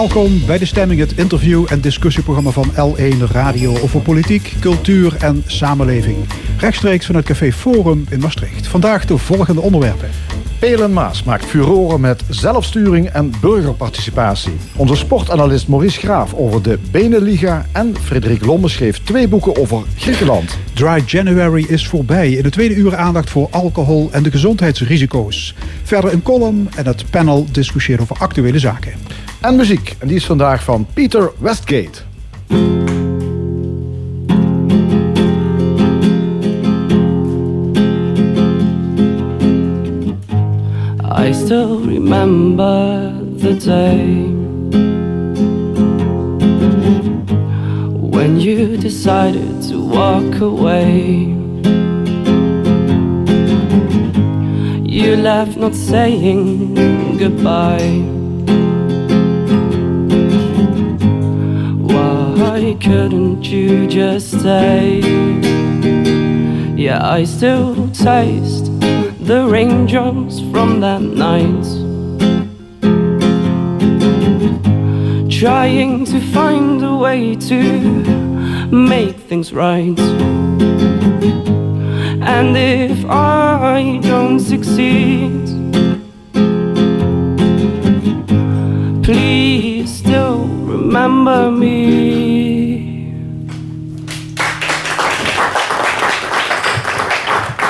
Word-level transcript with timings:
Welkom 0.00 0.46
bij 0.46 0.58
De 0.58 0.64
Stemming, 0.64 1.00
het 1.00 1.12
interview- 1.16 1.66
en 1.68 1.80
discussieprogramma 1.80 2.50
van 2.50 2.72
L1 2.72 3.30
Radio 3.32 3.78
over 3.78 4.00
politiek, 4.00 4.54
cultuur 4.60 5.16
en 5.16 5.42
samenleving. 5.46 6.16
Rechtstreeks 6.60 7.06
vanuit 7.06 7.24
Café 7.24 7.52
Forum 7.52 8.06
in 8.10 8.20
Maastricht. 8.20 8.66
Vandaag 8.66 9.04
de 9.04 9.18
volgende 9.18 9.60
onderwerpen. 9.60 10.08
Pelen 10.58 10.92
Maas 10.92 11.22
maakt 11.22 11.44
furoren 11.44 12.00
met 12.00 12.22
zelfsturing 12.28 13.08
en 13.08 13.32
burgerparticipatie. 13.40 14.52
Onze 14.76 14.96
sportanalist 14.96 15.68
Maurice 15.68 15.98
Graaf 15.98 16.34
over 16.34 16.62
de 16.62 16.78
Beneliga 16.90 17.66
en 17.72 17.96
Frederik 18.02 18.44
Lomme 18.44 18.68
schreef 18.68 18.98
twee 18.98 19.28
boeken 19.28 19.56
over 19.56 19.82
Griekenland. 19.96 20.58
Dry 20.74 21.02
January 21.06 21.64
is 21.68 21.88
voorbij. 21.88 22.32
In 22.32 22.42
de 22.42 22.50
tweede 22.50 22.74
uur 22.74 22.96
aandacht 22.96 23.30
voor 23.30 23.48
alcohol 23.50 24.08
en 24.12 24.22
de 24.22 24.30
gezondheidsrisico's. 24.30 25.54
Verder 25.82 26.12
een 26.12 26.22
column 26.22 26.68
en 26.76 26.86
het 26.86 27.04
panel 27.10 27.46
discussieert 27.52 28.00
over 28.00 28.16
actuele 28.18 28.58
zaken. 28.58 28.92
En 29.40 29.56
muziek, 29.56 29.96
en 29.98 30.08
die 30.08 30.16
is 30.16 30.26
vandaag 30.26 30.64
van 30.64 30.86
Peter 30.94 31.30
Westgate. 31.38 32.09
I 41.12 41.32
still 41.32 41.80
remember 41.80 43.12
the 43.12 43.54
day 43.54 44.14
when 48.14 48.38
you 48.38 48.76
decided 48.76 49.60
to 49.70 49.84
walk 49.84 50.40
away. 50.40 51.36
You 54.84 55.16
left 55.16 55.56
not 55.56 55.74
saying 55.74 56.74
goodbye. 57.18 58.04
Why 61.82 62.76
couldn't 62.80 63.44
you 63.44 63.88
just 63.88 64.38
stay? 64.38 65.00
Yeah, 66.76 67.00
I 67.02 67.24
still 67.24 67.88
taste 67.90 68.59
the 69.30 69.46
raindrops 69.46 70.40
from 70.50 70.80
that 70.80 71.00
night. 71.00 71.66
Trying 75.30 76.04
to 76.06 76.18
find 76.32 76.82
a 76.82 76.96
way 76.96 77.36
to 77.36 77.60
make 78.72 79.16
things 79.30 79.52
right. 79.52 80.00
And 82.34 82.56
if 82.56 83.04
I 83.06 84.00
don't 84.02 84.40
succeed, 84.40 85.46
please 89.04 89.94
still 89.94 90.44
remember 90.74 91.52
me. 91.52 92.29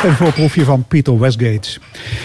Een 0.05 0.15
voorproefje 0.15 0.65
van 0.65 0.85
Peter 0.89 1.19
Westgate. 1.19 1.79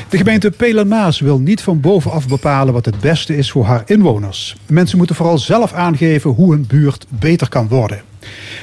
De 0.09 0.17
gemeente 0.17 0.51
Pelenmaas 0.51 1.19
wil 1.19 1.39
niet 1.39 1.61
van 1.61 1.79
bovenaf 1.79 2.27
bepalen 2.27 2.73
wat 2.73 2.85
het 2.85 2.99
beste 2.99 3.37
is 3.37 3.51
voor 3.51 3.65
haar 3.65 3.83
inwoners. 3.85 4.55
Mensen 4.67 4.97
moeten 4.97 5.15
vooral 5.15 5.37
zelf 5.37 5.73
aangeven 5.73 6.29
hoe 6.29 6.51
hun 6.51 6.65
buurt 6.67 7.05
beter 7.09 7.50
kan 7.50 7.67
worden. 7.67 8.01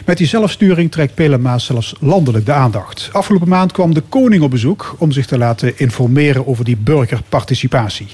Met 0.05 0.19
die 0.19 0.27
zelfsturing 0.27 0.91
trekt 0.91 1.15
Pelenmaas 1.15 1.65
zelfs 1.65 1.95
landelijk 2.01 2.47
de 2.47 2.53
aandacht. 2.53 3.09
Afgelopen 3.13 3.49
maand 3.49 3.73
kwam 3.73 3.95
de 3.95 4.03
koning 4.09 4.43
op 4.43 4.51
bezoek 4.51 4.95
om 4.99 5.13
zich 5.13 5.27
te 5.27 5.39
laten 5.39 5.79
informeren 5.79 6.47
over 6.47 6.65
die 6.65 6.77
burgerparticipatie. 6.77 8.09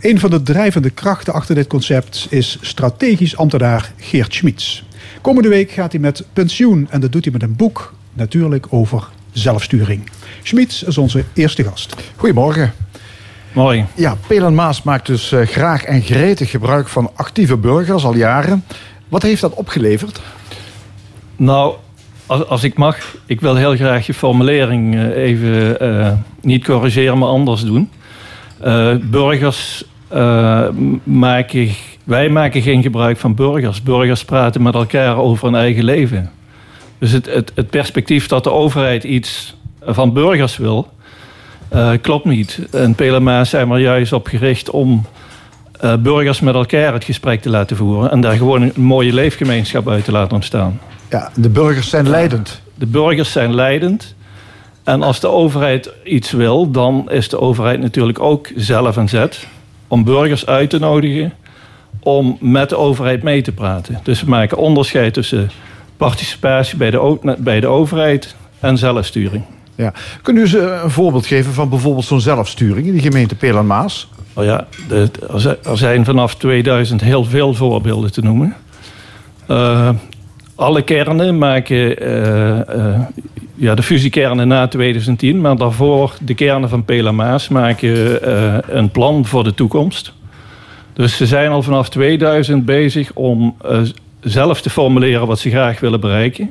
Een 0.00 0.20
van 0.20 0.30
de 0.30 0.42
drijvende 0.42 0.90
krachten 0.90 1.32
achter 1.32 1.54
dit 1.54 1.66
concept 1.66 2.26
is 2.30 2.58
strategisch 2.60 3.36
ambtenaar 3.36 3.92
Geert 3.96 4.34
Schmitz. 4.34 4.82
Komende 5.20 5.48
week 5.48 5.70
gaat 5.70 5.92
hij 5.92 6.00
met 6.00 6.24
pensioen 6.32 6.86
en 6.90 7.00
dat 7.00 7.12
doet 7.12 7.24
hij 7.24 7.32
met 7.32 7.42
een 7.42 7.56
boek, 7.56 7.94
natuurlijk 8.12 8.66
over 8.70 9.08
zelfsturing. 9.32 10.02
Schmitz 10.42 10.82
is 10.82 10.98
onze 10.98 11.24
eerste 11.34 11.64
gast. 11.64 11.96
Goedemorgen. 12.16 12.72
Mooi. 13.52 13.84
Ja, 13.94 14.16
Pelen 14.26 14.54
Maas 14.54 14.82
maakt 14.82 15.06
dus 15.06 15.32
eh, 15.32 15.46
graag 15.46 15.84
en 15.84 16.02
gretig 16.02 16.50
gebruik 16.50 16.88
van 16.88 17.10
actieve 17.14 17.56
burgers 17.56 18.04
al 18.04 18.14
jaren. 18.14 18.64
Wat 19.08 19.22
heeft 19.22 19.40
dat 19.40 19.54
opgeleverd? 19.54 20.20
Nou, 21.36 21.74
als, 22.26 22.46
als 22.46 22.64
ik 22.64 22.76
mag, 22.76 23.16
ik 23.26 23.40
wil 23.40 23.56
heel 23.56 23.76
graag 23.76 24.06
je 24.06 24.14
formulering 24.14 24.94
eh, 24.94 25.16
even 25.16 25.80
eh, 25.80 26.12
niet 26.40 26.64
corrigeren, 26.64 27.18
maar 27.18 27.28
anders 27.28 27.62
doen. 27.62 27.90
Eh, 28.60 28.94
burgers 29.02 29.84
eh, 30.08 30.68
maken, 31.02 31.68
wij 32.04 32.28
maken 32.28 32.62
geen 32.62 32.82
gebruik 32.82 33.16
van 33.16 33.34
burgers. 33.34 33.82
Burgers 33.82 34.24
praten 34.24 34.62
met 34.62 34.74
elkaar 34.74 35.16
over 35.16 35.44
hun 35.44 35.54
eigen 35.54 35.84
leven. 35.84 36.30
Dus 36.98 37.12
het, 37.12 37.26
het, 37.26 37.52
het 37.54 37.70
perspectief 37.70 38.26
dat 38.26 38.44
de 38.44 38.50
overheid 38.50 39.04
iets 39.04 39.54
van 39.86 40.12
burgers 40.12 40.56
wil, 40.56 40.88
eh, 41.68 41.90
klopt 42.00 42.24
niet. 42.24 42.60
En 42.70 42.94
PLMA 42.94 43.44
zijn 43.44 43.70
er 43.70 43.78
juist 43.78 44.12
op 44.12 44.26
gericht 44.26 44.70
om 44.70 45.06
eh, 45.80 45.96
burgers 45.96 46.40
met 46.40 46.54
elkaar 46.54 46.92
het 46.92 47.04
gesprek 47.04 47.42
te 47.42 47.50
laten 47.50 47.76
voeren. 47.76 48.10
En 48.10 48.20
daar 48.20 48.36
gewoon 48.36 48.62
een 48.62 48.72
mooie 48.74 49.12
leefgemeenschap 49.12 49.88
uit 49.88 50.04
te 50.04 50.12
laten 50.12 50.34
ontstaan. 50.34 50.80
Ja, 51.10 51.30
de 51.34 51.48
burgers 51.48 51.88
zijn 51.88 52.08
leidend. 52.08 52.60
De 52.74 52.86
burgers 52.86 53.32
zijn 53.32 53.54
leidend. 53.54 54.14
En 54.84 55.02
als 55.02 55.20
de 55.20 55.28
overheid 55.28 55.90
iets 56.04 56.30
wil, 56.30 56.70
dan 56.70 57.10
is 57.10 57.28
de 57.28 57.40
overheid 57.40 57.80
natuurlijk 57.80 58.20
ook 58.20 58.48
zelf 58.56 58.96
een 58.96 59.08
zet 59.08 59.46
om 59.88 60.04
burgers 60.04 60.46
uit 60.46 60.70
te 60.70 60.78
nodigen 60.78 61.32
om 62.00 62.36
met 62.40 62.68
de 62.68 62.76
overheid 62.76 63.22
mee 63.22 63.42
te 63.42 63.52
praten. 63.52 64.00
Dus 64.02 64.22
we 64.22 64.30
maken 64.30 64.56
onderscheid 64.56 65.14
tussen 65.14 65.50
participatie 65.96 66.76
bij 66.76 66.90
de, 66.90 67.36
bij 67.38 67.60
de 67.60 67.66
overheid 67.66 68.34
en 68.60 68.78
zelfsturing. 68.78 69.44
Ja. 69.80 69.92
Kunt 70.22 70.38
u 70.38 70.40
eens 70.40 70.54
eh, 70.54 70.80
een 70.82 70.90
voorbeeld 70.90 71.26
geven 71.26 71.52
van 71.52 71.68
bijvoorbeeld 71.68 72.04
zo'n 72.04 72.20
zelfsturing 72.20 72.86
in 72.86 72.92
die 72.92 73.00
gemeente 73.02 73.34
Pelen 73.34 73.66
Maas? 73.66 74.08
Nou 74.34 74.46
ja, 74.46 74.66
de, 74.88 75.08
er 75.32 75.40
zi- 75.40 75.76
zijn 75.76 76.04
vanaf 76.04 76.34
2000 76.34 77.00
heel 77.00 77.24
veel 77.24 77.54
voorbeelden 77.54 78.12
te 78.12 78.20
noemen. 78.22 78.56
Eh, 79.46 79.88
alle 80.54 80.82
kernen 80.82 81.38
maken 81.38 81.98
eh, 81.98 83.00
ja, 83.54 83.74
de 83.74 83.82
fusiekernen 83.82 84.48
na 84.48 84.68
2010, 84.68 85.40
maar 85.40 85.56
daarvoor 85.56 86.14
de 86.20 86.34
kernen 86.34 86.68
van 86.68 86.84
Pelamaas 86.84 87.48
maken 87.48 88.76
een 88.78 88.90
plan 88.90 89.26
voor 89.26 89.44
de 89.44 89.54
toekomst. 89.54 90.12
Dus 90.92 91.16
ze 91.16 91.26
zijn 91.26 91.50
al 91.50 91.62
vanaf 91.62 91.88
2000 91.88 92.64
bezig 92.64 93.10
om 93.14 93.56
zelf 94.20 94.60
te 94.60 94.70
formuleren 94.70 95.26
wat 95.26 95.38
ze 95.38 95.50
graag 95.50 95.80
willen 95.80 96.00
bereiken. 96.00 96.50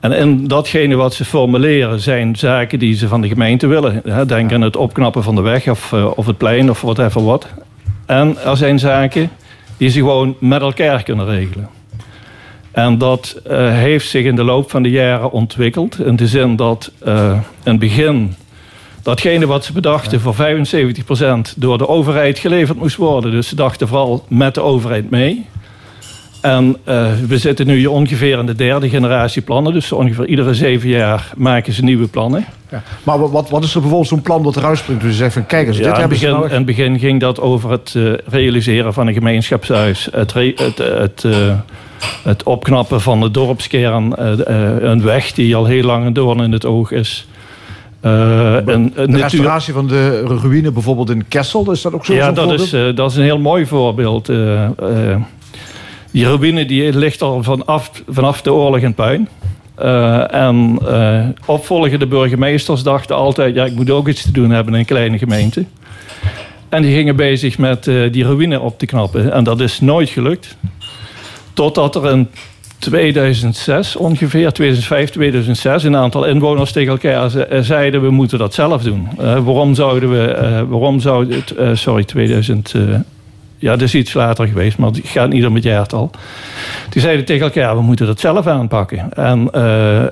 En 0.00 0.12
in 0.12 0.46
datgene 0.46 0.94
wat 0.94 1.14
ze 1.14 1.24
formuleren 1.24 2.00
zijn 2.00 2.36
zaken 2.36 2.78
die 2.78 2.94
ze 2.94 3.08
van 3.08 3.20
de 3.20 3.28
gemeente 3.28 3.66
willen. 3.66 4.02
Denk 4.26 4.52
aan 4.52 4.60
het 4.60 4.76
opknappen 4.76 5.22
van 5.22 5.34
de 5.34 5.40
weg 5.40 5.68
of, 5.68 5.92
eh, 5.92 6.10
of 6.14 6.26
het 6.26 6.36
plein 6.36 6.70
of 6.70 6.80
whatever 6.80 7.24
wat. 7.24 7.46
En 8.06 8.36
er 8.44 8.56
zijn 8.56 8.78
zaken 8.78 9.30
die 9.76 9.88
ze 9.88 9.98
gewoon 9.98 10.36
met 10.38 10.60
elkaar 10.60 11.02
kunnen 11.02 11.26
regelen. 11.26 11.68
En 12.70 12.98
dat 12.98 13.40
eh, 13.44 13.72
heeft 13.72 14.08
zich 14.08 14.24
in 14.24 14.36
de 14.36 14.44
loop 14.44 14.70
van 14.70 14.82
de 14.82 14.90
jaren 14.90 15.30
ontwikkeld. 15.30 15.98
In 16.00 16.16
de 16.16 16.26
zin 16.26 16.56
dat 16.56 16.92
eh, 16.98 17.30
in 17.64 17.70
het 17.70 17.78
begin 17.78 18.34
datgene 19.02 19.46
wat 19.46 19.64
ze 19.64 19.72
bedachten 19.72 20.20
voor 20.20 20.34
75% 20.34 21.54
door 21.56 21.78
de 21.78 21.88
overheid 21.88 22.38
geleverd 22.38 22.78
moest 22.78 22.96
worden. 22.96 23.30
Dus 23.30 23.48
ze 23.48 23.54
dachten 23.54 23.88
vooral 23.88 24.24
met 24.28 24.54
de 24.54 24.60
overheid 24.60 25.10
mee. 25.10 25.46
En 26.46 26.76
eh, 26.84 27.06
we 27.28 27.38
zitten 27.38 27.66
nu 27.66 27.86
ongeveer 27.86 28.38
in 28.38 28.46
de 28.46 28.54
derde 28.54 28.88
generatie 28.88 29.42
plannen. 29.42 29.72
Dus 29.72 29.92
ongeveer 29.92 30.26
iedere 30.26 30.54
zeven 30.54 30.88
jaar 30.88 31.32
maken 31.36 31.72
ze 31.72 31.84
nieuwe 31.84 32.06
plannen. 32.06 32.44
Ja. 32.70 32.82
Maar 33.02 33.30
wat- 33.30 33.50
wat, 33.50 33.64
is 33.64 33.74
er 33.74 33.80
bijvoorbeeld 33.80 34.08
zo'n 34.10 34.22
plan 34.22 34.42
dat 34.42 34.56
eruit 34.56 34.78
springt? 34.78 35.02
Dus 35.02 35.10
je 35.10 35.16
zegt 35.16 35.32
van 35.32 35.46
kijk 35.46 35.66
eens, 35.66 35.78
Ja, 35.78 35.88
dit 35.88 35.96
hebben 35.96 36.18
ze 36.18 36.26
nodig. 36.28 36.50
in 36.50 36.56
het 36.56 36.66
begin 36.66 36.98
ging 36.98 37.20
dat 37.20 37.40
over 37.40 37.70
het 37.70 37.92
eh, 37.96 38.02
realiseren 38.26 38.92
van 38.92 39.06
een 39.06 39.14
gemeenschapshuis. 39.14 40.08
Het, 40.12 40.32
re- 40.32 40.52
het, 40.56 40.80
eh, 40.80 40.98
het, 40.98 41.24
het 42.22 42.42
opknappen 42.42 43.00
van 43.00 43.20
de 43.20 43.30
dorpskern. 43.30 44.12
een 44.90 45.02
weg 45.02 45.32
die 45.32 45.56
al 45.56 45.64
heel 45.64 45.82
lang 45.84 46.06
een 46.06 46.12
doorn 46.12 46.40
in 46.40 46.52
het 46.52 46.66
oog 46.66 46.90
is. 46.90 47.26
De 48.00 48.92
restauratie 49.06 49.72
van 49.72 49.86
de 49.86 50.20
ruïne 50.42 50.70
bijvoorbeeld 50.70 51.10
in 51.10 51.28
Kessel, 51.28 51.70
is 51.70 51.82
dat 51.82 51.92
ook 51.92 52.04
zo? 52.04 52.14
ja, 52.14 52.32
dat 52.32 52.44
voorbeeld? 52.44 52.72
is, 52.72 52.94
dat 52.94 53.10
is 53.10 53.16
een 53.16 53.22
heel 53.24 53.38
mooi 53.38 53.66
voorbeeld. 53.66 54.28
Die 56.16 56.24
ruïne 56.24 56.64
die 56.64 56.92
ligt 56.96 57.22
al 57.22 57.42
vanaf, 57.42 57.90
vanaf 58.08 58.42
de 58.42 58.52
oorlog 58.52 58.80
in 58.80 58.94
puin. 58.94 59.28
Eh, 59.74 60.34
en 60.34 60.78
eh, 60.88 61.24
opvolgende 61.46 62.06
burgemeesters 62.06 62.82
dachten 62.82 63.16
altijd... 63.16 63.54
ja, 63.54 63.64
ik 63.64 63.74
moet 63.74 63.90
ook 63.90 64.08
iets 64.08 64.22
te 64.22 64.32
doen 64.32 64.50
hebben 64.50 64.74
in 64.74 64.84
kleine 64.84 65.18
gemeente. 65.18 65.64
En 66.68 66.82
die 66.82 66.94
gingen 66.94 67.16
bezig 67.16 67.58
met 67.58 67.86
eh, 67.86 68.12
die 68.12 68.24
ruïne 68.24 68.60
op 68.60 68.78
te 68.78 68.86
knappen. 68.86 69.32
En 69.32 69.44
dat 69.44 69.60
is 69.60 69.80
nooit 69.80 70.08
gelukt. 70.08 70.56
Totdat 71.52 71.94
er 71.94 72.10
in 72.10 72.28
2006 72.78 73.96
ongeveer, 73.96 74.52
2005, 74.52 75.10
2006, 75.10 75.82
een 75.82 75.96
aantal 75.96 76.24
inwoners 76.24 76.72
tegen 76.72 76.92
elkaar 76.92 77.30
zeiden 77.64 78.02
we 78.02 78.10
moeten 78.10 78.38
dat 78.38 78.54
zelf 78.54 78.82
doen. 78.82 79.08
Uh, 79.20 79.44
waarom 79.44 79.74
zouden 79.74 80.10
we, 80.10 80.38
uh, 80.42 80.62
waarom 80.68 81.00
zou 81.00 81.34
het, 81.34 81.54
uh, 81.58 81.70
sorry, 81.74 82.04
2000, 82.04 82.74
ja, 83.66 83.72
dat 83.72 83.82
is 83.82 83.94
iets 83.94 84.12
later 84.12 84.46
geweest, 84.46 84.78
maar 84.78 84.90
het 84.90 85.00
gaat 85.04 85.28
niet 85.28 85.46
om 85.46 85.54
het 85.54 85.64
jaartal. 85.64 86.10
Die 86.88 87.02
zeiden 87.02 87.24
tegen 87.24 87.44
elkaar, 87.44 87.76
we 87.76 87.82
moeten 87.82 88.06
dat 88.06 88.20
zelf 88.20 88.46
aanpakken. 88.46 89.12
En 89.12 89.44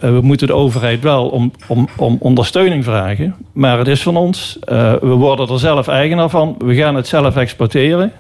we 0.01 0.21
moeten 0.23 0.47
de 0.47 0.53
overheid 0.53 1.03
wel 1.03 1.29
om, 1.29 1.53
om, 1.67 1.89
om 1.97 2.17
ondersteuning 2.21 2.85
vragen. 2.85 3.35
Maar 3.53 3.79
het 3.79 3.89
is 3.89 4.03
van 4.03 4.17
ons, 4.17 4.59
we 5.01 5.07
worden 5.07 5.49
er 5.49 5.59
zelf 5.59 5.89
eigenaar 5.89 6.29
van, 6.29 6.55
we 6.59 6.75
gaan 6.75 6.95
het 6.95 7.07
zelf 7.07 7.37
exploiteren. 7.37 8.13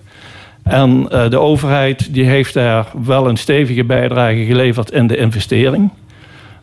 En 0.64 1.08
uh, 1.12 1.30
de 1.30 1.38
overheid 1.38 2.14
die 2.14 2.24
heeft 2.24 2.54
daar 2.54 2.86
wel 3.04 3.28
een 3.28 3.36
stevige 3.36 3.84
bijdrage 3.84 4.44
geleverd 4.44 4.90
in 4.90 5.06
de 5.06 5.16
investering. 5.16 5.90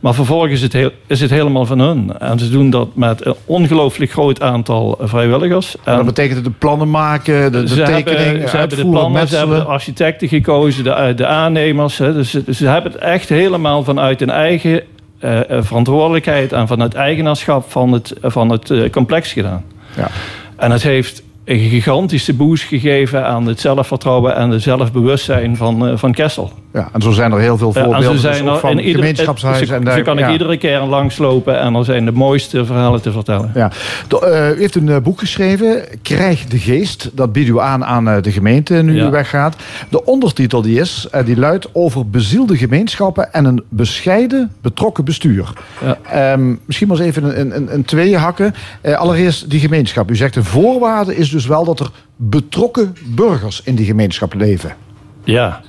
Maar 0.01 0.13
vervolgens 0.13 0.51
is 0.51 0.61
het, 0.61 0.73
heel, 0.73 0.91
is 1.07 1.21
het 1.21 1.29
helemaal 1.29 1.65
van 1.65 1.79
hun. 1.79 2.17
En 2.19 2.39
ze 2.39 2.49
doen 2.49 2.69
dat 2.69 2.95
met 2.95 3.25
een 3.25 3.35
ongelooflijk 3.45 4.11
groot 4.11 4.41
aantal 4.41 4.97
vrijwilligers. 5.01 5.75
En 5.83 5.95
dat 5.95 6.05
betekent 6.05 6.43
de 6.43 6.51
plannen 6.51 6.89
maken, 6.89 7.51
de, 7.51 7.61
de 7.61 7.67
ze 7.67 7.83
tekening, 7.83 8.25
hebben, 8.25 8.49
ze 8.49 8.57
hebben 8.57 8.77
de 8.77 8.89
plannen, 8.89 9.27
ze 9.27 9.35
hebben 9.35 9.59
de 9.59 9.63
architecten 9.63 10.27
gekozen, 10.27 10.83
de, 10.83 11.13
de 11.15 11.25
aannemers. 11.25 11.97
Hè. 11.97 12.13
Dus 12.13 12.29
ze, 12.29 12.43
ze 12.53 12.67
hebben 12.67 12.91
het 12.91 13.01
echt 13.01 13.29
helemaal 13.29 13.83
vanuit 13.83 14.19
hun 14.19 14.29
eigen 14.29 14.81
uh, 15.19 15.39
verantwoordelijkheid 15.49 16.53
en 16.53 16.67
van 16.67 16.79
het 16.79 16.93
eigenaarschap 16.93 17.71
van 17.71 17.91
het, 17.91 18.13
van 18.21 18.49
het 18.49 18.69
uh, 18.69 18.89
complex 18.89 19.33
gedaan. 19.33 19.63
Ja. 19.95 20.07
En 20.55 20.71
het 20.71 20.83
heeft 20.83 21.23
een 21.45 21.59
gigantische 21.59 22.33
boost 22.33 22.63
gegeven 22.63 23.25
aan 23.25 23.47
het 23.47 23.59
zelfvertrouwen 23.59 24.35
en 24.35 24.49
het 24.49 24.61
zelfbewustzijn 24.61 25.57
van, 25.57 25.87
uh, 25.87 25.97
van 25.97 26.13
Kessel. 26.13 26.51
Ja, 26.73 26.89
en 26.93 27.01
zo 27.01 27.11
zijn 27.11 27.31
er 27.31 27.39
heel 27.39 27.57
veel 27.57 27.73
voorbeelden. 27.73 28.01
Ja, 28.01 28.09
en 28.09 28.19
zo 28.19 28.31
zijn 28.31 28.47
er, 28.47 28.57
van 28.57 28.77
ieder, 28.77 28.95
gemeenschapshuizen. 28.95 29.67
Zo, 29.67 29.73
en 29.73 29.91
zo 29.93 30.01
kan 30.01 30.17
ik 30.17 30.25
ja. 30.25 30.31
iedere 30.31 30.57
keer 30.57 30.79
langslopen 30.79 31.59
en 31.59 31.75
er 31.75 31.85
zijn 31.85 32.05
de 32.05 32.11
mooiste 32.11 32.65
verhalen 32.65 33.01
te 33.01 33.11
vertellen. 33.11 33.51
Ja. 33.55 33.71
De, 34.07 34.49
uh, 34.51 34.57
u 34.57 34.61
heeft 34.61 34.75
een 34.75 34.87
uh, 34.87 34.97
boek 34.97 35.19
geschreven, 35.19 35.83
Krijg 36.01 36.45
de 36.45 36.59
Geest. 36.59 37.09
Dat 37.13 37.33
biedt 37.33 37.49
u 37.49 37.59
aan 37.59 37.85
aan 37.85 38.07
uh, 38.07 38.21
de 38.21 38.31
gemeente 38.31 38.73
nu 38.73 38.95
ja. 38.95 39.07
u 39.07 39.09
weggaat. 39.09 39.55
De 39.89 40.05
ondertitel 40.05 40.61
die 40.61 40.79
is, 40.79 41.07
die 41.25 41.37
luidt 41.37 41.67
over 41.73 42.09
bezielde 42.09 42.57
gemeenschappen 42.57 43.33
en 43.33 43.45
een 43.45 43.63
bescheiden, 43.69 44.51
betrokken 44.61 45.05
bestuur. 45.05 45.53
Ja. 45.81 46.33
Um, 46.33 46.59
misschien 46.65 46.87
maar 46.87 46.97
eens 46.97 47.05
even 47.05 47.39
een, 47.39 47.55
een, 47.55 47.73
een 47.73 47.85
tweeën 47.85 48.19
hakken. 48.19 48.53
allereerst 48.83 49.49
die 49.49 49.59
gemeenschap. 49.59 50.11
U 50.11 50.15
zegt 50.15 50.33
de 50.33 50.43
voorwaarde 50.43 51.15
is 51.15 51.29
dus 51.29 51.45
wel 51.45 51.65
dat 51.65 51.79
er 51.79 51.89
betrokken 52.15 52.95
burgers 53.05 53.61
in 53.63 53.75
die 53.75 53.85
gemeenschap 53.85 54.33
leven. 54.33 54.75
Ja, 55.23 55.61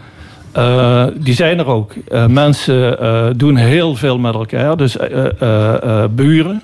uh, 0.57 1.05
die 1.15 1.35
zijn 1.35 1.59
er 1.59 1.67
ook. 1.67 1.95
Uh, 2.09 2.27
mensen 2.27 3.03
uh, 3.03 3.27
doen 3.37 3.57
heel 3.57 3.95
veel 3.95 4.19
met 4.19 4.35
elkaar. 4.35 4.77
Dus 4.77 4.97
buren. 6.11 6.63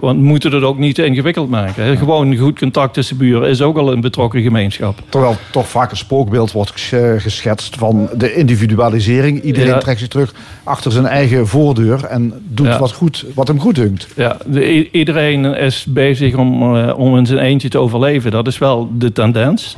want 0.00 0.20
moeten 0.20 0.52
het 0.52 0.62
ook 0.62 0.78
niet 0.78 0.94
te 0.94 1.04
ingewikkeld 1.04 1.50
maken. 1.50 1.84
Hè. 1.84 1.96
Gewoon 1.96 2.36
goed 2.36 2.58
contact 2.58 2.94
tussen 2.94 3.16
buren 3.16 3.48
is 3.48 3.62
ook 3.62 3.76
al 3.76 3.92
een 3.92 4.00
betrokken 4.00 4.42
gemeenschap. 4.42 4.98
Terwijl 5.08 5.36
toch 5.50 5.68
vaak 5.68 5.90
een 5.90 5.96
spookbeeld 5.96 6.52
wordt 6.52 6.70
geschetst 7.18 7.76
van 7.76 8.08
de 8.16 8.34
individualisering. 8.34 9.42
Iedereen 9.42 9.68
ja. 9.68 9.78
trekt 9.78 9.98
zich 9.98 10.08
terug 10.08 10.34
achter 10.64 10.92
zijn 10.92 11.06
eigen 11.06 11.46
voordeur 11.46 12.04
en 12.04 12.32
doet 12.48 12.66
ja. 12.66 12.78
wat, 12.78 12.92
goed, 12.92 13.24
wat 13.34 13.48
hem 13.48 13.60
goed 13.60 13.74
dunkt. 13.74 14.08
Ja, 14.16 14.36
de, 14.46 14.90
iedereen 14.90 15.44
is 15.44 15.84
bezig 15.88 16.34
om, 16.34 16.76
om 16.80 17.16
in 17.16 17.26
zijn 17.26 17.38
eentje 17.38 17.68
te 17.68 17.78
overleven. 17.78 18.30
Dat 18.30 18.46
is 18.46 18.58
wel 18.58 18.90
de 18.92 19.12
tendens. 19.12 19.76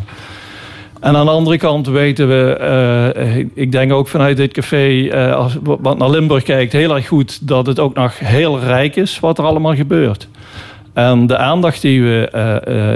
En 1.00 1.16
aan 1.16 1.24
de 1.24 1.32
andere 1.32 1.56
kant 1.56 1.86
weten 1.86 2.28
we, 2.28 2.58
uh, 3.16 3.36
ik 3.54 3.72
denk 3.72 3.92
ook 3.92 4.08
vanuit 4.08 4.36
dit 4.36 4.52
café, 4.52 4.88
uh, 4.88 5.34
als 5.34 5.56
wat 5.62 5.98
naar 5.98 6.10
Limburg 6.10 6.42
kijkt, 6.42 6.72
heel 6.72 6.94
erg 6.94 7.06
goed 7.06 7.48
dat 7.48 7.66
het 7.66 7.78
ook 7.78 7.94
nog 7.94 8.18
heel 8.18 8.60
rijk 8.60 8.96
is 8.96 9.20
wat 9.20 9.38
er 9.38 9.44
allemaal 9.44 9.74
gebeurt. 9.74 10.28
En 10.92 11.26
de 11.26 11.36
aandacht 11.36 11.82
die 11.82 12.02
we, 12.02 12.30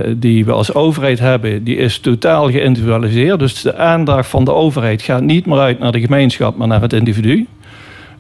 uh, 0.07 0.15
die 0.17 0.45
we 0.45 0.53
als 0.53 0.75
overheid 0.75 1.19
hebben, 1.19 1.65
die 1.65 1.77
is 1.77 1.99
totaal 1.99 2.51
geïndividualiseerd. 2.51 3.39
Dus 3.39 3.63
de 3.63 3.77
aandacht 3.77 4.29
van 4.29 4.45
de 4.45 4.53
overheid 4.53 5.03
gaat 5.03 5.23
niet 5.23 5.47
meer 5.47 5.59
uit 5.59 5.79
naar 5.79 5.93
de 5.93 6.01
gemeenschap, 6.01 6.57
maar 6.57 6.69
naar 6.69 6.81
het 6.81 6.93
individu. 6.93 7.47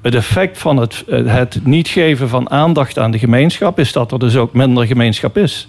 Het 0.02 0.14
effect 0.14 0.58
van 0.58 0.76
het, 0.76 1.04
het 1.10 1.60
niet 1.64 1.88
geven 1.88 2.28
van 2.28 2.50
aandacht 2.50 2.98
aan 2.98 3.10
de 3.10 3.18
gemeenschap 3.18 3.78
is 3.78 3.92
dat 3.92 4.12
er 4.12 4.18
dus 4.18 4.36
ook 4.36 4.52
minder 4.52 4.86
gemeenschap 4.86 5.36
is. 5.36 5.68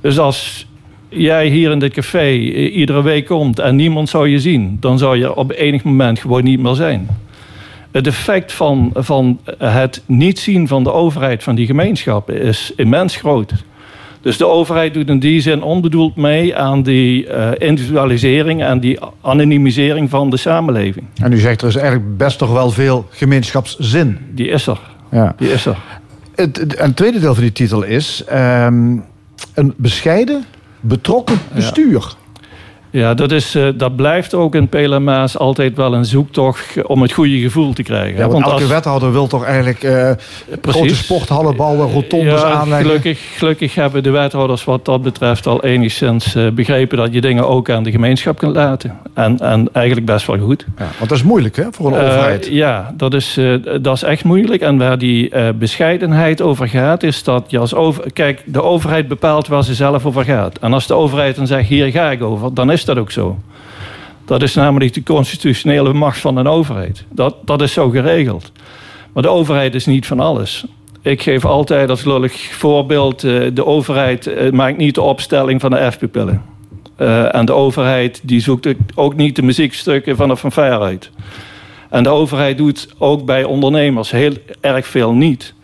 Dus 0.00 0.18
als 0.18 0.66
jij 1.12 1.48
hier 1.48 1.70
in 1.70 1.78
dit 1.78 1.92
café 1.92 2.30
iedere 2.30 3.02
week 3.02 3.26
komt 3.26 3.58
en 3.58 3.76
niemand 3.76 4.08
zou 4.08 4.28
je 4.28 4.38
zien, 4.38 4.76
dan 4.80 4.98
zou 4.98 5.18
je 5.18 5.34
op 5.34 5.52
enig 5.52 5.82
moment 5.82 6.18
gewoon 6.18 6.44
niet 6.44 6.60
meer 6.60 6.74
zijn. 6.74 7.08
Het 7.90 8.06
effect 8.06 8.52
van, 8.52 8.90
van 8.94 9.38
het 9.58 10.02
niet 10.06 10.38
zien 10.38 10.68
van 10.68 10.84
de 10.84 10.92
overheid 10.92 11.42
van 11.42 11.54
die 11.54 11.66
gemeenschap 11.66 12.30
is 12.30 12.72
immens 12.76 13.16
groot. 13.16 13.52
Dus 14.20 14.36
de 14.36 14.46
overheid 14.46 14.94
doet 14.94 15.08
in 15.08 15.18
die 15.18 15.40
zin 15.40 15.62
onbedoeld 15.62 16.16
mee 16.16 16.56
aan 16.56 16.82
die 16.82 17.26
uh, 17.26 17.50
individualisering 17.58 18.62
en 18.62 18.80
die 18.80 18.98
anonimisering 19.20 20.10
van 20.10 20.30
de 20.30 20.36
samenleving. 20.36 21.06
En 21.22 21.32
u 21.32 21.38
zegt 21.38 21.62
er 21.62 21.68
is 21.68 21.76
eigenlijk 21.76 22.16
best 22.16 22.38
toch 22.38 22.52
wel 22.52 22.70
veel 22.70 23.06
gemeenschapszin. 23.10 24.18
Die 24.30 24.48
is 24.48 24.66
er. 24.66 24.80
Ja. 25.10 25.34
Die 25.38 25.52
is 25.52 25.66
er. 25.66 25.76
Het, 26.34 26.56
het, 26.56 26.74
en 26.74 26.86
het 26.86 26.96
tweede 26.96 27.20
deel 27.20 27.34
van 27.34 27.42
die 27.42 27.52
titel 27.52 27.82
is 27.82 28.24
um, 28.32 29.04
een 29.54 29.74
bescheiden 29.76 30.44
betrokken 30.82 31.38
bestuur. 31.54 32.16
Ja, 32.92 33.14
dat, 33.14 33.32
is, 33.32 33.56
uh, 33.56 33.68
dat 33.74 33.96
blijft 33.96 34.34
ook 34.34 34.54
in 34.54 34.68
PLMA's 34.68 35.36
altijd 35.36 35.76
wel 35.76 35.94
een 35.94 36.04
zoektocht 36.04 36.86
om 36.86 37.02
het 37.02 37.12
goede 37.12 37.38
gevoel 37.38 37.72
te 37.72 37.82
krijgen. 37.82 38.18
Ja, 38.18 38.28
want, 38.28 38.44
elke 38.44 38.62
als... 38.62 38.66
wethouder 38.66 39.12
wil 39.12 39.26
toch 39.26 39.44
eigenlijk 39.44 39.82
uh, 39.82 40.10
grote 40.62 40.94
sporthallen 40.94 41.56
bouwen, 41.56 41.92
rotondes 41.92 42.40
ja, 42.40 42.50
aanleggen? 42.50 42.86
Gelukkig, 42.86 43.20
gelukkig 43.36 43.74
hebben 43.74 44.02
de 44.02 44.10
wethouders 44.10 44.64
wat 44.64 44.84
dat 44.84 45.02
betreft 45.02 45.46
al 45.46 45.64
enigszins 45.64 46.36
uh, 46.36 46.50
begrepen 46.50 46.96
dat 46.96 47.12
je 47.12 47.20
dingen 47.20 47.48
ook 47.48 47.70
aan 47.70 47.82
de 47.82 47.90
gemeenschap 47.90 48.38
kunt 48.38 48.54
laten. 48.54 48.98
En, 49.14 49.38
en 49.38 49.68
eigenlijk 49.72 50.06
best 50.06 50.26
wel 50.26 50.38
goed. 50.38 50.66
Ja, 50.78 50.88
want 50.98 51.08
dat 51.08 51.18
is 51.18 51.24
moeilijk 51.24 51.56
hè, 51.56 51.66
voor 51.70 51.86
een 51.86 51.94
overheid. 51.94 52.46
Ja, 52.50 52.94
dat 52.96 53.14
is, 53.14 53.38
dat 53.80 53.96
is 53.96 54.02
echt 54.02 54.24
moeilijk. 54.24 54.62
En 54.62 54.78
waar 54.78 54.98
die 54.98 55.32
bescheidenheid 55.54 56.42
over 56.42 56.68
gaat, 56.68 57.02
is 57.02 57.22
dat 57.22 57.44
je 57.46 57.58
als 57.58 57.74
over... 57.74 58.12
Kijk, 58.12 58.42
de 58.44 58.62
overheid 58.62 59.08
bepaalt 59.08 59.48
waar 59.48 59.64
ze 59.64 59.74
zelf 59.74 60.06
over 60.06 60.24
gaat. 60.24 60.58
En 60.58 60.72
als 60.72 60.86
de 60.86 60.94
overheid 60.94 61.36
dan 61.36 61.46
zegt, 61.46 61.68
hier 61.68 61.90
ga 61.90 62.10
ik 62.10 62.22
over, 62.22 62.54
dan 62.54 62.70
is 62.70 62.81
is 62.82 62.88
dat 62.88 62.98
ook 62.98 63.10
zo. 63.10 63.38
Dat 64.24 64.42
is 64.42 64.54
namelijk 64.54 64.94
de 64.94 65.02
constitutionele 65.02 65.92
macht 65.92 66.18
van 66.18 66.36
een 66.36 66.46
overheid. 66.46 67.04
Dat, 67.10 67.36
dat 67.44 67.62
is 67.62 67.72
zo 67.72 67.90
geregeld. 67.90 68.52
Maar 69.12 69.22
de 69.22 69.28
overheid 69.28 69.74
is 69.74 69.86
niet 69.86 70.06
van 70.06 70.20
alles. 70.20 70.64
Ik 71.02 71.22
geef 71.22 71.44
altijd 71.44 71.90
als 71.90 72.04
lullig 72.04 72.52
voorbeeld: 72.52 73.24
eh, 73.24 73.40
de 73.54 73.66
overheid 73.66 74.26
eh, 74.26 74.50
maakt 74.50 74.76
niet 74.76 74.94
de 74.94 75.00
opstelling 75.00 75.60
van 75.60 75.70
de 75.70 75.90
F-pupillen. 75.90 76.42
Uh, 76.98 77.34
en 77.34 77.44
de 77.44 77.52
overheid 77.52 78.20
die 78.22 78.40
zoekt 78.40 78.74
ook 78.94 79.14
niet 79.14 79.36
de 79.36 79.42
muziekstukken 79.42 80.16
van 80.16 80.28
de 80.28 80.36
fanfare 80.36 80.84
uit. 80.84 81.10
En 81.90 82.02
de 82.02 82.08
overheid 82.08 82.58
doet 82.58 82.88
ook 82.98 83.24
bij 83.24 83.44
ondernemers 83.44 84.10
heel 84.10 84.32
erg 84.60 84.86
veel 84.86 85.12
niet. 85.12 85.54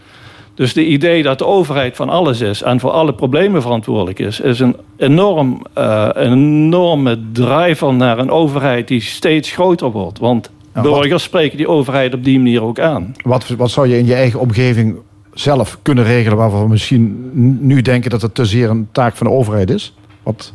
Dus 0.59 0.73
de 0.73 0.87
idee 0.87 1.23
dat 1.23 1.39
de 1.39 1.47
overheid 1.47 1.97
van 1.97 2.09
alles 2.09 2.41
is 2.41 2.63
en 2.63 2.81
voor 2.81 2.91
alle 2.91 3.15
problemen 3.15 3.63
verantwoordelijk 3.63 4.19
is, 4.19 4.41
is 4.41 4.61
een, 4.61 4.77
enorm, 4.97 5.63
uh, 5.79 6.09
een 6.13 6.33
enorme 6.33 7.19
driver 7.33 7.95
naar 7.95 8.19
een 8.19 8.31
overheid 8.31 8.89
die 8.89 9.01
steeds 9.01 9.51
groter 9.51 9.91
wordt. 9.91 10.19
Want 10.19 10.51
ja, 10.75 10.81
burgers 10.81 11.11
wat, 11.11 11.21
spreken 11.21 11.57
die 11.57 11.69
overheid 11.69 12.15
op 12.15 12.25
die 12.25 12.39
manier 12.39 12.63
ook 12.63 12.81
aan. 12.81 13.15
Wat, 13.23 13.49
wat 13.49 13.71
zou 13.71 13.89
je 13.89 13.99
in 13.99 14.07
je 14.07 14.15
eigen 14.15 14.41
omgeving 14.41 14.97
zelf 15.33 15.79
kunnen 15.83 16.05
regelen 16.05 16.39
waarvan 16.39 16.63
we 16.63 16.69
misschien 16.69 17.31
nu 17.67 17.83
denken 17.83 18.11
dat 18.11 18.23
het 18.23 18.35
te 18.35 18.45
zeer 18.45 18.71
een 18.71 18.89
taak 18.93 19.17
van 19.17 19.27
de 19.27 19.33
overheid 19.33 19.71
is? 19.71 19.95
Wat 20.23 20.53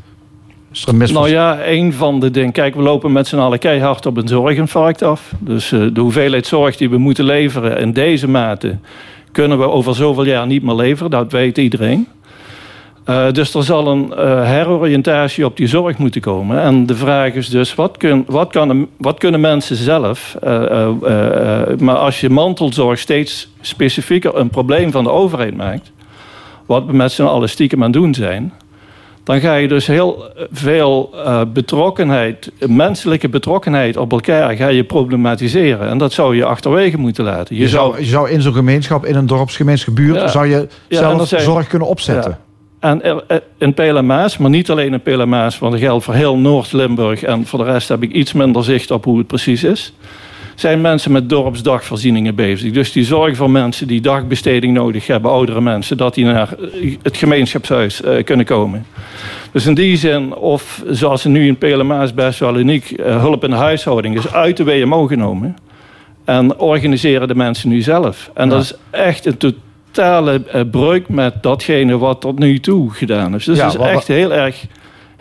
is 0.71 0.85
er 0.85 0.95
mis 0.95 1.11
Nou 1.11 1.29
ja, 1.29 1.65
een 1.65 1.93
van 1.93 2.19
de 2.19 2.31
dingen. 2.31 2.51
Kijk, 2.51 2.75
we 2.75 2.81
lopen 2.81 3.11
met 3.11 3.27
z'n 3.27 3.37
allen 3.37 3.59
keihard 3.59 4.05
op 4.05 4.17
een 4.17 4.27
zorginfarct 4.27 5.01
af. 5.01 5.33
Dus 5.39 5.71
uh, 5.71 5.93
de 5.93 6.01
hoeveelheid 6.01 6.45
zorg 6.45 6.77
die 6.77 6.89
we 6.89 6.97
moeten 6.97 7.25
leveren 7.25 7.77
in 7.77 7.93
deze 7.93 8.27
mate 8.27 8.77
kunnen 9.33 9.59
we 9.59 9.69
over 9.69 9.95
zoveel 9.95 10.25
jaar 10.25 10.47
niet 10.47 10.63
meer 10.63 10.75
leveren. 10.75 11.11
Dat 11.11 11.31
weet 11.31 11.57
iedereen. 11.57 12.07
Uh, 13.09 13.31
dus 13.31 13.53
er 13.53 13.63
zal 13.63 13.87
een 13.87 14.05
uh, 14.09 14.17
heroriëntatie 14.45 15.45
op 15.45 15.57
die 15.57 15.67
zorg 15.67 15.97
moeten 15.97 16.21
komen. 16.21 16.61
En 16.61 16.85
de 16.85 16.95
vraag 16.95 17.33
is 17.33 17.49
dus, 17.49 17.75
wat, 17.75 17.97
kun, 17.97 18.23
wat, 18.27 18.51
kan, 18.51 18.87
wat 18.97 19.17
kunnen 19.17 19.39
mensen 19.39 19.75
zelf... 19.75 20.37
Uh, 20.43 20.89
maar 21.79 21.95
als 21.95 22.21
je 22.21 22.29
mantelzorg 22.29 22.99
steeds 22.99 23.49
specifieker 23.61 24.35
een 24.35 24.49
probleem 24.49 24.91
van 24.91 25.03
de 25.03 25.09
overheid 25.09 25.55
maakt... 25.55 25.91
wat 26.65 26.85
we 26.85 26.93
met 26.93 27.11
z'n 27.11 27.23
allen 27.23 27.49
stiekem 27.49 27.83
aan 27.83 27.91
doen 27.91 28.13
zijn 28.13 28.53
dan 29.23 29.39
ga 29.39 29.55
je 29.55 29.67
dus 29.67 29.87
heel 29.87 30.25
veel 30.51 31.11
uh, 31.13 31.41
betrokkenheid, 31.53 32.51
menselijke 32.67 33.29
betrokkenheid 33.29 33.97
op 33.97 34.11
elkaar 34.11 34.55
ga 34.55 34.67
je 34.67 34.83
problematiseren. 34.83 35.89
En 35.89 35.97
dat 35.97 36.13
zou 36.13 36.35
je 36.35 36.45
achterwege 36.45 36.97
moeten 36.97 37.23
laten. 37.23 37.55
Je, 37.55 37.61
je 37.61 37.69
zou, 37.69 37.99
je 37.99 38.05
zou 38.05 38.29
in 38.29 38.41
zo'n 38.41 38.53
gemeenschap, 38.53 39.05
in 39.05 39.15
een 39.15 39.27
dorpsgemeenschap 39.27 39.95
buurt, 39.95 40.15
ja, 40.15 40.27
zou 40.27 40.47
je 40.47 40.67
ja, 40.87 40.97
zelf 40.99 41.27
zorg 41.27 41.67
kunnen 41.67 41.87
opzetten. 41.87 42.31
Ja. 42.31 42.39
En 42.83 43.23
in 43.57 43.73
PLMA's, 43.73 44.37
maar 44.37 44.49
niet 44.49 44.69
alleen 44.69 44.93
in 44.93 45.01
PLMA's, 45.01 45.59
want 45.59 45.71
dat 45.71 45.81
geldt 45.81 46.03
voor 46.03 46.13
heel 46.13 46.37
Noord-Limburg. 46.37 47.23
En 47.23 47.45
voor 47.45 47.59
de 47.59 47.65
rest 47.65 47.89
heb 47.89 48.03
ik 48.03 48.11
iets 48.11 48.33
minder 48.33 48.63
zicht 48.63 48.91
op 48.91 49.03
hoe 49.03 49.17
het 49.17 49.27
precies 49.27 49.63
is. 49.63 49.93
Zijn 50.55 50.81
mensen 50.81 51.11
met 51.11 51.29
dorpsdagvoorzieningen 51.29 52.35
bezig. 52.35 52.71
Dus 52.71 52.91
die 52.91 53.03
zorgen 53.03 53.35
voor 53.35 53.49
mensen 53.49 53.87
die 53.87 54.01
dagbesteding 54.01 54.73
nodig 54.73 55.07
hebben, 55.07 55.31
oudere 55.31 55.61
mensen, 55.61 55.97
dat 55.97 56.13
die 56.13 56.25
naar 56.25 56.49
het 57.01 57.17
gemeenschapshuis 57.17 58.01
uh, 58.01 58.23
kunnen 58.23 58.45
komen. 58.45 58.85
Dus 59.51 59.65
in 59.65 59.73
die 59.73 59.97
zin, 59.97 60.35
of 60.35 60.83
zoals 60.89 61.21
ze 61.21 61.29
nu 61.29 61.47
in 61.47 61.57
Pelemaas 61.57 62.13
best 62.13 62.39
wel 62.39 62.57
uniek, 62.57 62.91
uh, 62.91 63.19
hulp 63.19 63.43
in 63.43 63.49
de 63.49 63.55
huishouding 63.55 64.17
is 64.17 64.33
uit 64.33 64.57
de 64.57 64.63
WMO 64.63 65.07
genomen. 65.07 65.57
En 66.25 66.59
organiseren 66.59 67.27
de 67.27 67.35
mensen 67.35 67.69
nu 67.69 67.81
zelf. 67.81 68.31
En 68.33 68.49
dat 68.49 68.61
is 68.61 68.73
echt 68.89 69.25
een 69.25 69.37
totale 69.37 70.41
breuk 70.71 71.09
met 71.09 71.43
datgene 71.43 71.97
wat 71.97 72.21
tot 72.21 72.39
nu 72.39 72.59
toe 72.59 72.91
gedaan 72.91 73.35
is. 73.35 73.45
Dus 73.45 73.57
ja, 73.57 73.65
het 73.65 73.73
is 73.73 73.79
echt 73.79 74.07
heel 74.07 74.33
erg 74.33 74.65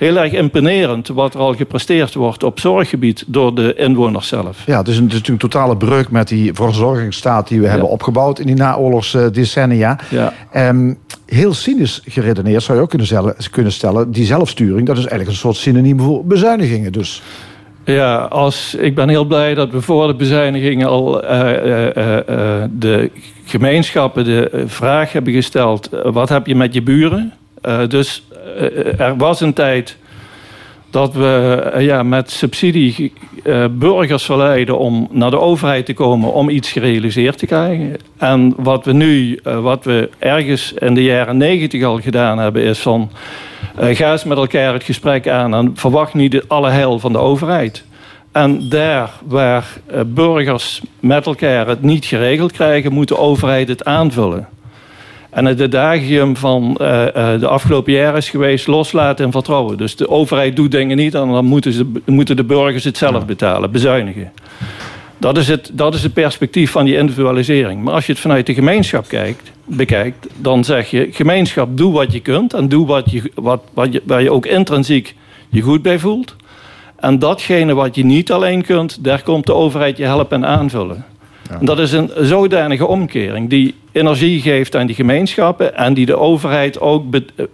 heel 0.03 0.17
erg 0.17 0.33
imponerend 0.33 1.09
wat 1.09 1.35
er 1.35 1.41
al 1.41 1.55
gepresteerd 1.55 2.15
wordt 2.15 2.43
op 2.43 2.61
zorggebied 2.61 3.25
door 3.27 3.55
de 3.55 3.75
inwoners 3.75 4.29
zelf. 4.29 4.63
Ja, 4.67 4.79
het 4.79 4.89
is, 4.89 4.97
een, 4.97 5.03
het 5.03 5.13
is 5.13 5.19
natuurlijk 5.19 5.43
een 5.43 5.51
totale 5.51 5.77
breuk 5.77 6.11
met 6.11 6.29
die 6.29 6.55
verzorgingsstaat 6.55 7.49
die 7.49 7.61
we 7.61 7.67
hebben 7.69 7.89
opgebouwd 7.89 8.39
in 8.39 8.47
die 8.47 8.57
naoorlogsdecennia. 8.57 9.99
Ja. 10.11 10.33
Um, 10.69 10.99
heel 11.27 11.55
cynisch 11.55 12.03
geredeneerd 12.05 12.63
zou 12.63 12.79
je 12.79 12.83
ook 12.83 12.89
kunnen 12.89 13.07
stellen, 13.07 13.35
kunnen 13.51 13.73
stellen, 13.73 14.11
die 14.11 14.25
zelfsturing, 14.25 14.87
dat 14.87 14.97
is 14.97 15.07
eigenlijk 15.07 15.31
een 15.31 15.37
soort 15.37 15.57
synoniem 15.57 16.01
voor 16.01 16.25
bezuinigingen. 16.25 16.93
Dus. 16.93 17.23
Ja, 17.85 18.17
als, 18.17 18.75
ik 18.75 18.95
ben 18.95 19.09
heel 19.09 19.25
blij 19.25 19.55
dat 19.55 19.71
we 19.71 19.81
voor 19.81 20.07
de 20.07 20.15
bezuinigingen 20.15 20.89
al 20.89 21.25
uh, 21.25 21.31
uh, 21.31 21.87
uh, 21.97 22.65
de 22.79 23.11
gemeenschappen 23.45 24.25
de 24.25 24.65
vraag 24.67 25.13
hebben 25.13 25.33
gesteld: 25.33 25.89
wat 26.05 26.29
heb 26.29 26.47
je 26.47 26.55
met 26.55 26.75
je 26.75 26.83
buren? 26.83 27.33
Dus 27.88 28.23
eh, 28.57 29.00
er 29.00 29.16
was 29.16 29.40
een 29.40 29.52
tijd 29.52 29.97
dat 30.90 31.14
we 31.14 31.61
eh, 31.73 31.85
ja, 31.85 32.02
met 32.02 32.31
subsidie 32.31 33.12
burgers 33.71 34.25
verleiden 34.25 34.78
om 34.78 35.09
naar 35.11 35.31
de 35.31 35.40
overheid 35.40 35.87
te 35.87 35.95
komen 35.95 36.33
om 36.33 36.49
iets 36.49 36.73
gerealiseerd 36.73 37.38
te 37.38 37.47
krijgen. 37.47 37.97
En 38.19 38.54
wat 38.57 38.85
we 38.85 38.92
nu, 38.92 39.40
wat 39.42 39.85
we 39.85 40.11
ergens 40.19 40.73
in 40.73 40.95
de 40.95 41.02
jaren 41.02 41.37
negentig 41.37 41.85
al 41.85 42.00
gedaan 42.00 42.38
hebben, 42.38 42.62
is 42.62 42.78
van 42.78 43.11
ga 43.76 44.12
eens 44.12 44.25
met 44.25 44.38
elkaar 44.38 44.73
het 44.73 44.85
gesprek 44.85 45.28
aan 45.28 45.54
en 45.54 45.73
verwacht 45.75 46.14
niet 46.14 46.45
alle 46.49 46.71
heil 46.71 46.99
van 46.99 47.12
de 47.12 47.19
overheid. 47.19 47.85
En 48.33 48.69
daar 48.69 49.11
waar 49.25 49.66
burgers 50.07 50.83
met 51.00 51.26
elkaar 51.26 51.69
het 51.69 51.83
niet 51.83 52.04
geregeld 52.04 52.52
krijgen, 52.52 52.92
moet 52.92 53.09
de 53.09 53.19
overheid 53.19 53.69
het 53.69 53.85
aanvullen. 53.85 54.49
En 55.33 55.45
het 55.45 55.61
adagium 55.61 56.37
van 56.37 56.79
uh, 56.81 56.89
uh, 56.89 57.41
de 57.41 57.47
afgelopen 57.47 57.93
jaren 57.93 58.17
is 58.17 58.31
geweest 58.31 58.67
loslaten 58.67 59.25
en 59.25 59.33
vertrouwen. 59.33 59.77
Dus 59.77 59.97
de 59.97 60.09
overheid 60.09 60.57
doet 60.57 60.71
dingen 60.71 60.97
niet 60.97 61.15
en 61.15 61.29
dan 61.29 61.45
moeten, 61.45 61.73
ze, 61.73 61.93
moeten 62.07 62.37
de 62.37 62.45
burgers 62.45 62.85
het 62.85 62.97
zelf 62.97 63.27
betalen, 63.27 63.71
bezuinigen. 63.71 64.33
Dat 65.19 65.37
is, 65.37 65.49
het, 65.49 65.71
dat 65.73 65.95
is 65.95 66.03
het 66.03 66.12
perspectief 66.12 66.71
van 66.71 66.85
die 66.85 66.97
individualisering. 66.97 67.83
Maar 67.83 67.95
als 67.95 68.07
je 68.07 68.12
het 68.12 68.21
vanuit 68.21 68.47
de 68.47 68.55
gemeenschap 68.55 69.09
kijkt, 69.09 69.51
bekijkt, 69.65 70.27
dan 70.37 70.65
zeg 70.65 70.91
je: 70.91 71.09
gemeenschap, 71.11 71.77
doe 71.77 71.93
wat 71.93 72.12
je 72.12 72.21
kunt 72.21 72.55
en 72.55 72.69
doe 72.69 72.87
wat 72.87 73.11
je, 73.11 73.31
wat, 73.35 73.62
wat 73.75 73.93
je, 73.93 74.03
waar 74.05 74.23
je 74.23 74.31
ook 74.31 74.47
intrinsiek 74.47 75.15
je 75.49 75.61
goed 75.61 75.83
bij 75.83 75.99
voelt. 75.99 76.37
En 76.97 77.19
datgene 77.19 77.75
wat 77.75 77.95
je 77.95 78.05
niet 78.05 78.33
alleen 78.33 78.62
kunt, 78.62 79.05
daar 79.05 79.23
komt 79.23 79.47
de 79.47 79.55
overheid 79.55 79.97
je 79.97 80.05
helpen 80.05 80.45
en 80.45 80.49
aanvullen. 80.49 81.05
En 81.51 81.67
dat 81.67 81.79
is 81.79 81.93
een 81.93 82.11
zodanige 82.21 82.87
omkering 82.87 83.51
die 83.51 83.75
energie 83.93 84.41
geeft 84.41 84.77
aan 84.77 84.87
die 84.87 84.95
gemeenschappen 84.95 85.77
en 85.77 85.95
die 85.95 86.07
de 86.07 86.19
overheid 86.19 86.81
ook 86.81 87.05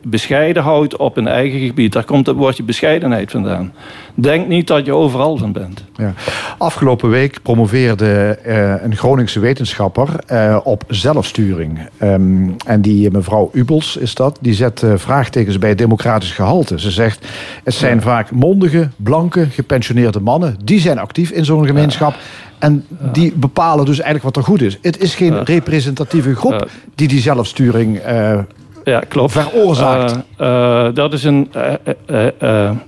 bescheiden 0.03 0.63
houdt 0.63 0.97
op 0.97 1.17
een 1.17 1.29
eigen 1.29 1.61
gebied. 1.67 1.93
Daar 1.93 2.05
komt 2.05 2.27
het 2.27 2.37
woordje 2.37 2.63
bescheidenheid 2.63 3.31
vandaan. 3.31 3.73
Denk 4.15 4.49
niet 4.49 4.67
dat 4.67 4.87
je 4.87 4.93
overal 4.93 5.37
van 5.37 5.53
bent. 5.53 5.85
Ja. 5.97 6.15
Afgelopen 6.59 7.11
week 7.11 7.43
promoveerde 7.43 8.39
uh, 8.47 8.83
een 8.83 8.97
Groningse 8.97 9.41
wetenschapper 9.41 10.09
uh, 10.33 10.59
op 10.65 10.85
zelfsturing. 10.89 11.79
Um, 12.03 12.57
en 12.67 12.81
die 12.81 13.11
mevrouw 13.11 13.51
Ubels 13.53 13.97
is 13.97 14.15
dat. 14.15 14.39
Die 14.41 14.55
zet 14.55 14.83
uh, 14.83 14.93
vraagtekens 14.97 15.59
bij 15.59 15.75
democratisch 15.75 16.33
gehalte. 16.33 16.81
Ze 16.81 16.91
zegt, 16.91 17.27
het 17.65 17.75
zijn 17.75 17.97
ja. 17.97 18.03
vaak 18.03 18.31
mondige, 18.31 18.89
blanke, 18.97 19.47
gepensioneerde 19.47 20.21
mannen. 20.21 20.57
Die 20.65 20.81
zijn 20.81 20.99
actief 20.99 21.31
in 21.31 21.45
zo'n 21.45 21.67
gemeenschap. 21.67 22.13
Ja. 22.13 22.19
En 22.59 22.87
die 23.13 23.33
bepalen 23.35 23.85
dus 23.85 24.01
eigenlijk 24.01 24.25
wat 24.25 24.37
er 24.37 24.51
goed 24.51 24.63
is. 24.63 24.79
Het 24.83 25.01
is 25.01 25.15
geen 25.15 25.45
representatieve 25.45 26.35
groep 26.35 26.69
die 26.95 27.09
die 27.09 27.21
zelfsturing 27.21 28.07
uh, 28.07 28.39
ja, 28.85 29.03
klopt. 29.09 29.33
veroorzaakt. 29.33 30.13
Uh, 30.13 30.47
uh, 30.47 30.95
dat 30.95 31.13
is 31.13 31.25
een, 31.25 31.51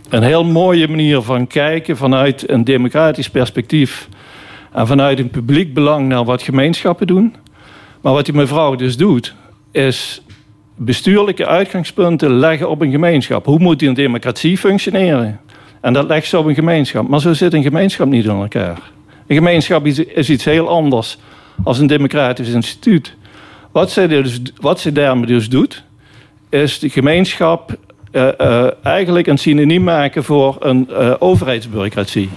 een 0.09 0.23
heel 0.23 0.45
mooie 0.45 0.89
manier 0.89 1.23
van 1.23 1.47
kijken 1.47 1.97
vanuit 1.97 2.51
een 2.51 2.65
democratisch 2.65 3.31
perspectief. 3.31 4.09
En 4.73 4.87
vanuit 4.87 5.19
een 5.19 5.31
publiek 5.31 5.75
belang 5.75 6.09
naar 6.09 6.25
wat 6.25 6.43
gemeenschappen 6.43 7.07
doen. 7.07 7.35
Maar 8.01 8.13
wat 8.13 8.25
die 8.25 8.35
mevrouw 8.35 8.75
dus 8.75 8.97
doet, 8.97 9.35
is 9.73 10.23
bestuurlijke 10.77 11.47
uitgangspunten 11.47 12.31
leggen 12.33 12.71
op 12.71 12.81
een 12.81 12.91
gemeenschap. 12.91 13.45
Hoe 13.45 13.59
moet 13.59 13.79
die 13.79 13.89
een 13.89 13.95
democratie 13.95 14.59
functioneren? 14.59 15.41
En 15.81 15.93
dat 15.93 16.09
legt 16.09 16.27
ze 16.27 16.39
op 16.39 16.47
een 16.47 16.55
gemeenschap. 16.55 17.09
Maar 17.09 17.21
zo 17.21 17.33
zit 17.33 17.55
een 17.55 17.63
gemeenschap 17.63 18.09
niet 18.09 18.25
in 18.25 18.31
elkaar. 18.31 18.79
Een 19.31 19.37
gemeenschap 19.37 19.87
is, 19.87 20.31
iets 20.31 20.45
heel 20.45 20.69
anders 20.69 21.19
als 21.65 21.79
een 21.79 21.87
democratisch 21.87 22.49
instituut. 22.49 23.15
Wat 23.73 23.91
zij, 23.91 24.07
dus, 24.07 24.41
wat 24.57 24.87
daarmee 24.93 25.27
dus 25.27 25.49
doet, 25.49 25.85
is 26.49 26.79
de 26.79 26.89
gemeenschap 26.89 27.77
uh, 28.13 28.29
uh, 28.41 28.67
eigenlijk 28.83 29.27
een 29.27 29.39
synoniem 29.39 29.83
maken 29.83 30.25
voor 30.25 30.57
een 30.61 30.89
uh, 30.91 31.15
overheidsbureaucratie. 31.19 32.31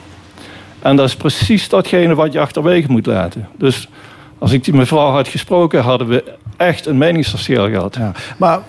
En 0.81 0.95
dat 0.95 1.07
is 1.07 1.15
precies 1.15 1.69
datgene 1.69 2.15
wat 2.15 2.33
je 2.33 2.39
achterwege 2.39 2.91
moet 2.91 3.05
laten. 3.05 3.47
Dus 3.57 3.87
als 4.37 4.51
ik 4.51 4.63
die 4.63 4.73
mevrouw 4.73 5.11
had 5.11 5.27
gesproken, 5.27 5.81
hadden 5.81 6.07
we 6.07 6.23
echt 6.57 6.85
een 6.85 6.97
meningsverschil 6.97 7.69
gehad. 7.69 7.95
Ja. 7.95 8.11
Maar 8.37 8.59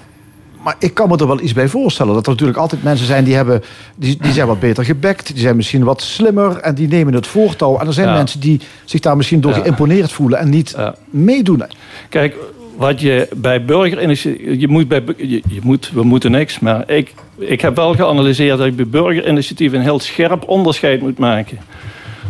maar 0.64 0.76
ik 0.78 0.94
kan 0.94 1.08
me 1.08 1.16
er 1.16 1.26
wel 1.26 1.40
iets 1.40 1.52
bij 1.52 1.68
voorstellen. 1.68 2.14
Dat 2.14 2.24
er 2.24 2.30
natuurlijk 2.30 2.58
altijd 2.58 2.82
mensen 2.82 3.06
zijn 3.06 3.24
die, 3.24 3.34
hebben, 3.34 3.62
die, 3.96 4.16
die 4.20 4.32
zijn 4.32 4.46
wat 4.46 4.60
beter 4.60 4.84
gebekt. 4.84 5.26
Die 5.26 5.42
zijn 5.42 5.56
misschien 5.56 5.84
wat 5.84 6.02
slimmer 6.02 6.56
en 6.56 6.74
die 6.74 6.88
nemen 6.88 7.14
het 7.14 7.26
voortouw. 7.26 7.78
En 7.78 7.86
er 7.86 7.92
zijn 7.92 8.08
ja. 8.08 8.14
mensen 8.14 8.40
die 8.40 8.60
zich 8.84 9.00
daar 9.00 9.16
misschien 9.16 9.40
door 9.40 9.52
ja. 9.54 9.58
geïmponeerd 9.58 10.12
voelen 10.12 10.38
en 10.38 10.48
niet 10.48 10.74
ja. 10.76 10.94
meedoen. 11.10 11.62
Kijk, 12.08 12.36
wat 12.76 13.00
je 13.00 13.28
bij 13.36 13.64
burgerinitiatieven... 13.64 14.60
Je 14.60 14.68
moet 14.68 14.88
bij, 14.88 15.02
je, 15.16 15.42
je, 15.48 15.60
moet, 15.62 15.90
we 15.94 16.02
moeten 16.02 16.30
niks, 16.30 16.58
maar 16.58 16.90
ik, 16.90 17.14
ik 17.38 17.60
heb 17.60 17.76
wel 17.76 17.94
geanalyseerd... 17.94 18.58
dat 18.58 18.66
je 18.66 18.72
bij 18.72 18.86
burgerinitiatieven 18.86 19.78
een 19.78 19.84
heel 19.84 20.00
scherp 20.00 20.48
onderscheid 20.48 21.00
moet 21.00 21.18
maken. 21.18 21.58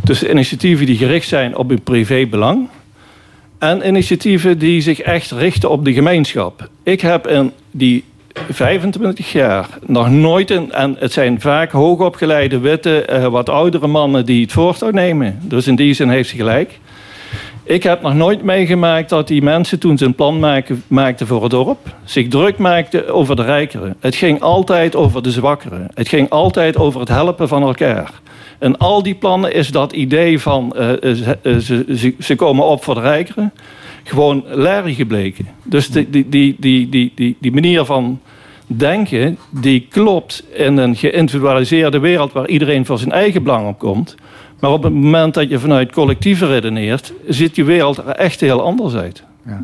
Tussen 0.05 0.31
initiatieven 0.31 0.87
die 0.87 0.97
gericht 0.97 1.29
zijn 1.29 1.57
op 1.57 1.71
een 1.71 1.83
privébelang... 1.83 2.69
en 3.59 3.87
initiatieven 3.87 4.59
die 4.59 4.81
zich 4.81 5.01
echt 5.01 5.31
richten 5.31 5.71
op 5.71 5.85
de 5.85 5.93
gemeenschap. 5.93 6.69
Ik 6.83 7.01
heb 7.01 7.27
in 7.27 7.53
die 7.71 8.05
25 8.51 9.33
jaar. 9.33 9.69
Nog 9.87 10.11
nooit, 10.11 10.51
een, 10.51 10.73
en 10.73 10.97
het 10.99 11.13
zijn 11.13 11.41
vaak 11.41 11.71
hoogopgeleide, 11.71 12.59
witte, 12.59 13.07
uh, 13.11 13.27
wat 13.27 13.49
oudere 13.49 13.87
mannen 13.87 14.27
die 14.27 14.43
het 14.43 14.53
voortouw 14.53 14.91
nemen. 14.91 15.39
Dus 15.43 15.67
in 15.67 15.77
die 15.77 15.95
zin 15.95 16.09
heeft 16.09 16.29
ze 16.29 16.37
gelijk. 16.37 16.79
Ik 17.65 17.83
heb 17.83 18.03
nog 18.03 18.15
nooit 18.15 18.43
meegemaakt 18.43 19.09
dat 19.09 19.29
die 19.29 19.43
mensen 19.43 19.79
toen 19.79 19.99
ze 19.99 20.05
een 20.05 20.15
plan 20.15 20.39
maken, 20.39 20.83
maakten 20.87 21.27
voor 21.27 21.43
het 21.43 21.51
dorp, 21.51 21.79
zich 22.05 22.29
druk 22.29 22.59
maakten 22.59 23.09
over 23.09 23.37
de 23.37 23.43
rijkeren. 23.43 23.97
Het 24.01 24.15
ging 24.15 24.41
altijd 24.41 24.97
over 24.97 25.23
de 25.23 25.31
zwakkeren. 25.31 25.89
Het 25.95 26.09
ging 26.09 26.31
altijd 26.31 26.77
over 26.77 27.01
het 27.01 27.09
helpen 27.09 27.49
van 27.49 27.63
elkaar. 27.63 28.11
En 28.59 28.79
al 28.79 29.03
die 29.03 29.15
plannen 29.15 29.55
is 29.55 29.69
dat 29.69 29.93
idee 29.93 30.41
van 30.41 30.75
uh, 30.77 30.89
ze, 31.15 31.85
ze, 31.95 32.15
ze 32.19 32.35
komen 32.37 32.65
op 32.65 32.85
voor 32.85 32.95
de 32.95 33.01
rijkeren 33.01 33.53
gewoon 34.05 34.45
larry 34.47 34.95
gebleken. 34.95 35.47
Dus 35.63 35.91
die, 35.91 36.11
die, 36.11 36.29
die, 36.29 36.89
die, 36.89 37.13
die, 37.15 37.37
die 37.41 37.53
manier 37.53 37.85
van 37.85 38.21
denken, 38.67 39.39
die 39.51 39.87
klopt 39.91 40.45
in 40.53 40.77
een 40.77 40.97
geïndividualiseerde 40.97 41.99
wereld 41.99 42.33
waar 42.33 42.49
iedereen 42.49 42.87
voor 42.87 42.99
zijn 42.99 43.13
eigen 43.13 43.43
belang 43.43 43.69
op 43.69 43.79
komt. 43.79 44.15
Maar 44.61 44.71
op 44.71 44.83
het 44.83 44.93
moment 44.93 45.35
dat 45.35 45.49
je 45.49 45.59
vanuit 45.59 45.93
collectieven 45.93 46.49
redeneert, 46.49 47.13
ziet 47.29 47.57
je 47.57 47.65
wereld 47.65 47.99
er 47.99 48.07
echt 48.07 48.41
heel 48.41 48.63
anders 48.63 48.95
uit. 48.95 49.23
Ja. 49.47 49.63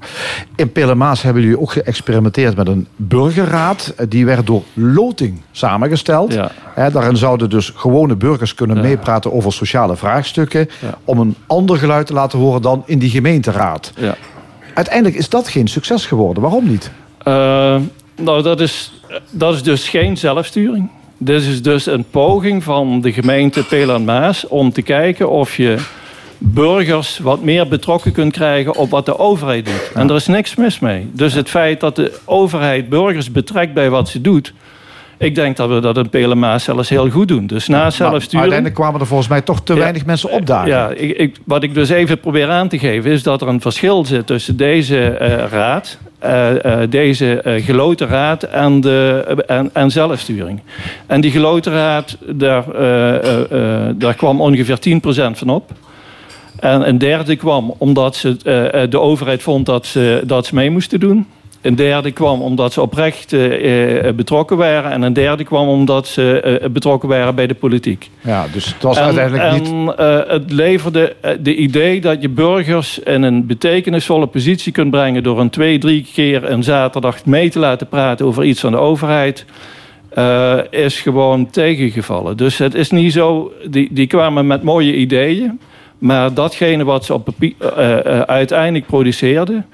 In 0.56 0.72
Pelemaas 0.72 1.22
hebben 1.22 1.42
jullie 1.42 1.60
ook 1.60 1.72
geëxperimenteerd 1.72 2.56
met 2.56 2.68
een 2.68 2.86
burgerraad. 2.96 3.94
Die 4.08 4.24
werd 4.24 4.46
door 4.46 4.62
loting 4.72 5.40
samengesteld. 5.50 6.32
Ja. 6.32 6.90
daarin 6.90 7.16
zouden 7.16 7.50
dus 7.50 7.72
gewone 7.74 8.16
burgers 8.16 8.54
kunnen 8.54 8.76
ja. 8.76 8.82
meepraten 8.82 9.32
over 9.32 9.52
sociale 9.52 9.96
vraagstukken. 9.96 10.68
Om 11.04 11.18
een 11.18 11.36
ander 11.46 11.76
geluid 11.76 12.06
te 12.06 12.12
laten 12.12 12.38
horen 12.38 12.62
dan 12.62 12.82
in 12.86 12.98
die 12.98 13.10
gemeenteraad. 13.10 13.92
Uiteindelijk 14.74 15.16
is 15.16 15.28
dat 15.28 15.48
geen 15.48 15.68
succes 15.68 16.06
geworden. 16.06 16.42
Waarom 16.42 16.68
niet? 16.68 16.90
Uh, 17.28 17.76
nou, 18.16 18.42
dat 18.42 18.60
is, 18.60 18.92
dat 19.30 19.54
is 19.54 19.62
dus 19.62 19.88
geen 19.88 20.16
zelfsturing. 20.16 20.90
Dit 21.18 21.42
is 21.42 21.62
dus 21.62 21.86
een 21.86 22.04
poging 22.10 22.64
van 22.64 23.00
de 23.00 23.12
gemeente 23.12 23.64
Pelan 23.64 24.04
Maas 24.04 24.46
om 24.46 24.72
te 24.72 24.82
kijken 24.82 25.30
of 25.30 25.56
je 25.56 25.76
burgers 26.38 27.18
wat 27.18 27.42
meer 27.42 27.68
betrokken 27.68 28.12
kunt 28.12 28.32
krijgen 28.32 28.76
op 28.76 28.90
wat 28.90 29.06
de 29.06 29.18
overheid 29.18 29.64
doet. 29.64 29.90
En 29.94 30.08
er 30.08 30.14
is 30.14 30.26
niks 30.26 30.54
mis 30.54 30.78
mee. 30.78 31.10
Dus 31.12 31.34
het 31.34 31.48
feit 31.48 31.80
dat 31.80 31.96
de 31.96 32.18
overheid 32.24 32.88
burgers 32.88 33.32
betrekt 33.32 33.74
bij 33.74 33.90
wat 33.90 34.08
ze 34.08 34.20
doet, 34.20 34.52
Ik 35.20 35.34
denk 35.34 35.56
dat 35.56 35.68
we 35.68 35.80
dat 35.80 35.96
in 35.96 36.08
Pelemaas 36.08 36.64
zelfs 36.64 36.88
heel 36.88 37.10
goed 37.10 37.28
doen. 37.28 37.46
Dus 37.46 37.68
na 37.68 37.78
Maar 37.78 37.92
zelfsturing... 37.92 38.40
uiteindelijk 38.40 38.74
kwamen 38.74 39.00
er 39.00 39.06
volgens 39.06 39.28
mij 39.28 39.40
toch 39.40 39.60
te 39.62 39.72
Ja. 39.72 39.78
weinig 39.78 40.06
mensen 40.06 40.30
opdagen. 40.30 40.68
Ja, 40.68 40.88
ik, 40.88 41.16
ik, 41.18 41.36
wat 41.44 41.62
ik 41.62 41.74
dus 41.74 41.88
even 41.88 42.20
probeer 42.20 42.48
aan 42.50 42.68
te 42.68 42.78
geven 42.78 43.10
is 43.10 43.22
dat 43.22 43.42
er 43.42 43.48
een 43.48 43.60
verschil 43.60 44.04
zit 44.04 44.26
tussen 44.26 44.56
deze 44.56 45.08
eh, 45.10 45.44
raad, 45.50 45.98
eh, 46.18 46.64
eh, 46.82 46.90
deze 46.90 47.40
eh, 47.40 47.64
geloten 47.64 48.08
raad 48.08 48.42
en, 48.42 48.80
de, 48.80 49.24
en, 49.46 49.70
en 49.72 49.90
zelfsturing. 49.90 50.60
En 51.06 51.20
die 51.20 51.30
geloten 51.30 51.72
raad, 51.72 52.16
daar, 52.26 52.64
daar 53.96 54.14
kwam 54.14 54.40
ongeveer 54.40 54.78
10% 54.78 55.00
van 55.32 55.48
op. 55.48 55.70
En 56.58 56.88
een 56.88 56.98
derde 56.98 57.36
kwam 57.36 57.74
omdat 57.78 58.16
ze, 58.16 58.36
de 58.90 59.00
overheid 59.00 59.42
vond 59.42 59.66
dat 59.66 59.86
ze, 59.86 60.22
dat 60.24 60.46
ze 60.46 60.54
mee 60.54 60.70
moesten 60.70 61.00
doen. 61.00 61.26
Een 61.60 61.74
derde 61.74 62.10
kwam 62.10 62.42
omdat 62.42 62.72
ze 62.72 62.80
oprecht 62.80 63.32
eh, 63.32 64.08
eh, 64.08 64.14
betrokken 64.14 64.56
waren. 64.56 64.90
En 64.90 65.02
een 65.02 65.12
derde 65.12 65.44
kwam 65.44 65.68
omdat 65.68 66.06
ze 66.06 66.40
eh, 66.40 66.68
betrokken 66.70 67.08
waren 67.08 67.34
bij 67.34 67.46
de 67.46 67.54
politiek. 67.54 68.10
Ja, 68.20 68.46
dus 68.52 68.66
het 68.66 68.82
was 68.82 68.96
En, 68.96 69.02
uiteindelijk 69.02 69.62
niet... 69.62 69.94
en, 69.96 70.32
het 70.32 70.52
leverde 70.52 71.16
de 71.40 71.54
idee 71.54 72.00
dat 72.00 72.22
je 72.22 72.28
burgers 72.28 72.98
in 72.98 73.22
een 73.22 73.46
betekenisvolle 73.46 74.26
positie 74.26 74.72
kunt 74.72 74.90
brengen 74.90 75.22
door 75.22 75.40
een 75.40 75.50
twee, 75.50 75.78
drie 75.78 76.06
keer 76.14 76.50
een 76.50 76.62
zaterdag 76.62 77.24
mee 77.24 77.50
te 77.50 77.58
laten 77.58 77.88
praten 77.88 78.26
over 78.26 78.44
iets 78.44 78.60
van 78.60 78.72
de 78.72 78.78
overheid. 78.78 79.44
is 80.70 81.00
gewoon 81.00 81.50
tegengevallen. 81.50 82.36
Dus 82.36 82.58
het 82.58 82.74
is 82.74 82.90
niet 82.90 83.12
zo. 83.12 83.52
Die, 83.68 83.88
die 83.92 84.06
kwamen 84.06 84.46
met 84.46 84.62
mooie 84.62 84.94
ideeën. 84.94 85.60
Maar 85.98 86.34
datgene 86.34 86.84
wat 86.84 87.04
ze 87.04 87.14
op 87.14 87.24
papier, 87.24 87.54
uiteindelijk 88.26 88.86
produceerden. 88.86 89.66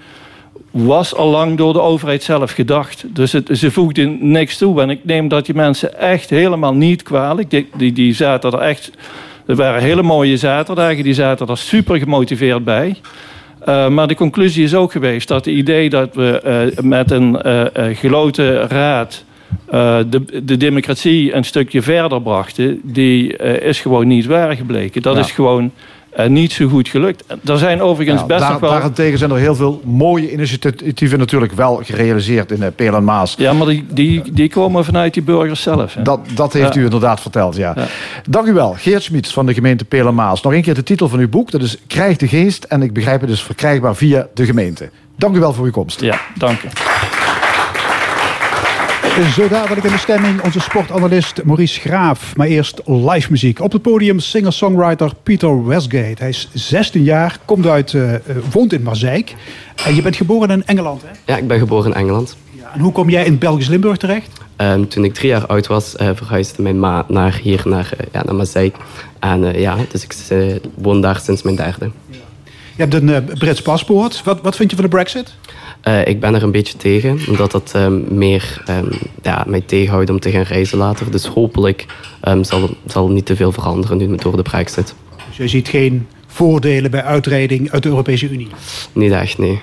Was 0.84 1.14
al 1.14 1.28
lang 1.30 1.56
door 1.56 1.72
de 1.72 1.80
overheid 1.80 2.22
zelf 2.22 2.52
gedacht. 2.52 3.04
Dus 3.06 3.32
het, 3.32 3.48
ze 3.52 3.70
voegden 3.70 4.18
niks 4.30 4.56
toe. 4.56 4.80
En 4.80 4.90
ik 4.90 5.00
neem 5.02 5.28
dat 5.28 5.46
die 5.46 5.54
mensen 5.54 5.98
echt 5.98 6.30
helemaal 6.30 6.74
niet 6.74 7.02
kwalijk. 7.02 7.50
Die, 7.50 7.68
die, 7.76 7.92
die 7.92 8.14
zaten 8.14 8.52
er 8.52 8.58
echt. 8.58 8.90
Er 9.46 9.56
waren 9.56 9.82
hele 9.82 10.02
mooie 10.02 10.36
zaterdagen. 10.36 11.04
Die 11.04 11.14
zaten 11.14 11.46
er 11.46 11.58
super 11.58 11.98
gemotiveerd 11.98 12.64
bij. 12.64 12.96
Uh, 13.68 13.88
maar 13.88 14.08
de 14.08 14.14
conclusie 14.14 14.64
is 14.64 14.74
ook 14.74 14.92
geweest 14.92 15.28
dat 15.28 15.44
het 15.44 15.54
idee 15.54 15.90
dat 15.90 16.14
we 16.14 16.70
uh, 16.76 16.84
met 16.84 17.10
een 17.10 17.40
uh, 17.46 17.62
geloten 17.96 18.68
raad 18.68 19.24
de, 20.10 20.42
de, 20.44 20.56
democratie 20.56 21.34
een 21.34 21.44
stukje 21.44 21.82
verder 21.82 22.22
brachten, 22.22 22.80
die 22.82 23.36
is 23.36 23.80
gewoon 23.80 24.06
niet 24.06 24.26
waar 24.26 24.56
gebleken. 24.56 25.02
Dat 25.02 25.14
ja. 25.14 25.20
is 25.20 25.30
gewoon 25.30 25.70
niet 26.28 26.52
zo 26.52 26.68
goed 26.68 26.88
gelukt. 26.88 27.24
Er 27.44 27.58
zijn 27.58 27.82
overigens 27.82 28.20
ja, 28.20 28.26
best 28.26 28.40
daar, 28.40 28.50
nog 28.50 28.60
wel... 28.60 28.70
Daarentegen 28.70 29.18
zijn 29.18 29.30
er 29.30 29.36
heel 29.36 29.54
veel 29.54 29.80
mooie 29.84 30.32
initiatieven 30.32 31.18
natuurlijk 31.18 31.52
wel 31.52 31.80
gerealiseerd 31.84 32.52
in 32.52 32.62
uh, 32.62 32.66
Peel 32.76 32.94
en 32.94 33.04
Maas. 33.04 33.34
Ja, 33.38 33.52
maar 33.52 33.66
die, 33.66 33.86
die, 33.90 34.32
die 34.32 34.48
komen 34.48 34.84
vanuit 34.84 35.14
die 35.14 35.22
burgers 35.22 35.62
zelf. 35.62 35.94
Hè? 35.94 36.02
Dat, 36.02 36.20
dat 36.34 36.52
heeft 36.52 36.74
ja. 36.74 36.80
u 36.80 36.84
inderdaad 36.84 37.20
verteld, 37.20 37.56
ja. 37.56 37.72
ja. 37.76 37.86
Dank 38.28 38.46
u 38.46 38.52
wel, 38.52 38.74
Geert 38.78 39.02
Schmiets 39.02 39.32
van 39.32 39.46
de 39.46 39.54
gemeente 39.54 39.84
Peel 39.84 40.06
en 40.06 40.14
Maas. 40.14 40.42
Nog 40.42 40.52
een 40.52 40.62
keer 40.62 40.74
de 40.74 40.82
titel 40.82 41.08
van 41.08 41.18
uw 41.18 41.28
boek, 41.28 41.50
dat 41.50 41.62
is 41.62 41.78
Krijg 41.86 42.16
de 42.16 42.28
Geest. 42.28 42.64
En 42.64 42.82
ik 42.82 42.92
begrijp 42.92 43.20
het 43.20 43.30
dus 43.30 43.42
verkrijgbaar 43.42 43.96
via 43.96 44.26
de 44.34 44.44
gemeente. 44.44 44.90
Dank 45.16 45.36
u 45.36 45.38
wel 45.38 45.52
voor 45.52 45.64
uw 45.64 45.70
komst. 45.70 46.00
Ja, 46.00 46.20
dank 46.34 46.62
u. 46.62 46.68
Zo 49.24 49.48
dadelijk 49.48 49.86
in 49.86 49.92
de 49.92 49.98
stemming 49.98 50.42
onze 50.42 50.60
sportanalist 50.60 51.44
Maurice 51.44 51.80
Graaf. 51.80 52.36
Maar 52.36 52.46
eerst 52.46 52.80
live 52.84 53.30
muziek. 53.30 53.60
Op 53.60 53.72
het 53.72 53.82
podium 53.82 54.18
singer-songwriter 54.18 55.12
Peter 55.22 55.66
Westgate. 55.66 56.14
Hij 56.18 56.28
is 56.28 56.48
16 56.52 57.02
jaar, 57.02 57.38
komt 57.44 57.66
uit, 57.66 57.92
uh, 57.92 58.14
woont 58.50 58.72
in 58.72 58.82
Marseille. 58.82 59.24
En 59.84 59.94
je 59.94 60.02
bent 60.02 60.16
geboren 60.16 60.50
in 60.50 60.66
Engeland, 60.66 61.02
hè? 61.02 61.32
Ja, 61.32 61.38
ik 61.38 61.46
ben 61.48 61.58
geboren 61.58 61.90
in 61.90 61.96
Engeland. 61.96 62.36
Ja, 62.50 62.70
en 62.74 62.80
hoe 62.80 62.92
kom 62.92 63.10
jij 63.10 63.24
in 63.24 63.38
Belgisch 63.38 63.68
Limburg 63.68 63.96
terecht? 63.96 64.40
Um, 64.56 64.88
toen 64.88 65.04
ik 65.04 65.14
drie 65.14 65.28
jaar 65.28 65.46
oud 65.46 65.66
was, 65.66 65.94
uh, 66.00 66.10
verhuisde 66.14 66.62
mijn 66.62 66.80
ma 66.80 67.04
naar 67.08 67.38
hier, 67.42 67.62
naar, 67.64 67.90
ja, 68.12 68.22
naar 68.24 68.34
Marseille. 68.34 68.72
En 69.18 69.60
ja, 69.60 69.76
dus 69.90 70.04
ik 70.04 70.14
woon 70.74 71.00
daar 71.00 71.20
sinds 71.20 71.42
mijn 71.42 71.56
derde. 71.56 71.90
Ja. 72.10 72.16
Je 72.76 72.82
hebt 72.82 72.94
een 72.94 73.24
Brits 73.38 73.62
paspoort. 73.62 74.22
Wat, 74.24 74.40
wat 74.42 74.56
vind 74.56 74.70
je 74.70 74.76
van 74.76 74.84
de 74.84 74.90
brexit? 74.90 75.34
Uh, 75.88 76.06
ik 76.06 76.20
ben 76.20 76.34
er 76.34 76.42
een 76.42 76.50
beetje 76.50 76.76
tegen, 76.76 77.18
omdat 77.28 77.50
dat 77.50 77.72
um, 77.76 78.04
meer 78.08 78.62
um, 78.70 78.88
ja, 79.22 79.44
mij 79.46 79.60
tegenhoudt 79.60 80.10
om 80.10 80.20
te 80.20 80.30
gaan 80.30 80.42
reizen 80.42 80.78
later. 80.78 81.10
Dus 81.10 81.26
hopelijk 81.26 81.86
um, 82.28 82.44
zal, 82.44 82.70
zal 82.86 83.08
niet 83.08 83.26
te 83.26 83.36
veel 83.36 83.52
veranderen 83.52 83.96
nu 83.96 84.16
door 84.16 84.36
de 84.36 84.42
brexit. 84.42 84.94
Dus 85.28 85.36
je 85.36 85.48
ziet 85.48 85.68
geen 85.68 86.06
voordelen 86.26 86.90
bij 86.90 87.02
uitreding 87.02 87.70
uit 87.70 87.82
de 87.82 87.88
Europese 87.88 88.30
Unie? 88.30 88.48
Niet 88.92 89.12
echt, 89.12 89.38
nee. 89.38 89.60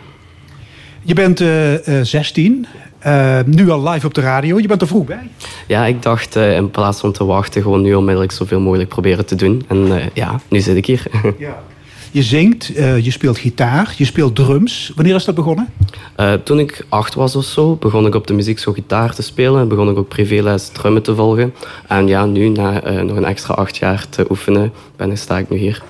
Je 1.02 1.14
bent 1.14 1.42
uh, 1.42 1.88
uh, 1.88 2.02
16, 2.02 2.66
nu 3.46 3.70
al 3.70 3.90
live 3.90 4.06
op 4.06 4.14
de 4.14 4.22
radio. 4.22 4.60
Je 4.60 4.68
bent 4.68 4.82
er 4.82 4.88
vroeg 4.88 5.06
bij. 5.06 5.30
Ja, 5.68 5.86
ik 5.86 6.02
dacht 6.02 6.36
uh, 6.36 6.56
in 6.56 6.72
plaats 6.72 7.00
van 7.00 7.12
te 7.12 7.26
wachten, 7.26 7.62
gewoon 7.62 7.82
nu 7.82 7.94
onmiddellijk 7.94 8.32
zoveel 8.32 8.60
mogelijk 8.60 8.90
proberen 8.90 9.26
te 9.26 9.36
doen. 9.36 9.64
En 9.68 10.10
ja, 10.14 10.40
nu 10.50 10.60
zit 10.60 10.76
ik 10.76 10.86
hier. 10.86 11.06
ja. 11.38 11.64
Je 12.14 12.24
zingt, 12.24 12.78
uh, 12.78 13.00
je 13.00 13.12
speelt 13.12 13.38
gitaar, 13.38 13.94
je 13.98 14.06
speelt 14.06 14.36
drums. 14.36 14.92
Wanneer 14.96 15.16
is 15.16 15.26
dat 15.26 15.36
begonnen? 15.36 15.70
Uh, 16.18 16.34
toen 16.34 16.60
ik 16.60 16.86
acht 16.90 17.14
was 17.14 17.36
of 17.36 17.44
zo, 17.44 17.76
begon 17.76 18.06
ik 18.06 18.16
op 18.16 18.28
de 18.28 18.34
muziekschool 18.34 18.74
gitaar 18.74 19.16
te 19.16 19.22
spelen. 19.22 19.62
En 19.62 19.68
begon 19.68 19.90
ik 19.90 19.98
ook 19.98 20.08
privéles 20.08 20.68
drummen 20.68 21.02
te 21.02 21.16
volgen. 21.16 21.54
En 21.88 22.08
ja, 22.08 22.26
nu, 22.26 22.50
na 22.50 22.92
uh, 22.92 23.02
nog 23.02 23.18
een 23.18 23.26
extra 23.26 23.54
acht 23.54 23.78
jaar 23.78 24.10
te 24.10 24.26
oefenen, 24.30 24.72
ben 24.96 25.12
ik, 25.12 25.18
sta 25.18 25.38
ik 25.38 25.50
nu 25.50 25.58
hier. 25.58 25.84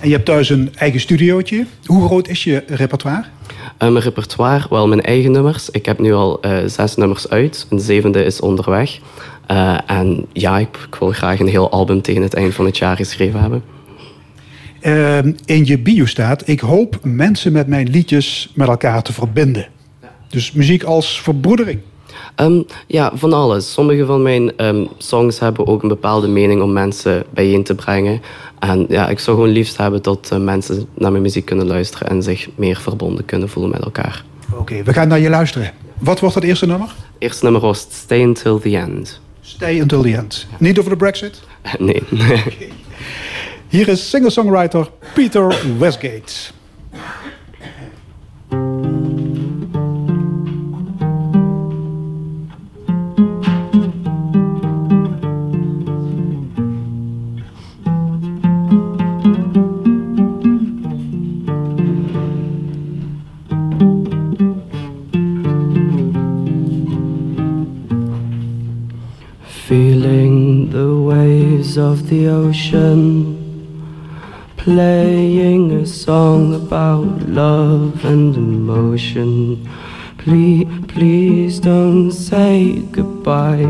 En 0.00 0.08
je 0.08 0.14
hebt 0.14 0.26
thuis 0.26 0.50
een 0.50 0.74
eigen 0.74 1.00
studiootje. 1.00 1.66
Hoe 1.84 2.06
groot 2.06 2.28
is 2.28 2.44
je 2.44 2.62
repertoire? 2.66 3.24
mijn 3.78 4.00
repertoire, 4.00 4.66
wel 4.70 4.88
mijn 4.88 5.02
eigen 5.02 5.32
nummers. 5.32 5.70
Ik 5.70 5.86
heb 5.86 5.98
nu 5.98 6.12
al 6.12 6.40
zes 6.66 6.96
nummers 6.96 7.28
uit. 7.28 7.66
Een 7.70 7.80
zevende 7.80 8.24
is 8.24 8.40
onderweg. 8.40 8.98
en 9.86 10.26
ja, 10.32 10.58
ik, 10.58 10.76
ik 10.86 10.94
wil 10.94 11.10
graag 11.10 11.40
een 11.40 11.48
heel 11.48 11.70
album 11.70 12.02
tegen 12.02 12.22
het 12.22 12.34
eind 12.34 12.54
van 12.54 12.64
het 12.64 12.78
jaar 12.78 12.96
geschreven 12.96 13.40
hebben. 13.40 13.62
Uh, 14.82 15.18
in 15.44 15.66
je 15.66 15.78
bio 15.78 16.06
staat: 16.06 16.48
Ik 16.48 16.60
hoop 16.60 16.98
mensen 17.02 17.52
met 17.52 17.66
mijn 17.66 17.88
liedjes 17.88 18.52
met 18.54 18.68
elkaar 18.68 19.02
te 19.02 19.12
verbinden. 19.12 19.68
Dus 20.28 20.52
muziek 20.52 20.82
als 20.82 21.20
verbroedering. 21.20 21.80
Um, 22.36 22.66
ja, 22.86 23.10
van 23.14 23.32
alles. 23.32 23.72
Sommige 23.72 24.04
van 24.04 24.22
mijn 24.22 24.64
um, 24.64 24.88
songs 24.98 25.38
hebben 25.38 25.66
ook 25.66 25.82
een 25.82 25.88
bepaalde 25.88 26.28
mening 26.28 26.62
om 26.62 26.72
mensen 26.72 27.24
bijeen 27.34 27.62
te 27.62 27.74
brengen. 27.74 28.20
En 28.58 28.86
ja, 28.88 29.08
ik 29.08 29.18
zou 29.18 29.36
gewoon 29.36 29.52
liefst 29.52 29.76
hebben 29.76 30.02
dat 30.02 30.30
uh, 30.32 30.38
mensen 30.38 30.86
naar 30.94 31.10
mijn 31.10 31.22
muziek 31.22 31.44
kunnen 31.44 31.66
luisteren 31.66 32.08
en 32.08 32.22
zich 32.22 32.48
meer 32.54 32.76
verbonden 32.76 33.24
kunnen 33.24 33.48
voelen 33.48 33.72
met 33.72 33.82
elkaar. 33.82 34.24
Oké, 34.50 34.60
okay, 34.60 34.84
we 34.84 34.92
gaan 34.92 35.08
naar 35.08 35.18
je 35.18 35.30
luisteren. 35.30 35.72
Wat 35.98 36.20
wordt 36.20 36.34
het 36.34 36.44
eerste 36.44 36.66
nummer? 36.66 36.94
Eerste 37.18 37.44
nummer 37.44 37.62
was 37.62 37.86
Stay 37.90 38.22
Until 38.22 38.58
the 38.58 38.76
End. 38.76 39.20
Stay 39.40 39.80
Until 39.80 40.02
the 40.02 40.16
End. 40.16 40.46
Ja. 40.50 40.56
Niet 40.58 40.78
over 40.78 40.90
de 40.90 40.96
Brexit? 40.96 41.40
nee. 41.78 42.02
okay. 42.12 42.72
Hier 43.70 43.88
is 43.88 44.10
singer-songwriter 44.10 44.88
Peter 45.14 45.46
Westgate. 45.78 46.52
Feeling 69.68 70.70
the 70.70 71.00
waves 71.00 71.78
of 71.78 72.08
the 72.08 72.26
ocean 72.26 73.39
playing 74.64 75.72
a 75.72 75.86
song 75.86 76.54
about 76.54 77.06
love 77.26 78.04
and 78.04 78.36
emotion. 78.36 79.66
Please, 80.18 80.68
please 80.86 81.58
don't 81.58 82.12
say 82.12 82.82
goodbye. 82.92 83.64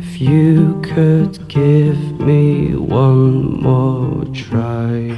If 0.00 0.20
you 0.20 0.80
could 0.82 1.46
give 1.46 2.18
me 2.18 2.74
one 2.74 3.62
more 3.62 4.24
try. 4.34 5.14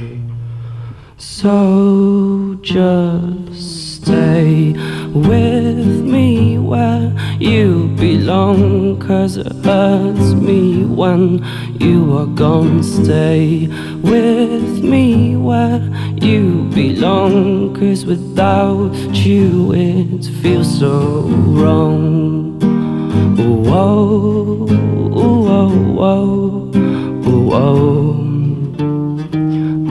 So 1.17 2.55
just 2.61 3.78
stay 4.09 4.73
with 5.13 6.03
me 6.15 6.57
where 6.57 7.13
you 7.39 7.89
belong. 7.95 8.99
Cause 8.99 9.37
it 9.37 9.53
hurts 9.63 10.33
me 10.33 10.85
when 10.85 11.45
you 11.79 12.17
are 12.17 12.31
gone. 12.45 12.81
Stay 12.81 13.67
with 14.01 14.83
me 14.83 15.35
where 15.35 15.81
you 16.15 16.69
belong. 16.73 17.75
Cause 17.75 18.03
without 18.05 18.95
you 19.13 19.73
it 19.73 20.25
feels 20.41 20.79
so 20.79 21.21
wrong. 21.59 22.59
Whoa, 23.37 24.65
whoa, 25.17 25.69
whoa, 25.99 26.71
whoa 27.51 28.29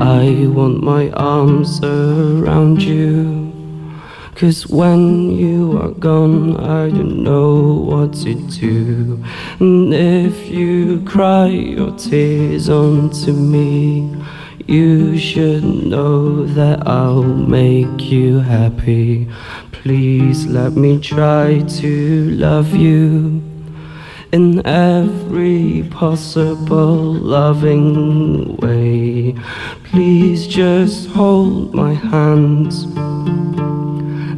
I 0.00 0.46
want 0.48 0.83
my 0.83 1.11
arms 1.11 1.81
around 1.85 2.83
you 2.83 3.38
Cause 4.38 4.68
when 4.68 5.33
you 5.33 5.77
are 5.83 5.90
gone, 5.90 6.59
I 6.59 6.90
don't 6.90 7.24
know 7.24 7.72
what 7.72 8.12
to 8.22 8.35
do. 8.35 9.20
And 9.59 9.92
if 9.92 10.48
you 10.48 11.03
cry 11.05 11.46
your 11.46 11.90
tears 11.96 12.68
onto 12.68 13.33
me, 13.33 14.14
you 14.64 15.18
should 15.18 15.64
know 15.64 16.46
that 16.46 16.87
I'll 16.87 17.24
make 17.24 18.12
you 18.12 18.38
happy. 18.38 19.29
Please 19.72 20.46
let 20.46 20.74
me 20.74 21.01
try 21.01 21.64
to 21.81 22.31
love 22.31 22.77
you 22.77 23.42
in 24.31 24.64
every 24.64 25.83
possible 25.90 27.12
loving 27.12 28.57
way. 28.59 29.35
Please 29.83 30.46
just 30.46 31.09
hold 31.09 31.74
my 31.74 31.94
hands 31.94 32.87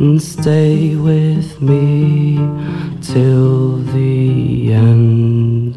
and 0.01 0.21
stay 0.21 0.97
with 0.97 1.61
me 1.61 2.37
till 3.03 3.77
the 3.93 4.73
end. 4.73 5.77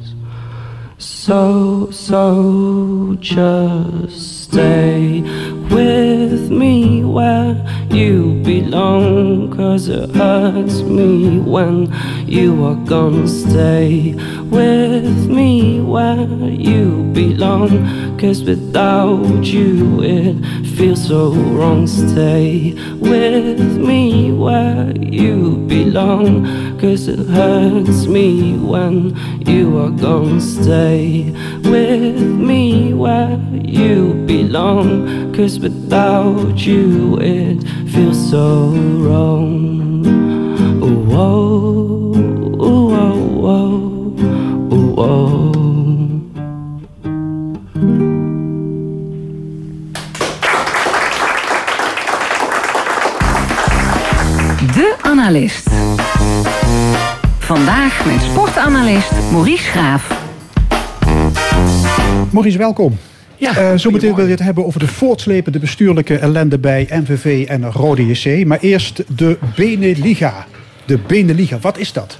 So, 0.97 1.91
so 1.91 3.17
just 3.19 4.43
stay 4.43 5.21
with 5.69 6.49
me 6.49 7.03
where 7.03 7.53
you 7.89 8.41
belong. 8.45 9.53
Cause 9.53 9.89
it 9.89 10.09
hurts 10.15 10.81
me 10.83 11.39
when 11.39 11.93
you 12.25 12.63
are 12.63 12.81
gone. 12.85 13.27
Stay 13.27 14.13
with 14.45 15.27
me 15.27 15.81
where 15.81 16.27
you 16.49 17.11
belong. 17.13 18.12
Cause 18.23 18.41
without 18.45 19.43
you 19.43 20.01
it 20.01 20.65
feels 20.77 21.07
so 21.09 21.33
wrong. 21.33 21.85
Stay 21.85 22.73
with 22.95 23.59
me 23.77 24.31
where 24.31 24.93
you 24.95 25.57
belong. 25.67 26.47
Cause 26.79 27.09
it 27.09 27.19
hurts 27.19 28.07
me 28.07 28.57
when 28.57 29.13
you 29.45 29.77
are 29.77 29.89
gone. 29.89 30.39
Stay 30.39 31.31
with 31.65 32.21
me 32.21 32.93
where 32.93 33.37
you 33.61 34.13
belong. 34.25 35.33
Cause 35.33 35.59
without 35.59 36.65
you 36.65 37.19
it 37.19 37.61
feels 37.91 38.29
so 38.31 38.69
wrong. 39.03 40.05
Whoa, 41.11 41.52
Vandaag 57.39 58.05
met 58.05 58.21
sportanalist 58.21 59.11
Maurice 59.31 59.63
Graaf. 59.63 60.21
Maurice, 62.31 62.57
welkom. 62.57 62.97
Ja, 63.37 63.55
Eh, 63.57 63.71
zometeen 63.75 64.15
wil 64.15 64.25
je 64.25 64.31
het 64.31 64.39
hebben 64.39 64.65
over 64.65 64.79
de 64.79 64.87
voortslepende 64.87 65.59
bestuurlijke 65.59 66.17
ellende 66.17 66.59
bij 66.59 66.87
MVV 66.89 67.45
en 67.47 67.71
Rode 67.71 68.05
JC. 68.07 68.45
Maar 68.45 68.57
eerst 68.61 69.03
de 69.17 69.37
Beneliga. 69.55 70.45
De 70.85 70.99
Beneliga, 71.07 71.57
wat 71.61 71.77
is 71.77 71.93
dat? 71.93 72.17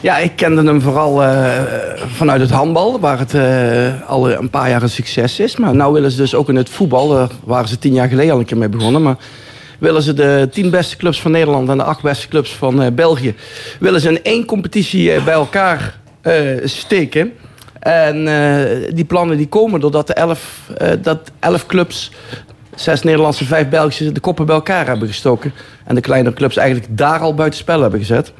Ja, 0.00 0.18
ik 0.18 0.32
kende 0.36 0.64
hem 0.64 0.80
vooral 0.80 1.22
eh, 1.24 1.52
vanuit 2.14 2.40
het 2.40 2.50
handbal, 2.50 3.00
waar 3.00 3.18
het 3.18 3.34
eh, 3.34 4.08
al 4.10 4.30
een 4.30 4.50
paar 4.50 4.68
jaar 4.68 4.82
een 4.82 4.90
succes 4.90 5.40
is. 5.40 5.56
Maar 5.56 5.74
nu 5.74 5.84
willen 5.84 6.10
ze 6.10 6.16
dus 6.16 6.34
ook 6.34 6.48
in 6.48 6.56
het 6.56 6.68
voetbal, 6.68 7.08
daar 7.08 7.28
waren 7.44 7.68
ze 7.68 7.78
tien 7.78 7.92
jaar 7.94 8.08
geleden 8.08 8.32
al 8.32 8.38
een 8.38 8.44
keer 8.44 8.56
mee 8.58 8.68
begonnen. 8.68 9.02
Maar 9.02 9.16
willen 9.78 10.02
ze 10.02 10.14
de 10.14 10.48
tien 10.50 10.70
beste 10.70 10.96
clubs 10.96 11.20
van 11.20 11.30
Nederland 11.30 11.68
en 11.68 11.76
de 11.76 11.82
acht 11.82 12.02
beste 12.02 12.28
clubs 12.28 12.50
van 12.50 12.82
eh, 12.82 12.92
België... 12.92 13.34
willen 13.80 14.00
ze 14.00 14.08
in 14.08 14.22
één 14.22 14.44
competitie 14.44 15.12
eh, 15.12 15.24
bij 15.24 15.34
elkaar 15.34 15.98
eh, 16.20 16.34
steken. 16.64 17.32
En 17.80 18.24
die 18.94 19.04
plannen 19.04 19.36
die 19.36 19.48
komen 19.48 19.80
doordat 19.80 20.06
de 20.06 20.14
elf, 20.14 20.70
dat 21.02 21.30
elf 21.40 21.66
clubs... 21.66 22.10
Zes 22.74 23.02
Nederlandse, 23.02 23.44
vijf 23.44 23.68
Belgische 23.68 24.12
de 24.12 24.20
koppen 24.20 24.46
bij 24.46 24.54
elkaar 24.54 24.86
hebben 24.86 25.08
gestoken. 25.08 25.52
En 25.84 25.94
de 25.94 26.00
kleinere 26.00 26.34
clubs 26.34 26.56
eigenlijk 26.56 26.98
daar 26.98 27.18
al 27.18 27.34
buiten 27.34 27.58
spel 27.58 27.80
hebben 27.80 28.00
gezet. 28.00 28.32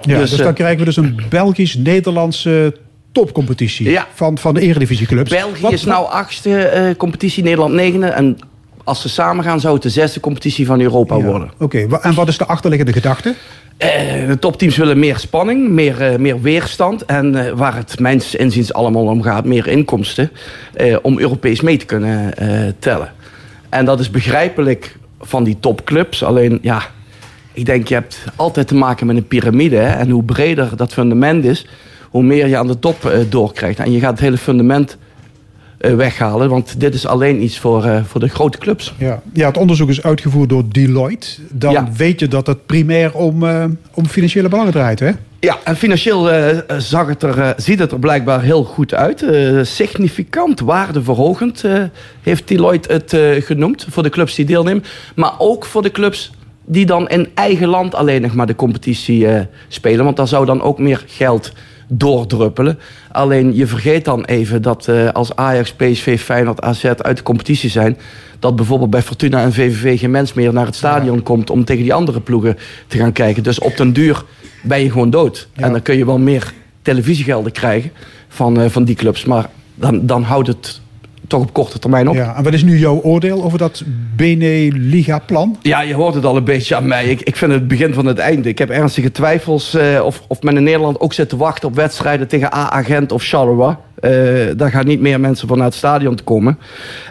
Ja, 0.00 0.18
dus, 0.18 0.30
Dus, 0.30 0.38
dan 0.38 0.54
krijgen 0.54 0.78
we 0.78 0.84
dus 0.84 0.96
een 0.96 1.20
Belgisch-Nederlandse 1.28 2.76
topcompetitie 3.12 3.90
Ja. 3.90 4.06
van, 4.14 4.38
van 4.38 4.54
de 4.54 4.60
eredivisieclubs. 4.60 5.30
België 5.30 5.60
Wat- 5.60 5.72
is 5.72 5.84
nou 5.84 6.06
achtste 6.10 6.94
competitie, 6.96 7.42
Nederland 7.42 7.74
negende. 7.74 8.06
En 8.06 8.38
als 8.84 9.00
ze 9.00 9.08
samen 9.08 9.44
gaan, 9.44 9.60
zou 9.60 9.74
het 9.74 9.82
de 9.82 9.88
zesde 9.88 10.20
competitie 10.20 10.66
van 10.66 10.80
Europa 10.80 11.16
Ja, 11.16 11.24
worden. 11.24 11.50
Oké, 11.58 11.86
en 12.00 12.14
wat 12.14 12.28
is 12.28 12.38
de 12.38 12.46
achterliggende 12.46 12.92
gedachte? 12.92 13.34
Eh, 13.80 14.26
de 14.26 14.38
topteams 14.38 14.76
willen 14.76 14.98
meer 14.98 15.18
spanning, 15.18 15.68
meer, 15.68 16.02
eh, 16.02 16.18
meer 16.18 16.40
weerstand. 16.40 17.04
En 17.04 17.46
eh, 17.46 17.52
waar 17.52 17.76
het 17.76 17.98
mijns 17.98 18.34
inziens 18.34 18.72
allemaal 18.72 19.04
om 19.04 19.22
gaat, 19.22 19.44
meer 19.44 19.66
inkomsten. 19.66 20.30
om 21.02 21.18
Europees 21.18 21.60
mee 21.60 21.76
te 21.76 21.84
kunnen 21.84 22.34
tellen. 22.78 23.12
En 23.68 23.84
dat 23.84 24.00
is 24.00 24.10
begrijpelijk 24.10 24.96
van 25.20 25.44
die 25.44 25.56
topclubs. 25.60 26.22
Alleen, 26.22 26.58
ja, 26.62 26.82
ik 27.52 27.66
denk 27.66 27.88
je 27.88 27.94
hebt 27.94 28.24
altijd 28.36 28.68
te 28.68 28.74
maken 28.74 29.06
met 29.06 29.16
een 29.16 29.26
piramide. 29.26 29.76
Hè? 29.76 29.96
En 29.98 30.10
hoe 30.10 30.22
breder 30.22 30.76
dat 30.76 30.92
fundament 30.92 31.44
is, 31.44 31.66
hoe 32.10 32.22
meer 32.22 32.46
je 32.46 32.56
aan 32.56 32.66
de 32.66 32.78
top 32.78 33.12
doorkrijgt. 33.28 33.78
En 33.78 33.92
je 33.92 34.00
gaat 34.00 34.10
het 34.10 34.20
hele 34.20 34.38
fundament 34.38 34.96
weghalen. 35.80 36.48
Want 36.48 36.80
dit 36.80 36.94
is 36.94 37.06
alleen 37.06 37.42
iets 37.42 37.58
voor, 37.58 37.84
eh, 37.84 38.04
voor 38.04 38.20
de 38.20 38.28
grote 38.28 38.58
clubs. 38.58 38.94
Ja. 38.98 39.22
ja, 39.32 39.46
het 39.46 39.56
onderzoek 39.56 39.88
is 39.88 40.02
uitgevoerd 40.02 40.48
door 40.48 40.62
Deloitte. 40.68 41.28
Dan 41.50 41.72
Ja. 41.72 41.88
weet 41.96 42.20
je 42.20 42.28
dat 42.28 42.46
het 42.46 42.66
primair 42.66 43.12
om, 43.14 43.46
eh, 43.46 43.64
om 43.94 44.06
financiële 44.06 44.48
belangen 44.48 44.72
draait, 44.72 45.00
hè? 45.00 45.10
Ja, 45.40 45.58
en 45.64 45.76
financieel 45.76 46.30
eh, 46.30 46.58
zag 46.78 47.06
het 47.08 47.22
er, 47.22 47.38
eh, 47.40 47.50
ziet 47.56 47.78
het 47.78 47.92
er 47.92 47.98
blijkbaar 47.98 48.42
heel 48.42 48.64
goed 48.64 48.94
uit. 48.94 49.22
Eh, 49.22 49.58
significant 49.62 50.60
waardeverhogend 50.60 51.64
eh, 51.64 51.82
heeft 52.22 52.48
Deloitte 52.48 52.92
het 52.92 53.12
eh, 53.12 53.42
genoemd 53.42 53.86
voor 53.90 54.02
de 54.02 54.08
clubs 54.10 54.34
die 54.34 54.44
deelnemen. 54.44 54.84
Maar 55.14 55.32
ook 55.38 55.64
voor 55.64 55.82
de 55.82 55.90
clubs 55.90 56.30
die 56.64 56.86
dan 56.86 57.08
in 57.08 57.28
eigen 57.34 57.68
land 57.68 57.94
alleen 57.94 58.22
nog 58.22 58.34
maar 58.34 58.46
de 58.46 58.54
competitie 58.56 59.26
eh, 59.28 59.40
spelen. 59.68 60.04
Want 60.04 60.16
daar 60.16 60.28
zou 60.28 60.46
dan 60.46 60.62
ook 60.62 60.78
meer 60.78 61.04
geld 61.06 61.52
doordruppelen. 61.92 62.78
Alleen 63.12 63.54
je 63.54 63.66
vergeet 63.66 64.04
dan 64.04 64.24
even 64.24 64.62
dat 64.62 64.88
eh, 64.88 65.08
als 65.08 65.36
Ajax, 65.36 65.72
PSV, 65.72 66.20
Feyenoord, 66.20 66.60
AZ 66.60 66.84
uit 66.84 67.16
de 67.16 67.22
competitie 67.22 67.70
zijn... 67.70 67.96
dat 68.38 68.56
bijvoorbeeld 68.56 68.90
bij 68.90 69.02
Fortuna 69.02 69.42
en 69.42 69.52
VVV 69.52 69.98
geen 69.98 70.10
mens 70.10 70.32
meer 70.32 70.52
naar 70.52 70.66
het 70.66 70.74
stadion 70.74 71.22
komt... 71.22 71.50
om 71.50 71.64
tegen 71.64 71.82
die 71.82 71.94
andere 71.94 72.20
ploegen 72.20 72.56
te 72.86 72.98
gaan 72.98 73.12
kijken. 73.12 73.42
Dus 73.42 73.58
op 73.58 73.76
den 73.76 73.92
duur 73.92 74.24
ben 74.62 74.80
je 74.80 74.90
gewoon 74.90 75.10
dood. 75.10 75.48
Ja. 75.56 75.62
En 75.62 75.72
dan 75.72 75.82
kun 75.82 75.96
je 75.96 76.04
wel 76.04 76.18
meer 76.18 76.52
televisiegelden 76.82 77.52
krijgen 77.52 77.92
van, 78.28 78.60
eh, 78.60 78.70
van 78.70 78.84
die 78.84 78.96
clubs. 78.96 79.24
Maar 79.24 79.48
dan, 79.74 80.06
dan 80.06 80.22
houdt 80.22 80.48
het 80.48 80.80
toch 81.30 81.40
op 81.42 81.52
korte 81.52 81.78
termijn 81.78 82.08
op. 82.08 82.14
Ja, 82.14 82.36
en 82.36 82.42
wat 82.42 82.52
is 82.52 82.62
nu 82.62 82.78
jouw 82.78 83.00
oordeel 83.02 83.42
over 83.42 83.58
dat 83.58 83.82
Beneliga-plan? 84.16 85.58
Ja, 85.62 85.80
je 85.80 85.94
hoort 85.94 86.14
het 86.14 86.24
al 86.24 86.36
een 86.36 86.44
beetje 86.44 86.76
aan 86.76 86.86
mij. 86.86 87.04
Ik, 87.04 87.20
ik 87.20 87.36
vind 87.36 87.52
het 87.52 87.68
begin 87.68 87.94
van 87.94 88.06
het 88.06 88.18
einde. 88.18 88.48
Ik 88.48 88.58
heb 88.58 88.70
ernstige 88.70 89.12
twijfels 89.12 89.74
eh, 89.74 90.04
of, 90.04 90.22
of 90.26 90.42
men 90.42 90.56
in 90.56 90.62
Nederland 90.62 91.00
ook 91.00 91.12
zit 91.12 91.28
te 91.28 91.36
wachten 91.36 91.68
op 91.68 91.74
wedstrijden 91.74 92.28
tegen 92.28 92.54
A-agent 92.54 93.12
of 93.12 93.24
Charleroi. 93.24 93.76
Eh, 93.94 94.10
daar 94.56 94.70
gaan 94.70 94.86
niet 94.86 95.00
meer 95.00 95.20
mensen 95.20 95.48
van 95.48 95.56
naar 95.56 95.66
het 95.66 95.76
stadion 95.76 96.14
te 96.14 96.22
komen. 96.22 96.58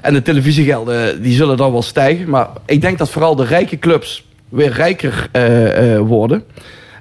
En 0.01 0.13
de 0.13 0.21
televisiegelden 0.21 1.21
die 1.21 1.33
zullen 1.33 1.57
dan 1.57 1.71
wel 1.71 1.81
stijgen. 1.81 2.29
Maar 2.29 2.47
ik 2.65 2.81
denk 2.81 2.97
dat 2.97 3.09
vooral 3.09 3.35
de 3.35 3.45
rijke 3.45 3.79
clubs 3.79 4.25
weer 4.49 4.71
rijker 4.71 5.29
eh, 5.31 5.99
worden. 5.99 6.43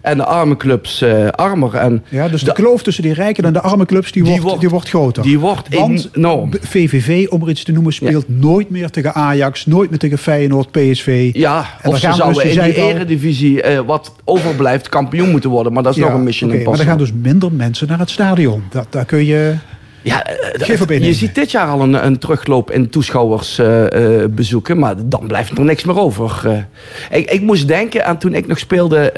En 0.03 0.17
de 0.17 0.25
arme 0.25 0.57
clubs 0.57 1.03
eh, 1.03 1.29
armer. 1.29 1.75
En 1.75 2.05
Ja, 2.09 2.29
dus 2.29 2.41
de, 2.41 2.47
De- 2.47 2.53
kloof 2.53 2.83
tussen 2.83 3.03
die 3.03 3.13
rijke 3.13 3.43
en 3.43 3.53
de 3.53 3.61
arme 3.61 3.87
clubs 3.87 4.13
die, 4.13 4.23
Die 4.23 4.31
wordt, 4.33 4.45
wordt- 4.47 4.61
die 4.61 4.69
wordt 4.71 4.89
groter. 4.89 5.23
die 5.23 5.39
wordt 5.39 5.75
Want 5.75 6.09
enorm. 6.13 6.51
B- 6.51 6.59
VVV, 6.61 7.27
om 7.29 7.43
er 7.43 7.49
iets 7.49 7.65
te 7.65 7.73
noemen, 7.73 7.93
speelt 7.93 8.29
nooit 8.29 8.71
meer 8.71 8.91
tegen 8.91 9.15
Ajax, 9.15 9.67
nooit 9.67 9.91
meer 9.91 9.99
tegen 9.99 10.19
Feyenoord, 10.19 10.71
PSV. 10.71 11.31
Ja, 11.33 11.65
En 11.83 11.91
of 11.91 11.99
ze 11.99 12.13
zouden 12.13 12.43
dus, 12.43 12.55
in 12.57 12.63
die 12.63 12.75
eredivisie 12.77 13.63
eh, 13.63 13.81
wat 13.87 14.15
overblijft 14.25 14.89
kampioen 14.89 15.31
moeten 15.31 15.51
worden. 15.51 15.73
Maar 15.73 15.83
dat 15.83 15.97
is 15.97 16.03
nog 16.03 16.13
een 16.13 16.23
mission 16.23 16.51
oké, 16.51 16.59
maar 16.59 16.75
er 16.75 16.81
impossible. 16.81 17.07
gaan 17.09 17.23
dus 17.23 17.31
minder 17.33 17.53
mensen 17.53 17.89
naar 17.89 17.99
het 17.99 18.11
stadion. 18.11 18.63
Dat, 18.71 18.87
daar 18.91 19.05
kun 19.05 19.25
je... 19.25 19.55
Ja, 20.03 20.25
eh, 20.25 21.01
je 21.07 21.13
ziet 21.15 21.35
dit 21.35 21.51
jaar 21.51 21.67
al 21.69 21.81
een, 21.81 22.07
een 22.07 22.19
terugloop 22.19 22.71
in 22.71 22.89
toeschouwersbezoeken, 22.91 24.35
bezoeken, 24.35 24.79
maar 24.79 24.95
dan 25.05 25.27
blijft 25.27 25.59
er 25.59 25.65
niks 25.65 25.85
meer 25.85 25.99
over. 25.99 26.67
ik, 27.11 27.31
ik 27.31 27.41
moest 27.41 27.69
denken 27.69 28.07
aan 28.07 28.19
toen 28.19 28.35
ik 28.35 28.47
nog 28.47 28.59
speelde, 28.59 29.13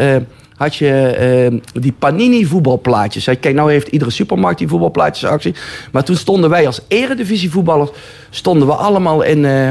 had 0.61 0.77
je 0.77 1.07
eh, 1.07 1.83
die 1.83 1.93
Panini 1.93 2.45
voetbalplaatjes. 2.45 3.25
Kijk, 3.25 3.55
nou 3.55 3.71
heeft 3.73 3.89
iedere 3.89 4.11
supermarkt 4.11 4.59
die 4.59 4.69
voetbalplaatjesactie. 4.69 5.55
Maar 5.93 6.05
toen 6.05 6.17
stonden 6.17 6.51
wij 6.51 6.67
als 6.67 6.81
eredivisie 6.89 7.51
voetballers, 7.51 7.91
stonden 8.31 8.67
we 8.67 8.73
allemaal 8.73 9.23
in, 9.23 9.45
eh, 9.45 9.69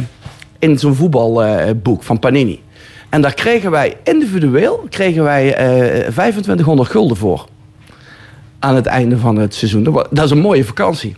in 0.59 0.79
zo'n 0.79 0.95
voetbalboek 0.95 2.03
van 2.03 2.19
Panini. 2.19 2.61
En 3.09 3.21
daar 3.21 3.33
kregen 3.33 3.71
wij 3.71 3.97
individueel 4.03 4.85
kregen 4.89 5.23
wij, 5.23 5.55
eh 5.55 6.07
2500 6.07 6.89
gulden 6.89 7.17
voor 7.17 7.45
aan 8.59 8.75
het 8.75 8.85
einde 8.85 9.17
van 9.17 9.35
het 9.35 9.53
seizoen. 9.53 9.83
Dat 9.83 10.25
is 10.25 10.31
een 10.31 10.39
mooie 10.39 10.65
vakantie. 10.65 11.15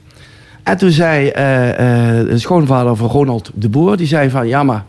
En 0.64 0.78
toen 0.78 0.92
zei 0.92 1.28
eh, 1.28 1.70
eh, 1.70 2.28
de 2.28 2.38
schoonvader 2.38 2.96
van 2.96 3.10
Ronald 3.10 3.52
de 3.54 3.70
Boer, 3.70 3.98
die 3.98 4.08
zei 4.08 4.30
van 4.30 4.48
ja 4.48 4.64
maar 4.64 4.86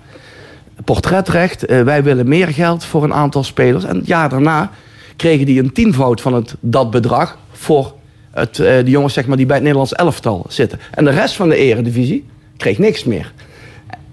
portretrecht. 0.85 1.65
Eh, 1.67 1.83
wij 1.83 2.03
willen 2.03 2.29
meer 2.29 2.49
geld 2.49 2.85
voor 2.85 3.05
een 3.05 3.15
aantal 3.15 3.45
spelers. 3.45 3.85
En 3.85 3.97
het 3.97 4.07
jaar 4.07 4.29
daarna 4.29 4.71
kregen 5.17 5.47
die 5.47 5.61
een 5.63 5.73
tienvoud 5.73 6.21
van 6.21 6.35
het, 6.35 6.55
dat 6.61 6.91
bedrag 6.91 7.39
voor 7.53 7.93
het, 8.31 8.59
eh, 8.59 8.85
de 8.85 8.91
jongens 8.91 9.15
zeg 9.15 9.27
maar, 9.27 9.37
die 9.37 9.47
bij 9.47 9.55
het 9.55 9.65
Nederlands 9.65 9.93
elftal 9.95 10.45
zitten. 10.49 10.79
En 10.91 11.05
de 11.05 11.11
rest 11.11 11.37
van 11.37 11.49
de 11.49 11.57
eredivisie 11.57 12.27
kreeg 12.57 12.79
niks 12.79 13.05
meer. 13.05 13.33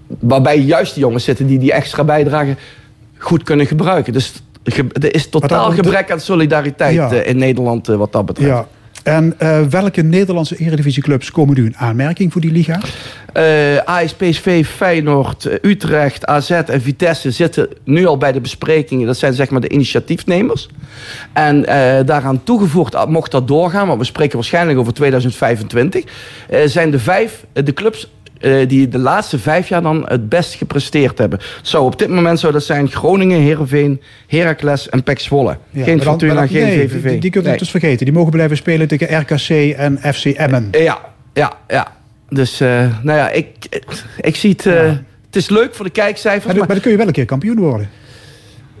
Waarbij 0.06 0.58
juist 0.58 0.94
de 0.94 1.00
jongens 1.00 1.24
zitten 1.24 1.46
die 1.46 1.58
die 1.58 1.72
extra 1.72 2.04
bijdrage 2.04 2.56
goed 3.18 3.42
kunnen 3.42 3.66
gebruiken. 3.66 4.12
Dus 4.12 4.32
er 4.92 5.14
is 5.14 5.28
totaal 5.28 5.70
gebrek 5.72 6.10
aan 6.10 6.20
solidariteit 6.20 6.94
Ja. 6.94 7.12
eh, 7.12 7.28
in 7.28 7.38
Nederland 7.38 7.86
wat 7.86 8.12
dat 8.12 8.26
betreft. 8.26 8.48
Ja. 8.50 8.66
En 9.02 9.34
eh, 9.38 9.62
welke 9.62 10.02
Nederlandse 10.02 10.56
eredivisieclubs 10.56 11.30
komen 11.30 11.56
nu 11.56 11.64
in 11.64 11.76
aanmerking 11.76 12.32
voor 12.32 12.40
die 12.40 12.52
liga? 12.52 12.80
PSV, 14.16 14.66
Feyenoord, 14.66 15.44
eh, 15.44 15.70
Utrecht, 15.70 16.26
AZ 16.26 16.50
en 16.50 16.80
Vitesse 16.80 17.30
zitten 17.30 17.68
nu 17.84 18.06
al 18.06 18.16
bij 18.16 18.32
de 18.32 18.40
besprekingen. 18.40 19.06
Dat 19.06 19.16
zijn 19.16 19.34
zeg 19.34 19.50
maar 19.50 19.60
de 19.60 19.68
initiatiefnemers. 19.68 20.68
En 21.32 21.62
daaraan 22.06 22.42
toegevoegd, 22.44 22.94
ah, 22.94 23.08
mocht 23.08 23.30
dat 23.30 23.48
doorgaan, 23.48 23.86
want 23.86 23.98
we 23.98 24.04
spreken 24.04 24.34
waarschijnlijk 24.36 24.78
over 24.78 24.94
2025, 24.94 26.04
eh, 26.48 26.60
zijn 26.64 26.90
de 26.90 26.98
vijf 26.98 27.44
de 27.52 27.72
clubs 27.72 28.10
eh, 28.40 28.68
die 28.68 28.88
de 28.88 28.98
laatste 28.98 29.38
vijf 29.38 29.68
jaar 29.68 29.82
dan 29.82 30.04
het 30.08 30.28
best 30.28 30.54
gepresteerd 30.54 31.18
hebben. 31.18 31.38
Zo, 31.62 31.84
op 31.84 31.98
dit 31.98 32.08
moment 32.08 32.40
zou 32.40 32.52
dat 32.52 32.64
zijn 32.64 32.90
Groningen, 32.90 33.40
Heerenveen, 33.40 34.00
Heracles 34.26 34.88
en 34.88 35.02
PEC 35.02 35.18
Zwolle. 35.18 35.56
Ja, 35.70 35.84
geen 35.84 36.02
Fortuna, 36.02 36.34
dan- 36.34 36.48
geen 36.48 36.62
nee, 36.62 36.88
VVV. 36.88 37.20
Die, 37.20 37.30
we 37.30 37.40
Nee. 37.42 37.58
dus 37.58 37.70
vergeten. 37.70 38.04
Die 38.04 38.14
mogen 38.14 38.30
blijven 38.32 38.56
spelen 38.56 38.88
tegen 38.88 39.20
RKC 39.20 39.48
en 39.76 39.98
FC 40.14 40.24
Emmen. 40.24 40.68
Ja, 40.70 40.98
ja, 41.34 41.52
ja. 41.68 41.86
Dus, 42.28 42.60
eh, 42.60 42.68
nou 43.02 43.18
ja, 43.18 43.30
ik, 43.30 43.46
ik 44.20 44.36
zie 44.36 44.50
het... 44.50 44.66
eh, 44.66 44.92
Het 45.26 45.36
is 45.36 45.48
leuk 45.48 45.74
voor 45.74 45.84
de 45.84 45.90
kijkcijfers, 45.90 46.44
Maar, 46.44 46.54
maar, 46.54 46.64
maar 46.64 46.74
dan 46.74 46.80
kun 46.82 46.90
je 46.90 46.96
wel 46.96 47.06
een 47.06 47.12
keer 47.12 47.24
kampioen 47.24 47.58
worden. 47.58 47.88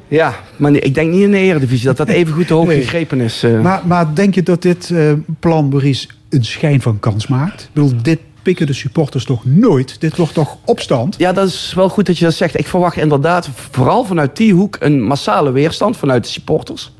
ja, 0.08 0.34
maar 0.56 0.72
ik 0.74 0.94
denk 0.94 1.10
niet 1.12 1.22
in 1.22 1.30
de 1.30 1.38
Eredivisie 1.38 1.86
dat 1.86 1.96
dat 1.96 2.08
even 2.08 2.32
goed 2.34 2.46
te 2.46 2.54
hoog 2.54 2.72
gegrepen 2.72 3.20
is. 3.20 3.42
eh. 3.42 3.60
Maar, 3.60 3.80
maar 3.86 4.14
denk 4.14 4.34
je 4.34 4.42
dat 4.42 4.62
dit 4.62 4.90
eh, 4.90 5.12
plan, 5.40 5.68
Maurice, 5.68 6.08
een 6.30 6.44
schijn 6.44 6.80
van 6.80 6.98
kans 7.00 7.26
maakt? 7.26 7.62
Ik 7.62 7.68
bedoel, 7.72 7.92
dit 8.02 8.18
pikken 8.42 8.66
de 8.66 8.72
supporters 8.72 9.24
toch 9.24 9.44
nooit? 9.44 10.00
Dit 10.00 10.16
wordt 10.16 10.34
toch 10.34 10.56
opstand? 10.64 11.14
Ja, 11.18 11.32
dat 11.32 11.48
is 11.48 11.72
wel 11.74 11.88
goed 11.88 12.06
dat 12.06 12.18
je 12.18 12.24
dat 12.24 12.34
zegt. 12.34 12.58
Ik 12.58 12.66
verwacht 12.66 12.96
inderdaad 12.96 13.48
vooral 13.70 14.04
vanuit 14.04 14.36
die 14.36 14.54
hoek 14.54 14.76
een 14.80 15.02
massale 15.02 15.52
weerstand 15.52 15.96
vanuit 15.96 16.24
de 16.24 16.30
supporters. 16.30 16.92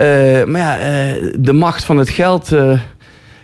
Eh, 0.00 0.44
maar 0.44 0.60
ja, 0.60 0.78
eh, 0.78 1.34
de 1.38 1.52
macht 1.52 1.84
van 1.84 1.98
het 1.98 2.08
geld 2.08 2.52
eh, 2.52 2.80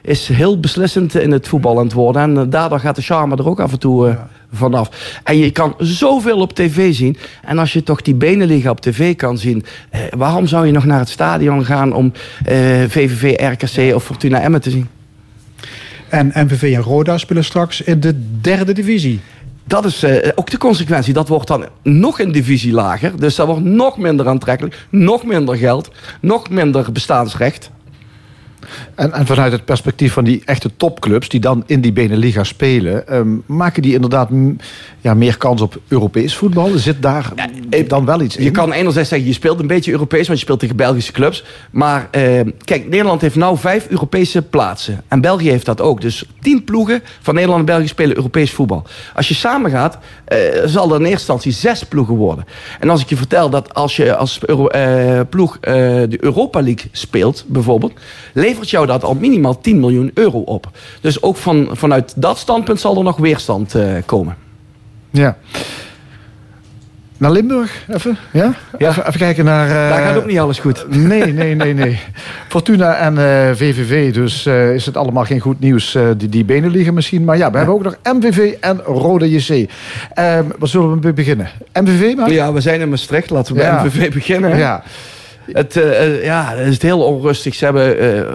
is 0.02 0.28
heel 0.28 0.60
beslissend 0.60 1.14
in 1.14 1.30
het 1.30 1.48
voetbal 1.48 1.78
aan 1.78 1.84
het 1.84 1.92
worden. 1.92 2.22
En 2.22 2.50
daardoor 2.50 2.80
gaat 2.80 2.96
de 2.96 3.02
charme 3.02 3.36
er 3.36 3.48
ook 3.48 3.60
af 3.60 3.72
en 3.72 3.78
toe 3.78 4.16
vanaf. 4.52 5.18
En 5.24 5.38
je 5.38 5.50
kan 5.50 5.74
zoveel 5.78 6.40
op 6.40 6.52
tv 6.52 6.94
zien. 6.94 7.16
En 7.42 7.58
als 7.58 7.72
je 7.72 7.82
toch 7.82 8.02
die 8.02 8.14
benenliga 8.14 8.70
op 8.70 8.80
tv 8.80 9.16
kan 9.16 9.38
zien... 9.38 9.64
waarom 10.16 10.46
zou 10.46 10.66
je 10.66 10.72
nog 10.72 10.84
naar 10.84 10.98
het 10.98 11.08
stadion 11.08 11.64
gaan 11.64 11.92
om 11.92 12.12
VVV, 12.88 13.34
RKC 13.40 13.94
of 13.94 14.04
Fortuna 14.04 14.40
Emmen 14.40 14.60
te 14.60 14.70
zien? 14.70 14.95
En 16.08 16.30
MVV 16.34 16.74
en 16.74 16.82
Roda 16.82 17.18
spelen 17.18 17.44
straks 17.44 17.80
in 17.80 18.00
de 18.00 18.40
derde 18.40 18.72
divisie. 18.72 19.20
Dat 19.64 19.84
is 19.84 20.02
eh, 20.02 20.32
ook 20.34 20.50
de 20.50 20.58
consequentie. 20.58 21.12
Dat 21.12 21.28
wordt 21.28 21.48
dan 21.48 21.66
nog 21.82 22.20
een 22.20 22.32
divisie 22.32 22.72
lager. 22.72 23.20
Dus 23.20 23.34
dat 23.34 23.46
wordt 23.46 23.64
nog 23.64 23.98
minder 23.98 24.28
aantrekkelijk. 24.28 24.86
Nog 24.90 25.24
minder 25.24 25.56
geld. 25.56 25.90
Nog 26.20 26.50
minder 26.50 26.92
bestaansrecht. 26.92 27.70
En, 28.94 29.12
en 29.12 29.26
vanuit 29.26 29.52
het 29.52 29.64
perspectief 29.64 30.12
van 30.12 30.24
die 30.24 30.42
echte 30.44 30.70
topclubs 30.76 31.28
die 31.28 31.40
dan 31.40 31.62
in 31.66 31.80
die 31.80 31.92
Beneliga 31.92 32.44
spelen, 32.44 33.08
ehm, 33.08 33.28
maken 33.46 33.82
die 33.82 33.94
inderdaad 33.94 34.30
ja, 35.00 35.14
meer 35.14 35.36
kans 35.36 35.60
op 35.60 35.80
Europees 35.88 36.36
voetbal? 36.36 36.70
Zit 36.74 37.02
daar 37.02 37.32
dan 37.86 38.04
wel 38.04 38.20
iets 38.20 38.36
in? 38.36 38.44
Je 38.44 38.50
kan 38.50 38.72
enerzijds 38.72 39.08
zeggen, 39.08 39.28
je 39.28 39.34
speelt 39.34 39.60
een 39.60 39.66
beetje 39.66 39.92
Europees, 39.92 40.26
want 40.26 40.38
je 40.38 40.44
speelt 40.44 40.60
tegen 40.60 40.76
Belgische 40.76 41.12
clubs. 41.12 41.44
Maar 41.70 42.08
eh, 42.10 42.40
kijk, 42.64 42.88
Nederland 42.88 43.20
heeft 43.20 43.36
nou 43.36 43.58
vijf 43.58 43.86
Europese 43.88 44.42
plaatsen. 44.42 45.02
En 45.08 45.20
België 45.20 45.50
heeft 45.50 45.66
dat 45.66 45.80
ook. 45.80 46.00
Dus 46.00 46.24
tien 46.40 46.64
ploegen 46.64 47.02
van 47.20 47.34
Nederland 47.34 47.60
en 47.60 47.66
België 47.66 47.88
spelen 47.88 48.16
Europees 48.16 48.50
voetbal. 48.50 48.86
Als 49.14 49.28
je 49.28 49.34
samen 49.34 49.70
gaat, 49.70 49.98
eh, 50.24 50.38
zal 50.64 50.88
er 50.88 50.94
in 50.94 51.00
eerste 51.00 51.12
instantie 51.12 51.52
zes 51.52 51.84
ploegen 51.84 52.14
worden. 52.14 52.44
En 52.80 52.90
als 52.90 53.00
ik 53.02 53.08
je 53.08 53.16
vertel 53.16 53.50
dat 53.50 53.74
als 53.74 53.96
je 53.96 54.16
als 54.16 54.38
Euro- 54.46 54.66
eh, 54.66 55.20
ploeg 55.30 55.58
eh, 55.60 55.74
de 56.08 56.18
Europa 56.20 56.62
League 56.62 56.88
speelt, 56.92 57.44
bijvoorbeeld, 57.46 57.92
levert 58.46 58.70
jou 58.70 58.86
dat 58.86 59.04
al 59.04 59.14
minimaal 59.14 59.60
10 59.60 59.80
miljoen 59.80 60.10
euro 60.14 60.38
op. 60.38 60.70
Dus 61.00 61.22
ook 61.22 61.36
van, 61.36 61.68
vanuit 61.72 62.12
dat 62.16 62.38
standpunt 62.38 62.80
zal 62.80 62.96
er 62.96 63.02
nog 63.04 63.16
weerstand 63.16 63.74
eh, 63.74 63.82
komen. 64.06 64.36
Ja. 65.10 65.36
Naar 67.18 67.30
Limburg, 67.30 67.84
even? 67.94 68.16
Ja? 68.32 68.54
Ja. 68.78 68.88
Even, 68.88 69.06
even 69.06 69.18
kijken 69.20 69.44
naar... 69.44 69.68
eh, 69.68 69.74
Daar 69.74 70.06
gaat 70.06 70.16
ook 70.16 70.26
niet 70.26 70.38
alles 70.38 70.58
goed. 70.58 70.86
Nee, 71.12 71.32
nee, 71.32 71.54
nee, 71.54 71.74
nee. 71.74 71.98
Fortuna 72.48 72.94
en 72.94 73.14
VVV, 73.56 74.14
dus 74.14 74.46
eh, 74.46 74.74
is 74.74 74.86
het 74.86 74.96
allemaal 74.96 75.24
geen 75.24 75.40
goed 75.40 75.60
nieuws. 75.60 75.96
die, 76.16 76.28
die 76.28 76.44
benen 76.44 76.70
liggen 76.70 76.94
misschien. 76.94 77.24
Maar 77.24 77.36
ja, 77.36 77.50
we 77.50 77.56
hebben 77.56 77.74
ook 77.74 77.82
nog 77.82 77.96
MVV 78.02 78.54
en 78.60 78.80
Rode 78.84 79.30
JC. 79.30 79.70
Ehm 80.14 80.44
waar 80.58 80.68
zullen 80.68 80.90
we 80.90 80.98
mee 81.02 81.12
beginnen? 81.12 81.48
MVV 81.72 82.14
maar? 82.16 82.30
Ja, 82.32 82.52
we 82.52 82.60
zijn 82.60 82.80
in 82.80 82.88
Maastricht. 82.88 83.30
Laten 83.30 83.54
we 83.54 83.60
bij. 83.60 83.84
MVV 83.84 84.12
beginnen. 84.12 84.50
hè? 84.50 84.58
Ja. 84.58 84.82
Het, 85.52 85.76
eh, 85.76 86.04
eh, 86.04 86.24
ja, 86.24 86.52
het 86.56 86.66
is 86.66 86.82
heel 86.82 87.02
onrustig. 87.04 87.54
Ze 87.54 87.64
hebben 87.64 87.98
eh 87.98 88.32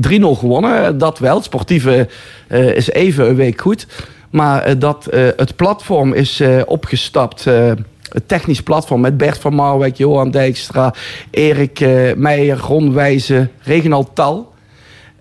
3-0 0.00 0.34
gewonnen. 0.38 0.98
Dat 0.98 1.18
wel. 1.18 1.34
Het 1.34 1.44
sportieve 1.44 2.08
eh, 2.48 2.74
is 2.74 2.90
even 2.90 3.28
een 3.28 3.34
week 3.36 3.60
goed. 3.60 3.86
Maar 4.30 4.62
eh, 4.62 4.74
dat, 4.78 5.06
eh, 5.06 5.22
het 5.36 5.56
platform 5.56 6.12
is 6.12 6.40
eh, 6.40 6.60
opgestapt. 6.66 7.46
eh, 7.46 7.72
het 8.08 8.28
technisch 8.28 8.60
platform 8.62 9.00
met 9.00 9.16
Bert 9.16 9.38
van 9.38 9.54
Marwijk, 9.54 9.96
Johan 9.96 10.30
Dijkstra, 10.30 10.94
Erik 11.30 11.80
eh, 11.80 12.12
Meijer, 12.16 12.58
Ron 12.58 12.92
Wijzen, 12.92 13.50
Reginald 13.62 14.10
Tal. 14.14 14.52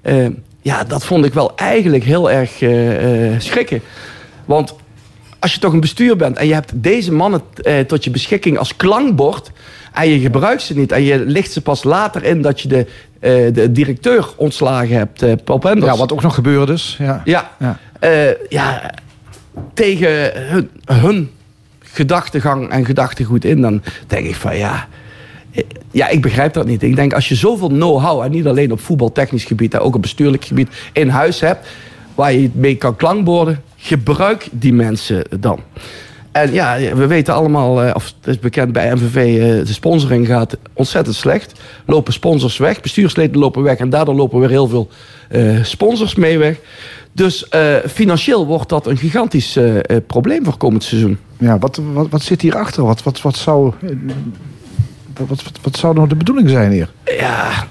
Eh, 0.02 0.26
ja, 0.62 0.84
dat 0.84 1.06
vond 1.06 1.26
ik 1.26 1.34
wel 1.34 1.52
eigenlijk 1.56 2.04
heel 2.04 2.32
erg 2.32 2.62
eh, 2.62 3.32
eh, 3.34 3.40
schrikken. 3.40 3.82
Want 4.46 4.76
als 5.44 5.54
je 5.54 5.60
toch 5.60 5.74
een 5.74 5.80
bestuur 5.80 6.16
bent 6.16 6.38
en 6.38 6.48
je 6.48 6.54
hebt 6.54 6.72
deze 6.76 7.12
mannen 7.12 7.42
eh, 7.62 7.80
tot 7.80 8.04
je 8.04 8.10
beschikking 8.12 8.58
als 8.58 8.76
klankbord 8.76 9.52
en 9.94 10.10
je 10.10 10.20
gebruikt 10.20 10.62
ze 10.62 10.78
niet 10.78 10.92
en 10.92 11.04
je 11.04 11.20
licht 11.20 11.52
ze 11.52 11.62
pas 11.62 11.84
later 11.84 12.24
in 12.24 12.42
dat 12.42 12.62
je 12.62 12.68
de, 12.68 12.86
eh, 13.20 13.32
de 13.54 13.72
directeur 13.72 14.28
ontslagen 14.36 14.96
hebt, 14.98 15.22
eh 15.22 15.34
Pop 15.44 15.66
Enders. 15.66 15.92
ja, 15.92 15.98
wat 15.98 16.12
ook 16.14 16.22
nog 16.22 16.36
gebeurd 16.36 16.70
is. 16.70 16.96
Ja. 17.00 17.22
Ja, 17.26 17.52
Ja. 17.60 17.80
eh, 18.00 18.50
ja 18.50 18.92
tegen 19.74 20.32
hun, 20.50 20.70
hun 20.86 21.30
gedachtegang 21.80 22.70
en 22.70 22.86
gedachtegoed 22.86 23.46
in, 23.46 23.62
dan 23.62 23.82
denk 24.08 24.26
ik 24.28 24.36
van 24.36 24.58
ja. 24.58 24.88
eh, 25.52 25.64
Ja, 25.92 26.08
ik 26.08 26.22
begrijp 26.22 26.54
dat 26.54 26.66
niet. 26.66 26.84
Ik 26.84 26.96
denk 26.96 27.14
als 27.14 27.28
je 27.30 27.36
zoveel 27.36 27.68
know-how, 27.68 28.22
en 28.24 28.32
niet 28.32 28.48
alleen 28.48 28.72
op 28.72 28.80
voetbaltechnisch 28.80 29.44
gebied, 29.46 29.72
maar 29.74 29.82
ook 29.82 29.96
op 29.96 30.02
bestuurlijk 30.02 30.46
gebied, 30.46 30.70
in 30.94 31.10
huis 31.10 31.40
hebt, 31.40 31.68
waar 32.16 32.34
je 32.34 32.50
mee 32.54 32.76
kan 32.76 32.96
klankborden, 32.96 33.62
gebruik 33.84 34.48
die 34.52 34.74
mensen 34.74 35.24
dan. 35.40 35.60
En 36.32 36.54
ja, 36.54 36.78
we 36.96 37.08
weten 37.08 37.34
allemaal, 37.34 37.84
eh, 37.84 37.96
of 37.96 38.14
het 38.18 38.28
is 38.28 38.40
bekend 38.40 38.72
bij 38.72 38.94
MVV, 38.94 39.16
eh, 39.16 39.66
de 39.66 39.74
sponsoring 39.74 40.28
gaat 40.28 40.58
ontzettend 40.74 41.16
slecht. 41.16 41.60
Lopen 41.86 42.14
sponsors 42.14 42.58
weg, 42.58 42.82
bestuursleden 42.82 43.40
lopen 43.40 43.64
weg 43.64 43.78
en 43.78 43.90
daardoor 43.90 44.16
lopen 44.16 44.40
weer 44.40 44.50
heel 44.50 44.68
veel 44.68 44.90
eh, 45.30 45.64
sponsors 45.64 46.16
mee 46.16 46.38
weg. 46.38 46.60
Dus 47.12 47.46
financieel 47.88 48.46
wordt 48.46 48.70
dat 48.70 48.88
een 48.88 48.98
gigantisch 48.98 49.58
probleem 50.08 50.44
voor 50.44 50.58
komend 50.58 50.84
seizoen. 50.84 51.18
Ja, 51.40 51.58
wat, 51.58 51.80
wat, 51.94 52.10
wat 52.10 52.22
zit 52.22 52.42
hierachter? 52.42 52.86
Wat, 52.86 53.04
wat, 53.04 53.22
wat, 53.22 53.36
zou, 53.36 53.74
wat, 55.18 55.44
wat, 55.44 55.60
wat 55.62 55.78
zou 55.78 55.96
nou 55.96 56.08
de 56.08 56.16
bedoeling 56.16 56.50
zijn 56.50 56.72
hier? 56.72 56.92
Ja, 57.06 57.68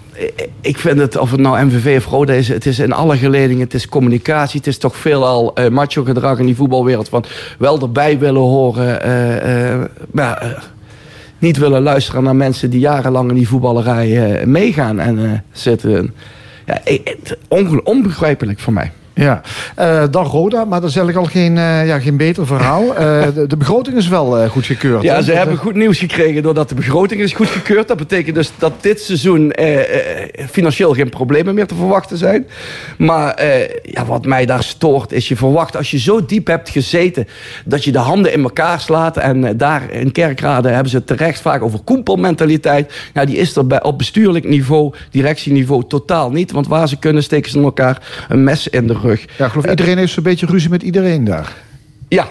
ik 0.61 0.78
vind 0.78 0.98
het, 0.98 1.16
of 1.16 1.30
het 1.30 1.40
nou 1.40 1.64
MVV 1.64 1.96
of 1.96 2.06
Roda 2.06 2.32
is, 2.32 2.48
het 2.48 2.66
is 2.66 2.78
in 2.78 2.92
alle 2.92 3.16
geledingen, 3.16 3.62
het 3.62 3.74
is 3.74 3.88
communicatie, 3.88 4.58
het 4.58 4.66
is 4.66 4.78
toch 4.78 4.96
veelal 4.96 5.54
eh 5.54 5.68
macho 5.68 6.04
gedrag 6.04 6.38
in 6.38 6.46
die 6.46 6.56
voetbalwereld 6.56 7.08
van 7.08 7.24
wel 7.58 7.80
erbij 7.80 8.18
willen 8.18 8.40
horen, 8.40 9.02
eh, 9.02 9.72
eh, 9.72 9.80
maar 10.11 10.64
niet 11.38 11.56
willen 11.56 11.82
luisteren 11.82 12.22
naar 12.22 12.37
mensen 12.37 12.70
die 12.70 12.80
jarenlang 12.80 13.28
in 13.28 13.35
die 13.35 13.48
voetballerij 13.48 14.42
meegaan 14.46 15.00
en 15.00 15.44
zitten. 15.52 16.14
Ja, 16.66 16.80
onbegrijpelijk 17.85 18.58
voor 18.58 18.72
mij. 18.72 18.92
Ja, 19.14 19.40
Eh, 19.75 20.03
dan 20.11 20.25
Roda, 20.25 20.64
maar 20.64 20.81
dat 20.81 20.90
is 20.90 20.96
eigenlijk 20.96 21.27
al 21.27 21.33
geen, 21.33 21.59
eh, 21.59 21.87
ja, 21.87 21.98
geen 22.01 22.16
beter 22.16 22.46
verhaal. 22.46 22.96
Eh, 22.96 23.22
de, 23.35 23.46
de 23.46 23.57
begroting 23.57 23.96
is 23.96 24.09
wel 24.09 24.38
eh, 24.38 24.51
goed 24.51 24.66
gekeurd. 24.66 25.03
Ja, 25.03 25.14
hè? 25.14 25.20
ze 25.22 25.27
Dat- 25.27 25.37
hebben 25.37 25.57
goed 25.57 25.75
nieuws 25.75 25.98
gekregen 25.98 26.42
doordat 26.42 26.68
de 26.68 26.75
begroting 26.75 27.20
is 27.20 27.33
goedgekeurd. 27.33 27.88
Dat 27.88 27.96
betekent 27.96 28.35
dus 28.35 28.51
dat 28.59 28.72
dit 28.81 29.01
seizoen 29.01 29.53
financieel 30.51 30.94
geen 30.94 31.09
problemen 31.09 31.55
meer 31.55 31.66
te 31.66 31.75
verwachten 31.75 32.16
zijn. 32.16 32.46
Maar 32.98 33.44
ja, 33.83 34.05
wat 34.07 34.25
mij 34.27 34.46
daar 34.46 34.62
stoort 34.62 35.12
is 35.12 35.29
je 35.29 35.37
verwacht 35.37 35.77
als 35.77 35.90
je 35.90 35.98
zo 35.98 36.25
diep 36.25 36.46
hebt 36.46 36.68
gezeten... 36.68 37.27
dat 37.64 37.85
je 37.85 37.92
de 37.92 37.98
handen 37.98 38.33
in 38.33 38.42
elkaar 38.42 38.81
slaat. 38.81 39.16
En 39.16 39.57
daar 39.57 39.90
in 39.90 40.12
Kerkrade 40.12 40.68
hebben 40.68 40.90
ze 40.90 41.05
terecht 41.05 41.40
vaak 41.40 41.62
over 41.62 41.81
koempelmentaliteit. 41.85 42.92
Nou, 43.14 43.27
die 43.27 43.37
is 43.37 43.57
er 43.57 43.66
bij, 43.66 43.83
op 43.83 43.98
bestuurlijk 43.98 44.48
niveau, 44.48 44.94
directieniveau 45.11 45.83
totaal 45.88 46.31
niet. 46.31 46.53
Want 46.53 46.66
waar 46.66 46.88
ze 46.88 46.98
kunnen 46.98 47.22
steken 47.22 47.51
ze 47.51 47.61
elkaar 47.62 48.27
een 48.29 48.44
mes 48.44 48.68
in 48.68 48.87
de 48.87 48.94
rug. 49.02 49.24
Ja, 49.38 49.44
ik 49.44 49.50
geloof 49.50 49.70
iedereen 49.70 49.98
heeft 49.98 50.12
zo'n 50.12 50.22
beetje 50.22 50.46
ruzie 50.46 50.70
met 50.70 50.82
iedereen 50.82 51.24
daar. 51.24 51.52
Ja, 52.08 52.28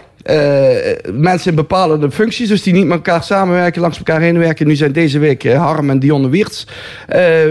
mensen 1.14 1.50
in 1.50 1.56
bepalende 1.56 2.12
functies, 2.12 2.48
dus 2.48 2.64
die 2.64 2.74
niet 2.74 2.86
met 2.86 2.96
elkaar 2.96 3.24
samenwerken, 3.24 3.82
langs 3.82 3.98
elkaar 3.98 4.22
heen 4.22 4.38
werken. 4.38 4.68
Nu 4.68 4.76
zijn 4.76 4.92
deze 4.92 5.20
week 5.20 5.54
Harm 5.54 5.90
en 5.90 6.00
Dionne 6.00 6.30
Wiertz 6.30 6.66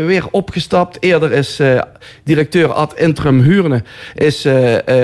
weer 0.07 0.25
opgestapt. 0.31 0.97
Eerder 1.01 1.33
is 1.33 1.61
directeur 2.25 2.73
ad 2.73 2.95
interim 2.95 3.41
Huurne 3.41 3.83
is, 4.15 4.47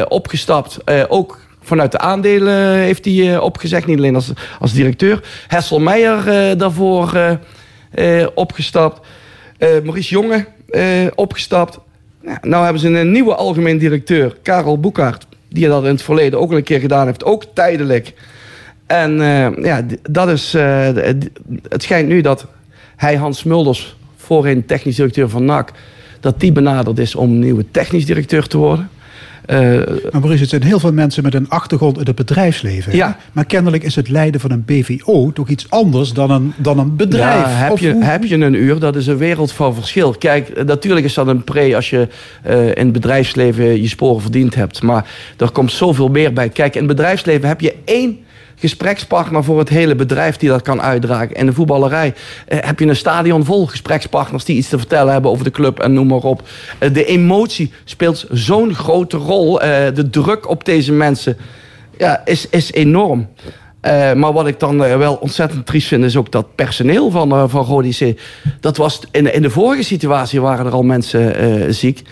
opgestapt. 0.08 0.78
ook 1.08 1.40
vanuit 1.62 1.92
de 1.92 1.98
aandelen 1.98 2.74
heeft 2.74 3.04
hij 3.04 3.38
opgezegd, 3.38 3.86
niet 3.86 3.98
alleen 3.98 4.14
als, 4.14 4.32
als 4.60 4.72
directeur. 4.72 5.22
Hessel 5.46 5.80
Meijer 5.80 6.58
daarvoor 6.58 7.38
opgestapt. 8.34 9.06
Maurice 9.58 10.10
Jonge 10.10 10.46
opgestapt. 11.14 11.78
Nou, 12.42 12.64
hebben 12.64 12.82
ze 12.82 12.88
een 12.88 13.12
nieuwe 13.12 13.34
algemeen 13.34 13.78
directeur, 13.78 14.36
Karel 14.42 14.80
Boekhaart 14.80 15.26
die 15.48 15.68
dat 15.68 15.84
in 15.84 15.90
het 15.90 16.02
verleden 16.02 16.40
ook 16.40 16.50
al 16.50 16.56
een 16.56 16.62
keer 16.62 16.80
gedaan 16.80 17.06
heeft, 17.06 17.24
ook 17.24 17.44
tijdelijk. 17.54 18.14
En 18.86 19.20
uh, 19.20 19.64
ja, 19.64 19.82
dat 20.02 20.28
is, 20.28 20.54
uh, 20.54 20.88
het 21.68 21.82
schijnt 21.82 22.08
nu 22.08 22.20
dat 22.20 22.46
hij, 22.96 23.16
Hans 23.16 23.42
Mulders, 23.42 23.96
voorheen 24.16 24.66
technisch 24.66 24.96
directeur 24.96 25.28
van 25.28 25.44
NAC, 25.44 25.72
dat 26.20 26.40
die 26.40 26.52
benaderd 26.52 26.98
is 26.98 27.14
om 27.14 27.38
nieuwe 27.38 27.64
technisch 27.70 28.06
directeur 28.06 28.46
te 28.46 28.58
worden. 28.58 28.90
Uh, 29.46 29.58
maar 30.10 30.20
Maurice, 30.20 30.40
het 30.40 30.50
zijn 30.50 30.62
heel 30.62 30.80
veel 30.80 30.92
mensen 30.92 31.22
met 31.22 31.34
een 31.34 31.48
achtergrond 31.48 31.98
in 31.98 32.06
het 32.06 32.14
bedrijfsleven. 32.14 32.96
Ja. 32.96 33.16
Maar 33.32 33.44
kennelijk 33.44 33.82
is 33.82 33.96
het 33.96 34.08
leiden 34.08 34.40
van 34.40 34.50
een 34.50 34.64
BVO 34.64 35.32
toch 35.32 35.48
iets 35.48 35.70
anders 35.70 36.12
dan 36.12 36.30
een, 36.30 36.52
dan 36.56 36.78
een 36.78 36.96
bedrijf. 36.96 37.44
Ja, 37.44 37.48
heb, 37.48 37.78
je, 37.78 37.96
heb 38.00 38.24
je 38.24 38.34
een 38.34 38.54
uur, 38.54 38.78
dat 38.78 38.96
is 38.96 39.06
een 39.06 39.16
wereld 39.16 39.52
van 39.52 39.74
verschil. 39.74 40.12
Kijk, 40.12 40.64
natuurlijk 40.64 41.06
is 41.06 41.14
dat 41.14 41.26
een 41.26 41.44
pre 41.44 41.76
als 41.76 41.90
je 41.90 42.08
uh, 42.46 42.66
in 42.66 42.72
het 42.74 42.92
bedrijfsleven 42.92 43.82
je 43.82 43.88
sporen 43.88 44.22
verdiend 44.22 44.54
hebt. 44.54 44.82
Maar 44.82 45.10
er 45.36 45.50
komt 45.50 45.72
zoveel 45.72 46.08
meer 46.08 46.32
bij. 46.32 46.48
Kijk, 46.48 46.74
in 46.74 46.88
het 46.88 46.96
bedrijfsleven 46.96 47.48
heb 47.48 47.60
je 47.60 47.74
één 47.84 48.18
gesprekspartner 48.56 49.44
voor 49.44 49.58
het 49.58 49.68
hele 49.68 49.94
bedrijf 49.94 50.36
die 50.36 50.48
dat 50.48 50.62
kan 50.62 50.82
uitdragen. 50.82 51.34
In 51.34 51.46
de 51.46 51.52
voetballerij 51.52 52.14
eh, 52.46 52.58
heb 52.60 52.78
je 52.78 52.86
een 52.86 52.96
stadion 52.96 53.44
vol 53.44 53.66
gesprekspartners 53.66 54.44
die 54.44 54.56
iets 54.56 54.68
te 54.68 54.78
vertellen 54.78 55.12
hebben 55.12 55.30
over 55.30 55.44
de 55.44 55.50
club 55.50 55.78
en 55.78 55.92
noem 55.92 56.06
maar 56.06 56.18
op. 56.18 56.42
Eh, 56.78 56.92
de 56.92 57.04
emotie 57.04 57.72
speelt 57.84 58.26
zo'n 58.30 58.74
grote 58.74 59.16
rol. 59.16 59.60
Eh, 59.60 59.94
de 59.94 60.10
druk 60.10 60.48
op 60.48 60.64
deze 60.64 60.92
mensen 60.92 61.36
ja, 61.98 62.22
is, 62.24 62.48
is 62.48 62.72
enorm. 62.72 63.28
Maar 64.14 64.32
wat 64.32 64.46
ik 64.46 64.60
dan 64.60 64.78
wel 64.78 65.14
ontzettend 65.14 65.66
triest 65.66 65.88
vind, 65.88 66.04
is 66.04 66.16
ook 66.16 66.32
dat 66.32 66.54
personeel 66.54 67.10
van, 67.10 67.32
uh, 67.32 67.44
van 67.46 67.94
Dat 68.60 68.76
was 68.76 69.00
in, 69.10 69.34
in 69.34 69.42
de 69.42 69.50
vorige 69.50 69.82
situatie 69.82 70.40
waren 70.40 70.66
er 70.66 70.72
al 70.72 70.82
mensen 70.82 71.74
ziek 71.74 72.02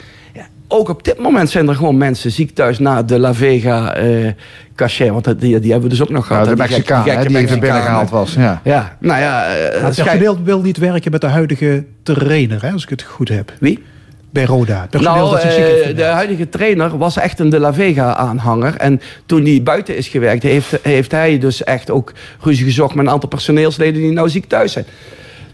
ook 0.74 0.88
op 0.88 1.04
dit 1.04 1.18
moment 1.18 1.50
zijn 1.50 1.68
er 1.68 1.74
gewoon 1.74 1.96
mensen 1.96 2.30
ziek 2.30 2.54
thuis 2.54 2.78
na 2.78 3.02
de 3.02 3.18
La 3.18 3.34
Vega 3.34 4.02
uh, 4.02 4.30
cachet. 4.76 5.10
Want 5.10 5.24
die, 5.24 5.60
die 5.60 5.70
hebben 5.70 5.82
we 5.82 5.88
dus 5.88 6.02
ook 6.02 6.10
nog 6.10 6.26
gehad. 6.26 6.44
Ja, 6.44 6.50
de 6.50 6.56
Mexicaan, 6.56 7.04
die, 7.04 7.26
die 7.26 7.37
even 7.37 7.60
binnengehaald 7.60 8.10
was. 8.10 8.34
Ja, 8.34 8.60
ja 8.64 8.96
nou 9.00 9.20
ja. 9.20 9.46
Uh, 9.46 9.62
het 9.62 9.94
personeel 9.94 10.42
wil 10.42 10.60
niet 10.60 10.78
werken 10.78 11.10
met 11.10 11.20
de 11.20 11.26
huidige 11.26 11.84
trainer, 12.02 12.62
hè, 12.62 12.70
als 12.70 12.82
ik 12.82 12.88
het 12.88 13.02
goed 13.02 13.28
heb. 13.28 13.52
Wie? 13.60 13.82
Bij 14.30 14.44
Roda. 14.44 14.87
Nou, 14.90 15.30
dat 15.30 15.44
uh, 15.44 15.50
de 15.96 16.02
huidige 16.02 16.48
trainer 16.48 16.98
was 16.98 17.16
echt 17.16 17.38
een 17.38 17.50
De 17.50 17.58
La 17.58 17.74
Vega-aanhanger. 17.74 18.76
En 18.76 19.00
toen 19.26 19.44
hij 19.44 19.62
buiten 19.62 19.96
is 19.96 20.08
gewerkt, 20.08 20.42
heeft, 20.42 20.78
heeft 20.82 21.10
hij 21.10 21.38
dus 21.38 21.64
echt 21.64 21.90
ook 21.90 22.12
ruzie 22.40 22.64
gezocht 22.64 22.94
met 22.94 23.06
een 23.06 23.12
aantal 23.12 23.28
personeelsleden 23.28 24.02
die 24.02 24.12
nou 24.12 24.28
ziek 24.28 24.44
thuis 24.44 24.72
zijn. 24.72 24.84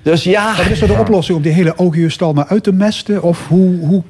Dus 0.02 0.24
ja. 0.24 0.56
Wat 0.56 0.66
is 0.66 0.80
er 0.80 0.86
de 0.86 0.98
oplossing 0.98 1.36
om 1.36 1.42
die 1.42 1.52
hele 1.52 1.74
Augiusstal 1.74 2.32
maar 2.32 2.46
uit 2.46 2.62
te 2.62 2.72
mesten? 2.72 3.22
Of 3.22 3.48
hoe, 3.48 3.86
hoe 3.86 4.02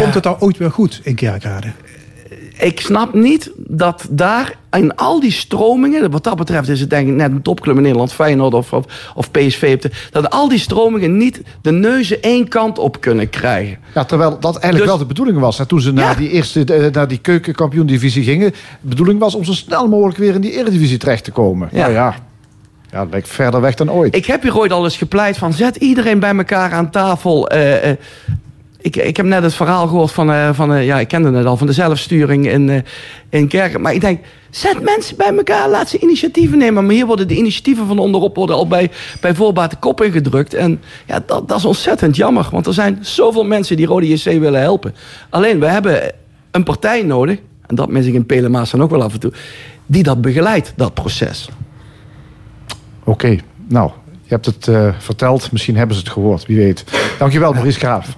Komt 0.00 0.14
het 0.14 0.22
dan 0.22 0.36
ooit 0.38 0.58
weer 0.58 0.70
goed 0.70 1.00
in 1.02 1.14
Kerkrade? 1.14 1.72
Ik 2.58 2.80
snap 2.80 3.14
niet 3.14 3.50
dat 3.56 4.06
daar 4.10 4.56
in 4.72 4.96
al 4.96 5.20
die 5.20 5.32
stromingen, 5.32 6.10
wat 6.10 6.24
dat 6.24 6.36
betreft 6.36 6.68
is 6.68 6.80
het 6.80 6.90
denk 6.90 7.08
ik 7.08 7.14
net 7.14 7.30
een 7.30 7.42
topclub 7.42 7.76
in 7.76 7.82
Nederland, 7.82 8.12
Feyenoord 8.12 8.54
of, 8.54 8.72
of, 8.72 9.12
of 9.14 9.30
PSV, 9.30 9.84
dat 10.10 10.30
al 10.30 10.48
die 10.48 10.58
stromingen 10.58 11.16
niet 11.16 11.42
de 11.62 11.72
neuzen 11.72 12.22
één 12.22 12.48
kant 12.48 12.78
op 12.78 13.00
kunnen 13.00 13.30
krijgen. 13.30 13.78
Ja, 13.94 14.04
terwijl 14.04 14.30
dat 14.30 14.56
eigenlijk 14.56 14.76
dus- 14.76 14.86
wel 14.86 14.98
de 14.98 15.06
bedoeling 15.06 15.38
was. 15.38 15.58
Hè, 15.58 15.66
toen 15.66 15.80
ze 15.80 15.92
naar 15.92 16.16
die 16.16 16.30
eerste, 16.30 16.64
eh, 16.64 16.92
naar 16.92 17.08
die 17.08 17.18
keukenkampioen-divisie 17.18 18.24
gingen, 18.24 18.50
de 18.50 18.88
bedoeling 18.88 19.18
was 19.18 19.34
om 19.34 19.44
zo 19.44 19.52
snel 19.52 19.88
mogelijk 19.88 20.18
weer 20.18 20.34
in 20.34 20.40
die 20.40 20.58
eredivisie 20.58 20.98
terecht 20.98 21.24
te 21.24 21.30
komen. 21.30 21.68
Ja. 21.72 21.80
Nou 21.80 21.92
ja, 21.92 22.14
ja, 22.90 23.00
dat 23.00 23.10
lijkt 23.10 23.28
verder 23.28 23.60
weg 23.60 23.74
dan 23.74 23.90
ooit. 23.90 24.14
Ik 24.14 24.26
heb 24.26 24.42
hier 24.42 24.56
ooit 24.56 24.72
al 24.72 24.84
eens 24.84 24.96
gepleit 24.96 25.38
van 25.38 25.52
zet 25.52 25.76
iedereen 25.76 26.18
bij 26.18 26.36
elkaar 26.36 26.72
aan 26.72 26.90
tafel. 26.90 27.52
Uh, 27.54 27.74
ik, 28.84 28.96
ik 28.96 29.16
heb 29.16 29.26
net 29.26 29.42
het 29.42 29.54
verhaal 29.54 29.86
gehoord 29.86 30.12
van, 30.12 30.30
uh, 30.30 30.48
van 30.52 30.72
uh, 30.72 30.86
ja, 30.86 30.98
ik 30.98 31.08
kende 31.08 31.32
het 31.32 31.46
al, 31.46 31.56
van 31.56 31.66
de 31.66 31.72
zelfsturing 31.72 32.48
in, 32.48 32.68
uh, 32.68 32.78
in 33.28 33.48
kerken. 33.48 33.80
Maar 33.80 33.94
ik 33.94 34.00
denk, 34.00 34.24
zet 34.50 34.82
mensen 34.82 35.16
bij 35.16 35.36
elkaar, 35.36 35.68
laat 35.68 35.88
ze 35.88 35.98
initiatieven 35.98 36.58
nemen. 36.58 36.86
Maar 36.86 36.94
hier 36.94 37.06
worden 37.06 37.28
de 37.28 37.36
initiatieven 37.36 37.86
van 37.86 37.98
onderop 37.98 38.36
worden 38.36 38.56
al 38.56 38.66
bij, 38.66 38.90
bij 39.20 39.34
voorbaat 39.34 39.70
de 39.70 39.76
kop 39.76 40.02
ingedrukt. 40.02 40.54
En 40.54 40.80
ja, 41.06 41.22
dat, 41.26 41.48
dat 41.48 41.58
is 41.58 41.64
ontzettend 41.64 42.16
jammer. 42.16 42.48
Want 42.50 42.66
er 42.66 42.72
zijn 42.72 42.98
zoveel 43.00 43.44
mensen 43.44 43.76
die 43.76 43.86
Rode 43.86 44.08
JC 44.08 44.24
willen 44.24 44.60
helpen. 44.60 44.94
Alleen, 45.30 45.60
we 45.60 45.66
hebben 45.66 46.12
een 46.50 46.64
partij 46.64 47.02
nodig, 47.02 47.38
en 47.66 47.74
dat 47.74 47.88
mis 47.88 48.06
ik 48.06 48.14
in 48.14 48.26
Pelemaas 48.26 48.70
dan 48.70 48.82
ook 48.82 48.90
wel 48.90 49.02
af 49.02 49.12
en 49.12 49.20
toe, 49.20 49.32
die 49.86 50.02
dat 50.02 50.20
begeleidt, 50.20 50.72
dat 50.76 50.94
proces. 50.94 51.48
Oké, 53.04 53.38
nou, 53.68 53.90
je 54.22 54.38
hebt 54.40 54.46
het 54.46 54.68
verteld. 54.98 55.52
Misschien 55.52 55.76
hebben 55.76 55.96
ze 55.96 56.02
het 56.02 56.12
gehoord, 56.12 56.46
wie 56.46 56.56
weet. 56.56 56.84
Dankjewel, 57.18 57.52
Maurice 57.52 57.78
Graaf. 57.78 58.14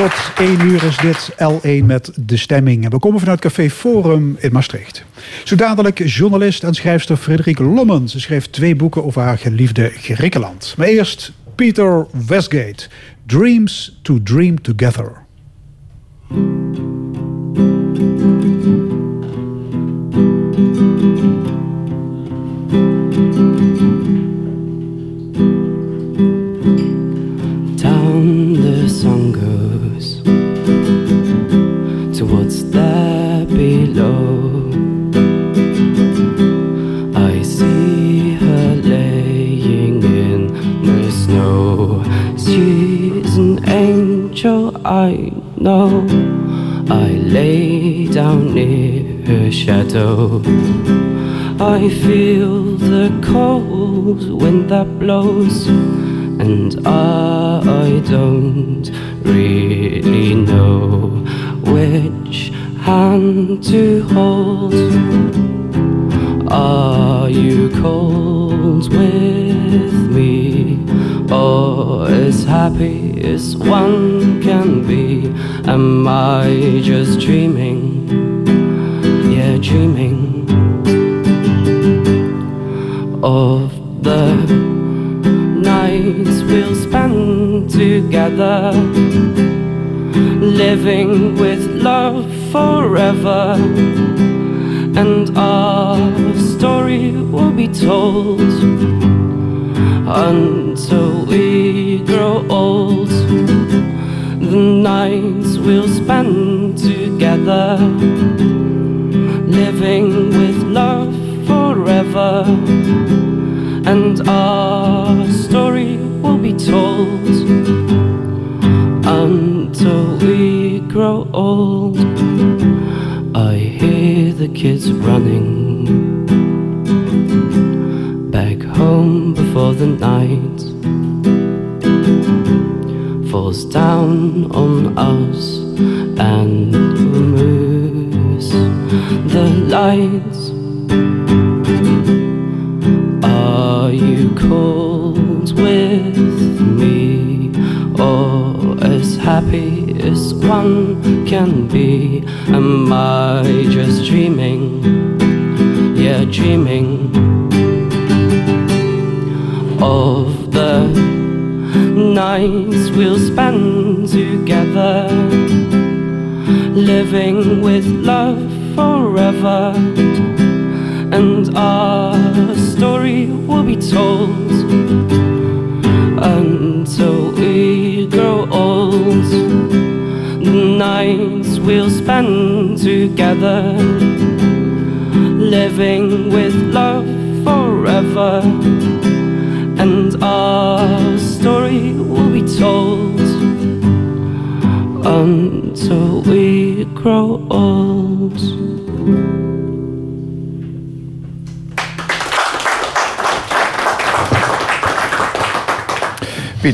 Tot 0.00 0.32
1 0.38 0.60
uur 0.60 0.84
is 0.84 0.96
dit 0.96 1.30
L1 1.32 1.84
met 1.84 2.12
de 2.16 2.36
stemming. 2.36 2.88
we 2.88 2.98
komen 2.98 3.20
vanuit 3.20 3.40
Café 3.40 3.70
Forum 3.70 4.36
in 4.38 4.52
Maastricht. 4.52 5.04
Zo 5.44 5.56
dadelijk 5.56 6.08
journalist 6.08 6.62
en 6.62 6.74
schrijfster 6.74 7.16
Frederike 7.16 7.62
Lommen. 7.62 8.08
Ze 8.08 8.20
schreef 8.20 8.46
twee 8.46 8.76
boeken 8.76 9.04
over 9.04 9.22
haar 9.22 9.38
geliefde 9.38 9.90
Griekenland. 9.90 10.74
Maar 10.76 10.86
eerst 10.86 11.32
Peter 11.54 12.06
Westgate. 12.26 12.88
Dreams 13.26 13.98
to 14.02 14.22
Dream 14.22 14.62
Together. 14.62 15.12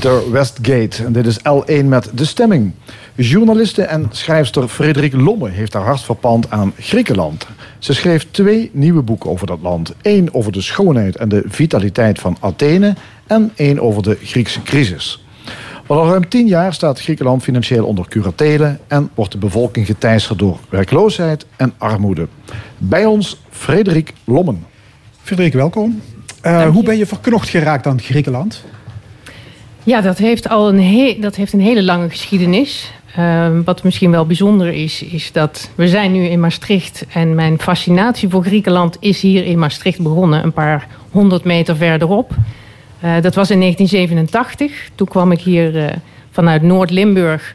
Peter 0.06 0.30
Westgate. 0.30 1.04
En 1.04 1.12
dit 1.12 1.26
is 1.26 1.38
L1 1.38 1.84
met 1.84 2.10
De 2.14 2.24
Stemming. 2.24 2.72
Journaliste 3.14 3.82
en 3.82 4.06
schrijfster 4.10 4.68
Frederik 4.68 5.12
Lomme 5.12 5.48
heeft 5.48 5.72
haar 5.72 5.84
hart 5.84 6.00
verpand 6.00 6.50
aan 6.50 6.72
Griekenland. 6.78 7.46
Ze 7.78 7.94
schreef 7.94 8.26
twee 8.30 8.70
nieuwe 8.72 9.02
boeken 9.02 9.30
over 9.30 9.46
dat 9.46 9.58
land. 9.62 9.94
Eén 10.02 10.34
over 10.34 10.52
de 10.52 10.60
schoonheid 10.60 11.16
en 11.16 11.28
de 11.28 11.42
vitaliteit 11.46 12.18
van 12.18 12.36
Athene 12.40 12.94
en 13.26 13.52
één 13.56 13.80
over 13.80 14.02
de 14.02 14.18
Griekse 14.22 14.62
crisis. 14.62 15.24
Al 15.86 16.08
ruim 16.08 16.28
tien 16.28 16.46
jaar 16.46 16.74
staat 16.74 17.00
Griekenland 17.00 17.42
financieel 17.42 17.86
onder 17.86 18.08
curatelen 18.08 18.78
en 18.86 19.10
wordt 19.14 19.32
de 19.32 19.38
bevolking 19.38 19.86
geteisterd 19.86 20.38
door 20.38 20.58
werkloosheid 20.68 21.46
en 21.56 21.72
armoede. 21.78 22.28
Bij 22.78 23.04
ons 23.04 23.40
Frederik 23.50 24.12
Lommen. 24.24 24.66
Frederik, 25.22 25.52
welkom. 25.52 26.00
Uh, 26.42 26.68
hoe 26.68 26.82
ben 26.82 26.96
je 26.96 27.06
verknocht 27.06 27.48
geraakt 27.48 27.86
aan 27.86 28.00
Griekenland? 28.00 28.64
Ja, 29.86 30.00
dat 30.00 30.18
heeft 30.18 30.48
al 30.48 30.68
een, 30.68 30.82
he 30.82 31.16
dat 31.20 31.36
heeft 31.36 31.52
een 31.52 31.60
hele 31.60 31.82
lange 31.82 32.08
geschiedenis. 32.08 32.92
Uh, 33.18 33.48
wat 33.64 33.82
misschien 33.82 34.10
wel 34.10 34.26
bijzonder 34.26 34.72
is, 34.72 35.02
is 35.02 35.32
dat 35.32 35.70
we 35.74 35.88
zijn 35.88 36.12
nu 36.12 36.24
in 36.24 36.40
Maastricht 36.40 37.04
en 37.12 37.34
mijn 37.34 37.58
fascinatie 37.60 38.28
voor 38.28 38.44
Griekenland 38.44 38.96
is 39.00 39.20
hier 39.20 39.44
in 39.44 39.58
Maastricht 39.58 40.02
begonnen, 40.02 40.44
een 40.44 40.52
paar 40.52 40.86
honderd 41.10 41.44
meter 41.44 41.76
verderop. 41.76 42.30
Uh, 43.04 43.14
dat 43.20 43.34
was 43.34 43.50
in 43.50 43.60
1987. 43.60 44.90
Toen 44.94 45.08
kwam 45.08 45.32
ik 45.32 45.40
hier 45.40 45.74
uh, 45.74 45.86
vanuit 46.30 46.62
Noord-Limburg 46.62 47.54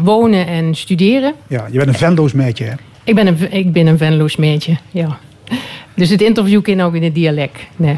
wonen 0.00 0.46
en 0.46 0.74
studeren. 0.74 1.32
Ja, 1.46 1.66
je 1.70 1.78
bent 1.78 1.88
een 1.88 1.94
Venlo's 1.94 2.32
meidje, 2.32 2.64
hè? 2.64 2.74
Ik 3.04 3.14
ben 3.14 3.26
een, 3.26 3.52
ik 3.52 3.72
ben 3.72 3.86
een 3.86 3.98
Venlo's 3.98 4.36
meidje, 4.36 4.76
ja. 4.90 5.18
Dus 5.94 6.10
het 6.10 6.22
interview 6.22 6.62
kan 6.62 6.80
ook 6.80 6.94
in 6.94 7.02
het 7.02 7.14
dialect. 7.14 7.58
Nee. 7.76 7.96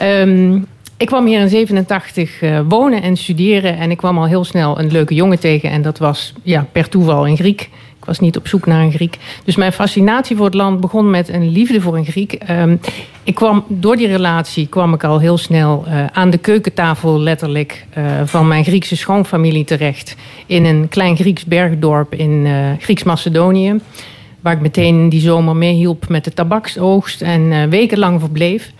um, 0.00 0.66
ik 1.04 1.10
kwam 1.10 1.26
hier 1.26 1.40
in 1.40 1.48
87 1.48 2.42
uh, 2.42 2.60
wonen 2.68 3.02
en 3.02 3.16
studeren. 3.16 3.76
En 3.76 3.90
ik 3.90 3.96
kwam 3.96 4.18
al 4.18 4.26
heel 4.26 4.44
snel 4.44 4.78
een 4.78 4.92
leuke 4.92 5.14
jongen 5.14 5.40
tegen. 5.40 5.70
En 5.70 5.82
dat 5.82 5.98
was 5.98 6.32
ja, 6.42 6.66
per 6.72 6.88
toeval 6.88 7.28
een 7.28 7.36
Griek. 7.36 7.60
Ik 7.98 8.04
was 8.04 8.20
niet 8.20 8.36
op 8.36 8.48
zoek 8.48 8.66
naar 8.66 8.82
een 8.82 8.92
Griek. 8.92 9.18
Dus 9.44 9.56
mijn 9.56 9.72
fascinatie 9.72 10.36
voor 10.36 10.44
het 10.44 10.54
land 10.54 10.80
begon 10.80 11.10
met 11.10 11.28
een 11.28 11.48
liefde 11.48 11.80
voor 11.80 11.96
een 11.96 12.04
Griek. 12.04 12.38
Um, 12.50 12.80
ik 13.24 13.34
kwam, 13.34 13.64
door 13.68 13.96
die 13.96 14.06
relatie 14.06 14.66
kwam 14.66 14.94
ik 14.94 15.04
al 15.04 15.18
heel 15.18 15.38
snel 15.38 15.84
uh, 15.86 16.06
aan 16.06 16.30
de 16.30 16.38
keukentafel 16.38 17.20
letterlijk 17.20 17.86
uh, 17.98 18.04
van 18.24 18.48
mijn 18.48 18.64
Griekse 18.64 18.96
schoonfamilie 18.96 19.64
terecht. 19.64 20.16
In 20.46 20.64
een 20.64 20.88
klein 20.88 21.16
Grieks 21.16 21.44
bergdorp 21.44 22.14
in 22.14 22.46
Grieks-Macedonië. 22.80 23.80
Waar 24.40 24.54
ik 24.54 24.60
meteen 24.60 25.08
die 25.08 25.20
zomer 25.20 25.56
meehielp 25.56 26.08
met 26.08 26.24
de 26.24 26.32
tabaksoogst 26.32 27.22
en 27.22 27.70
wekenlang 27.70 28.20
verbleef. 28.20 28.72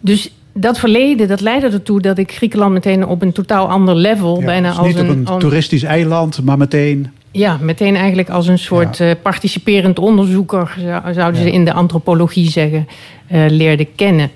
Dus 0.00 0.30
dat 0.54 0.78
verleden 0.78 1.28
dat 1.28 1.40
leidde 1.40 1.68
ertoe 1.68 2.00
dat 2.00 2.18
ik 2.18 2.32
Griekenland 2.32 2.72
meteen 2.72 3.06
op 3.06 3.22
een 3.22 3.32
totaal 3.32 3.68
ander 3.68 3.94
level 3.94 4.40
ja, 4.40 4.44
bijna 4.44 4.68
dus 4.68 4.78
als 4.78 4.86
niet 4.86 4.96
een, 4.96 5.10
op 5.10 5.28
een 5.28 5.38
toeristisch 5.38 5.82
eiland, 5.82 6.42
maar 6.44 6.58
meteen. 6.58 7.10
Ja, 7.30 7.58
meteen 7.60 7.96
eigenlijk 7.96 8.28
als 8.30 8.46
een 8.46 8.58
soort 8.58 8.96
ja. 8.96 9.08
uh, 9.08 9.14
participerend 9.22 9.98
onderzoeker, 9.98 10.76
zouden 11.12 11.42
ze 11.42 11.50
in 11.50 11.64
de 11.64 11.72
antropologie 11.72 12.50
zeggen, 12.50 12.88
uh, 13.32 13.44
leerde 13.48 13.84
kennen. 13.84 14.30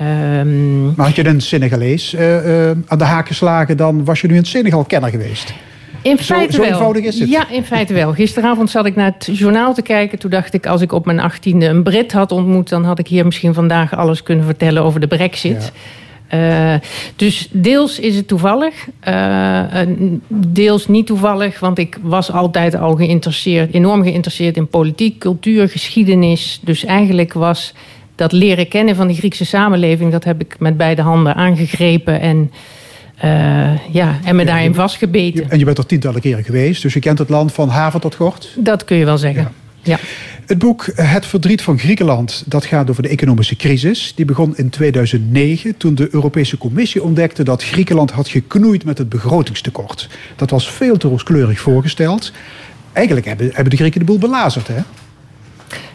Um, 0.00 0.94
maar 0.96 1.06
had 1.06 1.16
je 1.16 1.26
een 1.26 1.40
Senegalees 1.40 2.14
uh, 2.14 2.70
aan 2.70 2.98
de 2.98 3.04
haak 3.04 3.26
geslagen, 3.26 3.76
dan 3.76 4.04
was 4.04 4.20
je 4.20 4.26
nu 4.26 4.36
een 4.36 4.46
Senegal-kenner 4.46 5.10
geweest. 5.10 5.54
In 6.04 6.18
feite 6.18 6.52
zo, 6.52 6.62
eenvoudig 6.62 7.04
is 7.04 7.18
het. 7.18 7.28
Ja, 7.28 7.50
in 7.50 7.64
feite 7.64 7.94
wel. 7.94 8.12
Gisteravond 8.12 8.70
zat 8.70 8.86
ik 8.86 8.96
naar 8.96 9.14
het 9.18 9.28
journaal 9.38 9.74
te 9.74 9.82
kijken. 9.82 10.18
Toen 10.18 10.30
dacht 10.30 10.54
ik, 10.54 10.66
als 10.66 10.80
ik 10.80 10.92
op 10.92 11.06
mijn 11.06 11.20
achttiende 11.20 11.66
een 11.66 11.82
Brit 11.82 12.12
had 12.12 12.32
ontmoet... 12.32 12.68
dan 12.68 12.84
had 12.84 12.98
ik 12.98 13.06
hier 13.06 13.24
misschien 13.24 13.54
vandaag 13.54 13.96
alles 13.96 14.22
kunnen 14.22 14.44
vertellen 14.44 14.82
over 14.82 15.00
de 15.00 15.06
brexit. 15.06 15.72
Ja. 16.30 16.74
Uh, 16.74 16.80
dus 17.16 17.48
deels 17.52 17.98
is 17.98 18.16
het 18.16 18.28
toevallig. 18.28 18.74
Uh, 19.08 19.62
deels 20.28 20.88
niet 20.88 21.06
toevallig, 21.06 21.60
want 21.60 21.78
ik 21.78 21.98
was 22.02 22.32
altijd 22.32 22.76
al 22.76 22.94
geïnteresseerd... 22.94 23.74
enorm 23.74 24.02
geïnteresseerd 24.02 24.56
in 24.56 24.66
politiek, 24.66 25.18
cultuur, 25.18 25.68
geschiedenis. 25.68 26.60
Dus 26.62 26.84
eigenlijk 26.84 27.32
was 27.32 27.74
dat 28.14 28.32
leren 28.32 28.68
kennen 28.68 28.96
van 28.96 29.06
die 29.06 29.16
Griekse 29.16 29.44
samenleving... 29.44 30.12
dat 30.12 30.24
heb 30.24 30.40
ik 30.40 30.56
met 30.58 30.76
beide 30.76 31.02
handen 31.02 31.34
aangegrepen 31.34 32.20
en... 32.20 32.50
Uh, 33.24 33.92
ja, 33.92 34.18
en 34.24 34.36
me 34.36 34.44
daarin 34.44 34.74
vastgebeten. 34.74 35.50
En 35.50 35.58
je 35.58 35.64
bent 35.64 35.78
er 35.78 35.86
tientallen 35.86 36.20
keren 36.20 36.44
geweest, 36.44 36.82
dus 36.82 36.92
je 36.94 37.00
kent 37.00 37.18
het 37.18 37.28
land 37.28 37.52
van 37.52 37.68
haven 37.68 38.00
tot 38.00 38.14
gort? 38.14 38.54
Dat 38.58 38.84
kun 38.84 38.96
je 38.96 39.04
wel 39.04 39.18
zeggen, 39.18 39.42
ja. 39.42 39.50
ja. 39.82 39.98
Het 40.46 40.58
boek 40.58 40.86
Het 40.94 41.26
verdriet 41.26 41.62
van 41.62 41.78
Griekenland, 41.78 42.42
dat 42.46 42.64
gaat 42.64 42.90
over 42.90 43.02
de 43.02 43.08
economische 43.08 43.56
crisis. 43.56 44.12
Die 44.14 44.24
begon 44.24 44.56
in 44.56 44.70
2009 44.70 45.76
toen 45.76 45.94
de 45.94 46.08
Europese 46.10 46.58
Commissie 46.58 47.02
ontdekte 47.02 47.44
dat 47.44 47.64
Griekenland 47.64 48.10
had 48.10 48.28
geknoeid 48.28 48.84
met 48.84 48.98
het 48.98 49.08
begrotingstekort. 49.08 50.08
Dat 50.36 50.50
was 50.50 50.70
veel 50.70 50.96
te 50.96 51.08
rooskleurig 51.08 51.60
voorgesteld. 51.60 52.32
Eigenlijk 52.92 53.26
hebben, 53.26 53.46
hebben 53.46 53.70
de 53.70 53.76
Grieken 53.76 54.00
de 54.00 54.06
boel 54.06 54.18
belazerd, 54.18 54.68
hè? 54.68 54.80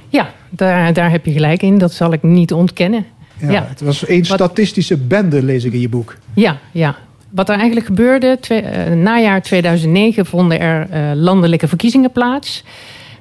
Ja, 0.09 0.33
daar, 0.49 0.93
daar 0.93 1.11
heb 1.11 1.25
je 1.25 1.31
gelijk 1.31 1.61
in. 1.61 1.77
Dat 1.77 1.93
zal 1.93 2.13
ik 2.13 2.23
niet 2.23 2.53
ontkennen. 2.53 3.05
Ja, 3.37 3.51
ja. 3.51 3.65
Het 3.69 3.81
was 3.81 4.05
één 4.05 4.25
statistische 4.25 4.97
bende, 4.97 5.43
lees 5.43 5.63
ik 5.63 5.73
in 5.73 5.79
je 5.79 5.89
boek. 5.89 6.15
Ja, 6.33 6.59
ja. 6.71 6.97
Wat 7.29 7.49
er 7.49 7.55
eigenlijk 7.55 7.85
gebeurde, 7.85 8.37
twee, 8.39 8.61
uh, 8.61 8.93
najaar 8.95 9.41
2009 9.41 10.25
vonden 10.25 10.59
er 10.59 10.87
uh, 10.93 11.11
landelijke 11.15 11.67
verkiezingen 11.67 12.11
plaats. 12.11 12.63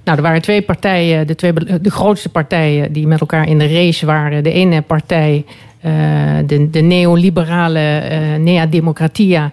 Nou, 0.05 0.17
er 0.17 0.23
waren 0.23 0.43
twee 0.43 0.63
partijen, 0.63 1.27
de, 1.27 1.35
twee, 1.35 1.53
de 1.81 1.91
grootste 1.91 2.29
partijen 2.29 2.93
die 2.93 3.07
met 3.07 3.21
elkaar 3.21 3.49
in 3.49 3.59
de 3.59 3.67
race 3.67 4.07
waren. 4.07 4.43
De 4.43 4.53
ene 4.53 4.83
partij, 4.83 5.45
uh, 5.85 5.93
de, 6.47 6.71
de 6.71 6.81
neoliberale 6.81 8.03
Nea 8.39 8.67
Democratia. 8.67 9.51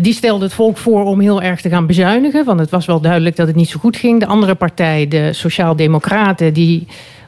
Die 0.00 0.12
stelde 0.12 0.44
het 0.44 0.54
volk 0.54 0.76
voor 0.76 1.04
om 1.04 1.20
heel 1.20 1.42
erg 1.42 1.60
te 1.60 1.68
gaan 1.68 1.86
bezuinigen. 1.86 2.44
Want 2.44 2.60
het 2.60 2.70
was 2.70 2.86
wel 2.86 3.00
duidelijk 3.00 3.36
dat 3.36 3.46
het 3.46 3.56
niet 3.56 3.68
zo 3.68 3.78
goed 3.78 3.96
ging. 3.96 4.20
De 4.20 4.26
andere 4.26 4.54
partij, 4.54 5.08
de 5.08 5.32
Sociaaldemocraten, 5.32 6.52
die 6.52 6.86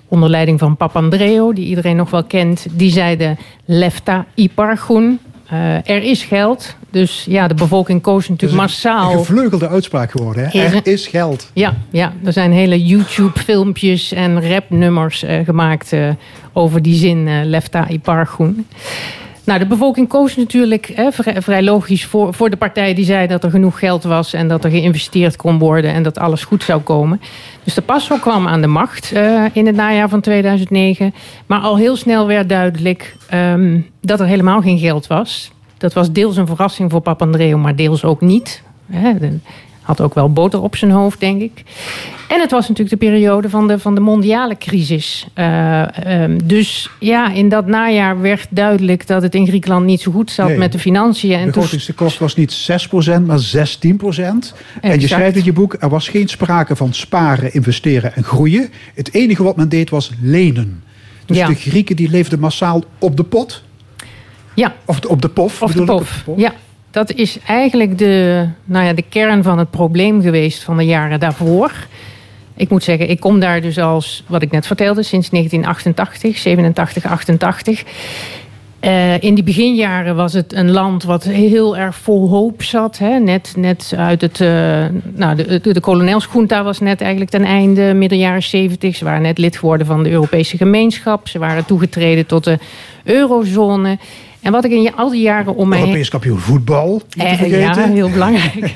onder 0.08 0.30
leiding 0.30 0.58
van 0.58 0.76
Papandreou, 0.76 1.54
die 1.54 1.66
iedereen 1.66 1.96
nog 1.96 2.10
wel 2.10 2.24
kent, 2.24 2.66
die 2.72 2.90
zeiden 2.90 3.38
lefta 3.64 4.26
iparchun. 4.34 5.18
Uh, 5.52 5.74
er 5.74 6.02
is 6.02 6.22
geld. 6.22 6.76
Dus 6.90 7.24
ja, 7.28 7.48
de 7.48 7.54
bevolking 7.54 8.02
koos 8.02 8.28
natuurlijk 8.28 8.60
een, 8.60 8.66
massaal. 8.66 9.12
Een 9.12 9.18
gevleugelde 9.18 9.68
uitspraak 9.68 10.10
geworden. 10.10 10.48
Hè? 10.48 10.58
Er 10.58 10.86
is 10.86 11.06
geld. 11.06 11.50
Ja, 11.52 11.74
ja, 11.90 12.12
er 12.24 12.32
zijn 12.32 12.52
hele 12.52 12.84
YouTube-filmpjes 12.84 14.12
en 14.12 14.48
rapnummers 14.50 15.24
uh, 15.24 15.44
gemaakt 15.44 15.92
uh, 15.92 16.08
over 16.52 16.82
die 16.82 16.94
zin 16.94 17.48
lefta 17.48 17.88
iparchun. 17.88 18.66
Nou, 19.44 19.58
de 19.58 19.66
bevolking 19.66 20.08
koos 20.08 20.36
natuurlijk 20.36 20.92
hè, 20.94 21.12
vrij, 21.42 21.62
logisch 21.62 22.04
voor, 22.04 22.34
voor 22.34 22.50
de 22.50 22.56
partij 22.56 22.94
die 22.94 23.04
zei 23.04 23.26
dat 23.26 23.44
er 23.44 23.50
genoeg 23.50 23.78
geld 23.78 24.02
was 24.02 24.32
en 24.32 24.48
dat 24.48 24.64
er 24.64 24.70
geïnvesteerd 24.70 25.36
kon 25.36 25.58
worden 25.58 25.92
en 25.92 26.02
dat 26.02 26.18
alles 26.18 26.44
goed 26.44 26.62
zou 26.62 26.80
komen. 26.80 27.20
Dus 27.64 27.74
de 27.74 27.82
PASO 27.82 28.16
kwam 28.16 28.48
aan 28.48 28.60
de 28.60 28.66
macht 28.66 29.12
uh, 29.14 29.44
in 29.52 29.66
het 29.66 29.76
najaar 29.76 30.08
van 30.08 30.20
2009. 30.20 31.14
Maar 31.46 31.60
al 31.60 31.76
heel 31.76 31.96
snel 31.96 32.26
werd 32.26 32.48
duidelijk 32.48 33.16
um, 33.34 33.86
dat 34.00 34.20
er 34.20 34.26
helemaal 34.26 34.60
geen 34.60 34.78
geld 34.78 35.06
was. 35.06 35.52
Dat 35.78 35.92
was 35.92 36.12
deels 36.12 36.36
een 36.36 36.46
verrassing 36.46 36.90
voor 36.90 37.00
Papandreou, 37.00 37.60
maar 37.60 37.76
deels 37.76 38.04
ook 38.04 38.20
niet. 38.20 38.62
Hè. 38.90 39.12
Had 39.84 40.00
ook 40.00 40.14
wel 40.14 40.32
boter 40.32 40.62
op 40.62 40.76
zijn 40.76 40.90
hoofd, 40.90 41.20
denk 41.20 41.42
ik. 41.42 41.62
En 42.28 42.40
het 42.40 42.50
was 42.50 42.68
natuurlijk 42.68 43.00
de 43.00 43.06
periode 43.06 43.50
van 43.50 43.68
de, 43.68 43.78
van 43.78 43.94
de 43.94 44.00
mondiale 44.00 44.58
crisis. 44.58 45.26
Uh, 45.38 45.84
um, 46.06 46.46
dus 46.46 46.90
ja, 47.00 47.32
in 47.32 47.48
dat 47.48 47.66
najaar 47.66 48.20
werd 48.20 48.46
duidelijk 48.50 49.06
dat 49.06 49.22
het 49.22 49.34
in 49.34 49.46
Griekenland 49.46 49.86
niet 49.86 50.00
zo 50.00 50.12
goed 50.12 50.30
zat 50.30 50.48
nee, 50.48 50.58
met 50.58 50.72
de 50.72 50.78
financiën. 50.78 51.32
En 51.32 51.44
de 51.44 51.50
begrotingstekort 51.50 52.18
was 52.18 52.36
niet 52.36 52.68
6%, 53.18 53.22
maar 53.26 53.40
16%. 53.56 53.60
En 54.80 55.00
je 55.00 55.08
schrijft 55.08 55.36
in 55.36 55.44
je 55.44 55.52
boek, 55.52 55.76
er 55.78 55.88
was 55.88 56.08
geen 56.08 56.28
sprake 56.28 56.76
van 56.76 56.94
sparen, 56.94 57.54
investeren 57.54 58.14
en 58.14 58.24
groeien. 58.24 58.70
Het 58.94 59.14
enige 59.14 59.42
wat 59.42 59.56
men 59.56 59.68
deed 59.68 59.90
was 59.90 60.10
lenen. 60.20 60.82
Dus 61.26 61.36
ja. 61.36 61.46
de 61.46 61.54
Grieken 61.54 61.96
die 61.96 62.10
leefden 62.10 62.40
massaal 62.40 62.84
op 62.98 63.16
de 63.16 63.24
pot. 63.24 63.62
Ja. 64.54 64.74
Of 64.84 65.04
op 65.06 65.22
de 65.22 65.28
pof. 65.28 65.62
Of 65.62 65.72
de 65.72 65.84
pof. 65.84 66.24
Ja, 66.36 66.52
dat 66.94 67.12
is 67.12 67.38
eigenlijk 67.46 67.98
de, 67.98 68.46
nou 68.64 68.84
ja, 68.84 68.92
de 68.92 69.04
kern 69.08 69.42
van 69.42 69.58
het 69.58 69.70
probleem 69.70 70.22
geweest 70.22 70.62
van 70.62 70.76
de 70.76 70.84
jaren 70.84 71.20
daarvoor. 71.20 71.72
Ik 72.56 72.68
moet 72.68 72.84
zeggen, 72.84 73.10
ik 73.10 73.20
kom 73.20 73.40
daar 73.40 73.60
dus 73.60 73.78
als, 73.78 74.24
wat 74.26 74.42
ik 74.42 74.50
net 74.50 74.66
vertelde, 74.66 75.02
sinds 75.02 75.30
1988, 75.30 76.38
87, 76.38 77.04
88. 77.04 77.84
Uh, 78.80 79.22
in 79.22 79.34
die 79.34 79.44
beginjaren 79.44 80.16
was 80.16 80.32
het 80.32 80.52
een 80.52 80.70
land 80.70 81.02
wat 81.02 81.24
heel 81.24 81.76
erg 81.76 81.96
vol 81.96 82.28
hoop 82.28 82.62
zat. 82.62 82.98
Hè? 82.98 83.18
Net, 83.18 83.52
net 83.56 83.92
uit 83.96 84.20
het. 84.20 84.40
Uh, 84.40 84.48
nou, 85.14 85.36
de, 85.36 85.60
de, 85.60 85.72
de 85.72 86.62
was 86.62 86.80
net 86.80 87.00
eigenlijk 87.00 87.30
ten 87.30 87.44
einde, 87.44 87.94
midden 87.94 88.18
jaren 88.18 88.42
70. 88.42 88.96
Ze 88.96 89.04
waren 89.04 89.22
net 89.22 89.38
lid 89.38 89.56
geworden 89.56 89.86
van 89.86 90.02
de 90.02 90.10
Europese 90.10 90.56
gemeenschap. 90.56 91.28
Ze 91.28 91.38
waren 91.38 91.64
toegetreden 91.64 92.26
tot 92.26 92.44
de 92.44 92.58
eurozone. 93.04 93.98
En 94.44 94.52
wat 94.52 94.64
ik 94.64 94.70
in 94.70 94.96
al 94.96 95.10
die 95.10 95.20
jaren 95.20 95.54
om 95.54 95.68
mij... 95.68 95.78
Europees 95.78 96.08
kampioen 96.08 96.38
voetbal, 96.38 97.02
vergeten. 97.08 97.58
Ja, 97.58 97.74
heel 97.74 98.10
belangrijk. 98.10 98.74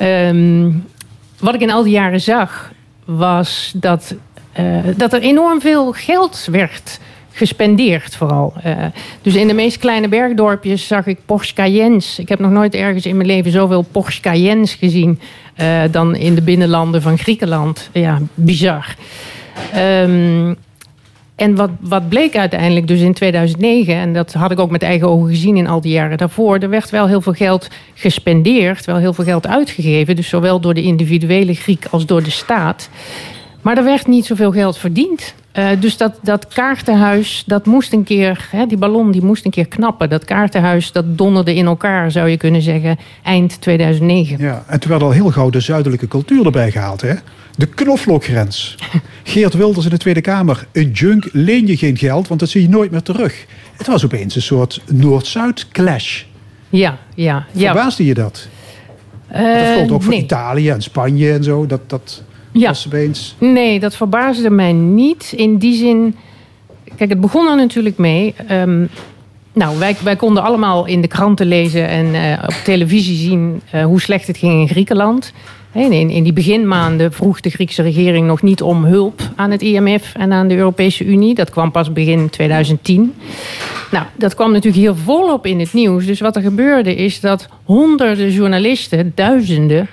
um, 0.00 0.84
wat 1.38 1.54
ik 1.54 1.60
in 1.60 1.70
al 1.70 1.82
die 1.82 1.92
jaren 1.92 2.20
zag, 2.20 2.72
was 3.04 3.72
dat, 3.76 4.14
uh, 4.60 4.78
dat 4.96 5.12
er 5.12 5.20
enorm 5.20 5.60
veel 5.60 5.92
geld 5.92 6.48
werd 6.50 7.00
gespendeerd 7.30 8.16
vooral. 8.16 8.52
Uh, 8.66 8.84
dus 9.22 9.34
in 9.34 9.46
de 9.46 9.54
meest 9.54 9.78
kleine 9.78 10.08
bergdorpjes 10.08 10.86
zag 10.86 11.06
ik 11.06 11.18
Porsche 11.26 11.54
Cayennes. 11.54 12.18
Ik 12.18 12.28
heb 12.28 12.38
nog 12.38 12.50
nooit 12.50 12.74
ergens 12.74 13.06
in 13.06 13.16
mijn 13.16 13.28
leven 13.28 13.50
zoveel 13.50 13.82
Porsche 13.82 14.20
Cayennes 14.20 14.74
gezien... 14.74 15.20
Uh, 15.60 15.82
dan 15.90 16.16
in 16.16 16.34
de 16.34 16.42
binnenlanden 16.42 17.02
van 17.02 17.18
Griekenland. 17.18 17.90
Ja, 17.92 18.18
bizar. 18.34 18.94
Um, 19.76 20.56
en 21.38 21.54
wat, 21.54 21.70
wat 21.80 22.08
bleek 22.08 22.36
uiteindelijk 22.36 22.86
dus 22.86 23.00
in 23.00 23.14
2009, 23.14 23.94
en 23.94 24.12
dat 24.12 24.32
had 24.32 24.50
ik 24.50 24.58
ook 24.58 24.70
met 24.70 24.82
eigen 24.82 25.08
ogen 25.08 25.28
gezien 25.28 25.56
in 25.56 25.66
al 25.66 25.80
die 25.80 25.92
jaren 25.92 26.18
daarvoor, 26.18 26.58
er 26.58 26.68
werd 26.68 26.90
wel 26.90 27.06
heel 27.06 27.20
veel 27.20 27.32
geld 27.32 27.68
gespendeerd, 27.94 28.84
wel 28.84 28.96
heel 28.96 29.12
veel 29.12 29.24
geld 29.24 29.46
uitgegeven, 29.46 30.16
dus 30.16 30.28
zowel 30.28 30.60
door 30.60 30.74
de 30.74 30.82
individuele 30.82 31.54
Griek 31.54 31.86
als 31.90 32.06
door 32.06 32.22
de 32.22 32.30
staat. 32.30 32.88
Maar 33.62 33.76
er 33.76 33.84
werd 33.84 34.06
niet 34.06 34.26
zoveel 34.26 34.52
geld 34.52 34.78
verdiend. 34.78 35.34
Uh, 35.54 35.68
dus 35.80 35.96
dat, 35.96 36.18
dat 36.22 36.48
kaartenhuis, 36.48 37.42
dat 37.46 37.66
moest 37.66 37.92
een 37.92 38.04
keer, 38.04 38.48
hè, 38.50 38.66
die 38.66 38.78
ballon 38.78 39.10
die 39.10 39.24
moest 39.24 39.44
een 39.44 39.50
keer 39.50 39.68
knappen. 39.68 40.08
Dat 40.08 40.24
kaartenhuis, 40.24 40.92
dat 40.92 41.18
donderde 41.18 41.54
in 41.54 41.66
elkaar, 41.66 42.10
zou 42.10 42.28
je 42.28 42.36
kunnen 42.36 42.62
zeggen, 42.62 42.98
eind 43.22 43.60
2009. 43.60 44.38
Ja, 44.38 44.64
en 44.66 44.80
toen 44.80 44.90
werd 44.90 45.02
al 45.02 45.10
heel 45.10 45.30
gauw 45.30 45.50
de 45.50 45.60
zuidelijke 45.60 46.08
cultuur 46.08 46.44
erbij 46.44 46.70
gehaald, 46.70 47.00
hè? 47.00 47.14
De 47.58 47.66
knoflookgrens. 47.66 48.76
Geert 49.22 49.54
Wilders 49.54 49.84
in 49.84 49.90
de 49.90 49.98
Tweede 49.98 50.20
Kamer. 50.20 50.66
Een 50.72 50.90
junk 50.90 51.28
leen 51.32 51.66
je 51.66 51.76
geen 51.76 51.96
geld, 51.96 52.28
want 52.28 52.40
dat 52.40 52.48
zie 52.48 52.62
je 52.62 52.68
nooit 52.68 52.90
meer 52.90 53.02
terug. 53.02 53.46
Het 53.76 53.86
was 53.86 54.04
opeens 54.04 54.34
een 54.34 54.42
soort 54.42 54.80
Noord-Zuid-clash. 54.92 56.22
Ja, 56.68 56.98
ja. 57.14 57.46
ja. 57.52 57.72
Verbaasde 57.72 58.04
je 58.04 58.14
dat? 58.14 58.48
Uh, 59.32 59.54
dat 59.54 59.74
gold 59.76 59.90
ook 59.90 60.02
voor 60.02 60.12
nee. 60.12 60.22
Italië 60.22 60.70
en 60.70 60.82
Spanje 60.82 61.32
en 61.32 61.44
zo. 61.44 61.66
Dat, 61.66 61.80
dat 61.86 62.22
ja. 62.52 62.68
was 62.68 62.86
opeens... 62.86 63.36
Nee, 63.38 63.80
dat 63.80 63.96
verbaasde 63.96 64.50
mij 64.50 64.72
niet. 64.72 65.32
In 65.36 65.56
die 65.56 65.76
zin... 65.76 66.16
Kijk, 66.96 67.10
het 67.10 67.20
begon 67.20 67.48
er 67.48 67.56
natuurlijk 67.56 67.98
mee... 67.98 68.34
Um, 68.50 68.88
nou, 69.58 69.78
wij, 69.78 69.96
wij 70.02 70.16
konden 70.16 70.42
allemaal 70.42 70.86
in 70.86 71.00
de 71.00 71.08
kranten 71.08 71.46
lezen 71.46 71.88
en 71.88 72.06
uh, 72.06 72.42
op 72.42 72.54
televisie 72.64 73.16
zien 73.16 73.62
uh, 73.74 73.84
hoe 73.84 74.00
slecht 74.00 74.26
het 74.26 74.36
ging 74.36 74.60
in 74.60 74.68
Griekenland. 74.68 75.32
In, 75.72 76.10
in 76.10 76.22
die 76.22 76.32
beginmaanden 76.32 77.12
vroeg 77.12 77.40
de 77.40 77.50
Griekse 77.50 77.82
regering 77.82 78.26
nog 78.26 78.42
niet 78.42 78.62
om 78.62 78.84
hulp 78.84 79.20
aan 79.36 79.50
het 79.50 79.62
IMF 79.62 80.14
en 80.14 80.32
aan 80.32 80.48
de 80.48 80.56
Europese 80.56 81.04
Unie. 81.04 81.34
Dat 81.34 81.50
kwam 81.50 81.70
pas 81.70 81.92
begin 81.92 82.30
2010. 82.30 83.14
Nou, 83.90 84.04
dat 84.16 84.34
kwam 84.34 84.52
natuurlijk 84.52 84.82
hier 84.82 84.94
volop 84.94 85.46
in 85.46 85.60
het 85.60 85.72
nieuws. 85.72 86.06
Dus 86.06 86.20
wat 86.20 86.36
er 86.36 86.42
gebeurde 86.42 86.94
is 86.94 87.20
dat 87.20 87.48
honderden 87.64 88.30
journalisten, 88.30 89.12
duizenden, 89.14 89.88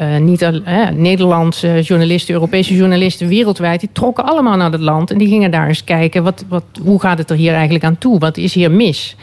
uh, 0.00 0.16
niet 0.16 0.42
uh, 0.42 0.88
Nederlandse 0.88 1.80
journalisten, 1.80 2.34
Europese 2.34 2.74
journalisten 2.74 3.28
wereldwijd, 3.28 3.80
die 3.80 3.88
trokken 3.92 4.24
allemaal 4.24 4.56
naar 4.56 4.72
het 4.72 4.80
land 4.80 5.10
en 5.10 5.18
die 5.18 5.28
gingen 5.28 5.50
daar 5.50 5.68
eens 5.68 5.84
kijken, 5.84 6.22
wat, 6.22 6.44
wat, 6.48 6.64
hoe 6.82 7.00
gaat 7.00 7.18
het 7.18 7.30
er 7.30 7.36
hier 7.36 7.52
eigenlijk 7.52 7.84
aan 7.84 7.98
toe? 7.98 8.18
Wat 8.18 8.36
is 8.36 8.54
hier 8.54 8.70
mis? 8.70 9.16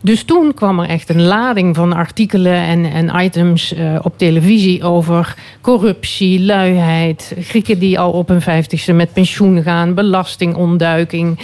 Dus 0.00 0.22
toen 0.22 0.54
kwam 0.54 0.80
er 0.80 0.88
echt 0.88 1.08
een 1.08 1.22
lading 1.22 1.76
van 1.76 1.92
artikelen 1.92 2.52
en, 2.62 2.84
en 2.84 3.20
items 3.20 3.72
uh, 3.72 3.98
op 4.02 4.18
televisie 4.18 4.82
over 4.82 5.34
corruptie, 5.60 6.40
luiheid, 6.40 7.34
Grieken 7.40 7.78
die 7.78 7.98
al 7.98 8.10
op 8.10 8.28
hun 8.28 8.40
vijftigste 8.40 8.92
met 8.92 9.12
pensioen 9.12 9.62
gaan, 9.62 9.94
belastingontduiking. 9.94 11.38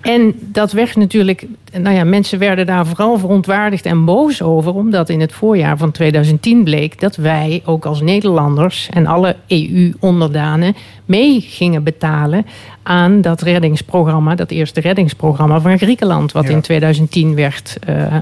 En 0.00 0.34
dat 0.38 0.72
werd 0.72 0.96
natuurlijk, 0.96 1.46
nou 1.72 1.96
ja, 1.96 2.04
mensen 2.04 2.38
werden 2.38 2.66
daar 2.66 2.86
vooral 2.86 3.18
verontwaardigd 3.18 3.86
en 3.86 4.04
boos 4.04 4.42
over, 4.42 4.74
omdat 4.74 5.08
in 5.08 5.20
het 5.20 5.32
voorjaar 5.32 5.76
van 5.78 5.90
2010 5.90 6.64
bleek 6.64 7.00
dat 7.00 7.16
wij 7.16 7.62
ook 7.64 7.84
als 7.84 8.00
Nederlanders 8.00 8.88
en 8.90 9.06
alle 9.06 9.36
EU-onderdanen 9.46 10.74
mee 11.04 11.40
gingen 11.40 11.82
betalen 11.82 12.46
aan 12.82 13.20
dat 13.20 13.42
reddingsprogramma, 13.42 14.34
dat 14.34 14.50
eerste 14.50 14.80
reddingsprogramma 14.80 15.60
van 15.60 15.78
Griekenland, 15.78 16.32
wat 16.32 16.44
ja. 16.44 16.50
in 16.50 16.60
2010 16.60 17.34
werd. 17.34 17.76
Uh, 17.88 18.16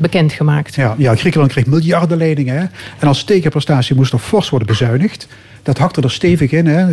bekendgemaakt. 0.00 0.74
Ja, 0.74 0.94
ja, 0.98 1.16
Griekenland 1.16 1.52
kreeg 1.52 1.66
miljarden 1.66 2.18
leningen. 2.18 2.56
Hè? 2.56 2.64
En 2.98 3.08
als 3.08 3.24
tegenprestatie 3.24 3.96
moest 3.96 4.12
er 4.12 4.18
fors 4.18 4.50
worden 4.50 4.68
bezuinigd. 4.68 5.28
Dat 5.62 5.78
hakte 5.78 6.00
er 6.00 6.10
stevig 6.10 6.52
in. 6.52 6.66
Hè. 6.66 6.86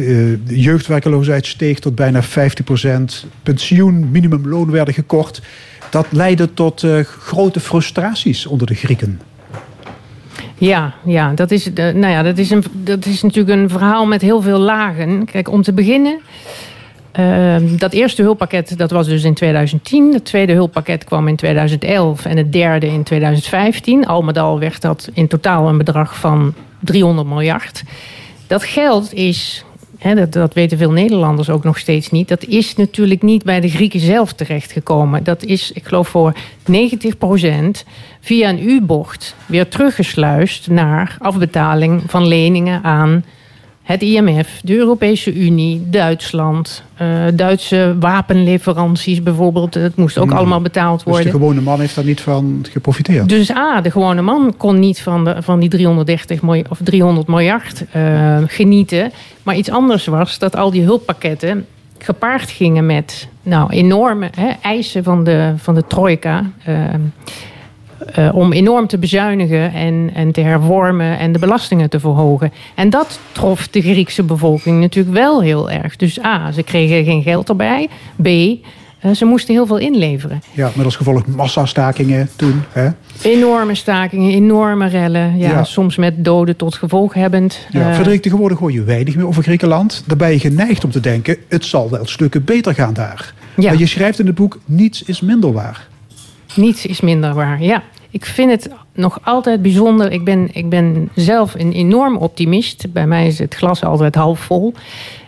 De 0.44 0.60
jeugdwerkeloosheid 0.60 1.46
steeg 1.46 1.80
tot 1.80 1.96
bijna 1.96 2.24
50 2.24 2.66
procent. 2.66 3.26
Pensioen, 3.44 4.12
minimumloon 4.12 4.72
werden 4.72 4.94
gekort. 4.94 5.42
Dat 5.90 6.06
leidde 6.10 6.54
tot 6.54 6.84
uh, 6.84 7.00
grote 7.04 7.60
frustraties 7.60 8.46
onder 8.46 8.68
de 8.68 8.76
Grieken. 8.76 9.22
Ja, 10.56 10.94
ja, 11.06 11.34
dat 11.34 11.52
is, 11.52 11.70
nou 11.74 12.08
ja 12.08 12.24
dat, 12.24 12.38
is 12.38 12.50
een, 12.50 12.64
dat 12.74 13.06
is 13.06 13.22
natuurlijk 13.22 13.60
een 13.60 13.70
verhaal 13.70 14.06
met 14.06 14.22
heel 14.22 14.42
veel 14.42 14.60
lagen. 14.60 15.26
Kijk, 15.26 15.52
om 15.52 15.62
te 15.62 15.74
beginnen... 15.74 16.20
Uh, 17.20 17.56
dat 17.78 17.94
eerste 17.94 18.22
hulppakket 18.22 18.78
dat 18.78 18.92
was 18.92 19.08
dus 19.08 19.24
in 19.24 19.34
2010. 19.34 20.14
Het 20.14 20.26
tweede 20.26 20.54
hulppakket 20.54 21.04
kwam 21.04 21.28
in 21.28 21.36
2011 21.36 22.26
en 22.26 22.38
het 22.38 22.54
derde 22.54 22.88
in 22.88 23.04
2015. 23.04 24.06
Al 24.06 24.22
met 24.22 24.38
al 24.38 24.60
werd 24.60 24.82
dat 24.82 25.10
in 25.14 25.28
totaal 25.28 25.68
een 25.68 25.78
bedrag 25.78 26.20
van 26.20 26.54
300 26.80 27.28
miljard. 27.28 27.84
Dat 28.48 28.64
geld 28.64 29.14
is, 29.14 29.66
hè, 29.98 30.16
dat, 30.16 30.32
dat 30.32 30.54
weten 30.54 30.78
veel 30.78 30.92
Nederlanders 30.92 31.50
ook 31.50 31.64
nog 31.64 31.78
steeds 31.78 32.10
niet, 32.10 32.28
dat 32.28 32.44
is 32.44 32.76
natuurlijk 32.76 33.22
niet 33.22 33.44
bij 33.44 33.60
de 33.60 33.70
Grieken 33.70 34.00
zelf 34.00 34.34
terechtgekomen. 34.34 35.24
Dat 35.24 35.44
is, 35.44 35.72
ik 35.72 35.86
geloof, 35.86 36.08
voor 36.08 36.34
90% 36.72 36.76
via 38.20 38.50
een 38.50 38.70
U-bocht 38.70 39.36
weer 39.46 39.68
teruggesluist 39.68 40.68
naar 40.68 41.16
afbetaling 41.20 42.04
van 42.08 42.28
leningen 42.28 42.84
aan 42.84 43.24
het 43.90 44.02
IMF, 44.02 44.60
de 44.64 44.76
Europese 44.76 45.34
Unie, 45.34 45.90
Duitsland, 45.90 46.84
uh, 47.02 47.08
Duitse 47.34 47.96
wapenleveranties 48.00 49.24
bijvoorbeeld. 49.24 49.74
Het 49.74 49.96
moest 49.96 50.18
ook 50.18 50.30
hmm. 50.30 50.38
allemaal 50.38 50.62
betaald 50.62 51.04
worden. 51.04 51.24
Dus 51.24 51.32
de 51.32 51.38
gewone 51.38 51.62
man 51.62 51.80
heeft 51.80 51.96
daar 51.96 52.06
niet 52.06 52.22
van 52.22 52.66
geprofiteerd? 52.72 53.30
Dus 53.30 53.52
A, 53.52 53.82
de 53.82 53.92
gewone 53.92 54.22
man 54.22 54.54
kon 54.58 54.80
niet 54.80 55.02
van, 55.02 55.24
de, 55.24 55.36
van 55.42 55.60
die 55.60 55.70
330 55.70 56.42
miljard, 56.42 56.70
of 56.70 56.80
300 56.84 57.28
miljard 57.28 57.84
uh, 57.96 58.38
genieten. 58.48 59.12
Maar 59.44 59.56
iets 59.56 59.70
anders 59.70 60.06
was 60.06 60.40
dat 60.40 60.56
al 60.56 60.72
die 60.72 60.84
hulppakketten 60.84 61.66
gepaard 61.98 62.50
gingen 62.50 62.86
met 62.86 63.28
nou, 63.44 63.72
enorme 63.72 64.30
hè, 64.36 64.50
eisen 64.62 65.04
van 65.04 65.24
de, 65.24 65.54
van 65.58 65.76
de 65.76 65.88
trojka. 65.88 66.52
Uh, 66.68 66.76
uh, 68.20 68.36
om 68.36 68.54
enorm 68.54 68.88
te 68.88 68.98
bezuinigen 68.98 69.74
en, 69.74 70.12
en 70.14 70.32
te 70.32 70.42
hervormen 70.42 71.20
en 71.20 71.32
de 71.32 71.40
belastingen 71.40 71.90
te 71.90 72.00
verhogen. 72.00 72.52
En 72.76 72.90
dat 72.90 73.20
trof 73.32 73.68
de 73.68 73.82
Griekse 73.82 74.24
bevolking 74.24 74.80
natuurlijk 74.80 75.16
wel 75.16 75.42
heel 75.42 75.70
erg. 75.72 75.96
Dus 75.96 76.24
A, 76.24 76.52
ze 76.52 76.64
kregen 76.64 77.04
geen 77.04 77.24
geld 77.24 77.50
erbij. 77.50 77.90
B, 78.22 78.28
Eh, 79.02 79.12
ze 79.12 79.26
moesten 79.26 79.54
heel 79.54 79.66
veel 79.66 79.78
inleveren. 79.78 80.42
Ja, 80.52 80.72
met 80.76 80.86
als 80.86 80.96
gevolg 80.96 81.26
massastakingen 81.28 82.30
toen. 82.36 82.64
Hè? 82.72 82.90
Enorme 83.22 83.76
stakingen, 83.76 84.32
enorme 84.34 84.88
rellen. 84.88 85.38
Ja, 85.38 85.50
Ja. 85.50 85.64
Soms 85.64 85.96
met 85.96 86.26
doden 86.26 86.56
tot 86.56 86.76
gevolg 86.76 87.14
hebbend. 87.14 87.68
Ja, 87.72 87.90
Eh, 87.90 87.94
Frederik, 87.96 88.22
tegenwoordig 88.22 88.58
hoor 88.60 88.72
je 88.72 88.84
weinig 88.84 89.16
meer 89.16 89.28
over 89.28 89.44
Griekenland. 89.44 90.04
Daar 90.08 90.18
ben 90.18 90.32
je 90.32 90.40
geneigd 90.40 90.84
om 90.84 90.92
te 90.92 91.00
denken, 91.00 91.38
het 91.48 91.66
zal 91.66 91.90
wel 91.90 92.06
stukken 92.06 92.44
beter 92.44 92.74
gaan 92.74 92.94
daar. 92.94 93.34
Ja. 93.56 93.70
Maar 93.70 93.80
je 93.80 93.86
schrijft 93.88 94.20
in 94.20 94.26
het 94.26 94.36
boek, 94.36 94.60
niets 94.66 95.04
is 95.04 95.22
minder 95.22 95.52
waar. 95.54 95.88
Niets 96.56 96.86
is 96.86 97.02
minder 97.02 97.34
waar, 97.34 97.62
ja. 97.64 97.84
Ik 98.12 98.26
vind 98.26 98.52
het 98.52 98.70
nog 98.94 99.20
altijd 99.24 99.62
bijzonder. 99.62 100.12
Ik 100.12 100.24
ben, 100.24 100.50
ik 100.52 100.70
ben 100.70 101.10
zelf 101.16 101.54
een 101.54 101.72
enorm 101.72 102.18
optimist. 102.18 102.94
Bij 102.94 103.08
mij 103.08 103.28
is 103.28 103.40
het 103.40 103.56
glas 103.56 103.84
altijd 103.84 104.16
half 104.16 104.40
vol. 104.40 104.74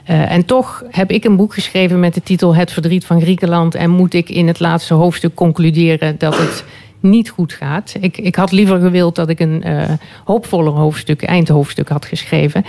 Eh, 0.06 0.32
en 0.32 0.46
toch 0.46 0.84
heb 0.90 1.12
ik 1.12 1.24
een 1.24 1.36
boek 1.36 1.54
geschreven 1.54 2.00
met 2.00 2.14
de 2.14 2.24
titel 2.24 2.56
Het 2.56 2.72
verdriet 2.72 3.06
van 3.06 3.22
Griekenland. 3.22 3.76
En 3.76 3.90
moet 3.90 4.14
ik 4.14 4.30
in 4.30 4.48
het 4.48 4.60
laatste 4.60 4.94
hoofdstuk 4.94 5.36
concluderen 5.36 6.16
dat 6.18 6.38
het 6.38 6.64
niet 7.00 7.30
goed 7.30 7.54
gaat. 7.54 7.96
Ik, 8.00 8.18
ik 8.18 8.36
had 8.36 8.52
liever 8.52 8.80
gewild 8.80 9.16
dat 9.16 9.30
ik 9.30 9.40
een 9.40 9.64
eh, 9.64 9.90
hoopvoller 10.24 10.74
hoofdstuk, 10.74 11.24
eindhoofdstuk 11.24 11.90
had 11.90 12.06
geschreven. 12.06 12.66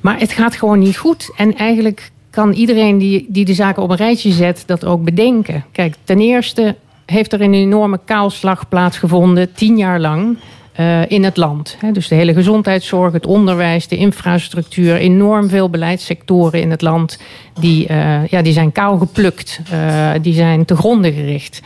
Maar 0.00 0.18
het 0.18 0.32
gaat 0.32 0.56
gewoon 0.56 0.78
niet 0.78 0.96
goed. 0.96 1.32
En 1.36 1.56
eigenlijk 1.56 2.10
kan 2.30 2.52
iedereen 2.52 2.98
die, 2.98 3.26
die 3.28 3.44
de 3.44 3.54
zaken 3.54 3.82
op 3.82 3.90
een 3.90 3.96
rijtje 3.96 4.32
zet 4.32 4.62
dat 4.66 4.84
ook 4.84 5.04
bedenken. 5.04 5.64
Kijk, 5.72 5.94
ten 6.04 6.20
eerste 6.20 6.76
heeft 7.10 7.32
er 7.32 7.40
een 7.40 7.54
enorme 7.54 8.00
kaalslag 8.04 8.68
plaatsgevonden, 8.68 9.52
tien 9.52 9.76
jaar 9.76 10.00
lang. 10.00 10.36
eh, 10.78 11.10
in 11.10 11.24
het 11.24 11.36
land. 11.36 11.76
Dus 11.92 12.08
de 12.08 12.14
hele 12.14 12.32
gezondheidszorg, 12.32 13.12
het 13.12 13.26
onderwijs, 13.26 13.88
de 13.88 13.96
infrastructuur, 13.96 14.96
enorm 14.96 15.48
veel 15.48 15.70
beleidssectoren 15.70 16.60
in 16.60 16.70
het 16.70 16.82
land 16.82 17.18
die, 17.60 17.86
eh, 17.86 18.26
ja, 18.26 18.42
die 18.42 18.52
zijn 18.52 18.72
kaal 18.72 18.98
geplukt, 18.98 19.60
eh, 19.70 20.10
die 20.22 20.34
zijn 20.34 20.64
te 20.64 20.76
gronden 20.76 21.12
gericht. 21.12 21.62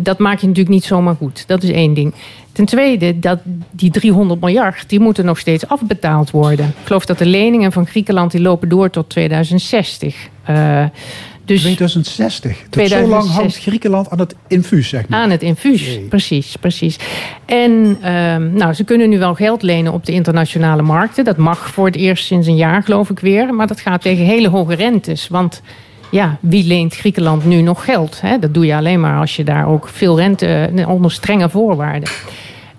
Dat 0.00 0.18
maak 0.18 0.40
je 0.40 0.46
natuurlijk 0.46 0.74
niet 0.74 0.84
zomaar 0.84 1.14
goed. 1.14 1.44
Dat 1.46 1.62
is 1.62 1.70
één 1.70 1.94
ding. 1.94 2.14
Ten 2.52 2.64
tweede, 2.64 3.18
dat 3.18 3.38
die 3.70 3.90
300 3.90 4.40
miljard, 4.40 4.88
die 4.88 5.00
moeten 5.00 5.24
nog 5.24 5.38
steeds 5.38 5.68
afbetaald 5.68 6.30
worden. 6.30 6.66
Ik 6.66 6.86
geloof 6.86 7.06
dat 7.06 7.18
de 7.18 7.26
leningen 7.26 7.72
van 7.72 7.86
Griekenland 7.86 8.30
die 8.30 8.40
lopen 8.40 8.68
door 8.68 8.90
tot 8.90 9.08
2060. 9.08 10.28
Dus 11.50 11.62
2060. 11.62 12.56
Dat 12.70 12.88
zo 12.88 12.94
lang 12.94 13.08
2060. 13.08 13.34
hangt 13.34 13.56
Griekenland 13.56 14.10
aan 14.10 14.18
het 14.18 14.34
infuus, 14.48 14.88
zeg 14.88 15.08
maar. 15.08 15.20
aan 15.20 15.30
het 15.30 15.42
infuus, 15.42 15.98
precies, 16.08 16.56
precies. 16.56 16.96
En 17.44 17.98
ehm, 18.02 18.52
nou, 18.52 18.72
ze 18.72 18.84
kunnen 18.84 19.08
nu 19.08 19.18
wel 19.18 19.34
geld 19.34 19.62
lenen 19.62 19.92
op 19.92 20.06
de 20.06 20.12
internationale 20.12 20.82
markten. 20.82 21.24
Dat 21.24 21.36
mag 21.36 21.70
voor 21.70 21.86
het 21.86 21.96
eerst 21.96 22.24
sinds 22.24 22.46
een 22.46 22.56
jaar, 22.56 22.82
geloof 22.82 23.10
ik 23.10 23.18
weer. 23.18 23.54
Maar 23.54 23.66
dat 23.66 23.80
gaat 23.80 24.02
tegen 24.02 24.24
hele 24.24 24.48
hoge 24.48 24.74
rentes. 24.74 25.28
Want 25.28 25.62
ja, 26.10 26.38
wie 26.40 26.66
leent 26.66 26.96
Griekenland 26.96 27.44
nu 27.44 27.62
nog 27.62 27.84
geld? 27.84 28.20
Hè? 28.20 28.38
Dat 28.38 28.54
doe 28.54 28.66
je 28.66 28.74
alleen 28.74 29.00
maar 29.00 29.18
als 29.18 29.36
je 29.36 29.44
daar 29.44 29.66
ook 29.66 29.88
veel 29.88 30.18
rente 30.18 30.70
eh, 30.76 30.88
onder 30.88 31.12
strenge 31.12 31.48
voorwaarden. 31.48 32.08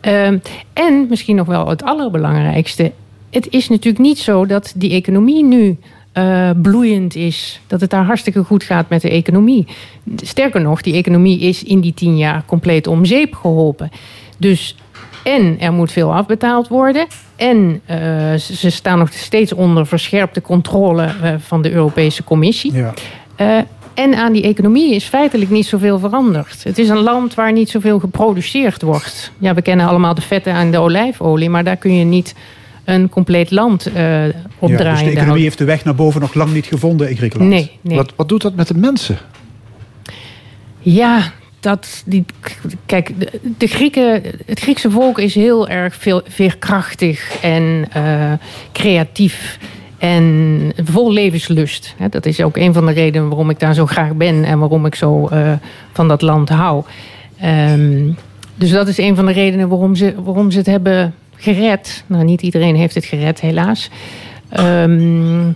Ehm, 0.01 0.37
en 0.73 1.05
misschien 1.09 1.35
nog 1.35 1.47
wel 1.47 1.67
het 1.67 1.83
allerbelangrijkste. 1.83 2.91
Het 3.29 3.47
is 3.49 3.69
natuurlijk 3.69 4.03
niet 4.03 4.19
zo 4.19 4.45
dat 4.45 4.73
die 4.75 4.91
economie 4.91 5.43
nu 5.43 5.77
eh, 6.11 6.49
bloeiend 6.61 7.15
is. 7.15 7.61
Dat 7.67 7.81
het 7.81 7.89
daar 7.89 8.05
hartstikke 8.05 8.43
goed 8.43 8.63
gaat 8.63 8.89
met 8.89 9.01
de 9.01 9.09
economie. 9.09 9.67
Sterker 10.15 10.61
nog, 10.61 10.81
die 10.81 10.93
economie 10.93 11.39
is 11.39 11.63
in 11.63 11.79
die 11.79 11.93
tien 11.93 12.17
jaar 12.17 12.43
compleet 12.45 12.87
om 12.87 13.05
zeep 13.05 13.33
geholpen. 13.33 13.91
Dus 14.37 14.75
en 15.23 15.59
er 15.59 15.73
moet 15.73 15.91
veel 15.91 16.13
afbetaald 16.13 16.67
worden. 16.67 17.07
En 17.35 17.81
eh, 17.85 17.97
ze 18.35 18.69
staan 18.69 18.97
nog 18.97 19.13
steeds 19.13 19.53
onder 19.53 19.87
verscherpte 19.87 20.41
controle 20.41 21.03
eh, 21.03 21.33
van 21.37 21.61
de 21.61 21.71
Europese 21.71 22.23
Commissie. 22.23 22.73
Ja. 22.73 22.93
En 23.93 24.15
aan 24.15 24.33
die 24.33 24.43
economie 24.43 24.95
is 24.95 25.03
feitelijk 25.03 25.51
niet 25.51 25.65
zoveel 25.65 25.99
veranderd. 25.99 26.63
Het 26.63 26.77
is 26.77 26.89
een 26.89 27.01
land 27.01 27.33
waar 27.33 27.51
niet 27.51 27.69
zoveel 27.69 27.99
geproduceerd 27.99 28.81
wordt. 28.81 29.31
Ja, 29.37 29.53
we 29.53 29.61
kennen 29.61 29.87
allemaal 29.87 30.13
de 30.13 30.21
vetten 30.21 30.53
en 30.53 30.71
de 30.71 30.77
olijfolie, 30.77 31.49
maar 31.49 31.63
daar 31.63 31.75
kun 31.75 31.95
je 31.95 32.03
niet 32.03 32.35
een 32.83 33.09
compleet 33.09 33.51
land 33.51 33.85
eh 33.85 34.23
op 34.59 34.69
Ja, 34.69 34.77
draaien. 34.77 35.03
dus 35.03 35.13
de 35.13 35.19
economie 35.19 35.43
heeft 35.43 35.57
de 35.57 35.63
weg 35.65 35.83
naar 35.85 35.95
boven 35.95 36.21
nog 36.21 36.33
lang 36.33 36.53
niet 36.53 36.65
gevonden 36.65 37.09
in 37.09 37.17
Griekenland. 37.17 37.51
Nee, 37.51 37.71
nee. 37.81 37.97
Wat, 37.97 38.13
wat 38.15 38.29
doet 38.29 38.41
dat 38.41 38.55
met 38.55 38.67
de 38.67 38.77
mensen? 38.77 39.17
Ja, 40.79 41.31
dat 41.59 42.03
die, 42.05 42.25
kijk, 42.85 43.11
de, 43.19 43.39
de 43.57 43.67
Grieken, 43.67 44.21
het 44.45 44.59
Griekse 44.59 44.91
volk 44.91 45.19
is 45.19 45.35
heel 45.35 45.69
erg 45.69 45.95
veel, 45.95 46.21
veerkrachtig 46.27 47.41
en 47.41 47.85
eh, 47.91 48.31
creatief 48.71 49.57
en 49.97 50.73
vol 50.83 51.11
levenslust. 51.11 51.93
Hè, 51.97 52.09
Dat 52.09 52.25
is 52.25 52.41
ook 52.41 52.57
een 52.57 52.73
van 52.73 52.85
de 52.85 52.91
redenen 52.91 53.27
waarom 53.27 53.49
ik 53.49 53.59
daar 53.59 53.73
zo 53.73 53.85
graag 53.85 54.13
ben 54.13 54.43
en 54.43 54.59
waarom 54.59 54.85
ik 54.85 54.95
zo 54.95 55.27
eh, 55.27 55.51
van 55.93 56.07
dat 56.07 56.21
land 56.21 56.49
hou. 56.49 56.83
Ehm, 57.39 58.09
dus 58.55 58.69
dat 58.71 58.87
is 58.87 58.97
een 58.97 59.15
van 59.15 59.25
de 59.25 59.31
redenen 59.31 59.69
waarom 59.69 59.95
ze, 59.95 60.13
waarom 60.23 60.51
ze 60.51 60.57
het 60.57 60.67
hebben 60.67 61.13
gered. 61.41 62.03
Nou, 62.07 62.23
niet 62.23 62.41
iedereen 62.41 62.75
heeft 62.75 62.95
het 62.95 63.05
gered, 63.05 63.41
helaas. 63.41 63.89
Ehm, 64.49 65.51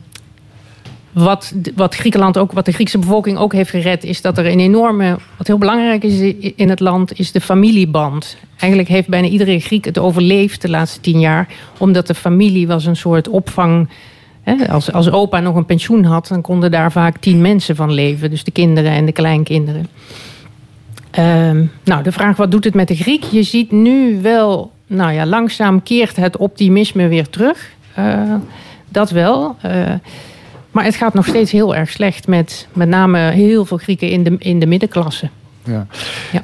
wat, 1.12 1.54
wat 1.76 1.96
Griekenland 1.96 2.38
ook, 2.38 2.52
wat 2.52 2.66
de 2.66 2.72
Griekse 2.72 2.98
bevolking 2.98 3.38
ook 3.38 3.54
heeft 3.54 3.70
gered, 3.70 4.04
is 4.04 4.22
dat 4.22 4.38
er 4.38 4.46
een 4.46 4.60
enorme, 4.60 5.18
wat 5.38 5.48
heel 5.48 5.58
belangrijk 5.58 6.04
is 6.04 6.34
in 6.56 6.70
het 6.70 6.80
land, 6.80 7.20
is 7.20 7.32
de 7.32 7.42
familieband. 7.42 8.38
Eigenlijk 8.58 8.92
heeft 8.92 9.08
bijna 9.08 9.28
iedere 9.28 9.60
Griek 9.60 9.86
het 9.86 9.98
overleefd 9.98 10.62
de 10.62 10.70
laatste 10.70 11.00
tien 11.00 11.20
jaar, 11.20 11.48
omdat 11.78 12.08
de 12.08 12.16
familie 12.16 12.68
was 12.68 12.86
een 12.86 12.96
soort 12.96 13.28
opvang. 13.28 13.90
Hè, 14.42 14.70
als, 14.70 14.92
als 14.92 15.12
opa 15.12 15.40
nog 15.40 15.56
een 15.56 15.66
pensioen 15.66 16.04
had, 16.04 16.28
dan 16.28 16.42
konden 16.42 16.72
daar 16.72 16.92
vaak 16.92 17.18
tien 17.18 17.42
mensen 17.42 17.76
van 17.76 17.94
leven. 17.94 18.30
Dus 18.30 18.44
de 18.44 18.52
kinderen 18.52 18.92
en 18.92 19.06
de 19.06 19.12
kleinkinderen. 19.12 19.88
Ehm, 21.12 21.66
nou, 21.84 22.04
de 22.04 22.12
vraag 22.12 22.38
wat 22.38 22.52
doet 22.52 22.64
het 22.64 22.74
met 22.74 22.88
de 22.88 22.96
Griek? 22.96 23.24
Je 23.24 23.44
ziet 23.44 23.72
nu 23.72 24.22
wel, 24.22 24.72
nou 24.88 25.12
ja, 25.12 25.26
langzaam 25.26 25.84
keert 25.84 26.16
het 26.16 26.38
optimisme 26.38 27.08
weer 27.08 27.30
terug. 27.30 27.74
Eh, 27.94 28.34
dat 28.90 29.10
wel. 29.10 29.56
Eh, 29.62 29.94
maar 30.72 30.84
het 30.84 30.96
gaat 30.96 31.14
nog 31.14 31.28
steeds 31.28 31.52
heel 31.52 31.76
erg 31.76 31.90
slecht 31.90 32.28
met 32.28 32.68
met 32.74 32.88
name 32.88 33.20
heel 33.20 33.66
veel 33.66 33.78
Grieken 33.78 34.10
in 34.10 34.24
de, 34.24 34.36
in 34.40 34.60
de 34.60 34.66
middenklasse. 34.66 35.30
Ja. 35.64 35.88
Ja. 36.32 36.42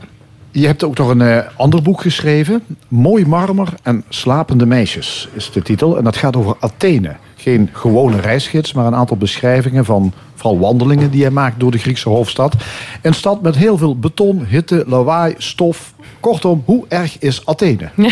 Je 0.51 0.65
hebt 0.65 0.83
ook 0.83 0.97
nog 0.97 1.09
een 1.09 1.21
eh, 1.21 1.37
ander 1.55 1.81
boek 1.81 2.01
geschreven. 2.01 2.63
Mooi 2.87 3.25
marmer 3.25 3.67
en 3.83 4.03
slapende 4.09 4.65
meisjes 4.65 5.29
is 5.33 5.51
de 5.51 5.61
titel. 5.61 5.97
En 5.97 6.03
dat 6.03 6.15
gaat 6.15 6.35
over 6.35 6.55
Athene. 6.59 7.15
Geen 7.41 7.69
gewone 7.71 8.19
reisgids, 8.19 8.73
maar 8.73 8.85
een 8.85 8.95
aantal 8.95 9.17
beschrijvingen 9.17 9.85
van 9.85 10.13
vooral 10.35 10.59
wandelingen 10.59 11.11
die 11.11 11.21
hij 11.21 11.31
maakt 11.31 11.59
door 11.59 11.71
de 11.71 11.77
Griekse 11.77 12.09
hoofdstad. 12.09 12.55
Een 13.01 13.13
stad 13.13 13.41
met 13.41 13.55
heel 13.55 13.77
veel 13.77 13.99
beton, 13.99 14.45
hitte, 14.45 14.83
lawaai, 14.87 15.35
stof. 15.37 15.93
Kortom, 16.19 16.63
hoe 16.65 16.85
erg 16.87 17.19
is 17.19 17.45
Athene? 17.45 17.89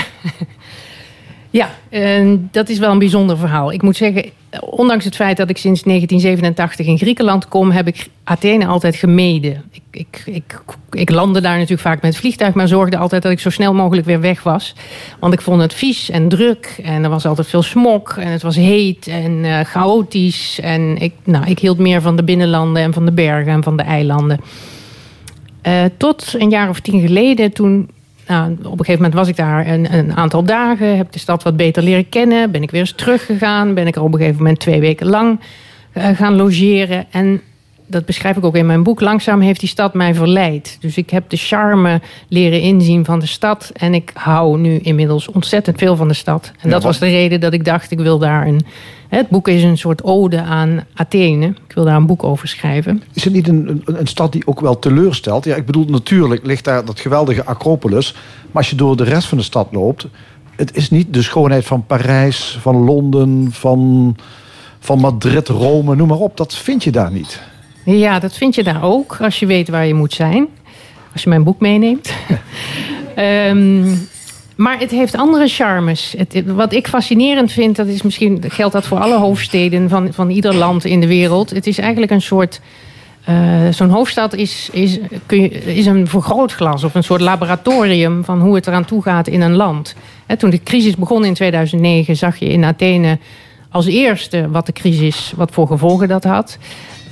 Ja, 1.49 1.69
dat 2.51 2.69
is 2.69 2.79
wel 2.79 2.91
een 2.91 2.99
bijzonder 2.99 3.37
verhaal. 3.37 3.71
Ik 3.71 3.81
moet 3.81 3.97
zeggen, 3.97 4.25
ondanks 4.59 5.05
het 5.05 5.15
feit 5.15 5.37
dat 5.37 5.49
ik 5.49 5.57
sinds 5.57 5.83
1987 5.83 6.85
in 6.85 6.97
Griekenland 6.97 7.47
kom, 7.47 7.71
heb 7.71 7.87
ik 7.87 8.07
Athene 8.23 8.65
altijd 8.65 8.95
gemeden. 8.95 9.63
Ik, 9.71 9.81
ik, 9.91 10.23
ik, 10.25 10.59
ik 10.91 11.09
landde 11.09 11.41
daar 11.41 11.53
natuurlijk 11.53 11.81
vaak 11.81 12.01
met 12.01 12.11
het 12.11 12.19
vliegtuig, 12.19 12.53
maar 12.53 12.67
zorgde 12.67 12.97
altijd 12.97 13.23
dat 13.23 13.31
ik 13.31 13.39
zo 13.39 13.49
snel 13.49 13.73
mogelijk 13.73 14.07
weer 14.07 14.21
weg 14.21 14.43
was. 14.43 14.75
Want 15.19 15.33
ik 15.33 15.41
vond 15.41 15.61
het 15.61 15.73
vies 15.73 16.09
en 16.09 16.29
druk 16.29 16.79
en 16.83 17.03
er 17.03 17.09
was 17.09 17.25
altijd 17.25 17.47
veel 17.47 17.63
smog 17.63 18.17
en 18.17 18.27
het 18.27 18.41
was 18.41 18.55
heet 18.55 19.07
en 19.07 19.45
eh, 19.45 19.59
chaotisch. 19.59 20.59
En 20.59 20.97
ik, 20.97 21.13
nou, 21.23 21.45
ik 21.45 21.59
hield 21.59 21.77
meer 21.77 22.01
van 22.01 22.15
de 22.15 22.23
binnenlanden 22.23 22.83
en 22.83 22.93
van 22.93 23.05
de 23.05 23.11
bergen 23.11 23.51
en 23.51 23.63
van 23.63 23.77
de 23.77 23.83
eilanden. 23.83 24.39
Eh, 25.61 25.83
tot 25.97 26.33
een 26.37 26.49
jaar 26.49 26.69
of 26.69 26.79
tien 26.79 27.01
geleden, 27.01 27.53
toen 27.53 27.89
nou, 28.29 28.51
op 28.51 28.63
een 28.63 28.85
gegeven 28.85 28.95
moment 28.95 29.13
was 29.13 29.27
ik 29.27 29.35
daar 29.35 29.67
een, 29.67 29.93
een 29.93 30.15
aantal 30.15 30.43
dagen, 30.43 30.97
heb 30.97 31.11
de 31.11 31.19
stad 31.19 31.43
wat 31.43 31.57
beter 31.57 31.83
leren 31.83 32.09
kennen, 32.09 32.51
ben 32.51 32.63
ik 32.63 32.71
weer 32.71 32.79
eens 32.79 32.91
teruggegaan, 32.91 33.73
ben 33.73 33.87
ik 33.87 33.95
er 33.95 34.01
op 34.01 34.13
een 34.13 34.19
gegeven 34.19 34.37
moment 34.37 34.59
twee 34.59 34.79
weken 34.79 35.07
lang 35.07 35.39
eh, 35.91 36.07
gaan 36.09 36.35
logeren. 36.35 37.05
En 37.11 37.41
dat 37.89 38.05
beschrijf 38.05 38.37
ik 38.37 38.45
ook 38.45 38.55
in 38.55 38.65
mijn 38.65 38.83
boek. 38.83 39.01
Langzaam 39.01 39.41
heeft 39.41 39.59
die 39.59 39.69
stad 39.69 39.93
mij 39.93 40.13
verleid. 40.13 40.77
Dus 40.79 40.97
ik 40.97 41.09
heb 41.09 41.29
de 41.29 41.37
charme 41.37 42.01
leren 42.27 42.61
inzien 42.61 43.05
van 43.05 43.19
de 43.19 43.25
stad. 43.25 43.71
En 43.73 43.93
ik 43.93 44.11
hou 44.13 44.59
nu 44.59 44.77
inmiddels 44.77 45.27
ontzettend 45.27 45.77
veel 45.77 45.95
van 45.95 46.07
de 46.07 46.13
stad. 46.13 46.51
En 46.59 46.69
dat 46.69 46.83
was 46.83 46.99
de 46.99 47.07
reden 47.07 47.39
dat 47.39 47.53
ik 47.53 47.65
dacht, 47.65 47.91
ik 47.91 47.99
wil 47.99 48.19
daar 48.19 48.47
een... 48.47 48.61
Het 49.09 49.29
boek 49.29 49.47
is 49.47 49.63
een 49.63 49.77
soort 49.77 50.03
ode 50.03 50.41
aan 50.41 50.85
Athene. 50.93 51.45
Ik 51.45 51.73
wil 51.75 51.83
daar 51.83 51.95
een 51.95 52.05
boek 52.05 52.23
over 52.23 52.47
schrijven. 52.47 53.03
Is 53.13 53.23
het 53.23 53.33
niet 53.33 53.47
een, 53.47 53.81
een, 53.85 53.99
een 53.99 54.07
stad 54.07 54.31
die 54.31 54.47
ook 54.47 54.59
wel 54.59 54.79
teleurstelt? 54.79 55.45
Ja, 55.45 55.55
ik 55.55 55.65
bedoel, 55.65 55.85
natuurlijk 55.85 56.45
ligt 56.45 56.63
daar 56.63 56.85
dat 56.85 56.99
geweldige 56.99 57.45
Acropolis. 57.45 58.13
Maar 58.13 58.61
als 58.61 58.69
je 58.69 58.75
door 58.75 58.97
de 58.97 59.03
rest 59.03 59.27
van 59.27 59.37
de 59.37 59.43
stad 59.43 59.67
loopt... 59.71 60.07
het 60.55 60.75
is 60.75 60.89
niet 60.89 61.13
de 61.13 61.21
schoonheid 61.21 61.65
van 61.65 61.85
Parijs, 61.85 62.57
van 62.61 62.75
Londen, 62.75 63.47
van, 63.51 64.15
van 64.79 64.99
Madrid, 64.99 65.47
Rome, 65.47 65.95
noem 65.95 66.07
maar 66.07 66.17
op. 66.17 66.37
Dat 66.37 66.55
vind 66.55 66.83
je 66.83 66.91
daar 66.91 67.11
niet. 67.11 67.41
Ja, 67.83 68.19
dat 68.19 68.33
vind 68.33 68.55
je 68.55 68.63
daar 68.63 68.83
ook, 68.83 69.17
als 69.21 69.39
je 69.39 69.45
weet 69.45 69.69
waar 69.69 69.85
je 69.85 69.93
moet 69.93 70.13
zijn. 70.13 70.47
Als 71.13 71.23
je 71.23 71.29
mijn 71.29 71.43
boek 71.43 71.59
meeneemt. 71.59 72.13
Ehm, 73.15 73.95
maar 74.55 74.79
het 74.79 74.91
heeft 74.91 75.15
andere 75.15 75.47
charmes. 75.47 76.15
Het, 76.17 76.43
wat 76.45 76.73
ik 76.73 76.87
fascinerend 76.87 77.51
vind, 77.51 77.75
dat 77.75 77.87
is 77.87 78.01
misschien 78.01 78.43
geldt 78.47 78.73
dat 78.73 78.87
voor 78.87 78.99
alle 78.99 79.17
hoofdsteden 79.17 79.89
van, 79.89 80.13
van 80.13 80.29
ieder 80.29 80.55
land 80.55 80.85
in 80.85 80.99
de 80.99 81.07
wereld. 81.07 81.49
Het 81.49 81.67
is 81.67 81.77
eigenlijk 81.77 82.11
een 82.11 82.21
soort 82.21 82.61
Zo'n 83.71 83.89
hoofdstad 83.89 84.33
is, 84.33 84.69
is, 84.71 84.99
kun 85.25 85.41
je, 85.41 85.49
is 85.49 85.85
een 85.85 86.07
vergrootglas 86.07 86.83
of 86.83 86.95
een 86.95 87.03
soort 87.03 87.21
laboratorium 87.21 88.23
van 88.23 88.41
hoe 88.41 88.55
het 88.55 88.67
eraan 88.67 88.85
toe 88.85 89.01
gaat 89.01 89.27
in 89.27 89.41
een 89.41 89.55
land. 89.55 89.95
toen 90.37 90.49
de 90.49 90.63
crisis 90.63 90.95
begon 90.95 91.25
in 91.25 91.33
2009, 91.33 92.15
zag 92.15 92.37
je 92.37 92.49
in 92.49 92.63
Athene 92.63 93.17
als 93.71 93.85
eerste 93.85 94.49
wat 94.49 94.65
de 94.65 94.71
crisis, 94.71 95.33
wat 95.35 95.51
voor 95.51 95.67
gevolgen 95.67 96.07
dat 96.07 96.23
had. 96.23 96.57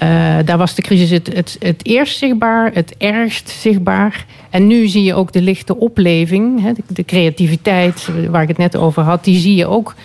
Uh, 0.03 0.37
daar 0.45 0.57
was 0.57 0.75
de 0.75 0.81
crisis 0.81 1.09
het, 1.09 1.29
het, 1.33 1.57
het 1.59 1.85
eerst 1.85 2.17
zichtbaar, 2.17 2.71
het 2.73 2.95
ergst 2.97 3.49
zichtbaar. 3.49 4.25
En 4.49 4.67
nu 4.67 4.87
zie 4.87 5.03
je 5.03 5.13
ook 5.13 5.31
de 5.31 5.41
lichte 5.41 5.77
opleving, 5.77 6.61
hè, 6.61 6.73
de, 6.73 6.81
de, 6.87 7.05
creativiteit 7.05 8.09
waar 8.29 8.41
ik 8.41 8.47
het 8.47 8.57
net 8.57 8.75
over 8.75 9.03
had, 9.03 9.23
die 9.23 9.39
zie 9.39 9.55
je 9.55 9.67
ook 9.67 9.95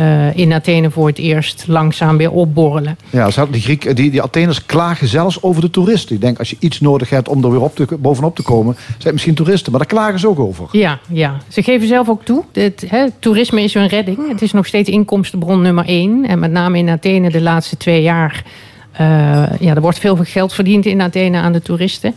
uh, 0.00 0.36
in 0.36 0.52
Athene 0.52 0.90
voor 0.90 1.06
het 1.06 1.18
eerst 1.18 1.64
langzaam 1.66 2.16
weer 2.16 2.30
opborrelen. 2.30 2.98
Ja, 3.10 3.30
die, 3.50 3.60
Griek, 3.60 3.96
die, 3.96 4.10
die 4.10 4.22
Atheners 4.22 4.66
klagen 4.66 5.08
zelfs 5.08 5.42
over 5.42 5.60
de 5.60 5.70
toeristen. 5.70 6.14
Ik 6.14 6.20
denk 6.20 6.38
als 6.38 6.50
je 6.50 6.56
iets 6.58 6.80
nodig 6.80 7.10
hebt 7.10 7.28
om 7.28 7.44
er 7.44 7.50
weer 7.50 7.62
op 7.62 7.76
te, 7.76 7.86
bovenop 7.98 8.36
te 8.36 8.42
komen, 8.42 8.74
zijn 8.74 8.96
het 8.98 9.12
misschien 9.12 9.34
toeristen, 9.34 9.72
maar 9.72 9.80
daar 9.80 9.90
klagen 9.90 10.18
ze 10.18 10.28
ook 10.28 10.38
over. 10.38 10.68
Ja, 10.72 10.98
ja. 11.08 11.36
ze 11.48 11.62
geven 11.62 11.88
zelf 11.88 12.08
ook 12.08 12.24
toe. 12.24 12.44
Het, 12.52 12.84
hè, 12.86 13.06
toerisme 13.18 13.62
is 13.62 13.74
hun 13.74 13.86
redding. 13.86 14.28
Het 14.28 14.42
is 14.42 14.52
nog 14.52 14.66
steeds 14.66 14.88
inkomstenbron 14.88 15.62
nummer 15.62 15.84
één. 15.86 16.26
En 16.26 16.38
met 16.38 16.50
name 16.50 16.78
in 16.78 16.88
Athene 16.88 17.30
de 17.30 17.40
laatste 17.40 17.76
twee 17.76 18.02
jaar 18.02 18.44
ja, 19.58 19.74
er 19.74 19.80
wordt 19.80 19.98
veel 19.98 20.16
geld 20.16 20.52
verdiend 20.52 20.86
in 20.86 21.00
Athene 21.00 21.38
aan 21.38 21.52
de 21.52 21.62
toeristen. 21.62 22.14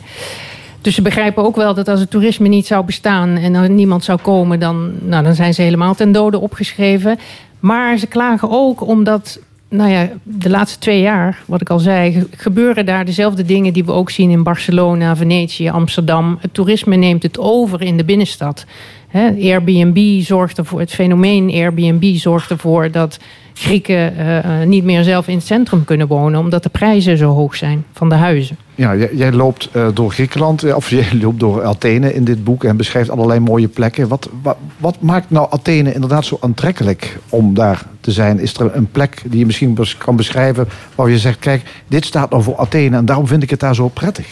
Dus 0.82 0.96
ze 0.96 1.02
begrijpen 1.02 1.44
ook 1.44 1.56
wel 1.56 1.74
dat 1.74 1.88
als 1.88 2.00
het 2.00 2.10
toerisme 2.10 2.48
niet 2.48 2.66
zou 2.66 2.86
bestaan 2.86 3.38
en 3.38 3.54
er 3.54 3.70
niemand 3.70 4.04
zou 4.04 4.20
komen, 4.22 4.60
dan, 4.60 4.92
nou, 5.02 5.24
dan 5.24 5.36
zijn 5.36 5.54
ze 5.54 5.62
helemaal 5.62 5.96
ten 5.96 6.12
dode 6.12 6.40
opgeschreven. 6.40 7.20
Maar 7.60 7.98
ze 7.98 8.08
klagen 8.08 8.50
ook 8.50 8.88
omdat, 8.88 9.40
nou 9.70 9.90
ja, 9.90 10.10
de 10.24 10.50
laatste 10.50 10.80
twee 10.80 11.02
jaar, 11.02 11.42
wat 11.46 11.62
ik 11.62 11.70
al 11.70 11.80
zei, 11.80 12.28
gebeuren 12.36 12.86
daar 12.86 13.06
dezelfde 13.06 13.46
dingen 13.46 13.74
die 13.74 13.86
we 13.86 13.92
ook 13.92 14.10
zien 14.10 14.30
in 14.30 14.44
Barcelona, 14.44 15.16
Venetië, 15.16 15.70
Amsterdam. 15.70 16.38
Het 16.42 16.54
toerisme 16.54 16.96
neemt 16.96 17.24
het 17.24 17.40
over 17.40 17.82
in 17.82 17.98
de 17.98 18.04
binnenstad. 18.04 18.66
Airbnb 19.14 20.22
zorgt 20.22 20.58
ervoor, 20.58 20.80
het 20.80 20.94
fenomeen 20.94 21.52
Airbnb 21.52 22.16
zorgt 22.16 22.50
ervoor 22.50 22.92
dat 22.92 23.20
Grieken 23.54 24.14
uh, 24.18 24.62
niet 24.66 24.84
meer 24.84 25.04
zelf 25.04 25.28
in 25.28 25.36
het 25.36 25.46
centrum 25.46 25.84
kunnen 25.86 26.08
wonen, 26.08 26.40
omdat 26.40 26.64
de 26.64 26.70
prijzen 26.70 27.18
zo 27.18 27.30
hoog 27.30 27.56
zijn 27.56 27.86
van 27.94 28.10
de 28.10 28.16
huizen. 28.16 28.58
Ja, 28.76 28.96
jij, 28.96 29.10
jij 29.14 29.32
loopt 29.32 29.70
uh, 29.76 29.88
door 29.94 30.12
Griekenland, 30.12 30.74
of 30.74 30.90
jij 31.00 31.08
loopt 31.22 31.40
door 31.40 31.64
Athene 31.64 32.14
in 32.14 32.24
dit 32.24 32.44
boek 32.44 32.64
en 32.64 32.78
beschrijft 32.78 33.10
allerlei 33.10 33.40
mooie 33.40 33.68
plekken. 33.68 34.08
Wat, 34.08 34.30
wat, 34.42 34.58
wat, 34.78 35.02
maakt 35.02 35.30
nou 35.30 35.48
Athene 35.50 35.94
inderdaad 35.94 36.26
zo 36.26 36.38
aantrekkelijk 36.42 37.20
om 37.30 37.54
daar 37.54 37.86
te 38.02 38.12
zijn? 38.12 38.40
Is 38.40 38.54
er 38.54 38.76
een 38.76 38.92
plek 38.92 39.22
die 39.26 39.40
je 39.40 39.46
misschien 39.46 39.78
kan 39.98 40.16
beschrijven 40.16 40.68
waar 40.96 41.10
je 41.10 41.18
zegt: 41.18 41.40
kijk, 41.40 41.62
dit 41.88 42.06
staat 42.06 42.30
nou 42.30 42.44
voor 42.44 42.58
Athene 42.58 42.98
en 42.98 43.06
daarom 43.06 43.28
vind 43.28 43.44
ik 43.44 43.50
het 43.50 43.60
daar 43.60 43.76
zo 43.76 43.88
prettig? 43.88 44.28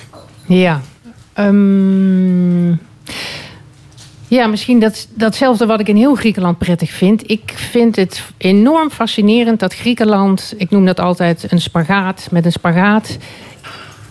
Ja. 0.46 0.82
Um... 1.40 2.80
Ja, 4.32 4.48
misschien 4.48 4.80
dat, 4.80 5.08
datzelfde 5.14 5.66
wat 5.66 5.80
ik 5.80 5.88
in 5.88 5.96
heel 5.96 6.16
Griekenland 6.16 6.58
prettig 6.58 6.90
vind. 6.90 7.30
Ik 7.30 7.54
vind 7.56 7.96
het 7.96 8.24
enorm 8.38 8.90
fascinerend 8.90 9.60
dat 9.60 9.74
Griekenland, 9.74 10.54
ik 10.58 10.70
noem 10.70 10.86
dat 10.86 11.00
altijd 11.00 11.52
een 11.52 11.62
spagaat, 11.62 12.28
met 12.32 12.46
een 12.46 12.52
spagaat 12.52 13.18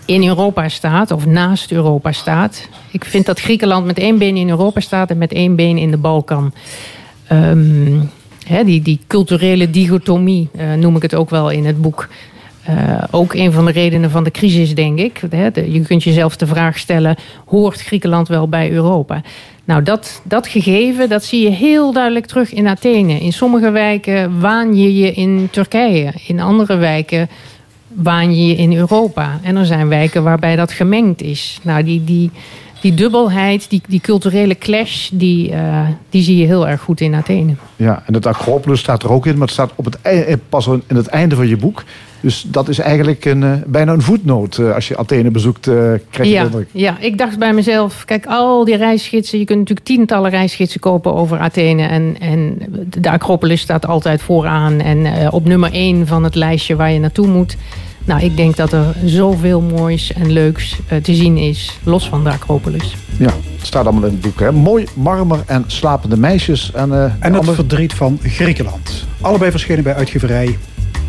in 0.05 0.27
Europa 0.27 0.69
staat 0.69 1.11
of 1.11 1.27
naast 1.27 1.73
Europa 1.73 2.13
staat. 2.13 2.69
Ik 2.91 3.05
vind 3.05 3.27
dat 3.27 3.41
Griekenland 3.41 3.87
met 3.87 3.99
één 3.99 4.19
been 4.19 4.37
in 4.37 4.49
Europa 4.49 4.81
staat 4.81 5.11
en 5.11 5.19
met 5.19 5.33
één 5.33 5.57
been 5.57 5.79
in 5.79 5.91
de 5.91 5.97
Balkan. 5.97 6.53
Um, 7.33 8.11
die, 8.65 8.83
die 8.83 9.01
culturele 9.07 9.71
dichotomie 9.71 10.49
uh, 10.57 10.75
noem 10.75 10.97
ik 10.97 11.03
het 11.03 11.15
ook 11.15 11.31
wel 11.31 11.51
in 11.51 11.65
het 11.65 11.81
boek. 11.81 12.09
Uh, 12.69 13.03
ook 13.11 13.35
een 13.35 13.53
van 13.53 13.65
de 13.65 13.73
redenen 13.73 14.11
van 14.11 14.25
de 14.25 14.31
crisis, 14.31 14.75
denk 14.75 14.99
ik. 14.99 15.21
je 15.53 15.83
kunt 15.87 16.03
jezelf 16.03 16.37
de 16.37 16.47
vraag 16.47 16.79
stellen: 16.79 17.17
hoort 17.47 17.81
Griekenland 17.81 18.29
wel 18.29 18.49
bij 18.49 18.71
Europa? 18.71 19.23
Nou, 19.65 19.83
dat, 19.83 20.21
dat 20.25 20.47
gegeven, 20.47 21.09
dat 21.09 21.25
zie 21.25 21.43
je 21.43 21.51
heel 21.51 21.93
duidelijk 21.93 22.27
terug 22.27 22.53
in 22.53 22.67
Athene. 22.67 23.21
In 23.21 23.33
sommige 23.33 23.71
wijken 23.71 24.41
waan 24.41 24.75
je 24.77 24.97
je 24.97 25.13
in 25.13 25.49
Turkije. 25.51 26.13
In 26.27 26.41
andere 26.41 26.77
wijken 26.77 27.29
waan 27.89 28.37
je 28.37 28.47
je 28.47 28.55
in 28.55 28.77
Europa. 28.77 29.41
En 29.43 29.57
er 29.57 29.67
zijn 29.67 29.89
wijken 29.89 30.23
waarbij 30.23 30.57
dat 30.57 30.73
gemengd 30.73 31.23
is. 31.23 31.59
Nou, 31.63 31.85
die, 31.85 32.05
die, 32.05 32.31
die 32.81 32.95
dubbelheid, 32.95 33.71
die, 33.71 33.83
die 33.89 34.01
culturele 34.01 34.59
clash, 34.59 35.09
die, 35.13 35.51
uh, 35.51 35.89
die 36.11 36.23
zie 36.23 36.37
je 36.37 36.47
heel 36.47 36.69
erg 36.69 36.81
goed 36.81 37.01
in 37.01 37.15
Athene. 37.15 37.55
Ja, 37.77 38.03
en 38.07 38.15
het 38.15 38.27
Acropolis 38.27 38.81
staat 38.81 39.03
er 39.03 39.13
ook 39.13 39.27
in, 39.27 39.33
maar 39.33 39.43
het 39.43 39.51
staat 39.51 39.73
op 39.75 39.85
het, 39.85 39.99
eh, 40.03 40.35
pas 40.49 40.67
in 40.67 40.97
het 40.97 41.07
einde 41.07 41.35
van 41.35 41.49
je 41.49 41.57
boek. 41.57 41.85
Dus 42.21 42.45
dat 42.49 42.69
is 42.69 42.79
eigenlijk 42.79 43.25
een, 43.25 43.43
uh, 43.43 43.53
bijna 43.67 43.93
een 43.93 44.03
voetnoot. 44.03 44.59
Uh, 44.59 44.75
als 44.75 44.89
je 44.89 44.97
Athene 44.97 45.31
bezoekt, 45.31 45.67
uh, 45.67 45.75
krijg 46.11 46.29
je 46.29 46.35
ja, 46.35 46.43
indruk. 46.43 46.69
Ja, 46.73 46.97
ik 47.01 47.19
dacht 47.19 47.39
bij 47.39 47.53
mezelf, 47.53 48.05
kijk, 48.05 48.27
al 48.27 48.65
die 48.65 48.77
reisgidsen... 48.77 49.39
je 49.39 49.45
kunt 49.45 49.59
natuurlijk 49.59 49.87
tientallen 49.87 50.31
reisgidsen 50.31 50.81
kopen 50.81 51.15
over 51.15 51.39
Athene... 51.39 51.83
en, 51.83 52.17
en 52.21 52.59
de 53.01 53.11
Acropolis 53.11 53.61
staat 53.61 53.87
altijd 53.87 54.23
vooraan... 54.23 54.81
en 54.81 55.31
op 55.33 55.45
nummer 55.45 55.73
één 55.73 56.07
van 56.07 56.25
het 56.25 56.35
lijstje 56.35 56.77
waar 56.77 56.93
je 56.93 56.99
naartoe 56.99 57.27
moet... 57.27 57.57
Nou, 58.05 58.23
ik 58.23 58.37
denk 58.37 58.57
dat 58.57 58.73
er 58.73 58.95
zoveel 59.05 59.61
moois 59.61 60.13
en 60.13 60.33
leuks 60.33 60.77
te 61.03 61.15
zien 61.15 61.37
is, 61.37 61.79
los 61.85 62.09
van 62.09 62.25
de 62.25 62.31
Acropolis. 62.31 62.97
Ja, 63.19 63.31
het 63.57 63.67
staat 63.67 63.85
allemaal 63.85 64.05
in 64.05 64.11
het 64.11 64.21
boek. 64.21 64.41
Hè? 64.41 64.53
Mooi 64.53 64.87
marmer 64.95 65.43
en 65.47 65.65
slapende 65.67 66.17
meisjes. 66.17 66.73
En, 66.73 66.89
uh, 66.89 67.13
en 67.19 67.35
het 67.35 67.51
verdriet 67.51 67.95
van 67.95 68.19
Griekenland. 68.23 69.05
Allebei 69.21 69.51
verschenen 69.51 69.85
bij 69.85 69.95
uitgeverij 69.95 70.59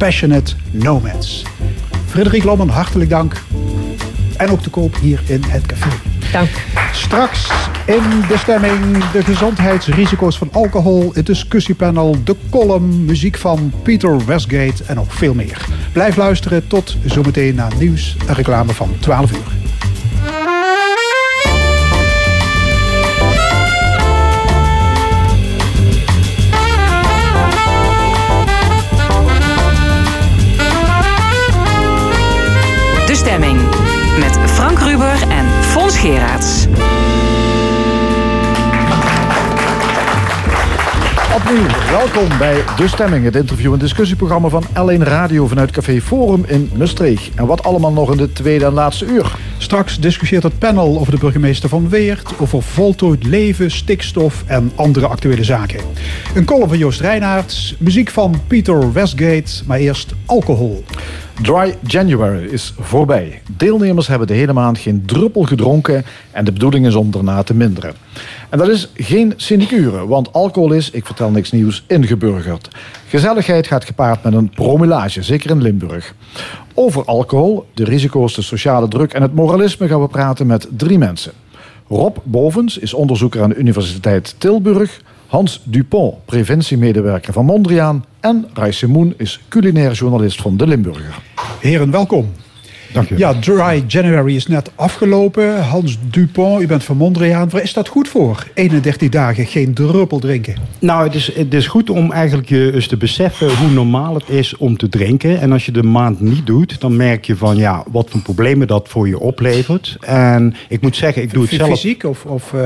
Passionate 0.01 0.53
Nomads. 0.71 1.43
Frederik 2.05 2.43
Lommen, 2.43 2.69
hartelijk 2.69 3.09
dank. 3.09 3.43
En 4.37 4.49
ook 4.49 4.61
te 4.61 4.69
koop 4.69 4.95
hier 4.95 5.21
in 5.25 5.43
het 5.43 5.65
café. 5.65 5.89
Dank. 6.31 6.49
Straks 6.93 7.49
in 7.85 8.03
de 8.27 8.37
stemming 8.37 9.09
de 9.11 9.23
gezondheidsrisico's 9.23 10.37
van 10.37 10.49
alcohol, 10.51 11.11
het 11.13 11.25
discussiepanel, 11.25 12.23
de 12.23 12.35
column, 12.49 13.05
muziek 13.05 13.37
van 13.37 13.71
Peter 13.83 14.25
Westgate 14.25 14.83
en 14.87 14.95
nog 14.95 15.13
veel 15.13 15.33
meer. 15.33 15.65
Blijf 15.93 16.15
luisteren 16.15 16.67
tot 16.67 16.97
zometeen 17.05 17.55
na 17.55 17.67
nieuws 17.79 18.15
en 18.27 18.33
reclame 18.33 18.73
van 18.73 18.89
12 18.99 19.31
uur. 19.31 19.60
Welkom 41.89 42.37
bij 42.37 42.63
De 42.77 42.87
Stemming, 42.87 43.23
het 43.23 43.35
interview- 43.35 43.73
en 43.73 43.79
discussieprogramma 43.79 44.49
van 44.49 44.63
L1 44.63 45.01
Radio 45.01 45.47
vanuit 45.47 45.71
Café 45.71 46.01
Forum 46.01 46.43
in 46.47 46.71
Maastricht. 46.77 47.35
En 47.35 47.45
wat 47.45 47.63
allemaal 47.63 47.91
nog 47.91 48.11
in 48.11 48.17
de 48.17 48.33
tweede 48.33 48.65
en 48.65 48.73
laatste 48.73 49.05
uur. 49.05 49.35
Straks 49.61 49.99
discussieert 49.99 50.43
het 50.43 50.59
panel 50.59 50.99
over 50.99 51.11
de 51.11 51.19
burgemeester 51.19 51.69
van 51.69 51.89
Weert, 51.89 52.39
over 52.39 52.61
voltooid 52.61 53.23
leven, 53.23 53.71
stikstof 53.71 54.43
en 54.47 54.71
andere 54.75 55.07
actuele 55.07 55.43
zaken. 55.43 55.79
Een 56.35 56.45
column 56.45 56.67
van 56.67 56.77
Joost 56.77 56.99
Reinaerts, 56.99 57.75
muziek 57.79 58.09
van 58.09 58.41
Peter 58.47 58.93
Westgate, 58.93 59.63
maar 59.65 59.77
eerst 59.77 60.13
alcohol. 60.25 60.83
Dry 61.41 61.75
January 61.87 62.47
is 62.47 62.73
voorbij. 62.79 63.41
Deelnemers 63.57 64.07
hebben 64.07 64.27
de 64.27 64.33
hele 64.33 64.53
maand 64.53 64.77
geen 64.77 65.03
druppel 65.05 65.43
gedronken 65.43 66.05
en 66.31 66.45
de 66.45 66.51
bedoeling 66.51 66.85
is 66.87 66.95
om 66.95 67.11
daarna 67.11 67.43
te 67.43 67.53
minderen. 67.53 67.93
En 68.49 68.57
dat 68.57 68.67
is 68.67 68.89
geen 68.95 69.33
sinecure, 69.35 70.07
want 70.07 70.33
alcohol 70.33 70.71
is, 70.71 70.89
ik 70.91 71.05
vertel 71.05 71.29
niks 71.29 71.51
nieuws, 71.51 71.83
ingeburgerd. 71.87 72.67
Gezelligheid 73.07 73.67
gaat 73.67 73.85
gepaard 73.85 74.23
met 74.23 74.33
een 74.33 74.49
promillage, 74.49 75.23
zeker 75.23 75.49
in 75.49 75.61
Limburg. 75.61 76.13
Over 76.73 77.05
alcohol, 77.05 77.65
de 77.73 77.83
risico's, 77.83 78.35
de 78.35 78.41
sociale 78.41 78.87
druk 78.87 79.13
en 79.13 79.21
het 79.21 79.33
moralisme 79.33 79.87
gaan 79.87 80.01
we 80.01 80.07
praten 80.07 80.47
met 80.47 80.67
drie 80.77 80.97
mensen. 80.97 81.31
Rob 81.87 82.17
Bovens 82.23 82.77
is 82.77 82.93
onderzoeker 82.93 83.41
aan 83.41 83.49
de 83.49 83.55
Universiteit 83.55 84.35
Tilburg. 84.37 85.01
Hans 85.27 85.61
Dupont, 85.63 86.25
preventiemedewerker 86.25 87.33
van 87.33 87.45
Mondriaan. 87.45 88.05
En 88.19 88.47
Rai 88.53 88.71
Simoen 88.71 89.13
is 89.17 89.39
culinair 89.47 89.91
journalist 89.91 90.41
van 90.41 90.57
De 90.57 90.67
Limburger. 90.67 91.19
Heren, 91.59 91.91
welkom. 91.91 92.31
Dank 92.93 93.09
je. 93.09 93.17
Ja, 93.17 93.33
Dry 93.33 93.83
January 93.87 94.35
is 94.35 94.47
net 94.47 94.71
afgelopen. 94.75 95.63
Hans 95.63 95.97
Dupont, 96.09 96.61
u 96.61 96.67
bent 96.67 96.83
van 96.83 96.97
Mondriaan. 96.97 97.49
Waar 97.49 97.61
is 97.61 97.73
dat 97.73 97.87
goed 97.87 98.07
voor? 98.07 98.47
31 98.53 99.09
dagen 99.09 99.45
geen 99.45 99.73
druppel 99.73 100.19
drinken. 100.19 100.55
Nou, 100.79 101.03
het 101.03 101.15
is, 101.15 101.35
het 101.35 101.53
is 101.53 101.67
goed 101.67 101.89
om 101.89 102.11
eigenlijk 102.11 102.49
je 102.49 102.71
eens 102.73 102.87
te 102.87 102.97
beseffen 102.97 103.57
hoe 103.57 103.69
normaal 103.69 104.13
het 104.13 104.29
is 104.29 104.57
om 104.57 104.77
te 104.77 104.89
drinken. 104.89 105.39
En 105.39 105.51
als 105.51 105.65
je 105.65 105.71
de 105.71 105.83
maand 105.83 106.19
niet 106.19 106.45
doet, 106.45 106.81
dan 106.81 106.95
merk 106.95 107.25
je 107.25 107.35
van 107.35 107.57
ja, 107.57 107.83
wat 107.91 108.09
voor 108.09 108.21
problemen 108.21 108.67
dat 108.67 108.89
voor 108.89 109.07
je 109.07 109.19
oplevert. 109.19 109.97
En 110.01 110.55
ik 110.67 110.81
moet 110.81 110.95
zeggen, 110.95 111.21
ik 111.21 111.33
doe 111.33 111.41
het 111.41 111.51
zelf. 111.51 111.69
Fysiek 111.69 112.03
of, 112.03 112.25
of 112.25 112.53
uh, 112.53 112.61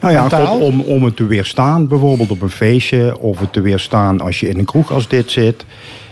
nou 0.00 0.12
ja, 0.12 0.28
God, 0.28 0.60
om, 0.60 0.80
om 0.80 1.04
het 1.04 1.16
te 1.16 1.26
weerstaan, 1.26 1.88
bijvoorbeeld 1.88 2.30
op 2.30 2.42
een 2.42 2.50
feestje. 2.50 3.18
Of 3.18 3.38
het 3.38 3.52
te 3.52 3.60
weerstaan 3.60 4.20
als 4.20 4.40
je 4.40 4.48
in 4.48 4.58
een 4.58 4.64
kroeg 4.64 4.92
als 4.92 5.08
dit 5.08 5.30
zit. 5.30 5.64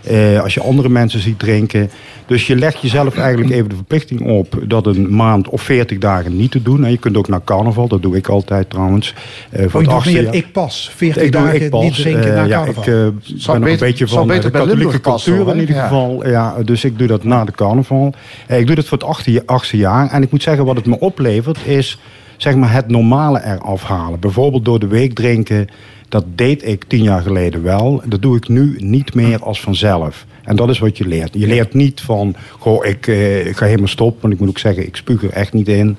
Eh, 0.03 0.41
als 0.41 0.53
je 0.53 0.61
andere 0.61 0.89
mensen 0.89 1.19
ziet 1.19 1.39
drinken. 1.39 1.89
Dus 2.25 2.47
je 2.47 2.55
legt 2.55 2.81
jezelf 2.81 3.17
eigenlijk 3.17 3.51
even 3.51 3.69
de 3.69 3.75
verplichting 3.75 4.21
op 4.21 4.59
dat 4.67 4.85
een 4.85 5.15
maand 5.15 5.49
of 5.49 5.61
40 5.61 5.97
dagen 5.97 6.37
niet 6.37 6.51
te 6.51 6.61
doen. 6.61 6.85
En 6.85 6.91
je 6.91 6.97
kunt 6.97 7.17
ook 7.17 7.27
naar 7.27 7.43
carnaval, 7.43 7.87
dat 7.87 8.01
doe 8.01 8.15
ik 8.15 8.27
altijd 8.27 8.69
trouwens. 8.69 9.13
Uh, 9.59 9.65
voor 9.67 9.85
oh, 9.85 10.05
jaar. 10.05 10.33
ik 10.33 10.51
pas, 10.51 10.91
40 10.95 11.23
ik 11.23 11.31
dagen 11.31 11.61
ik 11.61 11.69
pas. 11.69 11.83
niet 11.83 11.95
drinken 11.95 12.27
uh, 12.27 12.33
naar 12.33 12.47
ja, 12.47 12.57
carnaval. 12.57 12.83
Ik 12.83 12.85
ben 12.85 13.13
beter, 13.45 13.71
een 13.71 13.77
beetje 13.77 14.07
van 14.07 14.27
de 14.27 14.51
katholieke 14.51 15.01
cultuur 15.01 15.49
in 15.49 15.59
ieder 15.59 15.75
geval. 15.75 16.27
Ja. 16.27 16.55
dus 16.65 16.83
ik 16.83 16.97
doe 16.97 17.07
dat 17.07 17.23
na 17.23 17.45
de 17.45 17.51
carnaval. 17.51 18.13
ik 18.47 18.67
doe 18.67 18.75
dat 18.75 18.85
voor 18.85 18.97
het 18.97 19.07
achtste, 19.07 19.43
achtste 19.45 19.77
jaar. 19.77 20.09
En 20.11 20.21
ik 20.21 20.31
moet 20.31 20.43
zeggen, 20.43 20.65
wat 20.65 20.75
het 20.75 20.85
me 20.85 20.99
oplevert 20.99 21.65
is 21.65 21.99
zeg 22.41 22.55
maar 22.55 22.73
het 22.73 22.87
normale 22.87 23.43
eraf 23.43 23.83
halen. 23.83 24.19
Bijvoorbeeld 24.19 24.65
door 24.65 24.79
de 24.79 24.87
week 24.87 25.13
drinken. 25.13 25.67
Dat 26.09 26.25
deed 26.35 26.67
ik 26.67 26.83
tien 26.83 27.03
jaar 27.03 27.21
geleden 27.21 27.63
wel. 27.63 28.01
Dat 28.05 28.21
doe 28.21 28.37
ik 28.37 28.47
nu 28.47 28.75
niet 28.79 29.13
meer 29.13 29.43
als 29.43 29.61
vanzelf. 29.61 30.25
En 30.43 30.55
dat 30.55 30.69
is 30.69 30.79
wat 30.79 30.97
je 30.97 31.07
leert. 31.07 31.33
Je 31.33 31.47
leert 31.47 31.73
niet 31.73 32.01
van, 32.01 32.35
goh, 32.59 32.85
ik, 32.85 33.07
eh, 33.07 33.45
ik 33.45 33.57
ga 33.57 33.65
helemaal 33.65 33.87
stoppen. 33.87 34.21
Want 34.21 34.33
ik 34.33 34.39
moet 34.39 34.49
ook 34.49 34.57
zeggen, 34.57 34.85
ik 34.85 34.95
spuug 34.95 35.23
er 35.23 35.29
echt 35.29 35.53
niet 35.53 35.67
in. 35.67 35.97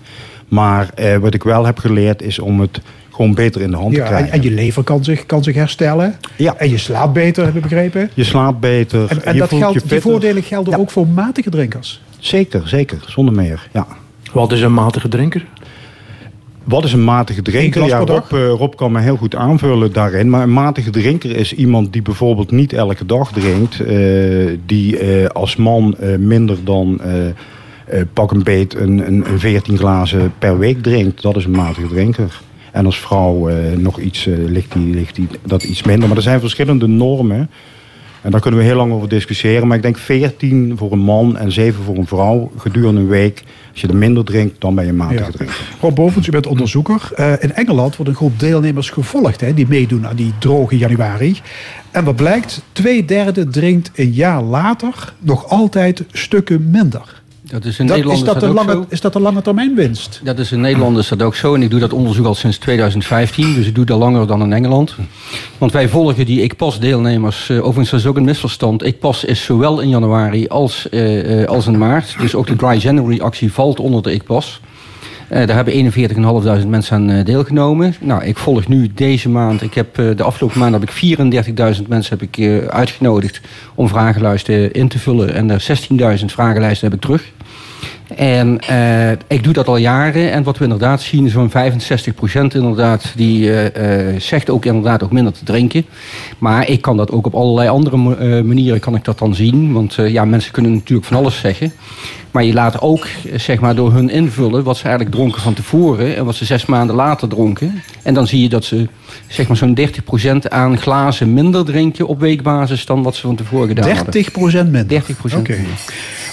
Maar 0.49 0.91
eh, 0.95 1.17
wat 1.17 1.35
ik 1.35 1.43
wel 1.43 1.65
heb 1.65 1.79
geleerd 1.79 2.23
is 2.23 2.39
om 2.39 2.61
het 2.61 2.81
gewoon 3.11 3.35
beter 3.35 3.61
in 3.61 3.71
de 3.71 3.77
hand 3.77 3.95
ja, 3.95 4.03
te 4.03 4.09
krijgen. 4.09 4.33
En, 4.33 4.39
en, 4.39 4.43
je 4.43 4.51
lever 4.51 4.83
kan 4.83 5.05
zich, 5.05 5.27
kan 5.27 5.43
zich 5.43 5.55
herstellen. 5.55 6.17
Ja. 6.37 6.57
En 6.57 6.71
je 6.71 6.79
slaapt 6.79 7.13
beter, 7.13 7.45
heb 7.45 7.57
ik 7.57 7.63
begrepen. 7.63 8.11
Je 8.15 8.25
slaapt 8.25 8.61
beter. 8.61 9.09
En, 9.09 9.25
en 9.25 9.33
je 9.33 9.39
dat 9.39 9.49
geldt, 9.49 9.83
je 9.83 9.89
die 9.89 10.01
voordelen 10.01 10.43
gelden 10.43 10.79
ook 10.79 10.91
voor 10.91 11.09
matige 11.09 11.51
drinkers. 11.51 12.03
Zeker, 12.19 12.69
zeker. 12.69 13.05
Zonder 13.07 13.35
meer, 13.35 13.69
ja. 13.73 13.87
Wat 14.33 14.53
is 14.53 14.61
een 14.61 14.75
matige 14.75 15.09
drinker? 15.09 15.47
Wat 16.65 16.85
is 16.85 16.93
een 16.93 17.05
matige 17.05 17.43
drinker? 17.43 17.87
Ja, 17.87 17.99
Rob, 17.99 18.33
uh, 18.33 18.49
Rob 18.49 18.75
kan 18.75 18.93
me 18.93 19.01
heel 19.01 19.17
goed 19.17 19.35
aanvullen 19.35 19.93
daarin. 19.93 20.31
Maar 20.31 20.43
een 20.43 20.53
matige 20.53 20.91
drinker 20.91 21.37
is 21.37 21.55
iemand 21.55 21.93
die 21.93 22.03
bijvoorbeeld 22.03 22.51
niet 22.51 22.73
elke 22.73 23.07
dag 23.07 23.33
drinkt. 23.33 23.81
Uh, 23.81 24.59
die 24.67 25.21
uh, 25.21 25.27
als 25.27 25.57
man 25.57 25.97
minder 26.19 26.57
dan 26.65 27.01
pak 28.13 28.31
een 28.31 28.43
beet 28.43 28.75
een, 28.75 29.07
een, 29.07 29.31
een 29.31 29.39
14 29.39 29.79
glazen 29.79 30.33
per 30.39 30.59
week 30.59 30.83
drinkt. 30.83 31.23
Dat 31.23 31.37
is 31.37 31.45
een 31.45 31.51
matige 31.51 31.89
drinker. 31.89 32.41
En 32.73 32.85
als 32.87 32.99
vrouw 32.99 33.49
nog 33.77 33.99
iets, 33.99 34.29
ligt, 34.47 34.73
die, 34.73 34.95
ligt 34.95 35.15
die, 35.15 35.29
dat 35.47 35.63
iets 35.63 35.83
minder. 35.83 36.09
Maar 36.09 36.17
er 36.17 36.23
zijn 36.23 36.41
verschillende 36.41 36.87
normen. 36.87 37.51
En 38.23 38.31
daar 38.31 38.41
kunnen 38.41 38.61
we 38.61 38.67
heel 38.67 38.77
lang 38.77 38.93
over 38.93 39.09
discussiëren. 39.09 39.67
Maar 39.67 39.77
ik 39.77 39.83
denk 39.83 39.99
14 39.99 40.75
voor 40.77 40.93
een 40.93 40.99
man 40.99 41.37
en 41.37 41.53
7 41.53 41.85
voor 41.85 41.97
een 41.97 42.07
vrouw 42.07 42.51
gedurende 42.57 43.01
een 43.01 43.09
week. 43.09 43.43
Als 43.73 43.81
je 43.81 43.89
er 43.89 43.97
minder 43.97 44.25
drinkt, 44.25 44.61
dan 44.61 44.75
ben 44.75 44.87
je 44.87 44.93
matig 44.93 45.39
ja. 45.39 45.47
Rob 45.81 45.95
Bovens, 45.95 46.27
u 46.27 46.31
bent 46.31 46.47
onderzoeker. 46.47 47.11
Uh, 47.17 47.33
in 47.41 47.53
Engeland 47.53 47.97
wordt 47.97 48.11
een 48.11 48.17
groep 48.17 48.39
deelnemers 48.39 48.91
gevolgd 48.91 49.41
hè, 49.41 49.55
die 49.55 49.67
meedoen 49.69 50.07
aan 50.07 50.17
die 50.17 50.33
droge 50.39 50.79
januari. 50.79 51.41
En 51.91 52.05
wat 52.05 52.17
blijkt, 52.17 52.63
twee 52.73 53.05
derde 53.05 53.49
drinkt 53.49 53.91
een 53.95 54.13
jaar 54.13 54.43
later 54.43 55.15
nog 55.19 55.49
altijd 55.49 56.05
stukken 56.13 56.71
minder. 56.71 57.22
Dat 57.53 57.65
is, 57.65 57.79
in 57.79 57.87
dat, 57.87 57.97
Nederland 57.97 58.27
is, 58.27 58.33
dat 58.33 58.43
een 58.43 58.53
lange, 58.53 58.73
zo. 58.73 58.85
is 58.89 59.01
dat 59.01 59.15
een 59.15 59.23
lange 59.23 59.43
termijn 59.43 59.75
winst? 59.75 60.21
Dat 60.25 60.39
is 60.39 60.53
in 60.53 60.61
Nederland 60.61 60.99
is 60.99 61.09
dat 61.09 61.23
ook 61.23 61.35
zo. 61.35 61.55
En 61.55 61.63
ik 61.63 61.71
doe 61.71 61.81
dat 61.81 61.93
onderzoek 61.93 62.27
al 62.27 62.35
sinds 62.35 62.59
2015. 62.59 63.55
Dus 63.55 63.67
ik 63.67 63.75
doe 63.75 63.85
dat 63.85 63.99
langer 63.99 64.27
dan 64.27 64.43
in 64.43 64.53
Engeland. 64.53 64.95
Want 65.59 65.73
wij 65.73 65.89
volgen 65.89 66.27
die 66.27 66.43
Ik 66.43 66.57
Pas 66.57 66.81
deelnemers. 66.81 67.49
Uh, 67.49 67.57
overigens 67.57 67.91
dat 67.91 68.01
is 68.01 68.07
ook 68.07 68.17
een 68.17 68.25
misverstand. 68.25 68.85
Ik 68.85 68.99
Pas 68.99 69.25
is 69.25 69.45
zowel 69.45 69.81
in 69.81 69.89
januari 69.89 70.49
als, 70.49 70.87
uh, 70.91 71.41
uh, 71.41 71.47
als 71.47 71.67
in 71.67 71.79
maart. 71.79 72.17
Dus 72.19 72.35
ook 72.35 72.47
de 72.47 72.57
Dry 72.57 72.77
January 72.77 73.21
actie 73.21 73.53
valt 73.53 73.81
onder 73.81 74.03
de 74.03 74.13
Ik 74.13 74.23
Pas. 74.25 74.61
Uh, 75.33 75.47
daar 75.47 75.57
hebben 75.57 75.93
41.500 76.63 76.69
mensen 76.69 76.97
aan 76.97 77.11
uh, 77.11 77.25
deelgenomen. 77.25 77.95
Nou, 78.01 78.25
ik 78.25 78.39
volg 78.39 78.69
nu 78.69 78.91
deze 78.95 79.29
maand. 79.29 79.63
Ik 79.63 79.75
heb, 79.75 79.99
uh, 79.99 80.17
de 80.17 80.23
afgelopen 80.23 80.59
maand 80.59 80.73
heb 80.73 80.83
ik 80.83 81.19
34.000 81.77 81.89
mensen 81.89 82.19
heb 82.19 82.29
ik, 82.37 82.69
uitgenodigd 82.69 83.41
om 83.75 83.89
vragenlijsten 83.89 84.73
in 84.73 84.89
te 84.89 84.99
vullen. 84.99 85.35
En 85.35 85.51
er 85.51 85.87
16.000 86.19 86.25
vragenlijsten 86.25 86.89
heb 86.89 86.97
ik 86.97 87.05
terug. 87.05 87.33
En 88.17 88.61
uh, 88.71 89.11
ik 89.11 89.45
doe 89.45 89.53
dat 89.53 89.69
al 89.69 89.77
jaren. 89.77 90.33
En 90.33 90.43
wat 90.43 90.59
we 90.59 90.65
inderdaad 90.65 91.03
zien, 91.03 91.29
zo'n 91.29 91.51
65% 91.51 91.53
inderdaad, 92.33 93.13
die 93.17 93.45
uh, 93.45 93.65
uh, 93.65 94.21
zegt 94.21 94.51
ook 94.51 94.65
inderdaad 94.65 95.03
ook 95.03 95.13
minder 95.13 95.33
te 95.33 95.45
drinken. 95.45 95.85
Maar 96.39 96.69
ik 96.69 96.83
kan 96.83 96.97
dat 96.97 97.11
ook 97.11 97.27
op 97.27 97.35
allerlei 97.35 97.69
andere 97.69 97.97
manieren 98.43 98.81
kan 98.81 98.95
ik 98.95 99.05
dat 99.05 99.19
dan 99.19 99.35
zien. 99.35 99.73
Want 99.73 99.95
ja, 99.95 100.25
mensen 100.25 100.53
kunnen 100.53 100.73
natuurlijk 100.73 101.09
van 101.09 101.17
alles 101.17 101.41
zeggen. 101.41 101.73
Maar 102.31 102.45
je 102.45 102.53
laat 102.53 102.81
ook, 102.81 103.07
zeg 103.35 103.61
maar, 103.61 103.75
door 103.75 103.93
hun 103.93 104.11
invullen 104.11 104.65
wat 104.65 104.77
ze 104.77 104.85
eigenlijk 104.85 105.15
dronken 105.15 105.41
van 105.41 105.55
tevoren 105.55 106.17
en 106.17 106.25
wat 106.25 106.35
ze 106.35 106.45
zes 106.45 106.67
maanden 106.67 106.97
later 106.97 107.29
dronken. 107.29 107.83
En 108.03 108.15
dan 108.15 108.27
zie 108.27 108.43
je 108.43 108.49
dat 108.49 108.65
ze, 108.65 108.89
zeg 109.27 109.49
maar, 109.49 109.57
zo'n 109.57 109.79
30% 110.45 110.49
aan 110.49 110.79
glazen 110.79 111.35
minder 111.35 111.65
drinken 111.65 112.07
op 112.07 112.21
weekbasis 112.21 112.87
dan 112.87 113.03
wat 113.03 113.15
ze 113.15 113.21
van 113.21 113.37
tevoren 113.37 113.69
gedaan 113.69 113.89
30% 113.89 113.97
hadden. 113.97 114.25
30% 114.67 114.71
minder? 114.71 115.03
30% 115.03 115.05
Oké. 115.25 115.37
Okay. 115.37 115.65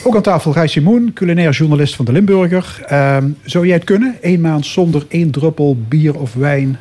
Ook 0.04 0.16
aan 0.16 0.22
tafel 0.22 0.52
Gijs 0.52 0.72
Simoen, 0.72 1.12
culinair 1.14 1.52
journalist 1.52 1.96
van 1.96 2.06
de 2.06 2.12
Limburger. 2.12 2.80
Uh, 2.92 3.18
zou 3.44 3.66
jij 3.66 3.76
het 3.76 3.84
kunnen? 3.84 4.18
Eén 4.22 4.42
maand 4.42 4.66
zonder 4.66 5.06
één 5.10 5.32
druppel 5.32 5.78
bier 5.88 6.20
of 6.20 6.34
wijn? 6.34 6.80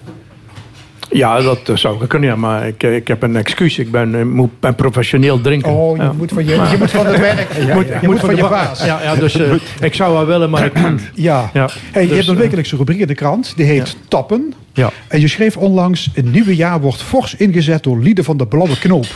Ja, 1.11 1.41
dat 1.41 1.71
zou 1.75 2.03
ik 2.03 2.09
kunnen, 2.09 2.29
ja, 2.29 2.37
maar 2.37 2.67
ik, 2.67 2.83
ik 2.83 3.09
heb 3.09 3.23
een 3.23 3.37
excuus. 3.37 3.79
Ik 3.79 3.91
ben, 3.91 4.29
moet, 4.29 4.61
ben 4.61 4.75
professioneel 4.75 5.41
drinken. 5.41 5.73
Oh, 5.73 5.97
je, 5.97 6.03
ja. 6.03 6.13
moet, 6.13 6.33
van 6.33 6.45
je, 6.45 6.51
je 6.51 6.77
moet 6.79 6.91
van 6.91 7.07
het 7.07 7.19
werk. 7.19 7.49
Ja, 7.67 7.75
moet, 7.75 7.87
je 8.01 8.09
moet 8.09 8.21
van, 8.21 8.37
je 8.37 8.43
baas. 8.43 8.85
Ja, 8.85 9.03
ja, 9.03 9.15
dus 9.15 9.37
uh, 9.37 9.53
ik 9.81 9.95
zou 9.95 10.13
wel 10.13 10.27
willen, 10.27 10.51
maar 10.51 10.65
ik 10.65 10.81
moet. 10.91 11.11
Ja. 11.15 11.51
ja. 11.53 11.69
Hey, 11.93 12.03
je 12.03 12.09
dus, 12.09 12.17
hebt 12.17 12.29
een 12.29 12.37
wekelijkse 12.37 12.77
rubriek 12.77 13.01
in 13.01 13.07
de 13.07 13.15
krant. 13.15 13.53
Die 13.57 13.67
heet 13.67 13.97
Tappen. 14.09 14.55
Ja. 14.73 14.91
En 15.09 15.21
je 15.21 15.29
schreef 15.29 15.57
onlangs... 15.57 16.11
Het 16.15 16.33
nieuwe 16.33 16.57
jaar 16.57 16.81
wordt 16.81 17.03
fors 17.03 17.35
ingezet 17.35 17.83
door 17.83 17.99
lieden 17.99 18.25
van 18.25 18.37
de 18.37 18.47
blauwe 18.47 18.79
knoop. 18.79 19.07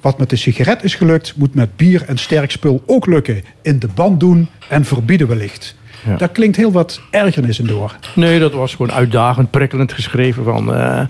Wat 0.00 0.18
met 0.18 0.30
de 0.30 0.36
sigaret 0.36 0.84
is 0.84 0.94
gelukt, 0.94 1.34
moet 1.36 1.54
met 1.54 1.76
bier 1.76 2.02
en 2.06 2.18
sterk 2.18 2.50
spul 2.50 2.82
ook 2.86 3.06
lukken. 3.06 3.42
In 3.62 3.78
de 3.78 3.88
band 3.94 4.20
doen 4.20 4.48
en 4.68 4.84
verbieden 4.84 5.28
wellicht. 5.28 5.78
Ja. 6.06 6.16
Daar 6.16 6.28
klinkt 6.28 6.56
heel 6.56 6.72
wat 6.72 7.00
ergernis 7.10 7.58
in 7.58 7.66
door. 7.66 7.96
Nee, 8.14 8.38
dat 8.38 8.52
was 8.52 8.74
gewoon 8.74 8.92
uitdagend, 8.92 9.50
prikkelend 9.50 9.92
geschreven. 9.92 10.44
Van, 10.44 10.74
uh, 10.74 11.00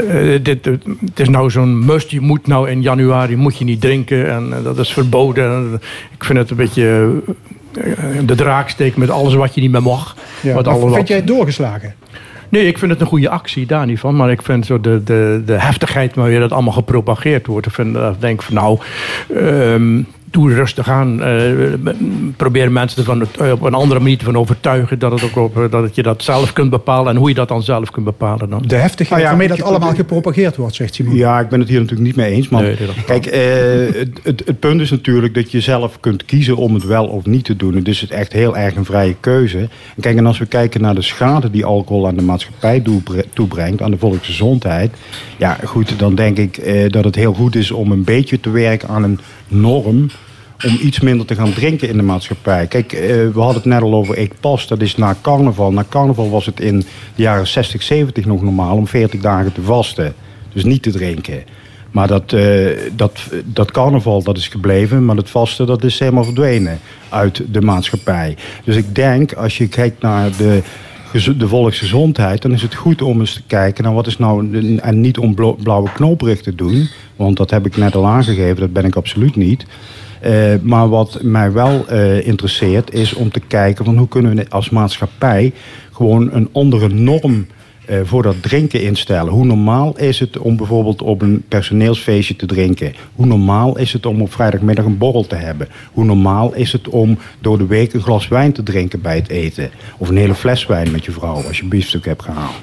uh, 0.00 0.38
dit, 0.42 0.66
uh, 0.66 0.74
het 1.04 1.20
is 1.20 1.28
nou 1.28 1.50
zo'n 1.50 1.84
must, 1.84 2.10
je 2.10 2.20
moet 2.20 2.46
nou 2.46 2.70
in 2.70 2.82
januari 2.82 3.36
moet 3.36 3.58
je 3.58 3.64
niet 3.64 3.80
drinken. 3.80 4.30
En 4.30 4.62
dat 4.62 4.78
is 4.78 4.92
verboden. 4.92 5.80
Ik 6.14 6.24
vind 6.24 6.38
het 6.38 6.50
een 6.50 6.56
beetje 6.56 7.10
de 8.24 8.34
draak 8.34 8.68
steken 8.68 9.00
met 9.00 9.10
alles 9.10 9.34
wat 9.34 9.54
je 9.54 9.60
niet 9.60 9.70
meer 9.70 9.82
mag. 9.82 10.16
Ja, 10.40 10.62
wat 10.62 10.94
vind 10.94 11.08
jij 11.08 11.16
het 11.16 11.26
doorgeslagen? 11.26 11.94
Nee, 12.48 12.66
ik 12.66 12.78
vind 12.78 12.90
het 12.90 13.00
een 13.00 13.06
goede 13.06 13.28
actie, 13.28 13.66
daar 13.66 13.86
niet 13.86 13.98
van. 14.00 14.16
Maar 14.16 14.30
ik 14.30 14.42
vind 14.42 14.66
zo 14.66 14.80
de, 14.80 15.02
de, 15.04 15.42
de 15.44 15.60
heftigheid 15.60 16.14
waarmee 16.14 16.40
dat 16.40 16.52
allemaal 16.52 16.72
gepropageerd 16.72 17.46
wordt. 17.46 17.66
Ik 17.66 17.72
vind, 17.72 17.98
denk 18.18 18.42
van 18.42 18.54
nou, 18.54 18.78
um, 19.34 20.06
doe 20.30 20.54
rustig 20.54 20.88
aan. 20.88 21.20
Uh, 21.20 21.74
probeer 22.36 22.72
mensen 22.72 22.98
ervan 22.98 23.22
op 23.52 23.62
een 23.62 23.74
andere 23.74 24.00
manier 24.00 24.18
van 24.22 24.36
overtuigen. 24.36 24.98
Dat, 24.98 25.12
het 25.12 25.22
ook 25.24 25.36
op, 25.36 25.70
dat 25.70 25.94
je 25.94 26.02
dat 26.02 26.22
zelf 26.22 26.52
kunt 26.52 26.70
bepalen. 26.70 27.12
En 27.12 27.18
hoe 27.18 27.28
je 27.28 27.34
dat 27.34 27.48
dan 27.48 27.62
zelf 27.62 27.90
kunt 27.90 28.04
bepalen. 28.04 28.50
Dan. 28.50 28.62
De 28.66 28.76
heftigheid 28.76 29.22
ja, 29.22 29.28
waarmee 29.28 29.48
dat 29.48 29.56
je 29.56 29.62
allemaal 29.62 29.94
gepropageerd 29.94 30.56
wordt, 30.56 30.74
zegt 30.74 30.94
Simon. 30.94 31.14
Ja, 31.14 31.40
ik 31.40 31.48
ben 31.48 31.60
het 31.60 31.68
hier 31.68 31.80
natuurlijk 31.80 32.06
niet 32.06 32.16
mee 32.16 32.32
eens. 32.32 32.48
Maar 32.48 32.62
Nee, 32.62 32.76
kijk, 33.06 33.26
eh, 33.26 33.40
het, 34.00 34.20
het, 34.22 34.42
het 34.46 34.58
punt 34.60 34.80
is 34.80 34.90
natuurlijk 34.90 35.34
dat 35.34 35.50
je 35.50 35.60
zelf 35.60 36.00
kunt 36.00 36.24
kiezen 36.24 36.56
om 36.56 36.74
het 36.74 36.84
wel 36.84 37.06
of 37.06 37.26
niet 37.26 37.44
te 37.44 37.56
doen. 37.56 37.74
Het 37.74 37.88
is 37.88 38.00
het 38.00 38.10
echt 38.10 38.32
heel 38.32 38.56
erg 38.56 38.76
een 38.76 38.84
vrije 38.84 39.14
keuze. 39.20 39.58
En 39.58 40.00
kijk, 40.00 40.16
en 40.16 40.26
als 40.26 40.38
we 40.38 40.46
kijken 40.46 40.80
naar 40.80 40.94
de 40.94 41.02
schade 41.02 41.50
die 41.50 41.64
alcohol 41.64 42.06
aan 42.06 42.16
de 42.16 42.22
maatschappij 42.22 42.80
toebre- 42.80 43.24
toebrengt, 43.32 43.82
aan 43.82 43.90
de 43.90 43.98
volksgezondheid. 43.98 44.90
Ja, 45.36 45.58
goed, 45.64 45.98
dan 45.98 46.14
denk 46.14 46.38
ik 46.38 46.56
eh, 46.56 46.90
dat 46.90 47.04
het 47.04 47.14
heel 47.14 47.34
goed 47.34 47.54
is 47.56 47.70
om 47.70 47.92
een 47.92 48.04
beetje 48.04 48.40
te 48.40 48.50
werken 48.50 48.88
aan 48.88 49.02
een 49.02 49.20
norm 49.48 50.10
om 50.64 50.78
iets 50.80 51.00
minder 51.00 51.26
te 51.26 51.34
gaan 51.34 51.52
drinken 51.52 51.88
in 51.88 51.96
de 51.96 52.02
maatschappij. 52.02 52.66
Kijk, 52.66 52.92
eh, 52.92 53.00
we 53.08 53.40
hadden 53.40 53.54
het 53.54 53.64
net 53.64 53.82
al 53.82 53.94
over 53.94 54.18
Ik 54.18 54.32
Pas, 54.40 54.66
dat 54.66 54.80
is 54.80 54.96
na 54.96 55.16
carnaval. 55.22 55.72
Na 55.72 55.84
carnaval 55.88 56.30
was 56.30 56.46
het 56.46 56.60
in 56.60 56.78
de 57.14 57.22
jaren 57.22 57.46
60, 57.46 57.82
70 57.82 58.24
nog 58.24 58.42
normaal 58.42 58.76
om 58.76 58.86
40 58.86 59.20
dagen 59.20 59.52
te 59.52 59.62
vasten. 59.62 60.14
Dus 60.52 60.64
niet 60.64 60.82
te 60.82 60.90
drinken. 60.90 61.42
Maar 61.90 62.08
dat, 62.08 62.32
eh, 62.32 62.66
dat, 62.96 63.20
dat 63.44 63.70
carnaval 63.70 64.22
dat 64.22 64.36
is 64.36 64.48
gebleven, 64.48 65.04
maar 65.04 65.16
het 65.16 65.30
vasten 65.30 65.66
dat 65.66 65.84
is 65.84 65.98
helemaal 65.98 66.24
verdwenen 66.24 66.78
uit 67.08 67.42
de 67.52 67.60
maatschappij. 67.60 68.36
Dus 68.64 68.76
ik 68.76 68.94
denk, 68.94 69.32
als 69.32 69.58
je 69.58 69.68
kijkt 69.68 70.02
naar 70.02 70.30
de, 70.36 70.62
de 71.12 71.48
volksgezondheid, 71.48 72.42
dan 72.42 72.52
is 72.52 72.62
het 72.62 72.74
goed 72.74 73.02
om 73.02 73.20
eens 73.20 73.34
te 73.34 73.42
kijken 73.46 73.84
naar 73.84 73.94
wat 73.94 74.06
is 74.06 74.18
nou, 74.18 74.58
en 74.80 75.00
niet 75.00 75.18
om 75.18 75.34
blauwe 75.34 75.92
knooprig 75.92 76.40
te 76.40 76.54
doen, 76.54 76.88
want 77.16 77.36
dat 77.36 77.50
heb 77.50 77.66
ik 77.66 77.76
net 77.76 77.94
al 77.94 78.06
aangegeven, 78.06 78.60
dat 78.60 78.72
ben 78.72 78.84
ik 78.84 78.96
absoluut 78.96 79.36
niet. 79.36 79.66
Eh, 80.20 80.54
maar 80.62 80.88
wat 80.88 81.18
mij 81.22 81.52
wel 81.52 81.86
eh, 81.86 82.26
interesseert 82.26 82.92
is 82.92 83.14
om 83.14 83.30
te 83.30 83.40
kijken 83.40 83.84
van 83.84 83.96
hoe 83.96 84.08
kunnen 84.08 84.36
we 84.36 84.50
als 84.50 84.70
maatschappij 84.70 85.52
gewoon 85.92 86.32
een 86.32 86.48
andere 86.52 86.88
norm 86.88 87.46
eh, 87.88 88.00
voor 88.04 88.22
dat 88.22 88.42
drinken 88.42 88.82
instellen. 88.82 89.32
Hoe 89.32 89.44
normaal 89.44 89.96
is 89.96 90.20
het 90.20 90.38
om 90.38 90.56
bijvoorbeeld 90.56 91.02
op 91.02 91.22
een 91.22 91.44
personeelsfeestje 91.48 92.36
te 92.36 92.46
drinken? 92.46 92.94
Hoe 93.14 93.26
normaal 93.26 93.78
is 93.78 93.92
het 93.92 94.06
om 94.06 94.22
op 94.22 94.32
vrijdagmiddag 94.32 94.84
een 94.84 94.98
borrel 94.98 95.26
te 95.26 95.34
hebben? 95.34 95.68
Hoe 95.92 96.04
normaal 96.04 96.54
is 96.54 96.72
het 96.72 96.88
om 96.88 97.18
door 97.40 97.58
de 97.58 97.66
week 97.66 97.92
een 97.92 98.02
glas 98.02 98.28
wijn 98.28 98.52
te 98.52 98.62
drinken 98.62 99.00
bij 99.00 99.16
het 99.16 99.28
eten? 99.28 99.70
Of 99.98 100.08
een 100.08 100.16
hele 100.16 100.34
fles 100.34 100.66
wijn 100.66 100.90
met 100.90 101.04
je 101.04 101.12
vrouw 101.12 101.42
als 101.46 101.56
je 101.56 101.62
een 101.62 101.68
biefstuk 101.68 102.04
hebt 102.04 102.22
gehaald? 102.22 102.60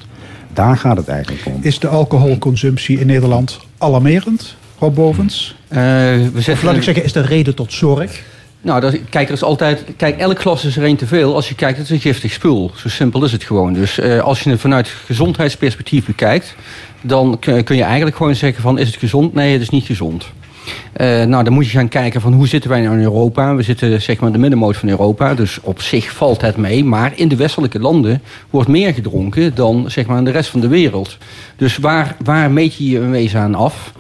Daar 0.54 0.78
gaat 0.78 0.98
het 0.98 1.08
eigenlijk 1.08 1.46
om. 1.46 1.60
Is 1.62 1.80
de 1.80 1.88
alcoholconsumptie 1.88 3.00
in 3.00 3.08
Nederland 3.08 3.60
alarmerend? 3.78 4.56
Rob 4.80 4.96
Bovens? 4.96 5.56
Uh, 5.70 5.78
we 5.78 6.44
of 6.52 6.64
laat 6.64 6.76
ik 6.76 6.84
zeggen, 6.84 7.04
is 7.04 7.14
de 7.14 7.22
reden 7.22 7.56
tot 7.56 7.74
zorg? 7.74 8.24
Nou, 8.66 8.99
kijk, 9.09 9.28
er 9.28 9.34
is 9.34 9.43
altijd. 9.43 9.84
Kijk, 9.97 10.18
elk 10.18 10.39
glas 10.39 10.66
is 10.66 10.78
er 10.78 10.84
één 10.84 10.95
te 10.95 11.07
veel. 11.07 11.36
Als 11.36 11.49
je 11.49 11.55
kijkt, 11.55 11.78
het 11.78 11.86
is 11.86 11.91
een 11.91 11.99
giftig 11.99 12.32
spul. 12.32 12.72
Zo 12.76 12.89
simpel 12.89 13.24
is 13.24 13.32
het 13.32 13.43
gewoon. 13.43 13.74
Dus 13.74 13.99
uh, 13.99 14.20
als 14.20 14.43
je 14.43 14.49
het 14.49 14.59
vanuit 14.59 14.88
gezondheidsperspectief 14.88 16.05
bekijkt, 16.05 16.55
dan 17.01 17.39
kun 17.39 17.76
je 17.76 17.84
eigenlijk 17.84 18.16
gewoon 18.16 18.36
zeggen: 18.36 18.61
van 18.61 18.80
is 18.80 18.88
het 18.88 18.95
gezond? 18.95 19.34
Nee, 19.34 19.51
het 19.51 19.61
is 19.61 19.70
niet 19.70 19.86
gezond. 19.86 20.26
Uh, 20.97 21.24
nou, 21.24 21.43
dan 21.43 21.53
moet 21.53 21.66
je 21.66 21.78
gaan 21.78 21.88
kijken 21.88 22.22
van 22.22 22.34
hoe 22.34 22.47
zitten 22.47 22.70
wij 22.70 22.82
nou 22.82 22.95
in 22.95 23.03
Europa. 23.03 23.55
We 23.55 23.63
zitten 23.63 24.01
zeg 24.01 24.18
maar 24.18 24.28
in 24.28 24.34
de 24.34 24.39
middenmoot 24.39 24.78
van 24.78 24.89
Europa. 24.89 25.34
Dus 25.34 25.59
op 25.61 25.82
zich 25.82 26.11
valt 26.11 26.41
het 26.41 26.57
mee. 26.57 26.84
Maar 26.84 27.11
in 27.16 27.28
de 27.28 27.36
westelijke 27.36 27.80
landen 27.80 28.22
wordt 28.49 28.70
meer 28.70 28.93
gedronken 28.93 29.55
dan 29.55 29.86
zeg 29.88 30.05
maar 30.05 30.18
in 30.18 30.24
de 30.24 30.32
rest 30.32 30.49
van 30.49 30.59
de 30.59 30.68
wereld. 30.68 31.18
Dus 31.55 31.78
waar, 31.78 32.16
waar 32.24 32.51
meet 32.51 32.76
je 32.76 32.89
je 32.89 32.99
wezen 32.99 33.39
aan 33.39 33.55
af? 33.55 33.93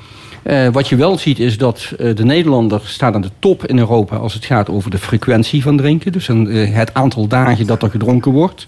Uh, 0.45 0.67
wat 0.67 0.87
je 0.87 0.95
wel 0.95 1.17
ziet 1.17 1.39
is 1.39 1.57
dat 1.57 1.93
uh, 1.99 2.15
de 2.15 2.25
Nederlander 2.25 2.81
staat 2.83 3.15
aan 3.15 3.21
de 3.21 3.29
top 3.39 3.65
in 3.65 3.77
Europa 3.77 4.15
als 4.15 4.33
het 4.33 4.45
gaat 4.45 4.69
over 4.69 4.91
de 4.91 4.97
frequentie 4.97 5.61
van 5.61 5.77
drinken. 5.77 6.11
Dus 6.11 6.27
uh, 6.27 6.75
het 6.75 6.93
aantal 6.93 7.27
dagen 7.27 7.67
dat 7.67 7.83
er 7.83 7.89
gedronken 7.89 8.31
wordt. 8.31 8.67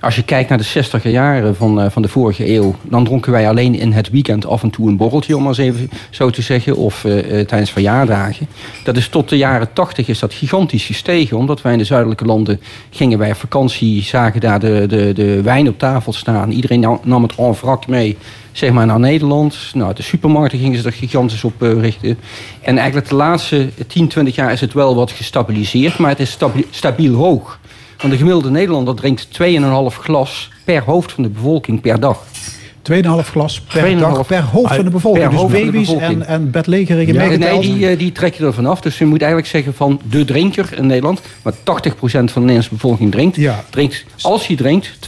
Als 0.00 0.16
je 0.16 0.22
kijkt 0.22 0.48
naar 0.48 0.58
de 0.58 0.64
60 0.64 1.04
jaren 1.04 1.56
van, 1.56 1.90
van 1.90 2.02
de 2.02 2.08
vorige 2.08 2.54
eeuw, 2.54 2.74
dan 2.82 3.04
dronken 3.04 3.32
wij 3.32 3.48
alleen 3.48 3.74
in 3.74 3.92
het 3.92 4.10
weekend 4.10 4.46
af 4.46 4.62
en 4.62 4.70
toe 4.70 4.88
een 4.88 4.96
borreltje, 4.96 5.36
om 5.36 5.42
maar 5.42 5.58
eens 5.58 5.58
even 5.58 5.90
zo 6.10 6.30
te 6.30 6.42
zeggen, 6.42 6.76
of 6.76 7.00
tijdens 7.46 7.70
verjaardagen. 7.70 8.46
Dat 8.84 8.96
is 8.96 9.08
tot 9.08 9.28
de 9.28 9.36
jaren 9.36 9.72
80 9.72 10.08
is 10.08 10.18
dat 10.18 10.34
gigantisch 10.34 10.84
gestegen, 10.84 11.36
omdat 11.36 11.62
wij 11.62 11.72
in 11.72 11.78
de 11.78 11.84
zuidelijke 11.84 12.24
landen 12.24 12.60
gingen 12.90 13.18
wij 13.18 13.30
op 13.30 13.36
vakantie, 13.36 14.02
zagen 14.02 14.40
daar 14.40 14.60
de, 14.60 14.84
de, 14.88 15.12
de 15.12 15.42
wijn 15.42 15.68
op 15.68 15.78
tafel 15.78 16.12
staan. 16.12 16.50
Iedereen 16.50 16.98
nam 17.02 17.22
het 17.22 17.34
en 17.34 17.86
mee 17.86 18.16
zeg 18.52 18.72
maar, 18.72 18.86
naar 18.86 19.00
Nederland. 19.00 19.58
Nou, 19.74 19.94
de 19.94 20.02
supermarkten 20.02 20.58
gingen 20.58 20.78
ze 20.78 20.86
er 20.86 20.92
gigantisch 20.92 21.44
op 21.44 21.60
richten. 21.60 22.18
En 22.60 22.76
eigenlijk 22.76 23.08
de 23.08 23.14
laatste 23.14 23.68
10, 23.86 24.08
20 24.08 24.34
jaar 24.34 24.52
is 24.52 24.60
het 24.60 24.72
wel 24.72 24.94
wat 24.94 25.10
gestabiliseerd, 25.10 25.98
maar 25.98 26.10
het 26.10 26.20
is 26.20 26.38
stabiel 26.70 27.14
hoog. 27.14 27.59
Want 28.00 28.12
de 28.12 28.18
gemiddelde 28.18 28.50
Nederlander 28.50 28.94
drinkt 28.94 29.28
2,5 29.92 29.96
glas 30.00 30.50
per 30.64 30.82
hoofd 30.82 31.12
van 31.12 31.22
de 31.22 31.28
bevolking 31.28 31.80
per 31.80 32.00
dag. 32.00 32.24
2,5 32.92 33.02
glas 33.30 33.60
per 33.60 33.98
dag 33.98 34.26
per 34.26 34.42
hoofd 34.42 34.74
van 34.74 34.84
de 34.84 34.90
bevolking. 34.90 35.28
Per 35.28 35.48
dus 35.48 35.62
baby's 35.62 35.92
en, 35.92 36.26
en 36.26 36.50
bedlegerige 36.50 37.12
ja, 37.12 37.36
Nee, 37.36 37.60
die, 37.60 37.88
eh, 37.88 37.98
die 37.98 38.12
trek 38.12 38.34
je 38.34 38.44
er 38.44 38.54
vanaf. 38.54 38.80
Dus 38.80 38.98
je 38.98 39.06
moet 39.06 39.20
eigenlijk 39.20 39.50
zeggen 39.50 39.74
van 39.74 40.00
de 40.10 40.24
drinker 40.24 40.68
in 40.76 40.86
Nederland... 40.86 41.20
maar 41.42 41.52
80% 41.52 41.56
van 41.62 42.22
de 42.24 42.32
Nederlandse 42.34 42.70
bevolking 42.70 43.12
drinkt... 43.12 43.36
Ja. 43.36 43.64
drinkt 43.70 44.04
als 44.20 44.46
hij 44.46 44.56
drinkt 44.56 44.98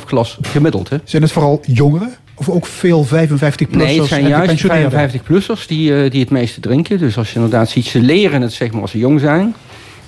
2,5 0.00 0.04
glas 0.06 0.38
gemiddeld. 0.42 0.88
Hè. 0.88 0.96
Zijn 1.04 1.22
het 1.22 1.32
vooral 1.32 1.60
jongeren? 1.66 2.14
Of 2.34 2.48
ook 2.48 2.66
veel 2.66 3.06
55-plussers? 3.06 3.68
Nee, 3.70 4.00
het 4.00 4.08
zijn 4.08 4.28
juist 4.28 4.66
55-plussers 4.66 5.66
die, 5.66 5.90
uh, 5.90 6.10
die 6.10 6.20
het 6.20 6.30
meeste 6.30 6.60
drinken. 6.60 6.98
Dus 6.98 7.16
als 7.18 7.28
je 7.28 7.34
inderdaad 7.34 7.70
ziet, 7.70 7.86
ze 7.86 8.00
leren 8.00 8.42
het 8.42 8.52
zeg 8.52 8.72
maar, 8.72 8.82
als 8.82 8.90
ze 8.90 8.98
jong 8.98 9.20
zijn. 9.20 9.54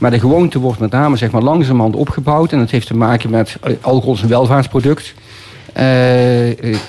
Maar 0.05 0.13
de 0.13 0.21
gewoonte 0.21 0.59
wordt 0.59 0.81
met 0.81 0.91
name 0.91 1.17
zeg 1.17 1.31
maar, 1.31 1.43
langzamerhand 1.43 1.97
opgebouwd. 1.97 2.53
En 2.53 2.59
dat 2.59 2.71
heeft 2.71 2.87
te 2.87 2.97
maken 2.97 3.31
met 3.31 3.57
uh, 3.67 3.75
alcohol 3.81 4.15
is 4.15 4.23
een 4.23 4.29
welvaartsproduct. 4.29 5.15
Uh, 5.15 5.83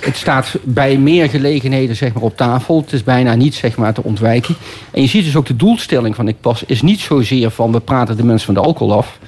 het 0.00 0.16
staat 0.16 0.58
bij 0.62 0.98
meer 0.98 1.28
gelegenheden 1.28 1.96
zeg 1.96 2.12
maar, 2.12 2.22
op 2.22 2.36
tafel. 2.36 2.80
Het 2.80 2.92
is 2.92 3.02
bijna 3.02 3.34
niet 3.34 3.54
zeg 3.54 3.76
maar, 3.76 3.94
te 3.94 4.02
ontwijken. 4.02 4.54
En 4.90 5.02
je 5.02 5.08
ziet 5.08 5.24
dus 5.24 5.36
ook 5.36 5.46
de 5.46 5.56
doelstelling 5.56 6.14
van 6.14 6.28
Ik 6.28 6.40
Pas 6.40 6.64
is 6.66 6.82
niet 6.82 7.00
zozeer 7.00 7.50
van 7.50 7.72
we 7.72 7.80
praten 7.80 8.16
de 8.16 8.24
mensen 8.24 8.46
van 8.46 8.54
de 8.54 8.68
alcohol 8.68 8.96
af. 8.96 9.18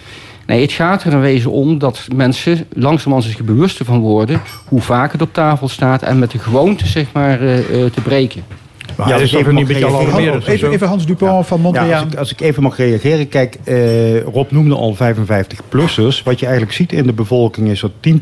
Nee, 0.46 0.62
het 0.62 0.72
gaat 0.72 1.04
er 1.04 1.12
in 1.12 1.20
wezen 1.20 1.50
om 1.50 1.78
dat 1.78 2.06
mensen 2.14 2.66
langzamerhand 2.72 3.32
zich 3.32 3.44
bewuster 3.44 3.84
van 3.84 4.00
worden 4.00 4.40
hoe 4.66 4.80
vaak 4.80 5.12
het 5.12 5.22
op 5.22 5.32
tafel 5.32 5.68
staat 5.68 6.02
en 6.02 6.18
met 6.18 6.30
de 6.30 6.38
gewoonte 6.38 6.86
zeg 6.86 7.06
maar 7.12 7.38
te 7.38 8.00
breken. 8.02 8.42
Maar 8.98 9.08
ja, 9.08 9.16
is 9.16 9.32
even, 9.32 9.56
een 9.56 9.66
beetje 9.66 9.86
even, 10.46 10.70
even 10.70 10.88
Hans 10.88 11.06
Dupont 11.06 11.32
ja. 11.32 11.42
van 11.42 11.60
Montreal. 11.60 11.86
Ja, 11.88 11.98
als, 11.98 12.12
ik, 12.12 12.18
als, 12.18 12.32
ik, 12.32 12.40
even 12.40 12.62
mag 12.62 12.76
reageren. 12.76 13.28
Kijk, 13.28 13.58
uh, 13.64 14.22
Rob 14.22 14.50
noemde 14.50 14.74
al 14.74 14.96
55-plussers. 14.96 16.22
Wat 16.24 16.40
je 16.40 16.46
eigenlijk 16.46 16.72
ziet 16.72 16.92
in 16.92 17.06
de 17.06 17.12
bevolking 17.12 17.68
is 17.68 17.80
dat 17.80 17.90
10% 17.90 18.14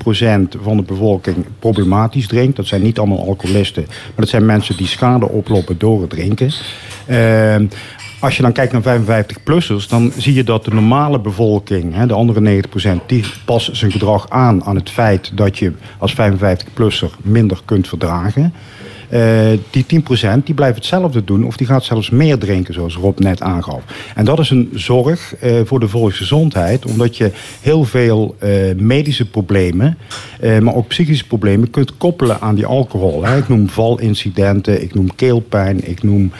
van 0.62 0.76
de 0.76 0.82
bevolking 0.82 1.36
problematisch 1.58 2.26
drinkt. 2.26 2.56
Dat 2.56 2.66
zijn 2.66 2.82
niet 2.82 2.98
allemaal 2.98 3.26
alcoholisten. 3.26 3.84
Maar 3.86 4.12
dat 4.14 4.28
zijn 4.28 4.46
mensen 4.46 4.76
die 4.76 4.86
schade 4.86 5.28
oplopen 5.28 5.78
door 5.78 6.00
het 6.00 6.10
drinken. 6.10 6.50
Uh, 7.06 7.56
als 8.20 8.36
je 8.36 8.42
dan 8.42 8.52
kijkt 8.52 8.72
naar 8.72 9.00
55-plussers, 9.00 9.88
dan 9.88 10.12
zie 10.16 10.34
je 10.34 10.44
dat 10.44 10.64
de 10.64 10.74
normale 10.74 11.20
bevolking, 11.20 11.94
hè, 11.94 12.06
de 12.06 12.14
andere 12.14 12.62
90%, 12.62 13.06
die 13.06 13.24
past 13.44 13.76
zijn 13.76 13.92
gedrag 13.92 14.30
aan 14.30 14.64
aan 14.64 14.76
het 14.76 14.90
feit 14.90 15.30
dat 15.34 15.58
je 15.58 15.72
als 15.98 16.14
55-plusser 16.14 17.10
minder 17.22 17.60
kunt 17.64 17.88
verdragen. 17.88 18.54
Uh, 19.10 19.58
die 19.70 19.86
10% 20.40 20.42
die 20.44 20.54
blijft 20.54 20.76
hetzelfde 20.76 21.24
doen 21.24 21.44
of 21.44 21.56
die 21.56 21.66
gaat 21.66 21.84
zelfs 21.84 22.10
meer 22.10 22.38
drinken, 22.38 22.74
zoals 22.74 22.96
Rob 22.96 23.18
net 23.18 23.40
aangaf. 23.40 23.82
En 24.14 24.24
dat 24.24 24.38
is 24.38 24.50
een 24.50 24.70
zorg 24.74 25.34
uh, 25.42 25.60
voor 25.64 25.80
de 25.80 25.88
volksgezondheid, 25.88 26.86
omdat 26.86 27.16
je 27.16 27.30
heel 27.60 27.84
veel 27.84 28.36
uh, 28.42 28.74
medische 28.76 29.30
problemen, 29.30 29.98
maar 30.60 30.74
ook 30.74 30.88
psychische 30.88 31.26
problemen 31.26 31.70
kunt 31.70 31.96
koppelen 31.96 32.40
aan 32.40 32.54
die 32.54 32.66
alcohol. 32.66 33.36
Ik 33.36 33.48
noem 33.48 33.68
valincidenten, 33.68 34.82
ik 34.82 34.94
noem 34.94 35.14
keelpijn, 35.14 35.88
ik 35.88 36.02
noem 36.02 36.32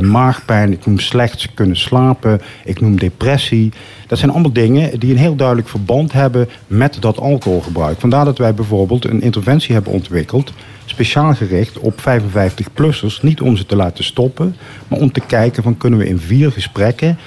maagpijn, 0.00 0.72
ik 0.72 0.86
noem 0.86 0.98
slecht 0.98 1.48
kunnen 1.54 1.76
slapen, 1.76 2.40
ik 2.64 2.80
noem 2.80 2.98
depressie. 2.98 3.72
Dat 4.14 4.22
zijn 4.22 4.34
allemaal 4.34 4.52
dingen 4.52 4.98
die 4.98 5.10
een 5.10 5.18
heel 5.18 5.34
duidelijk 5.34 5.68
verband 5.68 6.12
hebben 6.12 6.48
met 6.66 6.96
dat 7.00 7.18
alcoholgebruik. 7.18 8.00
Vandaar 8.00 8.24
dat 8.24 8.38
wij 8.38 8.54
bijvoorbeeld 8.54 9.04
een 9.04 9.22
interventie 9.22 9.74
hebben 9.74 9.92
ontwikkeld 9.92 10.52
speciaal 10.84 11.34
gericht 11.34 11.78
op 11.78 12.00
55-plussers. 12.00 13.22
Niet 13.22 13.40
om 13.40 13.56
ze 13.56 13.66
te 13.66 13.76
laten 13.76 14.04
stoppen, 14.04 14.56
maar 14.88 14.98
om 14.98 15.12
te 15.12 15.20
kijken 15.20 15.62
van 15.62 15.76
kunnen 15.76 15.98
we 15.98 16.06
in 16.06 16.18
vier 16.18 16.52
gesprekken 16.52 17.18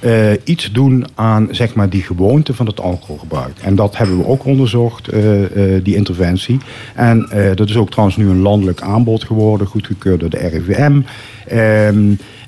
uh, 0.00 0.30
iets 0.44 0.72
doen 0.72 1.06
aan 1.14 1.48
zeg 1.50 1.74
maar, 1.74 1.88
die 1.88 2.02
gewoonte 2.02 2.54
van 2.54 2.66
het 2.66 2.80
alcoholgebruik. 2.80 3.58
En 3.60 3.74
dat 3.74 3.96
hebben 3.96 4.18
we 4.18 4.26
ook 4.26 4.44
onderzocht, 4.44 5.12
uh, 5.12 5.40
uh, 5.40 5.84
die 5.84 5.96
interventie. 5.96 6.58
En 6.94 7.28
dat 7.54 7.68
is 7.68 7.76
ook 7.76 7.90
trouwens 7.90 8.16
nu 8.16 8.28
een 8.28 8.40
landelijk 8.40 8.80
aanbod 8.80 9.24
geworden, 9.24 9.66
goedgekeurd 9.66 10.20
door 10.20 10.30
de 10.30 10.48
RIVM. 10.48 11.00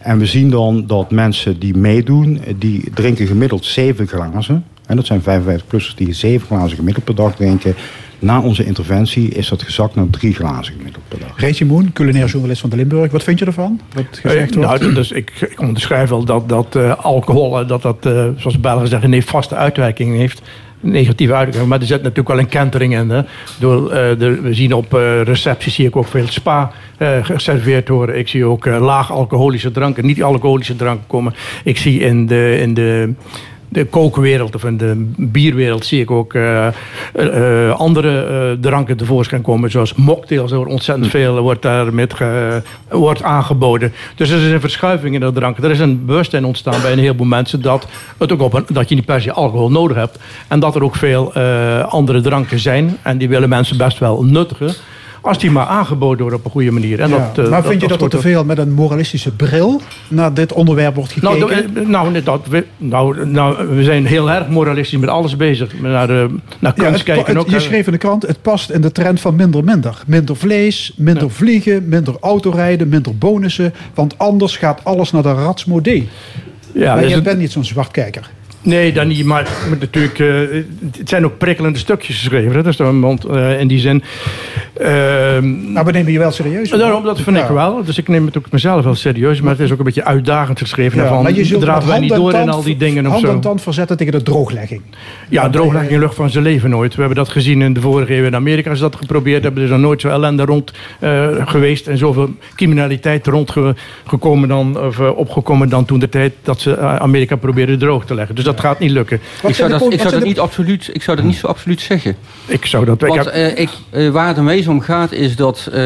En 0.05 0.19
we 0.19 0.27
zien 0.27 0.51
dan 0.51 0.87
dat 0.87 1.11
mensen 1.11 1.59
die 1.59 1.77
meedoen, 1.77 2.41
die 2.59 2.91
drinken 2.95 3.27
gemiddeld 3.27 3.65
zeven 3.65 4.07
glazen. 4.07 4.65
En 4.87 4.97
dat 4.97 5.07
zijn 5.07 5.21
55-plussers 5.23 5.95
die 5.97 6.13
zeven 6.13 6.47
glazen 6.47 6.77
gemiddeld 6.77 7.05
per 7.05 7.15
dag 7.15 7.37
drinken. 7.37 7.75
Na 8.19 8.41
onze 8.41 8.65
interventie 8.65 9.29
is 9.29 9.49
dat 9.49 9.63
gezakt 9.63 9.95
naar 9.95 10.11
drie 10.11 10.35
glazen 10.35 10.75
gemiddeld 10.77 11.05
per 11.09 11.19
dag. 11.19 11.41
Reetje 11.41 11.65
Moen, 11.65 11.93
culinair 11.93 12.27
journalist 12.27 12.61
van 12.61 12.71
de 12.71 12.77
Limburg. 12.77 13.13
Wat 13.13 13.23
vind 13.23 13.39
je 13.39 13.45
ervan? 13.45 13.81
Wat 13.95 14.05
gezegd 14.11 14.55
wordt? 14.55 14.81
Nou, 14.81 14.95
dus 14.95 15.13
ik, 15.13 15.33
ik 15.41 15.61
onderschrijf 15.61 16.09
wel 16.09 16.25
dat, 16.25 16.49
dat 16.49 16.77
uh, 16.77 17.05
alcohol, 17.05 17.67
dat 17.67 17.83
dat, 17.83 18.07
uh, 18.07 18.29
zoals 18.37 18.61
Belgen 18.61 18.89
zeggen, 18.89 19.13
een 19.13 19.23
vaste 19.23 19.55
uitwerking 19.55 20.17
heeft 20.17 20.43
negatieve 20.85 21.35
uitwerking. 21.35 21.68
Maar 21.68 21.80
er 21.80 21.87
zit 21.87 22.03
natuurlijk 22.03 22.28
wel 22.28 22.39
een 22.39 22.49
kentering 22.49 22.99
in. 22.99 23.11
Hè. 23.11 23.22
Door, 23.59 23.82
uh, 23.82 23.91
de, 23.91 24.41
we 24.41 24.55
zien 24.55 24.72
op 24.72 24.95
uh, 24.95 25.22
recepties 25.22 25.74
zie 25.74 25.87
ik 25.87 25.97
ook 25.97 26.07
veel 26.07 26.28
spa 26.28 26.70
uh, 26.99 27.09
geserveerd 27.22 27.89
worden. 27.89 28.18
Ik 28.18 28.28
zie 28.28 28.45
ook 28.45 28.66
laag 28.66 29.12
alcoholische 29.12 29.70
dranken, 29.70 30.07
niet 30.07 30.22
alcoholische 30.22 30.76
dranken 30.76 31.07
komen. 31.07 31.35
Ik 31.64 31.78
zie 31.78 32.01
in 32.01 32.26
de, 32.26 32.59
in 32.61 32.74
de 32.74 33.14
de 33.75 33.85
kookwereld 33.85 34.55
of 34.55 34.64
in 34.64 34.77
de 34.77 35.12
bierwereld 35.16 35.87
zie 35.87 36.01
ik 36.01 36.11
ook 36.11 36.35
uh, 36.35 36.66
uh, 37.16 37.70
andere 37.70 38.27
uh, 38.31 38.61
dranken 38.61 38.97
tevoorschijn 38.97 39.43
komen. 39.43 39.70
Zoals 39.70 39.95
mocktails, 39.95 40.51
er 40.51 40.57
wordt 40.57 40.72
ontzettend 40.72 41.11
veel 41.11 41.41
wordt 41.41 41.62
daar 41.62 41.95
met 41.95 42.14
ge, 42.14 42.62
wordt 42.91 43.22
aangeboden. 43.22 43.93
Dus 44.14 44.31
er 44.31 44.47
is 44.47 44.53
een 44.53 44.61
verschuiving 44.61 45.14
in 45.14 45.20
de 45.20 45.33
dranken. 45.33 45.64
Er 45.64 45.70
is 45.70 45.79
een 45.79 46.05
bewustzijn 46.05 46.45
ontstaan 46.45 46.83
bij 46.83 46.93
een 46.93 46.99
heleboel 46.99 47.27
mensen 47.27 47.62
dat, 47.62 47.87
het 48.18 48.33
ook 48.33 48.43
op 48.43 48.55
een, 48.55 48.64
dat 48.68 48.89
je 48.89 48.95
niet 48.95 49.05
per 49.05 49.20
se 49.20 49.33
alcohol 49.33 49.70
nodig 49.70 49.97
hebt. 49.97 50.18
En 50.49 50.61
dat 50.61 50.75
er 50.75 50.83
ook 50.83 50.97
veel 50.97 51.33
andere 51.83 52.20
dranken 52.20 52.59
zijn. 52.59 52.97
En 53.03 53.18
die 53.18 53.29
willen 53.29 53.49
mensen 53.49 53.77
best 53.77 53.99
wel 53.99 54.22
nuttigen. 54.25 54.75
Als 55.25 55.39
die 55.39 55.51
maar 55.51 55.66
aangeboden 55.66 56.20
wordt 56.20 56.37
op 56.37 56.45
een 56.45 56.51
goede 56.51 56.70
manier. 56.70 57.01
En 57.01 57.09
ja, 57.09 57.31
dat, 57.35 57.45
uh, 57.45 57.51
maar 57.51 57.62
vind 57.62 57.81
je 57.81 57.89
dat, 57.89 58.03
er 58.03 58.09
te 58.09 58.20
veel 58.20 58.45
met 58.45 58.59
een 58.59 58.72
moralistische 58.72 59.31
bril 59.31 59.81
naar 60.09 60.35
dit 60.35 60.53
onderwerp 60.53 60.95
wordt 60.95 61.22
nou, 61.22 61.41
gekeken? 61.41 61.72
Nou, 61.72 62.11
nou, 62.11 62.22
dat, 62.22 62.47
we, 62.49 62.64
nou, 62.77 63.27
nou, 63.27 63.68
we 63.68 63.85
zijn 63.85 64.07
heel 64.07 64.31
erg 64.31 64.49
moralistisch 64.49 64.99
met 64.99 65.09
alles 65.09 65.37
bezig. 65.37 65.81
Naar, 65.81 66.07
de, 66.07 66.35
naar 66.59 66.72
kunst 66.72 67.07
ja, 67.07 67.14
kijken. 67.14 67.27
Het, 67.27 67.45
ook, 67.45 67.51
je 67.51 67.61
schreef 67.61 67.87
in 67.87 67.93
de 67.93 67.99
krant, 67.99 68.22
het 68.22 68.43
past 68.43 68.70
in 68.70 68.81
de 68.81 68.93
trend 68.93 69.20
van 69.20 69.37
minder 69.37 69.64
minder. 69.64 70.03
Minder 70.07 70.37
vlees, 70.37 70.93
minder 70.97 71.31
vliegen, 71.31 71.89
minder 71.89 72.14
autorijden, 72.20 72.89
minder 72.89 73.18
bonussen. 73.18 73.75
Want 73.95 74.18
anders 74.18 74.57
gaat 74.57 74.81
alles 74.85 75.12
naar 75.12 75.22
de 75.22 75.33
ratsmodee. 75.33 76.09
Ja, 76.72 76.95
maar 76.95 77.09
je 77.09 77.22
bent 77.22 77.39
niet 77.39 77.53
zo'n 77.53 77.64
zwartkijker. 77.64 78.31
Nee, 78.65 78.93
dan 78.93 79.09
niet. 79.09 79.25
Maar, 79.25 79.49
maar 79.69 79.79
natuurlijk, 79.79 80.19
uh, 80.19 80.65
het 80.97 81.09
zijn 81.09 81.25
ook 81.25 81.39
prikkelende 81.39 81.79
stukjes 81.79 82.19
geschreven. 82.19 82.53
Dat 82.53 82.67
is 82.67 82.77
dan, 82.77 83.01
want 83.01 83.27
uh, 83.27 83.61
in 83.61 83.69
die 83.69 83.79
zin 83.79 84.03
Ehm, 84.75 85.73
maar 85.73 85.85
we 85.85 85.91
nemen 85.91 86.12
je 86.12 86.19
wel 86.19 86.31
serieus. 86.31 86.71
Daarom, 86.71 87.05
dat 87.05 87.21
vind 87.21 87.37
Ja. 87.37 87.43
ik 87.43 87.49
wel. 87.49 87.85
Dus 87.85 87.99
ik 87.99 88.09
neem 88.09 88.27
het 88.27 88.39
ook 88.39 88.51
mezelf 88.51 88.85
wel 88.85 88.95
serieus. 88.95 89.41
Maar 89.41 89.51
het 89.51 89.61
is 89.61 89.73
ook 89.73 89.79
een 89.79 89.85
beetje 89.85 90.05
uitdagend 90.05 90.59
geschreven. 90.59 91.03
Ja, 91.03 91.09
van, 91.09 91.23
maar 91.23 91.33
je 91.33 91.59
met 91.59 91.85
wij 91.85 91.99
niet 91.99 92.15
door 92.15 92.35
in 92.35 92.49
al 92.49 92.62
die 92.62 92.77
dingen 92.77 93.05
hand 93.05 93.25
en 93.25 93.41
tand 93.41 93.62
verzetten 93.62 93.97
tegen 93.97 94.12
de 94.12 94.23
drooglegging. 94.23 94.81
Ja, 95.29 95.51
drooglegging 95.51 95.93
in 95.93 95.99
lucht 95.99 96.15
van 96.15 96.31
zijn 96.31 96.45
leven 96.45 96.71
nooit. 96.71 96.95
We 96.95 97.01
hebben 97.01 97.19
dat 97.19 97.29
gezien 97.29 97.62
in 97.62 97.73
de 97.73 97.81
vorige 97.81 98.15
eeuw 98.15 98.25
in 98.25 98.35
Amerika. 98.35 98.71
Is 98.71 98.79
dat 98.79 98.97
geprobeerd 98.97 99.43
hebben. 99.43 99.61
Er 99.62 99.69
is 99.69 99.75
nog 99.75 99.85
nooit 99.85 100.01
zo 100.01 100.09
ellende 100.09 100.45
rond 100.45 100.73
eh, 101.01 101.27
geweest. 101.45 101.87
En 101.87 101.99
zoveel 101.99 102.31
criminaliteit 102.55 103.27
rondgekomen 103.27 104.49
dan, 104.49 104.81
of 104.81 105.01
eh, 105.01 105.17
opgekomen 105.17 105.69
dan 105.69 105.85
toen 105.85 105.99
de 105.99 106.09
tijd 106.09 106.33
dat 106.43 106.61
ze 106.61 106.75
eh, 106.75 106.97
Amerika 106.97 107.37
probeerden 107.37 107.79
droog 107.79 108.05
te 108.05 108.15
leggen. 108.15 108.35
Dus 108.35 108.45
dat 108.45 108.54
gaat 108.61 108.79
niet 108.79 108.91
lukken. 108.91 109.21
Ik 109.47 109.55
zou, 109.55 109.71
dat, 109.71 109.93
ik, 109.93 110.01
zou 110.01 110.11
dat 110.13 110.25
niet 110.25 110.39
absoluut, 110.39 110.91
ik 110.93 111.03
zou 111.03 111.17
dat 111.17 111.27
niet 111.27 111.37
zo 111.37 111.47
absoluut 111.47 111.81
zeggen. 111.81 112.17
Ik 112.47 112.67
zou 112.67 112.85
dat... 112.85 113.03
ik 113.03 113.09
Want 113.09 113.25
heb- 113.25 113.35
eh, 113.35 113.59
ik, 113.59 113.69
eh, 113.91 114.09
waar 114.09 114.29
het 114.29 114.37
een 114.37 114.45
wezen 114.45 114.73
om 114.73 114.81
gaat 114.81 115.13
is 115.13 115.37
dat 115.37 115.69
eh, 115.73 115.83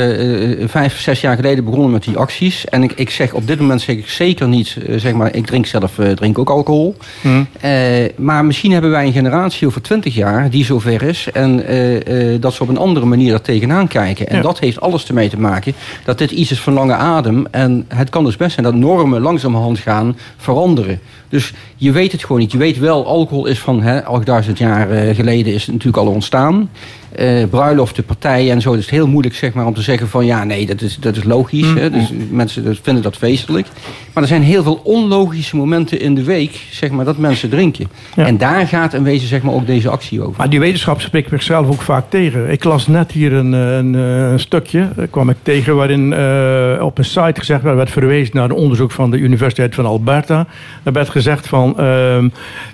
vijf, 0.68 1.00
zes 1.00 1.20
jaar 1.20 1.36
geleden 1.36 1.64
begonnen 1.64 1.90
met 1.90 2.02
die 2.04 2.16
acties. 2.16 2.64
En 2.64 2.82
ik, 2.82 2.92
ik 2.92 3.10
zeg 3.10 3.32
op 3.32 3.46
dit 3.46 3.60
moment 3.60 3.80
zeg 3.80 3.96
ik 3.96 4.08
zeker 4.08 4.48
niet, 4.48 4.76
zeg 4.96 5.12
maar, 5.12 5.34
ik 5.34 5.46
drink 5.46 5.66
zelf 5.66 5.92
drink 6.14 6.38
ook 6.38 6.50
alcohol. 6.50 6.96
Hm. 7.20 7.42
Eh, 7.60 7.70
maar 8.16 8.44
misschien 8.44 8.72
hebben 8.72 8.90
wij 8.90 9.06
een 9.06 9.12
generatie 9.12 9.66
over 9.66 9.82
twintig 9.82 10.14
jaar 10.14 10.50
die 10.50 10.64
zover 10.64 11.02
is. 11.02 11.28
En 11.32 11.66
eh, 11.66 12.32
eh, 12.34 12.40
dat 12.40 12.54
ze 12.54 12.62
op 12.62 12.68
een 12.68 12.78
andere 12.78 13.06
manier 13.06 13.32
er 13.32 13.40
tegenaan 13.40 13.88
kijken. 13.88 14.28
En 14.28 14.36
Ja. 14.36 14.42
dat 14.42 14.58
heeft 14.58 14.80
alles 14.80 15.08
ermee 15.08 15.28
te 15.28 15.38
maken 15.40 15.74
dat 16.04 16.18
dit 16.18 16.30
iets 16.30 16.50
is 16.50 16.60
van 16.60 16.72
lange 16.72 16.94
adem. 16.94 17.46
En 17.50 17.84
het 17.88 18.10
kan 18.10 18.24
dus 18.24 18.36
best 18.36 18.52
zijn 18.52 18.66
dat 18.66 18.74
normen 18.74 19.20
langzamerhand 19.20 19.78
gaan 19.78 20.16
veranderen. 20.36 21.00
Dus 21.28 21.52
je 21.76 21.92
weet 21.92 22.12
het 22.12 22.24
gewoon 22.24 22.40
niet. 22.40 22.52
Je 22.52 22.58
weet 22.58 22.78
wel, 22.78 23.06
alcohol 23.06 23.46
is 23.46 23.58
van 23.58 23.82
hè, 23.82 24.04
8000 24.04 24.58
jaar 24.58 24.90
eh, 24.90 25.14
geleden 25.14 25.52
is 25.52 25.66
natuurlijk 25.66 25.96
al 25.96 26.06
ontstaan. 26.06 26.70
Eh 27.12 27.44
bruiloften, 27.50 28.04
partijen 28.04 28.52
en 28.52 28.60
zo. 28.60 28.70
Het 28.70 28.80
is 28.80 28.90
heel 28.90 29.06
moeilijk 29.06 29.34
zeg 29.34 29.52
maar, 29.52 29.66
om 29.66 29.74
te 29.74 29.82
zeggen 29.82 30.08
van 30.08 30.26
ja, 30.26 30.44
nee, 30.44 30.66
dat 30.66 30.80
is, 30.80 30.96
dat 31.00 31.16
is 31.16 31.24
logisch. 31.24 31.72
Hè. 31.74 31.90
Dus 31.90 32.12
mensen 32.30 32.64
dat 32.64 32.78
vinden 32.82 33.02
dat 33.02 33.16
feestelijk. 33.16 33.66
Maar 34.12 34.22
er 34.22 34.28
zijn 34.28 34.42
heel 34.42 34.62
veel 34.62 34.80
onlogische 34.84 35.56
momenten 35.56 36.00
in 36.00 36.14
de 36.14 36.24
week 36.24 36.66
zeg 36.70 36.90
maar, 36.90 37.04
dat 37.04 37.18
mensen 37.18 37.48
drinken. 37.48 37.88
En 38.16 38.38
daar 38.38 38.66
gaat 38.66 38.94
in 38.94 39.02
wezen 39.02 39.28
zeg 39.28 39.42
maar, 39.42 39.54
ook 39.54 39.66
deze 39.66 39.90
actie 39.90 40.20
over. 40.22 40.34
Maar 40.36 40.50
die 40.50 40.60
wetenschap 40.60 41.00
spreekt 41.00 41.30
zichzelf 41.30 41.68
ook 41.68 41.82
vaak 41.82 42.04
tegen. 42.10 42.50
Ik 42.50 42.64
las 42.64 42.86
net 42.86 43.12
hier 43.12 43.32
een, 43.32 43.54
eh, 43.54 43.76
een, 43.76 43.94
eh, 43.94 44.30
een 44.30 44.40
stukje, 44.40 44.88
eh, 44.96 45.04
kwam 45.10 45.30
ik 45.30 45.36
tegen, 45.42 45.76
waarin 45.76 46.06
op 46.80 46.98
een 46.98 47.04
site 47.04 47.34
gezegd 47.34 47.62
werd, 47.62 47.76
werd 47.76 47.90
verwezen 47.90 48.36
naar 48.36 48.44
een 48.44 48.52
onderzoek 48.52 48.90
van 48.90 49.10
de 49.10 49.18
Universiteit 49.18 49.74
van 49.74 49.86
Alberta. 49.86 50.46
Daar 50.82 50.92
werd 50.92 51.08
gezegd 51.08 51.46
van 51.48 51.78
ehm, 51.78 52.28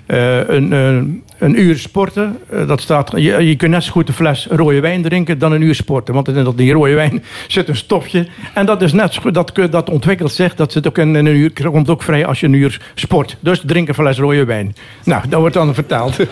eh, 0.05 0.47
een, 0.47 1.23
een, 1.39 1.59
uur 1.61 1.77
sporten, 1.77 2.37
eh, 2.49 2.67
dat 2.67 2.81
staat, 2.81 3.11
je, 3.15 3.47
je 3.47 3.55
kunt 3.55 3.71
net 3.71 3.83
zo 3.83 3.91
goed 3.91 4.07
een 4.07 4.13
fles 4.13 4.47
rode 4.49 4.79
wijn 4.79 5.01
drinken 5.01 5.39
dan 5.39 5.51
een 5.51 5.61
uur 5.61 5.75
sporten. 5.75 6.13
Want 6.13 6.27
in 6.27 6.43
dat 6.43 6.57
die 6.57 6.73
rode 6.73 6.93
wijn 6.93 7.23
zit 7.47 7.67
een 7.69 7.75
stofje. 7.75 8.27
En 8.53 8.65
dat 8.65 8.81
is 8.81 8.93
net 8.93 9.13
zo 9.13 9.31
dat, 9.31 9.51
dat 9.69 9.89
ontwikkelt 9.89 10.31
zich, 10.31 10.55
dat 10.55 10.71
zit 10.71 10.87
ook 10.87 10.97
in 10.97 11.15
een 11.15 11.25
uur, 11.25 11.51
komt 11.71 11.89
ook 11.89 12.03
vrij 12.03 12.25
als 12.25 12.39
je 12.39 12.45
een 12.45 12.53
uur 12.53 12.81
sport. 12.95 13.37
Dus 13.39 13.61
drink 13.65 13.87
een 13.87 13.93
fles 13.93 14.17
rode 14.17 14.45
wijn. 14.45 14.75
Nou, 15.03 15.23
dat 15.29 15.39
wordt 15.39 15.55
dan 15.55 15.73
verteld. 15.73 16.15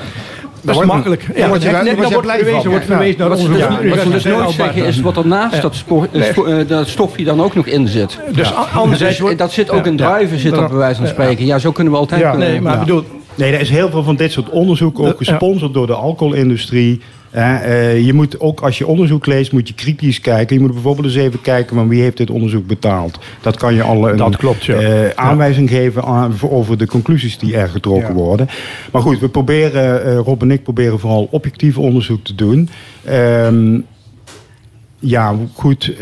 Dat 0.65 0.71
is 0.71 0.77
wordt- 0.77 0.93
makkelijk. 0.93 1.35
daar 1.37 1.47
word 1.49 1.61
je 1.63 1.69
je 1.69 1.95
wordt 2.13 2.27
verwezen, 2.27 2.69
wordt 2.69 2.87
Ja. 2.87 2.97
naar 3.19 3.29
Wat 3.29 3.39
ze 3.39 3.47
dus, 3.51 3.61
wat 3.89 3.99
ze 3.99 4.09
dus 4.09 4.23
nooit 4.23 4.49
zeggen 4.51 4.85
is 4.85 5.01
wat 5.01 5.17
er 5.17 5.27
naast 5.27 5.55
Ja. 5.55 5.61
dat, 5.61 5.83
eh, 6.11 6.21
spo- 6.23 6.45
eh, 6.45 6.67
dat 6.67 6.87
stofje 6.87 7.23
dan 7.23 7.41
ook 7.41 7.55
nog 7.55 7.65
in 7.65 7.87
zit. 7.87 8.19
Dus 8.31 8.49
Ja. 8.49 8.55
anderzijds 8.73 9.13
Dus, 9.13 9.19
wordt- 9.23 9.37
dat 9.37 9.51
zit 9.51 9.69
ook 9.69 9.85
Ja. 9.85 9.91
in 9.91 9.97
druiven, 9.97 10.39
zit 10.39 10.53
dat 10.55 10.67
bij 10.67 10.77
wijze 10.77 10.95
van 10.95 11.05
Ja. 11.05 11.11
spreken. 11.11 11.45
Ja, 11.45 11.59
zo 11.59 11.71
kunnen 11.71 11.93
we 11.93 11.99
altijd... 11.99 12.21
Ja, 12.21 12.35
nee, 12.35 12.61
maar 12.61 12.73
Ja. 12.73 12.79
bedoel, 12.79 13.03
Nee, 13.35 13.53
er 13.53 13.59
is 13.59 13.69
heel 13.69 13.89
veel 13.89 14.03
van 14.03 14.15
dit 14.15 14.31
soort 14.31 14.49
onderzoek 14.49 14.99
ook 14.99 15.17
gesponsord 15.17 15.73
door 15.73 15.87
de 15.87 15.93
alcoholindustrie. 15.93 17.01
Eh, 17.31 18.05
je 18.05 18.13
moet 18.13 18.39
ook 18.39 18.61
als 18.61 18.77
je 18.77 18.87
onderzoek 18.87 19.25
leest, 19.25 19.51
moet 19.51 19.67
je 19.67 19.73
kritisch 19.73 20.21
kijken. 20.21 20.55
Je 20.55 20.61
moet 20.61 20.73
bijvoorbeeld 20.73 21.05
eens 21.07 21.15
even 21.15 21.41
kijken 21.41 21.75
van 21.75 21.87
wie 21.87 22.01
heeft 22.01 22.17
dit 22.17 22.29
onderzoek 22.29 22.67
betaald. 22.67 23.19
Dat 23.41 23.57
kan 23.57 23.73
je 23.73 23.83
al 23.83 24.09
een 24.09 24.17
Dat 24.17 24.35
klopt, 24.37 24.65
ja. 24.65 24.75
eh, 24.75 25.03
Ja. 25.03 25.15
aanwijzing 25.15 25.69
geven 25.69 26.03
aan, 26.03 26.33
over 26.41 26.77
de 26.77 26.87
conclusies 26.87 27.37
die 27.37 27.55
er 27.57 27.69
getrokken 27.69 28.07
Ja. 28.07 28.13
worden. 28.13 28.47
Maar 28.91 29.01
goed, 29.01 29.19
we 29.19 29.29
proberen, 29.29 30.05
eh, 30.05 30.17
Rob 30.17 30.41
en 30.41 30.51
ik 30.51 30.63
proberen 30.63 30.99
vooral 30.99 31.27
objectief 31.31 31.77
onderzoek 31.77 32.23
te 32.23 32.35
doen. 32.35 32.69
Ehm, 33.03 33.79
ja, 34.99 35.35
goed. 35.53 35.93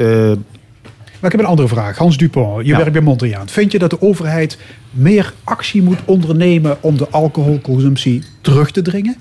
Maar 1.19 1.31
ik 1.31 1.37
heb 1.37 1.39
een 1.45 1.51
andere 1.51 1.67
vraag. 1.67 1.97
Hans 1.97 2.17
Dupont, 2.17 2.65
je 2.65 2.71
Ja. 2.71 2.77
werkt 2.77 2.91
bij 2.91 3.01
Mondriaan. 3.01 3.49
Vind 3.49 3.71
je 3.71 3.79
dat 3.79 3.89
de 3.89 4.01
overheid 4.01 4.57
meer 4.91 5.33
actie 5.43 5.81
moet 5.81 5.99
ondernemen 6.05 6.77
om 6.81 6.97
de 6.97 7.09
alcoholconsumptie 7.09 8.23
terug 8.41 8.71
te 8.71 8.81
dringen? 8.81 9.15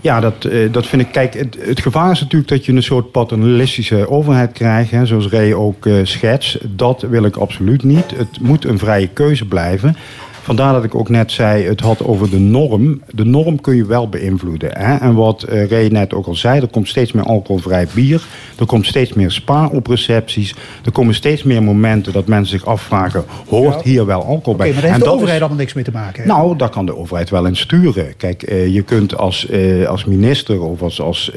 Ja, 0.00 0.20
dat, 0.20 0.44
eh, 0.44 0.72
dat 0.72 0.86
vind 0.86 1.02
ik. 1.02 1.08
Kijk, 1.12 1.34
het, 1.60 1.80
gevaar 1.80 2.10
is 2.10 2.20
natuurlijk 2.20 2.50
dat 2.50 2.64
je 2.64 2.72
een 2.72 2.82
soort 2.82 3.10
paternalistische 3.10 4.08
overheid 4.08 4.52
krijgt, 4.52 4.90
hè, 4.90 5.06
zoals 5.06 5.28
Ray 5.28 5.52
ook 5.52 5.86
eh 5.86 5.94
schetst. 6.02 6.58
Dat 6.76 7.02
wil 7.02 7.24
ik 7.24 7.36
absoluut 7.36 7.82
niet. 7.82 8.10
Het 8.16 8.40
moet 8.40 8.64
een 8.64 8.78
vrije 8.78 9.08
keuze 9.08 9.44
blijven. 9.44 9.96
Vandaar 10.44 10.72
dat 10.72 10.84
ik 10.84 10.94
ook 10.94 11.08
net 11.08 11.32
zei, 11.32 11.64
het 11.64 11.80
had 11.80 12.04
over 12.04 12.30
de 12.30 12.38
norm. 12.38 13.00
De 13.10 13.24
norm 13.24 13.60
kun 13.60 13.76
je 13.76 13.86
wel 13.86 14.08
beïnvloeden. 14.08 14.70
Hè? 14.78 14.94
En 14.96 15.14
wat 15.14 15.42
eh 15.42 15.68
Ray 15.68 15.88
net 15.88 16.14
ook 16.14 16.26
al 16.26 16.34
zei, 16.34 16.60
er 16.60 16.68
komt 16.68 16.88
steeds 16.88 17.12
meer 17.12 17.24
alcoholvrij 17.24 17.86
bier. 17.94 18.22
Er 18.58 18.66
komt 18.66 18.86
steeds 18.86 19.12
meer 19.12 19.30
spa 19.30 19.66
op 19.68 19.86
recepties. 19.86 20.54
Er 20.84 20.92
komen 20.92 21.14
steeds 21.14 21.42
meer 21.42 21.62
momenten 21.62 22.12
dat 22.12 22.26
mensen 22.26 22.58
zich 22.58 22.66
afvragen, 22.68 23.24
hoort 23.48 23.82
hier 23.82 24.06
wel 24.06 24.24
alcohol 24.24 24.52
Oké, 24.54 24.56
bij? 24.62 24.72
maar 24.72 24.80
daar 24.82 24.90
heeft 24.90 24.94
En 24.94 24.98
de 24.98 25.04
dat 25.04 25.14
is- 25.14 25.20
overheid 25.20 25.40
allemaal 25.40 25.58
niks 25.58 25.72
mee 25.72 25.84
te 25.84 25.90
maken. 25.90 26.22
hè? 26.22 26.28
nou, 26.28 26.56
daar 26.56 26.70
kan 26.70 26.86
de 26.86 26.96
overheid 26.96 27.30
wel 27.30 27.46
in 27.46 27.56
sturen. 27.56 28.16
Kijk, 28.16 28.42
eh, 28.42 28.74
je 28.74 28.82
kunt 28.82 29.16
als, 29.16 29.48
eh, 29.48 29.86
als 29.86 30.04
minister 30.04 30.62
of 30.62 30.82
als, 30.82 31.00
als 31.00 31.32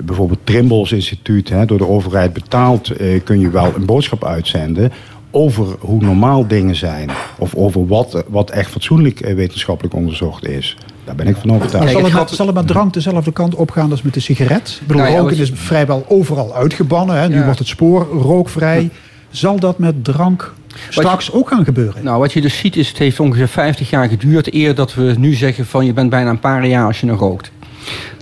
bijvoorbeeld 0.00 0.38
Trimbos 0.44 0.92
Instituut, 0.92 1.48
hè, 1.48 1.64
door 1.66 1.78
de 1.78 1.88
overheid 1.88 2.32
betaald, 2.32 2.90
eh, 2.90 3.20
kun 3.24 3.40
je 3.40 3.50
wel 3.50 3.72
een 3.76 3.86
boodschap 3.86 4.24
uitzenden 4.24 4.92
over 5.36 5.66
hoe 5.80 6.02
normaal 6.02 6.46
dingen 6.46 6.76
zijn. 6.76 7.10
Of 7.38 7.54
over 7.54 7.86
wat, 7.86 8.24
wat 8.28 8.50
echt 8.50 8.70
fatsoenlijk 8.70 9.20
eh, 9.20 9.34
wetenschappelijk 9.34 9.94
onderzocht 9.94 10.46
is. 10.46 10.76
Daar 11.04 11.14
ben 11.14 11.26
ik 11.26 11.36
van 11.36 11.48
Maar 11.48 11.56
overtuigd. 11.56 11.90
zal, 11.92 12.04
het 12.04 12.12
met, 12.12 12.30
zal 12.30 12.46
het 12.46 12.54
met 12.54 12.66
drank 12.66 12.92
dezelfde 12.92 13.32
kant 13.32 13.54
opgaan 13.54 13.90
als 13.90 14.02
met 14.02 14.14
de 14.14 14.20
sigaret? 14.20 14.78
Ik 14.80 14.86
bedoel, 14.86 15.02
Nou 15.02 15.14
ja, 15.14 15.20
roken 15.20 15.38
is 15.38 15.50
vrijwel 15.54 16.04
overal 16.08 16.54
uitgebannen. 16.54 17.16
Hè? 17.16 17.28
Nu 17.28 17.36
Ja. 17.36 17.44
wordt 17.44 17.58
het 17.58 17.68
spoor 17.68 18.06
rookvrij. 18.20 18.90
Zal 19.30 19.58
dat 19.60 19.78
met 19.78 20.04
drank 20.04 20.54
straks 20.88 21.32
ook 21.32 21.48
gaan 21.48 21.64
gebeuren? 21.64 22.04
Nou, 22.04 22.18
wat 22.18 22.32
je 22.32 22.40
dus 22.40 22.58
ziet 22.58 22.76
is, 22.76 22.88
het 22.88 22.98
heeft 22.98 23.20
ongeveer 23.20 23.48
50 23.48 23.90
jaar 23.90 24.08
geduurd... 24.08 24.54
eer 24.54 24.74
dat 24.74 24.94
we 24.94 25.14
nu 25.18 25.34
zeggen 25.34 25.66
van 25.66 25.86
je 25.86 25.92
bent 25.92 26.10
bijna 26.10 26.30
een 26.30 26.38
paar 26.38 26.66
jaar 26.66 26.86
als 26.86 27.00
je 27.00 27.06
nog 27.06 27.20
rookt. 27.20 27.50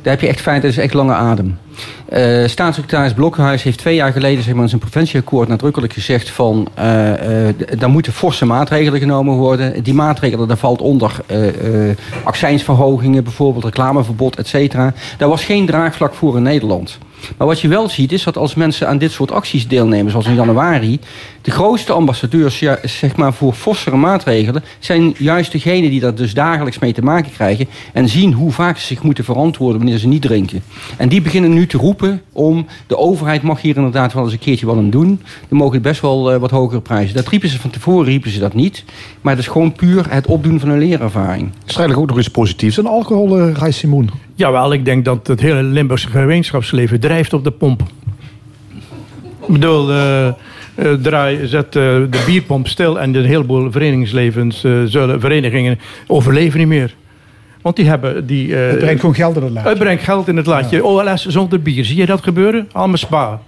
Daar 0.03 0.13
heb 0.13 0.21
je 0.21 0.29
echt 0.29 0.41
feit, 0.41 0.63
dat 0.63 0.71
is 0.71 0.79
echt 0.79 0.95
lange 0.95 1.13
adem. 1.13 1.59
Eh, 2.09 2.47
staatssecretaris 2.47 3.13
Blokhuis 3.13 3.63
heeft 3.63 3.79
twee 3.79 3.95
jaar 3.95 4.13
geleden 4.13 4.45
zeg 4.45 4.55
maar, 4.55 4.63
in 4.63 4.69
zijn 4.69 4.81
preventieakkoord 4.81 5.49
nadrukkelijk 5.49 5.93
gezegd 5.93 6.31
van 6.31 6.69
d- 7.59 7.81
daar 7.81 7.91
moeten 7.91 8.13
forse 8.13 8.47
maatregelen 8.47 9.01
genomen 9.01 9.35
worden. 9.35 9.83
Die 9.83 9.95
maatregelen, 9.95 10.49
daar 10.49 10.57
valt 10.57 10.81
onder 10.81 11.13
accijnsverhogingen, 12.23 13.25
bijvoorbeeld 13.25 13.65
reclameverbod, 13.65 14.37
et 14.37 14.47
cetera. 14.47 14.93
Daar 15.19 15.29
was 15.29 15.45
geen 15.45 15.67
draagvlak 15.67 16.15
voor 16.15 16.37
in 16.37 16.43
Nederland. 16.43 16.99
Maar 17.37 17.47
wat 17.47 17.61
je 17.61 17.69
wel 17.69 17.89
ziet 17.89 18.13
is 18.13 18.25
dat 18.25 18.37
als 18.37 18.55
mensen 18.55 18.89
aan 18.89 18.99
dit 18.99 19.13
soort 19.13 19.33
acties 19.33 19.69
deelnemen, 19.69 20.11
zoals 20.11 20.27
in 20.27 20.35
januari, 20.35 20.99
de 21.43 21.51
grootste 21.51 21.93
ambassadeurs 21.93 22.63
zeg 22.83 23.17
maar, 23.17 23.33
voor 23.33 23.53
fossere 23.53 23.97
maatregelen 23.97 24.65
zijn 24.79 25.15
juist 25.19 25.53
degenen 25.53 25.91
die 25.91 26.01
daar 26.01 26.15
dus 26.15 26.35
dagelijks 26.35 26.79
mee 26.79 26.93
te 26.93 27.03
maken 27.03 27.33
krijgen 27.33 27.67
en 27.93 28.09
zien 28.09 28.33
hoe 28.33 28.53
vaak 28.53 28.79
ze 28.79 28.87
zich 28.87 29.03
moeten 29.03 29.25
verantwoorden 29.25 29.79
wanneer 29.79 29.99
ze 29.99 30.09
niet 30.09 30.23
drinken. 30.23 30.63
En 30.97 31.09
die 31.09 31.23
beginnen 31.23 31.53
nu 31.53 31.67
te 31.67 31.79
roepen 31.79 32.23
om 32.33 32.67
de 32.87 32.97
overheid 32.97 33.43
mag 33.43 33.61
hier 33.61 33.77
inderdaad 33.77 34.13
wel 34.13 34.25
eens 34.25 34.33
een 34.33 34.39
keertje 34.39 34.67
wat 34.67 34.77
aan 34.77 34.91
doen. 34.91 35.21
Dan 35.49 35.59
mogen 35.59 35.83
best 35.83 36.01
wel 36.01 36.33
eh, 36.33 36.41
wat 36.41 36.51
hogere 36.51 36.81
prijzen. 36.81 37.15
Dat 37.15 37.29
riepen 37.29 37.49
ze 37.49 37.61
van 37.61 37.71
tevoren, 37.71 38.05
riepen 38.05 38.31
ze 38.31 38.39
dat 38.39 38.55
niet. 38.55 38.85
Maar 39.21 39.33
het 39.33 39.43
is 39.43 39.51
gewoon 39.51 39.73
puur 39.73 40.07
het 40.09 40.27
opdoen 40.27 40.61
van 40.61 40.69
een 40.69 40.79
leerervaring. 40.79 41.43
Er 41.47 41.61
eigenlijk 41.67 41.99
ook 41.99 42.09
nog 42.09 42.19
iets 42.19 42.29
positiefs 42.29 42.79
aan 42.79 42.87
alcohol, 42.87 43.39
eh 43.39 43.53
Rai 43.53 43.73
Simoen? 43.73 44.11
Jawel, 44.35 44.73
ik 44.73 44.85
denk 44.85 45.05
dat 45.05 45.27
het 45.27 45.41
hele 45.41 45.63
Limburgse 45.63 46.09
gemeenschapsleven 46.09 47.01
drijft 47.01 47.33
op 47.33 47.45
de 47.45 47.51
pomp. 47.51 47.83
Ik 49.47 49.53
bedoel, 49.53 49.91
eh, 49.91 50.33
draai, 51.03 51.47
zet 51.47 51.67
eh, 51.67 51.73
de 51.73 52.23
bierpomp 52.27 52.69
stil 52.69 53.01
en 53.01 53.15
een 53.15 53.25
heleboel 53.25 53.71
verenigingslevens, 53.71 54.61
zullen, 54.85 55.21
verenigingen 55.21 55.79
overleven 56.07 56.59
niet 56.59 56.69
meer. 56.69 56.95
Want 57.63 57.77
die 57.77 57.87
hebben 57.87 58.27
die... 58.27 58.55
Het 58.55 58.79
brengt 58.79 59.01
gewoon 59.01 59.15
geld 59.15 59.37
in 59.37 59.43
het 59.43 59.53
laadje. 59.53 59.69
Het 59.69 59.79
brengt 59.79 60.03
geld 60.03 60.29
in 60.29 60.37
het 60.37 60.47
laadje. 60.47 60.85
OLS 60.85 61.27
zonder 61.27 61.63
bier. 61.63 61.85
Zie 61.85 61.97
je 61.97 62.07
dat 62.07 62.23
gebeuren? 62.23 62.69
Allemaal 62.73 62.97
spa. 62.97 63.41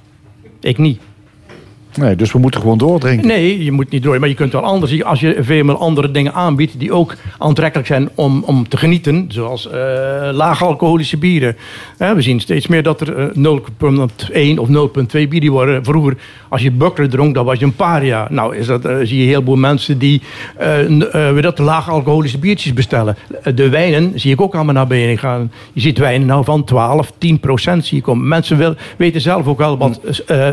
Ik 0.60 0.78
niet. 0.78 1.00
Nee, 1.96 2.16
dus 2.16 2.32
we 2.32 2.38
moeten 2.38 2.60
gewoon 2.60 2.78
doordrinken. 2.78 3.26
Nee, 3.26 3.64
je 3.64 3.72
moet 3.72 3.90
niet 3.90 4.02
door. 4.02 4.20
Maar 4.20 4.28
je 4.28 4.34
kunt 4.34 4.52
wel 4.52 4.62
anders. 4.62 5.04
Als 5.04 5.20
je 5.20 5.36
veel 5.40 5.78
andere 5.78 6.10
dingen 6.10 6.34
aanbiedt 6.34 6.78
die 6.78 6.92
ook 6.92 7.14
aantrekkelijk 7.38 7.88
zijn 7.88 8.08
om, 8.14 8.42
om 8.46 8.68
te 8.68 8.76
genieten. 8.76 9.24
Zoals 9.28 9.66
uh, 9.66 9.72
laag 10.32 10.62
alcoholische 10.62 11.16
bieren. 11.16 11.56
we 11.98 12.22
zien 12.22 12.40
steeds 12.40 12.66
meer 12.66 12.82
dat 12.82 13.00
er 13.00 13.32
0,1 13.34 13.38
of 14.58 14.68
0,2 14.68 15.28
bieren 15.28 15.50
worden. 15.50 15.84
Vroeger, 15.84 16.16
als 16.48 16.62
je 16.62 16.70
bukkelen 16.70 17.10
dronk, 17.10 17.34
dan 17.34 17.44
was 17.44 17.58
je 17.58 17.64
een 17.64 17.74
paria. 17.74 18.26
Nou, 18.30 18.56
is 18.56 18.66
dat, 18.66 18.86
uh, 18.86 18.96
zie 19.02 19.20
je 19.20 19.26
heel 19.26 19.42
veel 19.44 19.56
mensen 19.56 19.98
die 19.98 20.22
uh, 20.60 21.40
dat 21.42 21.58
laag 21.58 21.90
alcoholische 21.90 22.38
biertjes 22.38 22.72
bestellen. 22.72 23.16
de 23.54 23.68
wijnen 23.68 24.20
zie 24.20 24.32
ik 24.32 24.40
ook 24.40 24.54
allemaal 24.54 24.74
naar 24.74 24.86
beneden 24.86 25.18
gaan. 25.18 25.52
Je 25.72 25.80
ziet 25.80 25.98
wijnen 25.98 26.26
nou 26.26 26.44
van 26.44 26.64
12, 26.64 27.12
10 27.18 27.40
procent 27.40 27.86
zie 27.86 27.96
je 27.96 28.02
komen. 28.02 28.28
Mensen 28.28 28.56
wil, 28.56 28.74
weten 28.96 29.20
zelf 29.20 29.46
ook 29.46 29.58
wel 29.58 29.78
wat 29.78 30.00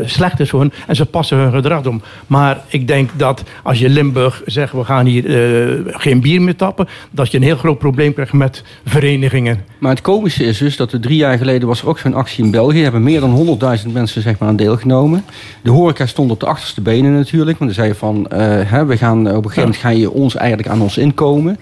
slecht 0.04 0.40
is 0.40 0.50
voor 0.50 0.60
hun. 0.60 0.72
En 0.86 0.96
ze 0.96 1.06
passen 1.06 1.33
hun 1.36 1.52
gedrag 1.52 1.86
om. 1.86 2.02
Maar 2.26 2.60
ik 2.68 2.86
denk 2.86 3.10
dat 3.16 3.42
als 3.62 3.78
je 3.78 3.88
Limburg 3.88 4.42
zegt, 4.46 4.72
we 4.72 4.84
gaan 4.84 5.06
hier 5.06 5.24
uh, 5.24 5.80
geen 5.86 6.20
bier 6.20 6.42
meer 6.42 6.56
tappen, 6.56 6.88
dat 7.10 7.30
je 7.30 7.36
een 7.36 7.42
heel 7.42 7.56
groot 7.56 7.78
probleem 7.78 8.14
krijgt 8.14 8.32
met 8.32 8.64
verenigingen. 8.84 9.64
Maar 9.78 9.90
het 9.90 10.00
komische 10.00 10.44
is 10.44 10.58
dus 10.58 10.76
dat 10.76 10.92
er 10.92 11.00
drie 11.00 11.16
jaar 11.16 11.38
geleden 11.38 11.68
was 11.68 11.82
er 11.82 11.88
ook 11.88 11.98
zo'n 11.98 12.14
actie 12.14 12.44
in 12.44 12.50
België. 12.50 12.76
Er 12.76 12.82
hebben 12.82 13.02
meer 13.02 13.20
dan 13.20 13.58
100.000 13.86 13.92
mensen 13.92 14.22
zeg 14.22 14.38
maar, 14.38 14.48
aan 14.48 14.56
deelgenomen. 14.56 15.24
De 15.62 15.70
horeca 15.70 16.06
stond 16.06 16.30
op 16.30 16.40
de 16.40 16.46
achterste 16.46 16.80
benen 16.80 17.12
natuurlijk. 17.12 17.58
Want 17.58 17.70
ze 17.70 17.76
zeiden 17.76 17.98
van, 17.98 18.16
uh, 18.32 18.38
hè, 18.64 18.84
we 18.84 18.96
gaan, 18.96 19.18
op 19.18 19.26
een 19.26 19.42
gegeven 19.42 19.62
moment 19.62 19.80
ga 19.80 19.88
je 19.88 20.10
ons 20.10 20.34
eigenlijk 20.34 20.68
aan 20.68 20.80
ons 20.80 20.98
inkomen. 20.98 21.58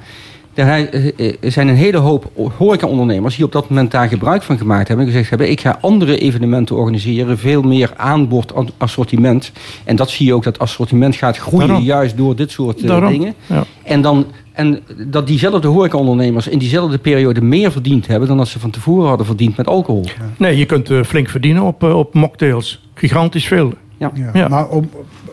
Er 0.55 1.53
zijn 1.53 1.69
een 1.69 1.75
hele 1.75 1.97
hoop 1.97 2.31
horecaondernemers 2.57 3.37
die 3.37 3.45
op 3.45 3.53
dat 3.53 3.69
moment 3.69 3.91
daar 3.91 4.09
gebruik 4.09 4.43
van 4.43 4.59
gemaakt 4.59 4.89
hebben. 4.89 5.07
En 5.07 5.13
gezegd 5.13 5.31
hebben, 5.31 5.51
ik 5.51 5.61
ga 5.61 5.79
andere 5.81 6.19
evenementen 6.19 6.77
organiseren. 6.77 7.39
Veel 7.39 7.63
meer 7.63 7.93
aanbod, 7.97 8.53
assortiment. 8.77 9.53
En 9.85 9.97
dat 9.97 10.11
zie 10.11 10.27
je 10.27 10.35
ook, 10.35 10.43
dat 10.43 10.59
assortiment 10.59 11.17
gaat 11.17 11.37
groeien 11.37 11.83
juist 11.83 12.17
door 12.17 12.37
dit 12.37 12.51
soort 12.51 12.83
uh, 12.83 13.09
dingen. 13.09 13.35
Ja. 13.47 13.65
En, 13.85 14.03
dan, 14.03 14.27
en 14.53 14.83
dat 15.07 15.27
diezelfde 15.27 15.69
horecaondernemers 15.69 16.49
in 16.49 16.59
diezelfde 16.59 16.99
periode 16.99 17.41
meer 17.41 17.73
verdiend 17.73 18.07
hebben... 18.07 18.29
dan 18.29 18.37
dat 18.37 18.49
ze 18.49 18.59
van 18.59 18.71
tevoren 18.71 19.09
hadden 19.09 19.27
verdiend 19.27 19.57
met 19.57 19.67
alcohol. 19.67 20.05
Nee, 20.37 20.57
je 20.57 20.67
kunt 20.67 20.91
flink 21.07 21.29
verdienen 21.29 21.63
op, 21.63 21.83
op 21.83 22.15
mocktails. 22.15 22.89
Gigantisch 22.95 23.47
veel. 23.47 23.73
Ja. 23.97 24.13
ja. 24.33 24.49
Maar, 24.49 24.69
om, 24.69 24.91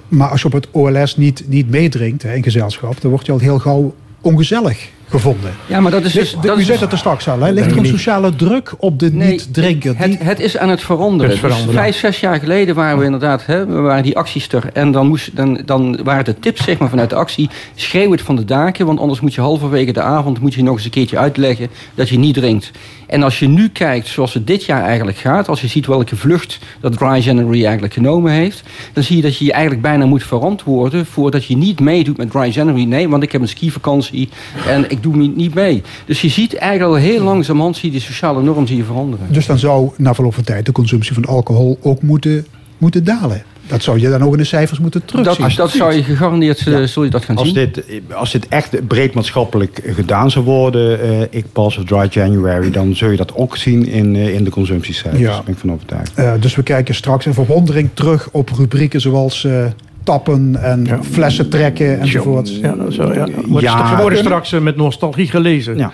maar, 0.08 0.30
als 0.30 0.42
je 0.42 0.48
op 0.48 0.54
het 0.54 0.68
OLS 0.72 1.18
niet, 1.18 1.44
niet 1.48 1.70
meedrinkt 1.70 2.24
hè, 2.24 2.36
in 2.36 2.44
gezelschap... 2.44 3.02
dan 3.02 3.12
word 3.12 3.26
je 3.26 3.32
al 3.32 3.40
heel 3.40 3.60
gauw 3.60 3.94
ongezellig 4.22 4.90
gevonden. 5.10 5.56
Ja, 5.66 5.80
maar 5.80 5.92
dat 5.92 6.04
is 6.04 6.14
dus... 6.14 6.36
dat 6.42 6.58
u 6.58 6.64
zei 6.64 6.80
het 6.80 6.92
er 6.92 6.98
straks 6.98 7.28
al. 7.28 7.40
Hè? 7.40 7.52
Ligt 7.52 7.72
er 7.72 7.78
een 7.78 7.86
sociale 7.86 8.36
druk 8.36 8.74
op 8.78 9.00
de 9.00 9.12
niet-drinker? 9.14 9.98
Het, 9.98 10.18
het, 10.20 10.40
is 10.40 10.58
aan 10.58 10.70
het 10.70 10.82
veranderen. 10.82 11.32
Het 11.32 11.42
dus 11.42 11.66
vijf, 11.70 11.98
zes 11.98 12.20
jaar 12.20 12.40
geleden 12.40 12.76
waren 12.76 12.98
we 12.98 13.06
inderdaad... 13.06 13.46
Hè, 13.46 13.66
we 13.66 13.80
waren 13.80 14.04
die 14.04 14.18
acties 14.18 14.48
er. 14.48 14.70
En 14.74 14.92
dan, 14.92 15.08
moest, 15.08 15.36
dan, 15.36 15.62
dan 15.66 16.00
waren 16.04 16.26
de 16.26 16.40
tips 16.40 16.64
zeg 16.64 16.78
maar, 16.78 16.90
vanuit 16.90 17.10
de 17.10 17.16
actie... 17.16 17.50
schreeuw 17.76 18.12
het 18.12 18.22
van 18.22 18.36
de 18.36 18.46
daken. 18.46 18.86
Want 18.86 19.00
anders 19.00 19.20
moet 19.20 19.34
je 19.34 19.42
halverwege 19.42 19.92
de 19.92 20.02
avond... 20.02 20.40
moet 20.40 20.54
je 20.54 20.64
nog 20.64 20.76
eens 20.76 20.86
een 20.86 20.92
keertje 20.92 21.18
uitleggen 21.18 21.68
dat 21.96 22.10
je 22.10 22.20
niet 22.20 22.34
drinkt. 22.34 22.72
En 23.10 23.24
als 23.24 23.40
je 23.40 23.48
nu 23.48 23.70
kijkt 23.70 24.08
zoals 24.08 24.34
het 24.34 24.48
dit 24.48 24.66
jaar 24.66 24.84
eigenlijk 24.84 25.18
gaat... 25.18 25.48
als 25.48 25.62
je 25.62 25.68
ziet 25.68 25.86
welke 25.86 26.16
vlucht 26.16 26.60
dat 26.80 26.98
Dry 26.98 27.20
January 27.20 27.64
eigenlijk 27.64 27.94
genomen 27.94 28.32
heeft... 28.32 28.64
dan 28.94 29.04
zie 29.04 29.16
je 29.16 29.22
dat 29.22 29.38
je 29.38 29.46
je 29.46 29.52
eigenlijk 29.52 29.82
bijna 29.82 30.06
moet 30.06 30.24
verantwoorden... 30.24 31.06
voordat 31.06 31.46
je 31.46 31.58
niet 31.58 31.80
meedoet 31.80 32.18
met 32.18 32.32
Dry 32.32 32.50
January. 32.52 32.84
Nee, 32.84 33.10
want 33.10 33.24
ik 33.24 33.32
heb 33.32 33.42
een 33.42 33.48
skivakantie 33.48 34.30
en 34.68 34.90
ik 34.90 35.04
doe 35.04 35.16
niet 35.16 35.54
mee. 35.54 35.84
Dus 36.06 36.22
je 36.22 36.30
ziet 36.30 36.56
eigenlijk 36.56 36.92
al 36.92 36.98
heel 37.10 37.24
langzamerhand... 37.24 37.78
zie 37.78 37.92
je 37.92 37.98
die 37.98 38.06
sociale 38.06 38.42
norm 38.42 38.68
zie 38.68 38.84
veranderen. 38.84 39.28
Dus 39.32 39.46
dan 39.46 39.60
zou 39.60 39.92
na 39.98 40.14
verloop 40.14 40.34
van 40.34 40.44
tijd 40.44 40.66
de 40.66 40.72
consumptie 40.72 41.14
van 41.14 41.26
alcohol 41.26 41.78
ook 41.82 42.02
moeten, 42.02 42.46
moeten 42.78 43.04
dalen? 43.04 43.44
Dat 43.70 43.84
zou 43.84 44.00
je 44.00 44.10
dan 44.10 44.24
ook 44.24 44.32
in 44.32 44.38
de 44.38 44.44
cijfers 44.44 44.80
moeten 44.80 45.06
terugzien. 45.06 45.48
Dat, 45.48 45.56
dat 45.56 45.72
zou 45.72 45.94
je 45.94 46.04
gegarandeerd 46.04 46.60
ja. 46.60 46.88
zul 46.88 47.04
je 47.04 47.10
dat 47.10 47.26
gaan 47.26 47.36
als 47.36 47.48
zien. 47.48 47.56
Dit, 47.56 47.84
als 48.14 48.32
dit 48.32 48.48
echt 48.48 48.88
breed 48.88 49.14
maatschappelijk 49.14 49.82
gedaan 49.86 50.32
zou 50.32 50.46
worden, 50.46 51.06
uh, 51.06 51.22
ik 51.30 51.46
pas 51.52 51.78
of 51.78 51.84
Dry 51.84 52.08
January, 52.10 52.72
dan 52.72 52.96
zul 52.96 53.10
je 53.10 53.18
dat 53.18 53.36
ook 53.36 53.58
zien 53.58 53.88
in, 53.88 54.16
uh, 54.16 54.34
in 54.34 54.44
de 54.44 54.50
consumptiecijfers. 54.50 55.22
Ja. 55.22 55.32
Daar 55.32 55.44
ben 55.44 55.54
ik 55.54 55.60
van 55.60 55.72
overtuigd. 55.72 56.20
Uh, 56.20 56.34
dus 56.40 56.56
we 56.56 56.64
kijken 56.64 56.96
straks 56.96 57.26
in 57.26 57.34
verwondering 57.34 57.90
terug 57.94 58.30
op 58.32 58.50
rubrieken 58.58 59.02
zoals 59.02 59.48
tappen 60.04 60.64
en 60.64 60.86
ja. 60.86 61.00
flessen 61.04 61.50
trekken 61.50 62.00
enzovoort. 62.00 62.60
Ja, 62.60 62.76
zo, 62.90 63.14
ja. 63.14 63.28
Wordt 63.46 63.66
ja, 63.66 63.98
worden 63.98 64.20
straks 64.20 64.52
met 64.52 64.76
nostalgie 64.76 65.28
gelezen. 65.28 65.78
Ja. 65.78 65.92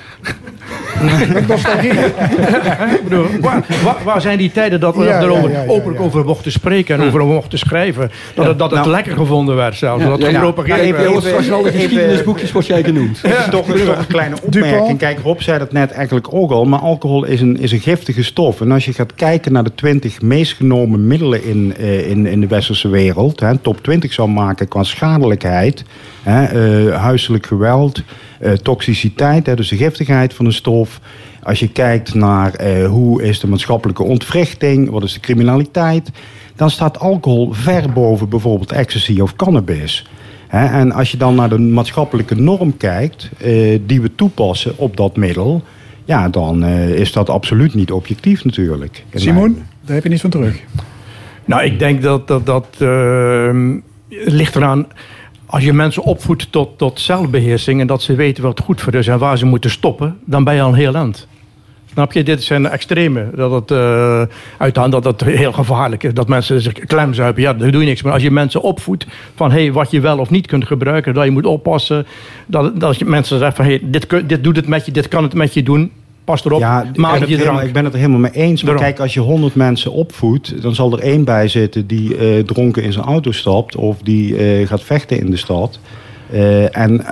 Met 1.34 1.47
nostalgie. 1.47 1.91
Ik 1.91 3.03
bedoel, 3.03 3.26
waar, 3.41 3.65
waar, 3.84 3.95
waar, 4.03 4.22
zijn 4.22 4.38
die 4.38 4.51
tijden 4.51 4.80
dat 4.80 4.95
we 4.95 5.03
ja, 5.03 5.22
erover 5.22 5.51
ja, 5.51 5.63
openlijk 5.67 6.01
over 6.01 6.26
mochten 6.26 6.51
spreken 6.51 6.99
en 6.99 7.07
over 7.07 7.26
mochten 7.26 7.59
schrijven? 7.59 8.11
Dat 8.35 8.45
het, 8.45 8.59
dat 8.59 8.72
het 8.72 8.80
nou, 8.80 8.91
lekker 8.91 9.13
gevonden 9.13 9.55
werd 9.55 9.76
zelfs. 9.76 10.03
dat 10.03 10.22
het 10.22 10.27
gepropageerd 10.27 10.97
werd. 10.97 11.23
Straks 11.23 11.51
al 11.51 11.63
de 11.63 11.72
geschiedenisboekjes 11.72 12.51
wat 12.51 12.65
jij 12.65 12.84
genoemd. 12.84 13.19
Is 13.23 13.31
toch, 13.49 13.65
toch 13.65 13.97
een 13.97 14.07
kleine 14.07 14.35
opmerking. 14.41 14.97
Kijk, 14.97 15.19
Rob 15.23 15.39
zei 15.39 15.59
dat 15.59 15.72
net 15.72 15.91
eigenlijk 15.91 16.27
ook 16.34 16.51
al. 16.51 16.65
Maar 16.65 16.80
alcohol 16.80 17.26
is 17.26 17.41
een, 17.41 17.59
is 17.59 17.72
een 17.72 17.80
giftige 17.80 18.23
stof. 18.23 18.61
En 18.61 18.72
als 18.72 18.85
je 18.85 18.93
gaat 18.93 19.15
kijken 19.15 19.51
naar 19.51 19.63
de 19.63 19.76
20 19.76 20.22
meest 20.22 20.53
genomen 20.53 21.07
middelen 21.07 21.43
in, 21.43 21.73
uh, 21.80 22.09
in, 22.09 22.26
in 22.26 22.41
de 22.41 22.47
westerse 22.47 22.89
wereld. 22.89 23.39
Hè, 23.39 23.57
top 23.57 23.84
20 23.84 24.13
zou 24.13 24.30
maken 24.30 24.67
qua 24.67 24.84
schadelijkheid. 24.84 25.84
Hè, 26.23 26.88
uh, 26.88 26.95
huiselijk 27.01 27.45
geweld, 27.45 28.01
toxiciteit, 28.62 29.45
hè, 29.45 29.56
dus 29.56 29.70
de 29.70 29.78
giftigheid 29.78 30.34
van 30.34 30.45
een 30.45 30.53
stof. 30.53 30.99
Als 31.44 31.60
je 31.60 31.70
kijkt 31.70 32.14
naar 32.14 32.66
uh, 32.66 32.88
hoe 32.88 33.24
is 33.24 33.40
de 33.40 33.48
maatschappelijke 33.48 34.03
ontwrichting, 34.03 34.90
wat 34.90 35.03
is 35.03 35.14
de 35.14 35.20
criminaliteit, 35.20 36.12
dan 36.56 36.70
staat 36.70 36.99
alcohol 36.99 37.52
ver 37.52 37.91
boven 37.94 38.30
bijvoorbeeld 38.30 38.72
ecstasy 38.72 39.20
of 39.20 39.36
cannabis. 39.36 40.10
Hè, 40.48 40.66
en 40.66 40.91
als 40.91 41.12
je 41.12 41.18
dan 41.18 41.36
naar 41.36 41.49
de 41.49 41.60
maatschappelijke 41.60 42.36
norm 42.36 42.78
kijkt, 42.78 43.30
die 43.86 44.02
we 44.02 44.16
toepassen 44.16 44.78
op 44.78 44.98
dat 44.98 45.16
middel, 45.16 45.64
ja, 46.06 46.30
dan 46.30 46.66
is 46.66 47.12
dat 47.12 47.30
absoluut 47.30 47.74
niet 47.74 47.91
objectief 47.91 48.44
natuurlijk. 48.44 49.03
Simon, 49.14 49.64
daar 49.82 49.95
heb 49.95 50.03
je 50.03 50.10
niets 50.10 50.22
van 50.22 50.30
terug. 50.30 50.62
Nou, 51.45 51.64
ik 51.64 51.80
denk 51.80 52.02
dat 52.02 52.28
dat, 52.28 52.45
dat 52.45 52.68
uh, 52.80 53.49
ligt 54.10 54.56
eraan 54.56 54.88
als 55.45 55.63
je 55.63 55.73
mensen 55.73 56.03
opvoedt 56.03 56.51
tot, 56.51 56.77
tot 56.77 56.99
zelfbeheersing 56.99 57.81
en 57.81 57.88
dat 57.88 58.01
ze 58.01 58.15
weten 58.15 58.43
wat 58.43 58.59
goed 58.59 58.81
voor 58.81 58.93
is 58.93 59.07
en 59.07 59.19
waar 59.19 59.38
ze 59.38 59.45
moeten 59.45 59.69
stoppen, 59.69 60.19
dan 60.26 60.43
ben 60.43 60.55
je 60.55 60.61
al 60.61 60.69
een 60.69 60.76
heel 60.76 60.95
eind. 60.95 61.27
Snap 61.95 62.13
je? 62.13 62.23
Dit 62.23 62.43
zijn 62.43 62.67
extreme. 62.67 63.30
Dat 63.35 63.51
het 63.51 63.72
uh, 63.72 64.22
uithand 64.57 64.91
dat 64.91 65.03
het 65.03 65.23
heel 65.23 65.51
gevaarlijk 65.51 66.03
is. 66.03 66.13
Dat 66.13 66.27
mensen 66.27 66.61
zich 66.61 66.73
klemzuipen. 66.73 67.41
Ja, 67.41 67.53
daar 67.53 67.72
doe 67.72 67.81
je 67.81 67.88
niks. 67.88 68.01
Maar 68.01 68.13
als 68.13 68.22
je 68.22 68.31
mensen 68.31 68.61
opvoedt 68.61 69.07
van 69.35 69.51
hey, 69.51 69.72
wat 69.72 69.91
je 69.91 69.99
wel 69.99 70.17
of 70.17 70.30
niet 70.30 70.47
kunt 70.47 70.65
gebruiken, 70.65 71.13
dat 71.13 71.26
je 71.26 71.31
moet 71.31 71.45
oppassen. 71.45 72.05
Dat, 72.45 72.80
dat 72.80 72.97
je 72.97 73.05
mensen 73.05 73.38
zeggen 73.38 73.55
van 73.55 73.65
hey, 73.65 73.80
dit, 73.84 74.30
dit 74.30 74.43
doet 74.43 74.55
het 74.55 74.67
met 74.67 74.85
je, 74.85 74.91
dit 74.91 75.07
kan 75.07 75.23
het 75.23 75.34
met 75.34 75.53
je 75.53 75.63
doen 75.63 75.91
pas 76.26 76.45
erop, 76.45 76.60
ja, 76.60 76.85
maak 76.95 77.26
je 77.26 77.38
drank. 77.38 77.61
ik 77.61 77.73
ben 77.73 77.84
het 77.84 77.93
er 77.93 77.99
helemaal 77.99 78.19
mee 78.19 78.31
eens. 78.31 78.64
Maar 78.64 78.76
kijk, 78.76 78.99
als 78.99 79.14
je 79.14 79.19
honderd 79.19 79.56
mensen 79.56 79.91
opvoedt... 79.91 80.61
dan 80.61 80.76
zal 80.76 80.91
er 80.91 80.99
één 80.99 81.23
bij 81.23 81.47
zitten 81.47 81.88
die 81.88 82.38
uh, 82.38 82.43
dronken 82.43 82.84
in 82.84 82.93
zijn 82.93 83.06
auto 83.06 83.31
stapt... 83.31 83.76
of 83.76 83.97
die 84.03 84.60
uh, 84.60 84.68
gaat 84.68 84.84
vechten 84.84 85.19
in 85.19 85.30
de 85.30 85.38
stad... 85.38 85.80
Uh, 86.34 86.77
en 86.77 87.06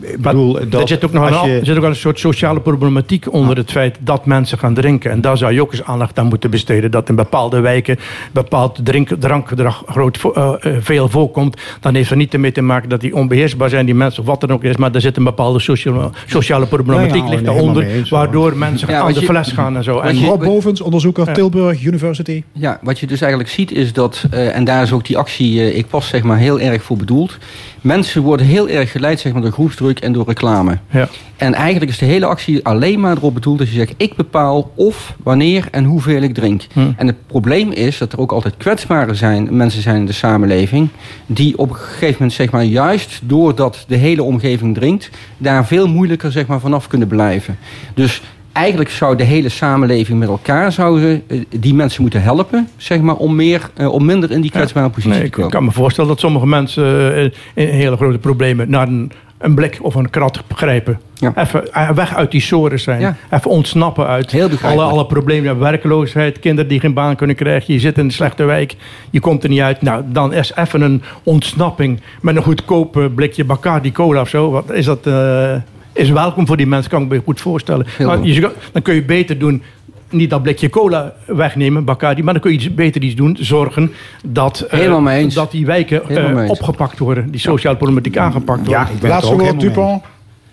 ik 0.00 0.20
bedoel, 0.20 0.52
dat, 0.68 0.80
er 0.80 0.88
zit 0.88 1.04
ook 1.04 1.12
nog 1.12 1.42
een, 1.42 1.50
je... 1.50 1.60
zit 1.62 1.76
ook 1.76 1.82
een 1.82 1.96
soort 1.96 2.18
sociale 2.18 2.60
problematiek 2.60 3.32
onder 3.32 3.56
het 3.56 3.70
feit 3.70 3.96
dat 4.00 4.26
mensen 4.26 4.58
gaan 4.58 4.74
drinken. 4.74 5.10
En 5.10 5.20
daar 5.20 5.36
zou 5.36 5.52
je 5.52 5.62
ook 5.62 5.72
eens 5.72 5.84
aandacht 5.84 6.18
aan 6.18 6.26
moeten 6.26 6.50
besteden. 6.50 6.90
Dat 6.90 7.08
in 7.08 7.14
bepaalde 7.14 7.60
wijken 7.60 7.98
bepaald 8.32 8.80
drink, 8.82 9.08
drankgedrag 9.18 9.82
groot, 9.86 10.18
uh, 10.36 10.52
veel 10.80 11.08
voorkomt. 11.08 11.60
Dan 11.80 11.94
heeft 11.94 12.10
er 12.10 12.16
niet 12.16 12.32
ermee 12.32 12.52
te 12.52 12.60
maken 12.60 12.88
dat 12.88 13.00
die 13.00 13.14
onbeheersbaar 13.14 13.68
zijn, 13.68 13.86
die 13.86 13.94
mensen, 13.94 14.20
of 14.20 14.28
wat 14.28 14.40
dan 14.40 14.50
ook 14.50 14.64
is. 14.64 14.76
Maar 14.76 14.94
er 14.94 15.00
zit 15.00 15.16
een 15.16 15.24
bepaalde 15.24 15.58
sociale, 15.58 16.10
sociale 16.26 16.66
problematiek 16.66 17.14
ja, 17.14 17.24
ja, 17.24 17.30
ligt 17.30 17.44
daaronder. 17.44 18.06
Waardoor 18.10 18.56
mensen 18.56 19.02
aan 19.02 19.12
de 19.12 19.22
fles 19.22 19.52
gaan 19.52 19.76
en 19.76 19.84
zo. 19.84 19.98
En 19.98 20.24
Rob 20.24 20.44
Bovens, 20.44 20.80
onderzoeker 20.80 21.32
Tilburg 21.32 21.84
University. 21.84 22.42
Ja, 22.52 22.78
wat 22.82 22.98
je 22.98 23.06
dus 23.06 23.20
eigenlijk 23.20 23.50
ziet 23.50 23.72
is 23.72 23.92
dat, 23.92 24.26
en 24.30 24.64
daar 24.64 24.82
is 24.82 24.92
ook 24.92 25.06
die 25.06 25.18
actie 25.18 25.74
Ik 25.74 25.86
Pas 25.88 26.08
zeg 26.08 26.22
maar 26.22 26.38
heel 26.38 26.60
erg 26.60 26.82
voor 26.82 26.96
bedoeld. 26.96 27.38
Mensen 27.80 28.22
worden 28.22 28.46
heel 28.46 28.68
erg 28.68 28.90
geleid 28.90 29.20
zeg 29.20 29.32
maar, 29.32 29.42
door 29.42 29.52
groepsdruk 29.52 29.87
en 29.96 30.12
door 30.12 30.26
reclame. 30.26 30.78
Ja. 30.90 31.08
En 31.36 31.54
eigenlijk 31.54 31.90
is 31.90 31.98
de 31.98 32.06
hele 32.06 32.26
actie 32.26 32.64
alleen 32.64 33.00
maar 33.00 33.16
erop 33.16 33.34
bedoeld 33.34 33.58
dat 33.58 33.68
je 33.68 33.74
zegt... 33.74 33.94
ik 33.96 34.16
bepaal 34.16 34.72
of, 34.74 35.14
wanneer 35.22 35.68
en 35.70 35.84
hoeveel 35.84 36.22
ik 36.22 36.34
drink. 36.34 36.62
Hm. 36.72 36.80
En 36.96 37.06
het 37.06 37.26
probleem 37.26 37.72
is 37.72 37.98
dat 37.98 38.12
er 38.12 38.18
ook 38.18 38.32
altijd 38.32 38.54
kwetsbare 38.56 39.14
zijn, 39.14 39.56
mensen 39.56 39.82
zijn 39.82 39.96
in 39.96 40.06
de 40.06 40.12
samenleving... 40.12 40.88
die 41.26 41.58
op 41.58 41.70
een 41.70 41.76
gegeven 41.76 42.12
moment 42.12 42.32
zeg 42.32 42.50
maar, 42.50 42.64
juist 42.64 43.20
doordat 43.24 43.84
de 43.88 43.96
hele 43.96 44.22
omgeving 44.22 44.74
drinkt... 44.74 45.10
daar 45.36 45.66
veel 45.66 45.88
moeilijker 45.88 46.32
zeg 46.32 46.46
maar, 46.46 46.60
vanaf 46.60 46.86
kunnen 46.86 47.08
blijven. 47.08 47.58
Dus 47.94 48.22
eigenlijk 48.58 48.90
zou 48.90 49.16
de 49.16 49.24
hele 49.24 49.48
samenleving 49.48 50.18
met 50.18 50.28
elkaar 50.28 50.72
zouden, 50.72 51.22
eh, 51.26 51.40
die 51.48 51.74
mensen 51.74 52.02
moeten 52.02 52.22
helpen, 52.22 52.68
zeg 52.76 53.00
maar, 53.00 53.16
om, 53.16 53.36
meer, 53.36 53.70
eh, 53.74 53.92
om 53.92 54.04
minder 54.04 54.30
in 54.30 54.40
die 54.40 54.50
kwetsbare 54.50 54.90
positie 54.90 55.22
te 55.22 55.30
komen. 55.30 55.44
Ik 55.44 55.54
kan 55.54 55.64
me 55.64 55.70
voorstellen 55.70 56.10
dat 56.10 56.20
sommige 56.20 56.46
mensen 56.46 56.84
uh, 57.18 57.24
in 57.54 57.68
hele 57.68 57.96
grote 57.96 58.18
problemen 58.18 58.70
naar 58.70 58.88
een 58.88 59.12
een 59.38 59.54
blik 59.54 59.78
of 59.82 59.94
een 59.94 60.10
krat 60.10 60.42
grijpen. 60.54 61.00
Even 61.34 61.72
eh, 61.72 61.90
weg 61.90 62.14
uit 62.14 62.30
die 62.30 62.40
sores 62.40 62.82
zijn. 62.82 63.16
Even 63.30 63.50
ontsnappen 63.50 64.06
uit 64.06 64.34
alle, 64.62 64.82
alle 64.82 65.06
problemen. 65.06 65.58
Werkloosheid, 65.58 66.38
kinderen 66.38 66.70
die 66.70 66.80
geen 66.80 66.94
baan 66.94 67.16
kunnen 67.16 67.36
krijgen. 67.36 67.74
Je 67.74 67.80
zit 67.80 67.98
in 67.98 68.04
een 68.04 68.10
slechte 68.10 68.44
wijk, 68.44 68.76
je 69.10 69.20
komt 69.20 69.42
er 69.42 69.48
niet 69.48 69.60
uit. 69.60 69.82
Nou, 69.82 70.02
dan 70.06 70.32
is 70.32 70.54
even 70.54 70.80
een 70.80 71.02
ontsnapping 71.22 72.00
met 72.20 72.36
een 72.36 72.42
goedkoop 72.42 73.10
blikje 73.14 73.44
Bacardi 73.44 73.92
cola 73.92 74.20
of 74.20 74.28
zo. 74.28 74.50
Wat 74.50 74.72
is 74.72 74.84
dat... 74.84 75.06
Uh, 75.06 75.54
is 75.92 76.10
welkom 76.10 76.46
voor 76.46 76.56
die 76.56 76.66
mensen, 76.66 76.90
kan 76.90 77.02
ik 77.02 77.08
me 77.08 77.20
goed 77.24 77.40
voorstellen. 77.40 77.86
Maar 77.98 78.22
je, 78.22 78.50
dan 78.72 78.82
kun 78.82 78.94
je 78.94 79.04
beter 79.04 79.38
doen 79.38 79.62
niet 80.10 80.30
dat 80.30 80.42
blikje 80.42 80.70
cola 80.70 81.12
wegnemen, 81.26 81.84
Bacardi, 81.84 82.22
maar 82.22 82.32
dan 82.32 82.42
kun 82.42 82.52
je 82.52 82.56
iets, 82.56 82.74
beter 82.74 83.02
iets 83.02 83.14
doen. 83.14 83.36
Zorgen 83.40 83.92
dat, 84.24 84.66
uh, 84.74 85.34
dat 85.34 85.50
die 85.50 85.66
wijken 85.66 86.02
uh, 86.08 86.50
opgepakt 86.50 86.98
worden. 86.98 87.30
Die 87.30 87.40
sociale 87.40 87.76
problematiek 87.76 88.16
aangepakt 88.16 88.58
worden. 88.58 88.84
Ja, 88.84 88.88
ik 88.88 88.98
ben 89.00 89.10
Laatste 89.10 89.36
woord, 89.36 89.60
Dupont. 89.60 90.02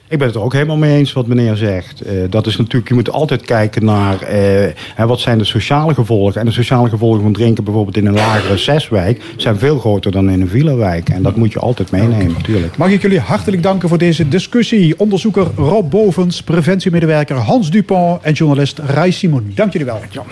Ik 0.08 0.18
ben 0.18 0.28
het 0.28 0.36
er 0.36 0.42
ook 0.42 0.54
helemaal 0.54 0.78
mee 0.78 0.98
eens 0.98 1.14
wat 1.14 1.28
meneer 1.28 1.56
zegt. 1.56 2.06
Uh, 2.06 2.12
dat 2.30 2.48
is 2.48 2.58
natuurlijk, 2.58 2.88
je 2.88 2.94
moet 2.94 3.12
altijd 3.12 3.42
kijken 3.42 3.86
naar 3.86 4.18
uh, 4.98 5.06
wat 5.06 5.20
zijn 5.20 5.38
de 5.38 5.44
sociale 5.44 5.94
gevolgen. 5.94 6.40
En 6.40 6.46
de 6.46 6.52
sociale 6.52 6.90
gevolgen 6.90 7.22
van 7.22 7.34
drinken 7.34 7.64
bijvoorbeeld 7.64 7.98
in 7.98 8.06
een 8.06 8.14
lagere 8.14 8.58
zeswijk 8.58 9.22
zijn 9.38 9.58
veel 9.58 9.80
groter 9.80 10.12
dan 10.12 10.30
in 10.30 10.42
een 10.42 10.48
villa-wijk. 10.48 11.10
En 11.10 11.24
dat 11.24 11.36
moet 11.36 11.52
je 11.52 11.60
altijd 11.60 11.92
meenemen, 11.92 12.34
natuurlijk. 12.34 12.78
Mag 12.78 12.90
ik 12.90 13.02
jullie 13.02 13.20
hartelijk 13.20 13.64
danken 13.64 13.90
voor 13.90 13.98
deze 13.98 14.28
discussie. 14.28 15.00
Onderzoeker 15.00 15.48
Rob 15.56 15.90
Bovens, 15.90 16.44
preventiemedewerker 16.44 17.36
Hans 17.36 17.72
Dupont 17.72 18.22
en 18.22 18.34
journalist 18.34 18.80
Rai 18.80 19.12
Simon. 19.12 19.52
Dank 19.56 19.72
jullie 19.72 19.88
wel. 19.88 20.00
Ja. 20.12 20.24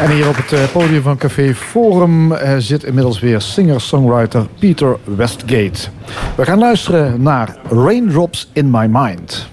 En 0.00 0.10
hier 0.10 0.28
op 0.28 0.36
het 0.36 0.52
eh, 0.52 0.72
podium 0.72 1.02
van 1.02 1.16
Café 1.16 1.54
Forum 1.54 2.32
uh, 2.32 2.54
zit 2.58 2.84
inmiddels 2.84 3.20
weer 3.20 3.40
singer-songwriter 3.40 4.46
Peter 4.58 4.96
Westgate. 5.04 5.88
We 6.36 6.44
gaan 6.44 6.58
luisteren 6.58 7.22
naar 7.22 7.56
Raindrops 7.70 8.50
in 8.52 8.70
My 8.70 8.86
Mind. 8.86 9.48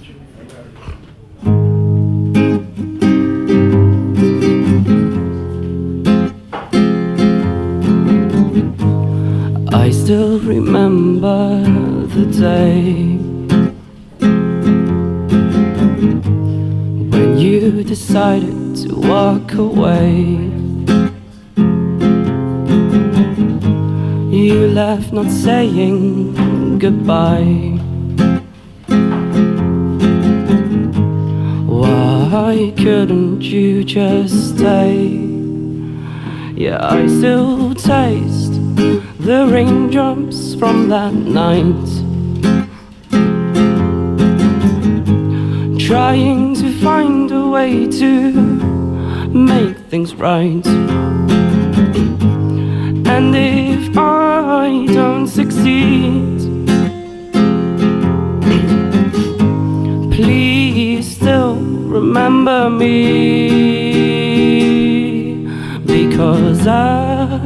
I 9.86 9.92
still 9.92 10.40
remember 10.46 11.62
the 12.14 12.30
day 12.40 13.18
when 17.10 17.40
you 17.40 17.84
decided 17.84 18.63
to 18.76 18.96
walk 18.96 19.54
away. 19.54 20.52
You 24.32 24.68
left 24.68 25.14
not 25.14 25.30
saying 25.30 26.80
goodbye. 26.80 27.80
Why 31.68 32.74
couldn't 32.78 33.42
you 33.42 33.84
just 33.84 34.56
stay? 34.56 35.08
Yeah, 36.56 36.80
I 36.82 37.06
still 37.08 37.76
taste 37.76 38.54
the 39.20 39.48
raindrops 39.52 40.56
from 40.56 40.90
that 40.90 41.14
night. 41.14 41.90
Trying 45.80 46.56
to 46.56 46.72
find 46.82 47.32
a 47.32 47.48
way 47.50 47.88
to 47.88 48.63
make 49.34 49.78
things 49.90 50.14
right. 50.16 50.66
And 53.16 53.36
if 53.36 53.98
I 53.98 54.86
don't 54.88 55.28
succeed, 55.28 56.40
please 60.12 61.16
still 61.16 61.56
remember 61.56 62.70
me 62.70 62.94
because 65.86 66.68
I, 66.68 67.40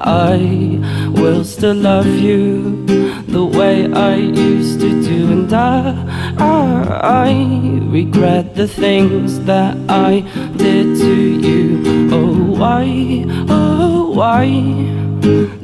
I 0.00 0.80
will 1.10 1.44
still 1.44 1.74
love 1.74 2.06
you 2.06 2.84
the 3.26 3.44
way 3.44 3.90
I 3.92 4.16
used 4.16 4.80
to 4.80 5.02
do, 5.02 5.32
and 5.32 5.52
I, 5.52 6.03
I, 6.38 7.80
regret 7.90 8.54
the 8.54 8.66
things 8.66 9.40
that 9.44 9.76
I 9.88 10.20
did 10.56 10.96
to 10.98 11.14
you. 11.14 12.08
Oh, 12.12 12.34
why, 12.58 13.24
oh, 13.48 14.10
why 14.12 14.46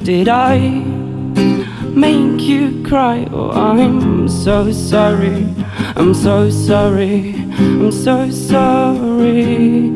did 0.05 0.29
I 0.29 0.59
make 1.95 2.41
you 2.41 2.83
cry? 2.85 3.27
Oh, 3.33 3.51
I'm 3.51 4.29
so 4.29 4.73
sorry, 4.73 5.47
I'm 5.97 6.15
so 6.15 6.51
sorry, 6.51 7.35
I'm 7.59 7.93
so 7.93 8.31
sorry. 8.31 9.91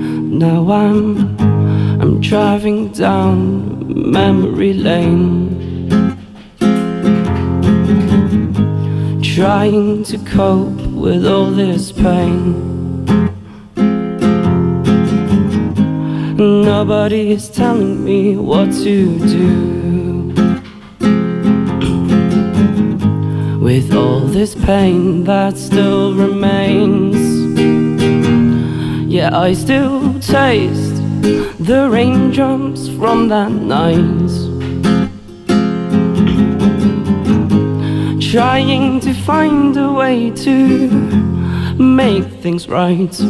Now 0.44 0.70
I'm, 0.70 1.38
I'm 2.00 2.20
driving 2.20 2.88
down 2.92 4.10
memory 4.10 4.72
lane. 4.72 5.63
Trying 9.34 10.04
to 10.04 10.18
cope 10.18 10.80
with 10.92 11.26
all 11.26 11.50
this 11.50 11.90
pain. 11.90 13.04
Nobody 16.36 17.32
is 17.32 17.48
telling 17.48 18.04
me 18.04 18.36
what 18.36 18.66
to 18.84 19.18
do 19.26 20.28
With 23.58 23.92
all 23.92 24.20
this 24.20 24.54
pain 24.54 25.24
that 25.24 25.58
still 25.58 26.14
remains 26.14 27.18
Yeah, 29.12 29.36
I 29.36 29.52
still 29.54 30.14
taste 30.20 31.02
the 31.58 31.88
raindrops 31.90 32.88
from 32.88 33.26
that 33.30 33.50
night 33.50 34.43
Trying 38.34 38.98
to 39.02 39.14
find 39.14 39.76
a 39.76 39.92
way 39.92 40.28
to 40.28 40.88
make 41.78 42.24
things 42.42 42.68
right. 42.68 43.20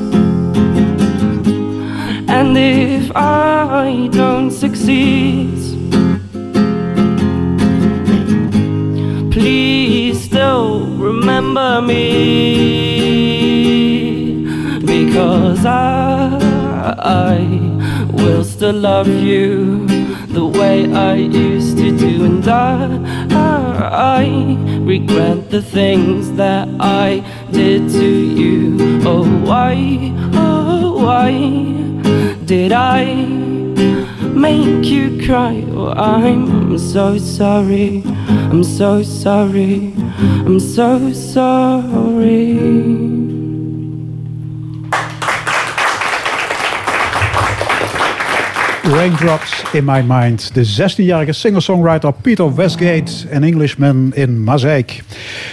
And 2.27 2.57
if 2.57 3.13
I 3.15 4.09
don't 4.13 4.51
succeed, 4.51 5.59
please 9.31 10.25
still 10.25 10.87
remember 10.97 11.83
me. 11.83 12.07
Because 14.87 15.67
I, 15.67 16.39
I 16.99 18.09
will 18.11 18.43
still 18.43 18.73
love 18.73 19.09
you 19.09 19.87
the 20.29 20.47
way 20.47 20.91
I 20.93 21.15
used 21.15 21.77
to 21.77 21.97
do, 21.97 22.25
and 22.25 22.49
I, 22.49 23.24
I 23.75 24.57
regret 24.81 25.51
the 25.51 25.63
things 25.63 26.33
that 26.33 26.69
I 26.81 27.25
did 27.51 27.89
to 27.91 28.07
you. 28.07 28.77
Oh, 29.05 29.25
why, 29.45 30.13
oh, 30.35 31.05
why? 31.05 31.31
Did 32.45 32.73
I 32.73 33.15
make 34.35 34.85
you 34.85 35.25
cry? 35.27 35.65
Oh, 35.73 35.93
I'm 35.93 36.79
so 36.79 37.19
sorry. 37.19 38.03
I'm 38.07 38.65
so 38.65 39.03
sorry. 39.03 39.93
I'm 40.47 40.61
so 40.61 41.13
sorry. 41.13 42.94
Raindrops 49.05 49.63
in 49.73 49.85
My 49.85 50.05
Mind. 50.07 50.55
De 50.55 50.67
16-jarige 50.67 51.33
singer-songwriter 51.33 52.13
Peter 52.13 52.55
Westgate, 52.55 53.13
een 53.31 53.43
Englishman 53.43 54.15
in 54.15 54.43
Mazeik. 54.43 55.03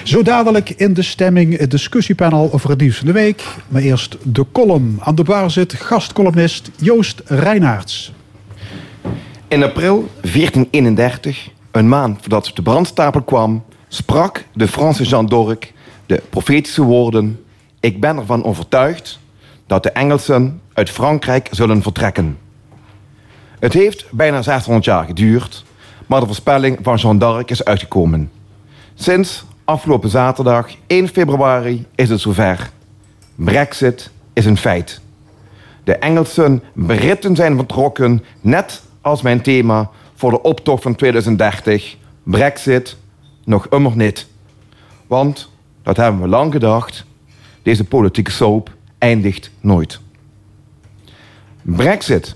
Zo 0.03 0.23
dadelijk 0.23 0.69
in 0.69 0.93
de 0.93 1.01
stemming 1.01 1.57
het 1.57 1.71
discussiepanel 1.71 2.49
over 2.53 2.69
het 2.69 2.79
nieuws 2.79 2.97
van 2.97 3.07
de 3.07 3.13
week. 3.13 3.43
Maar 3.67 3.81
eerst 3.81 4.17
de 4.23 4.45
column. 4.51 4.97
Aan 4.99 5.15
de 5.15 5.23
bar 5.23 5.51
zit 5.51 5.73
gastcolumnist 5.73 6.71
Joost 6.75 7.21
Reinaerts. 7.25 8.13
In 9.47 9.63
april 9.63 10.09
1431, 10.21 11.49
een 11.71 11.89
maand 11.89 12.19
voordat 12.19 12.51
de 12.53 12.61
brandstapel 12.61 13.21
kwam... 13.21 13.63
sprak 13.87 14.45
de 14.53 14.67
Franse 14.67 15.03
Jean 15.03 15.25
d'Arc 15.25 15.73
de 16.05 16.21
profetische 16.29 16.83
woorden... 16.83 17.39
Ik 17.79 17.99
ben 17.99 18.17
ervan 18.17 18.43
overtuigd 18.43 19.19
dat 19.67 19.83
de 19.83 19.91
Engelsen 19.91 20.61
uit 20.73 20.89
Frankrijk 20.89 21.47
zullen 21.51 21.81
vertrekken. 21.81 22.40
Het 23.61 23.73
heeft 23.73 24.11
bijna 24.11 24.41
600 24.41 24.85
jaar 24.85 25.05
geduurd, 25.05 25.63
maar 26.07 26.19
de 26.19 26.25
voorspelling 26.25 26.79
van 26.81 26.95
Jean 26.95 27.17
d'Arc 27.17 27.49
is 27.49 27.63
uitgekomen. 27.63 28.31
Sinds 28.93 29.45
afgelopen 29.63 30.09
zaterdag 30.09 30.69
1 30.87 31.07
februari 31.07 31.85
is 31.95 32.09
het 32.09 32.19
zover. 32.19 32.69
Brexit 33.35 34.11
is 34.33 34.45
een 34.45 34.57
feit. 34.57 35.01
De 35.83 35.95
Engelsen 35.95 36.63
Britten 36.73 37.35
zijn 37.35 37.55
vertrokken, 37.55 38.23
net 38.41 38.81
als 39.01 39.21
mijn 39.21 39.41
thema 39.41 39.89
voor 40.15 40.31
de 40.31 40.41
optocht 40.41 40.83
van 40.83 40.95
2030. 40.95 41.95
Brexit, 42.23 42.97
nog 43.43 43.67
immer 43.67 43.95
niet. 43.95 44.27
Want, 45.07 45.49
dat 45.83 45.97
hebben 45.97 46.21
we 46.21 46.27
lang 46.27 46.51
gedacht, 46.51 47.05
deze 47.63 47.83
politieke 47.83 48.31
soap 48.31 48.71
eindigt 48.97 49.51
nooit. 49.59 49.99
Brexit, 51.61 52.35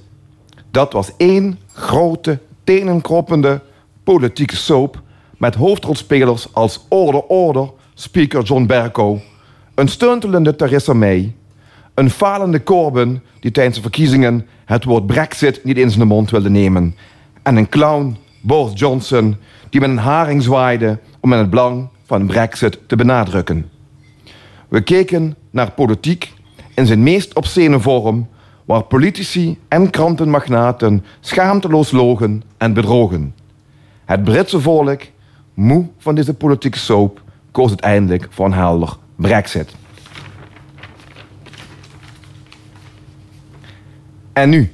dat 0.75 0.93
was 0.93 1.11
één 1.17 1.59
grote, 1.73 2.39
tenenkroppende 2.63 3.61
politieke 4.03 4.55
soap 4.55 5.01
met 5.37 5.55
hoofdrolspelers 5.55 6.53
als 6.53 6.85
Order 6.89 7.21
Order, 7.21 7.71
speaker 7.93 8.43
John 8.43 8.65
Bercow, 8.65 9.17
een 9.75 9.87
stuntelende 9.87 10.55
Theresa 10.55 10.93
May, 10.93 11.35
een 11.93 12.09
falende 12.09 12.63
Corbyn 12.63 13.21
die 13.39 13.51
tijdens 13.51 13.75
de 13.75 13.81
verkiezingen 13.81 14.47
het 14.65 14.83
woord 14.83 15.05
Brexit 15.05 15.63
niet 15.63 15.77
in 15.77 15.91
zijn 15.91 16.07
mond 16.07 16.31
wilde 16.31 16.49
nemen, 16.49 16.95
en 17.43 17.55
een 17.55 17.69
clown, 17.69 18.17
Boris 18.41 18.79
Johnson, 18.79 19.35
die 19.69 19.79
met 19.81 19.89
een 19.89 19.97
haring 19.97 20.43
zwaaide 20.43 20.99
om 21.19 21.33
in 21.33 21.39
het 21.39 21.49
belang 21.49 21.87
van 22.05 22.27
Brexit 22.27 22.79
te 22.87 22.95
benadrukken. 22.95 23.69
We 24.67 24.81
keken 24.81 25.35
naar 25.51 25.71
politiek 25.71 26.33
in 26.73 26.85
zijn 26.85 27.03
meest 27.03 27.35
obscene 27.35 27.79
vorm, 27.79 28.27
waar 28.65 28.83
politici 28.83 29.59
en 29.67 29.89
krantenmagnaten 29.89 31.05
schaamteloos 31.19 31.91
logen 31.91 32.43
en 32.57 32.73
bedrogen. 32.73 33.35
Het 34.05 34.23
Britse 34.23 34.61
volk, 34.61 35.01
moe 35.53 35.87
van 35.97 36.15
deze 36.15 36.33
politieke 36.33 36.77
soap, 36.77 37.21
koos 37.51 37.67
uiteindelijk 37.67 38.27
voor 38.29 38.45
een 38.45 38.53
helder 38.53 38.97
Brexit. 39.15 39.75
En 44.33 44.49
nu? 44.49 44.71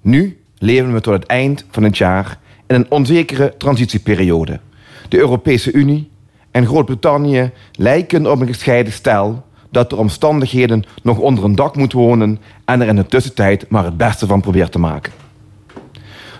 Nu 0.00 0.40
leven 0.58 0.92
we 0.92 1.00
tot 1.00 1.12
het 1.12 1.26
eind 1.26 1.64
van 1.70 1.82
het 1.82 1.98
jaar 1.98 2.38
in 2.66 2.74
een 2.74 2.90
onzekere 2.90 3.54
transitieperiode. 3.58 4.60
De 5.08 5.18
Europese 5.18 5.72
Unie 5.72 6.10
en 6.50 6.66
Groot-Brittannië 6.66 7.50
lijken 7.72 8.30
op 8.30 8.40
een 8.40 8.46
gescheiden 8.46 8.92
stel 8.92 9.44
dat 9.72 9.90
de 9.90 9.96
omstandigheden 9.96 10.84
nog 11.02 11.18
onder 11.18 11.44
een 11.44 11.54
dak 11.54 11.76
moet 11.76 11.92
wonen 11.92 12.38
en 12.64 12.80
er 12.80 12.88
in 12.88 12.96
de 12.96 13.06
tussentijd 13.06 13.68
maar 13.68 13.84
het 13.84 13.96
beste 13.96 14.26
van 14.26 14.40
probeert 14.40 14.72
te 14.72 14.78
maken. 14.78 15.12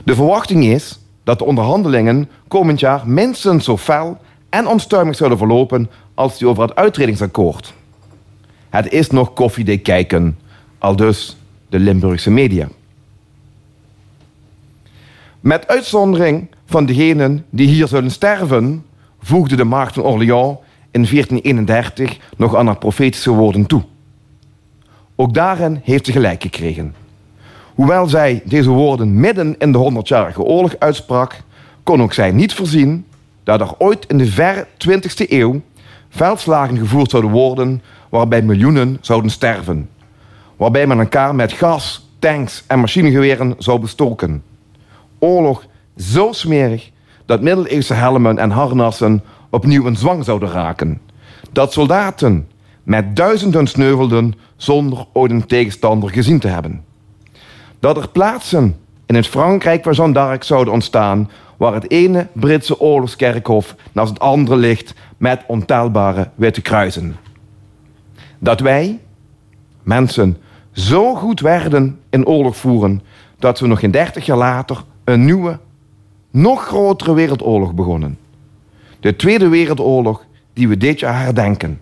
De 0.04 0.14
verwachting 0.14 0.64
is 0.64 0.98
dat 1.24 1.38
de 1.38 1.44
onderhandelingen 1.44 2.28
komend 2.48 2.80
jaar 2.80 3.08
minstens 3.08 3.64
zo 3.64 3.76
fel 3.76 4.20
en 4.48 4.66
onstuimig 4.66 5.16
zouden 5.16 5.38
verlopen 5.38 5.90
als 6.14 6.38
die 6.38 6.48
over 6.48 6.62
het 6.62 6.74
uitredingsakkoord. 6.74 7.72
Het 8.70 8.92
is 8.92 9.10
nog 9.10 9.32
koffiedik 9.32 9.82
kijken, 9.82 10.38
al 10.78 10.96
dus 10.96 11.36
de 11.68 11.78
Limburgse 11.78 12.30
media. 12.30 12.68
Met 15.40 15.68
uitzondering 15.68 16.48
van 16.66 16.86
degenen 16.86 17.44
die 17.50 17.68
hier 17.68 17.86
zullen 17.86 18.10
sterven, 18.10 18.84
voegde 19.20 19.56
de 19.56 19.64
maagd 19.64 19.98
Orléans 19.98 20.56
in 20.92 21.06
1431 21.10 22.18
nog 22.36 22.56
aan 22.56 22.66
haar 22.66 22.78
profetische 22.78 23.30
woorden 23.30 23.66
toe. 23.66 23.82
Ook 25.16 25.34
daarin 25.34 25.80
heeft 25.84 26.06
ze 26.06 26.12
gelijk 26.12 26.42
gekregen. 26.42 26.94
Hoewel 27.74 28.08
zij 28.08 28.42
deze 28.44 28.70
woorden 28.70 29.20
midden 29.20 29.58
in 29.58 29.72
de 29.72 29.78
honderdjarige 29.78 30.42
oorlog 30.42 30.74
uitsprak, 30.78 31.42
kon 31.82 32.02
ook 32.02 32.12
zij 32.12 32.32
niet 32.32 32.54
voorzien 32.54 33.06
dat 33.42 33.60
er 33.60 33.74
ooit 33.78 34.06
in 34.06 34.18
de 34.18 34.26
verre 34.26 34.66
20e 34.66 35.28
eeuw 35.28 35.60
veldslagen 36.08 36.78
gevoerd 36.78 37.10
zouden 37.10 37.30
worden 37.30 37.82
waarbij 38.08 38.42
miljoenen 38.42 38.98
zouden 39.00 39.30
sterven. 39.30 39.88
Waarbij 40.56 40.86
men 40.86 40.98
elkaar 40.98 41.34
met 41.34 41.52
gas, 41.52 42.08
tanks 42.18 42.64
en 42.66 42.80
machinegeweren 42.80 43.54
zou 43.58 43.80
bestoken. 43.80 44.42
Oorlog 45.18 45.64
zo 45.96 46.32
smerig 46.32 46.90
dat 47.26 47.40
middeleeuwse 47.40 47.94
helmen 47.94 48.38
en 48.38 48.50
harnassen 48.50 49.22
opnieuw 49.52 49.86
een 49.86 49.96
zwang 49.96 50.24
zouden 50.24 50.50
raken. 50.50 51.00
Dat 51.52 51.72
soldaten 51.72 52.48
met 52.82 53.16
duizenden 53.16 53.66
sneuvelden 53.66 54.34
zonder 54.56 55.06
ooit 55.12 55.30
een 55.30 55.46
tegenstander 55.46 56.10
gezien 56.10 56.38
te 56.38 56.48
hebben. 56.48 56.84
Dat 57.78 57.96
er 57.96 58.08
plaatsen 58.08 58.76
in 59.06 59.14
het 59.14 59.26
Frankrijk 59.26 59.84
waar 59.84 59.94
Jeanne 59.94 60.14
d'Arc 60.14 60.42
zouden 60.42 60.72
ontstaan, 60.72 61.30
waar 61.56 61.74
het 61.74 61.90
ene 61.90 62.26
Britse 62.32 62.80
oorlogskerkhof 62.80 63.76
naast 63.92 64.10
het 64.10 64.20
andere 64.20 64.56
ligt 64.56 64.94
met 65.16 65.44
ontelbare 65.46 66.30
witte 66.34 66.60
kruisen. 66.60 67.16
Dat 68.38 68.60
wij, 68.60 69.00
mensen, 69.82 70.36
zo 70.72 71.14
goed 71.14 71.40
werden 71.40 71.98
in 72.10 72.26
oorlog 72.26 72.56
voeren 72.56 73.02
dat 73.38 73.60
we 73.60 73.66
nog 73.66 73.80
geen 73.80 73.90
dertig 73.90 74.26
jaar 74.26 74.36
later 74.36 74.84
een 75.04 75.24
nieuwe, 75.24 75.58
nog 76.30 76.66
grotere 76.66 77.14
wereldoorlog 77.14 77.74
begonnen. 77.74 78.18
De 79.02 79.16
Tweede 79.16 79.48
Wereldoorlog 79.48 80.24
die 80.52 80.68
we 80.68 80.76
dit 80.76 81.00
jaar 81.00 81.22
herdenken. 81.22 81.80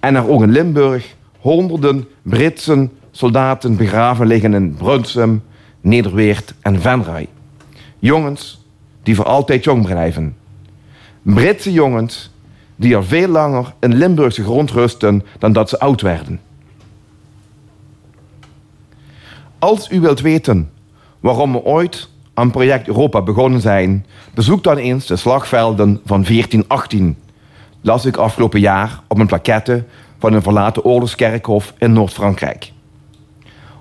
En 0.00 0.14
er 0.14 0.28
ook 0.28 0.42
in 0.42 0.50
Limburg 0.50 1.14
honderden 1.38 2.08
Britse 2.22 2.88
soldaten 3.10 3.76
begraven 3.76 4.26
liggen 4.26 4.54
in 4.54 4.74
Brunsum, 4.74 5.42
Nederweert 5.80 6.54
en 6.60 6.80
Venray. 6.80 7.28
Jongens 7.98 8.64
die 9.02 9.14
voor 9.14 9.24
altijd 9.24 9.64
jong 9.64 9.84
blijven. 9.84 10.36
Britse 11.22 11.72
jongens 11.72 12.30
die 12.76 12.96
al 12.96 13.02
veel 13.02 13.28
langer 13.28 13.74
in 13.80 13.94
Limburgse 13.94 14.42
grond 14.42 14.70
rusten 14.70 15.22
dan 15.38 15.52
dat 15.52 15.68
ze 15.68 15.78
oud 15.78 16.00
werden. 16.00 16.40
Als 19.58 19.90
u 19.90 20.00
wilt 20.00 20.20
weten 20.20 20.70
waarom 21.20 21.52
we 21.52 21.62
ooit 21.62 22.08
aan 22.36 22.50
project 22.50 22.86
Europa 22.86 23.22
begonnen 23.22 23.60
zijn, 23.60 24.06
bezoek 24.34 24.62
dan 24.62 24.76
eens 24.76 25.06
de 25.06 25.16
slagvelden 25.16 26.00
van 26.04 26.22
1418. 26.22 27.16
Las 27.80 28.04
ik 28.04 28.16
afgelopen 28.16 28.60
jaar 28.60 29.00
op 29.08 29.18
een 29.18 29.26
plaquette 29.26 29.84
van 30.18 30.32
een 30.32 30.42
verlaten 30.42 30.84
oorlogskerkhof 30.84 31.74
in 31.78 31.92
Noord-Frankrijk. 31.92 32.72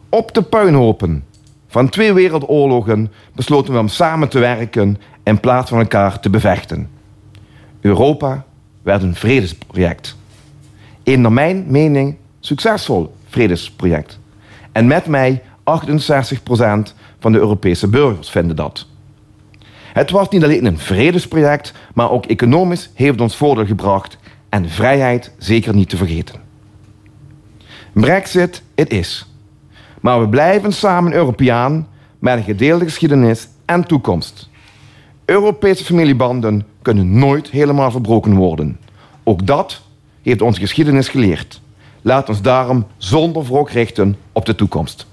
Op 0.10 0.34
de 0.34 0.41
puinhopen 0.41 1.23
van 1.68 1.90
twee 1.90 2.14
wereldoorlogen 2.14 3.11
besloten 3.34 3.73
we 3.73 3.80
om 3.80 3.88
samen 3.88 4.30
te 4.30 4.40
werken 4.40 4.98
in 5.23 5.40
plaats 5.40 5.69
van 5.69 5.80
elkaar 5.80 6.19
te 6.19 6.30
bevechten. 6.30 6.90
Europa 7.82 8.45
werd 8.84 9.02
een 9.02 9.15
vredesproject. 9.15 10.15
Een 11.03 11.22
naar 11.22 11.32
mijn 11.32 11.65
mening 11.68 12.15
succesvol 12.40 13.15
vredesproject. 13.27 14.19
En 14.72 14.88
met 14.88 15.06
mij 15.06 15.41
68% 15.64 16.94
van 17.26 17.34
de 17.34 17.39
Europese 17.39 17.88
burgers 17.88 18.30
vinden 18.30 18.56
dat. 18.56 18.85
Het 19.93 20.11
was 20.11 20.30
niet 20.30 20.43
alleen 20.43 20.65
een 20.65 20.80
vredesproject, 20.80 21.73
maar 21.93 22.11
ook 22.11 22.26
economisch 22.26 22.89
heeft 22.93 23.22
ons 23.22 23.35
voordeel 23.35 23.65
gebracht 23.65 24.18
en 24.49 24.69
vrijheid 24.69 25.31
zeker 25.38 25.76
niet 25.76 25.89
te 25.89 25.97
vergeten. 25.97 26.39
Brexit, 27.93 28.64
het 28.76 28.89
is. 28.91 29.26
Maar 30.02 30.19
we 30.19 30.30
blijven 30.30 30.73
samen 30.73 31.14
Europeaan 31.14 31.88
met 32.19 32.38
een 32.38 32.43
gedeelde 32.43 32.85
geschiedenis 32.85 33.47
en 33.65 33.88
toekomst. 33.88 34.49
Europese 35.26 35.84
familiebanden 35.84 36.65
kunnen 36.81 37.18
nooit 37.19 37.49
helemaal 37.49 37.91
verbroken 37.91 38.34
worden. 38.34 38.80
Ook 39.23 39.47
dat 39.47 39.81
heeft 40.22 40.41
onze 40.41 40.60
geschiedenis 40.60 41.07
geleerd. 41.07 41.61
Laat 42.02 42.30
ons 42.30 42.41
daarom 42.41 42.88
zonder 42.97 43.43
wrok 43.43 43.69
richten 43.69 44.15
op 44.31 44.45
de 44.45 44.56
toekomst. 44.56 45.07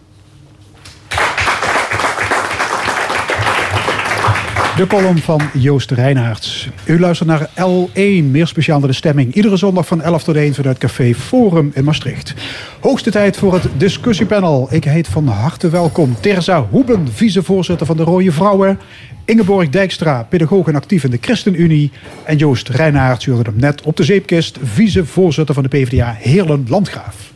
De 4.77 4.87
column 4.87 5.19
van 5.19 5.41
Joost 5.55 5.91
Reinaerts. 5.91 6.69
U 6.85 7.01
luistert 7.01 7.29
naar 7.29 7.49
L1, 7.49 8.25
meer 8.31 8.47
speciaal 8.47 8.79
naar 8.79 8.89
de 8.89 8.95
stemming. 8.95 9.35
Iedere 9.35 9.57
zondag 9.57 9.87
van 9.87 10.03
11 10.03 10.23
tot 10.25 10.37
1 10.37 10.55
vanuit 10.55 10.79
Café 10.79 11.15
Forum 11.15 11.71
in 11.75 11.85
Maastricht. 11.85 12.35
Hoogste 12.81 13.11
tijd 13.11 13.37
voor 13.37 13.53
het 13.53 13.67
discussiepanel. 13.77 14.69
Ik 14.71 14.85
heet 14.85 15.09
van 15.09 15.27
harte 15.27 15.69
welkom 15.69 16.17
Terza 16.21 16.67
Hoeben, 16.71 17.09
vicevoorzitter 17.13 17.87
van 17.87 17.97
de 17.97 18.03
Rode 18.03 18.33
Vrouwen. 18.33 18.79
Ingeborg 19.25 19.69
Dijkstra, 19.69 20.23
pedagoog 20.23 20.67
en 20.67 20.77
actief 20.77 21.05
in 21.05 21.11
de 21.11 21.19
ChristenUnie. 21.21 21.91
En 22.25 22.37
Joost 22.37 22.69
Reinaerts, 22.69 23.27
u 23.27 23.33
hoorde 23.33 23.51
hem 23.51 23.61
net 23.61 23.83
op 23.83 23.97
de 23.97 24.05
zeepkist, 24.05 24.59
vicevoorzitter 24.63 25.55
van 25.55 25.63
de 25.63 25.69
PvdA 25.69 26.17
Heerlen 26.19 26.67
Landgraaf. 26.69 27.33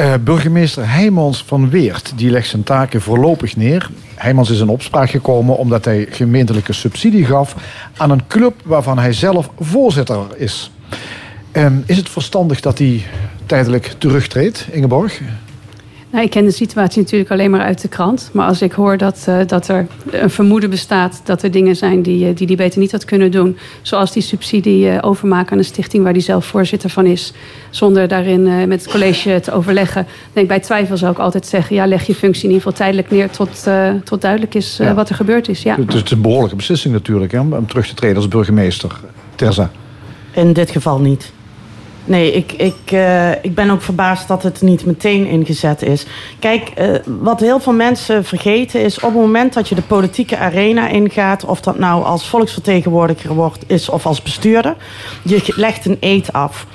Uh, 0.00 0.14
burgemeester 0.24 0.90
Heijmans 0.90 1.44
van 1.46 1.70
Weert 1.70 2.12
die 2.16 2.30
legt 2.30 2.48
zijn 2.48 2.62
taken 2.62 3.00
voorlopig 3.00 3.56
neer. 3.56 3.90
Heijmans 4.14 4.50
is 4.50 4.60
in 4.60 4.68
opspraak 4.68 5.10
gekomen 5.10 5.56
omdat 5.56 5.84
hij 5.84 6.06
gemeentelijke 6.10 6.72
subsidie 6.72 7.24
gaf 7.24 7.56
aan 7.96 8.10
een 8.10 8.26
club 8.26 8.54
waarvan 8.64 8.98
hij 8.98 9.12
zelf 9.12 9.50
voorzitter 9.58 10.18
is. 10.36 10.70
Uh, 11.52 11.66
is 11.86 11.96
het 11.96 12.08
verstandig 12.08 12.60
dat 12.60 12.78
hij 12.78 13.02
tijdelijk 13.46 13.94
terugtreedt, 13.98 14.66
Ingeborg? 14.70 15.20
Nou, 16.10 16.24
ik 16.24 16.30
ken 16.30 16.44
de 16.44 16.50
situatie 16.50 17.02
natuurlijk 17.02 17.30
alleen 17.30 17.50
maar 17.50 17.60
uit 17.60 17.82
de 17.82 17.88
krant. 17.88 18.30
Maar 18.32 18.46
als 18.46 18.62
ik 18.62 18.72
hoor 18.72 18.96
dat, 18.96 19.26
uh, 19.28 19.38
dat 19.46 19.68
er 19.68 19.86
een 20.10 20.30
vermoeden 20.30 20.70
bestaat 20.70 21.20
dat 21.24 21.42
er 21.42 21.50
dingen 21.50 21.76
zijn 21.76 22.02
die 22.02 22.24
hij 22.24 22.34
die, 22.34 22.46
die 22.46 22.56
beter 22.56 22.80
niet 22.80 22.92
had 22.92 23.04
kunnen 23.04 23.30
doen. 23.30 23.56
Zoals 23.82 24.12
die 24.12 24.22
subsidie 24.22 24.86
uh, 24.86 24.98
overmaken 25.00 25.52
aan 25.52 25.58
een 25.58 25.64
stichting 25.64 26.02
waar 26.02 26.12
hij 26.12 26.20
zelf 26.20 26.46
voorzitter 26.46 26.90
van 26.90 27.06
is. 27.06 27.32
Zonder 27.70 28.08
daarin 28.08 28.46
uh, 28.46 28.64
met 28.64 28.82
het 28.82 28.92
college 28.92 29.40
te 29.40 29.52
overleggen. 29.52 30.06
Denk 30.32 30.48
bij 30.48 30.60
twijfel 30.60 30.96
zou 30.96 31.12
ik 31.12 31.18
altijd 31.18 31.46
zeggen: 31.46 31.76
ja, 31.76 31.86
leg 31.86 32.06
je 32.06 32.14
functie 32.14 32.44
in 32.48 32.54
ieder 32.54 32.62
geval 32.62 32.78
tijdelijk 32.78 33.10
neer 33.10 33.30
tot, 33.30 33.68
tot 34.04 34.20
duidelijk 34.20 34.54
is 34.54 34.76
ja. 34.76 34.94
wat 34.94 35.08
er 35.08 35.14
gebeurd 35.14 35.48
is. 35.48 35.62
Ja. 35.62 35.76
Het 35.76 35.94
is 35.94 36.10
een 36.10 36.20
behoorlijke 36.20 36.56
beslissing 36.56 36.94
natuurlijk 36.94 37.32
hè, 37.32 37.40
om 37.40 37.66
terug 37.66 37.86
te 37.86 37.94
treden 37.94 38.16
als 38.16 38.28
burgemeester. 38.28 39.00
Terza. 39.34 39.70
In 40.30 40.52
dit 40.52 40.70
geval 40.70 41.00
niet. 41.00 41.32
Nee, 42.04 42.32
ik, 42.32 42.52
ik, 42.52 42.92
uh, 42.92 43.30
ik 43.44 43.54
ben 43.54 43.70
ook 43.70 43.82
verbaasd 43.82 44.28
dat 44.28 44.42
het 44.42 44.62
niet 44.62 44.84
meteen 44.84 45.26
ingezet 45.26 45.82
is. 45.82 46.06
Kijk, 46.38 46.72
uh, 46.78 46.94
wat 47.04 47.40
heel 47.40 47.60
veel 47.60 47.72
mensen 47.72 48.24
vergeten 48.24 48.80
is... 48.82 48.96
op 48.96 49.02
het 49.02 49.20
moment 49.20 49.54
dat 49.54 49.68
je 49.68 49.74
de 49.74 49.82
politieke 49.82 50.36
arena 50.36 50.88
ingaat... 50.88 51.44
of 51.44 51.60
dat 51.60 51.78
nou 51.78 52.04
als 52.04 52.28
volksvertegenwoordiger 52.28 53.34
wordt 53.34 53.64
is 53.66 53.88
of 53.88 54.06
als 54.06 54.22
bestuurder... 54.22 54.76
je 55.22 55.52
legt 55.56 55.86
een 55.86 55.96
eet 56.00 56.32
af. 56.32 56.66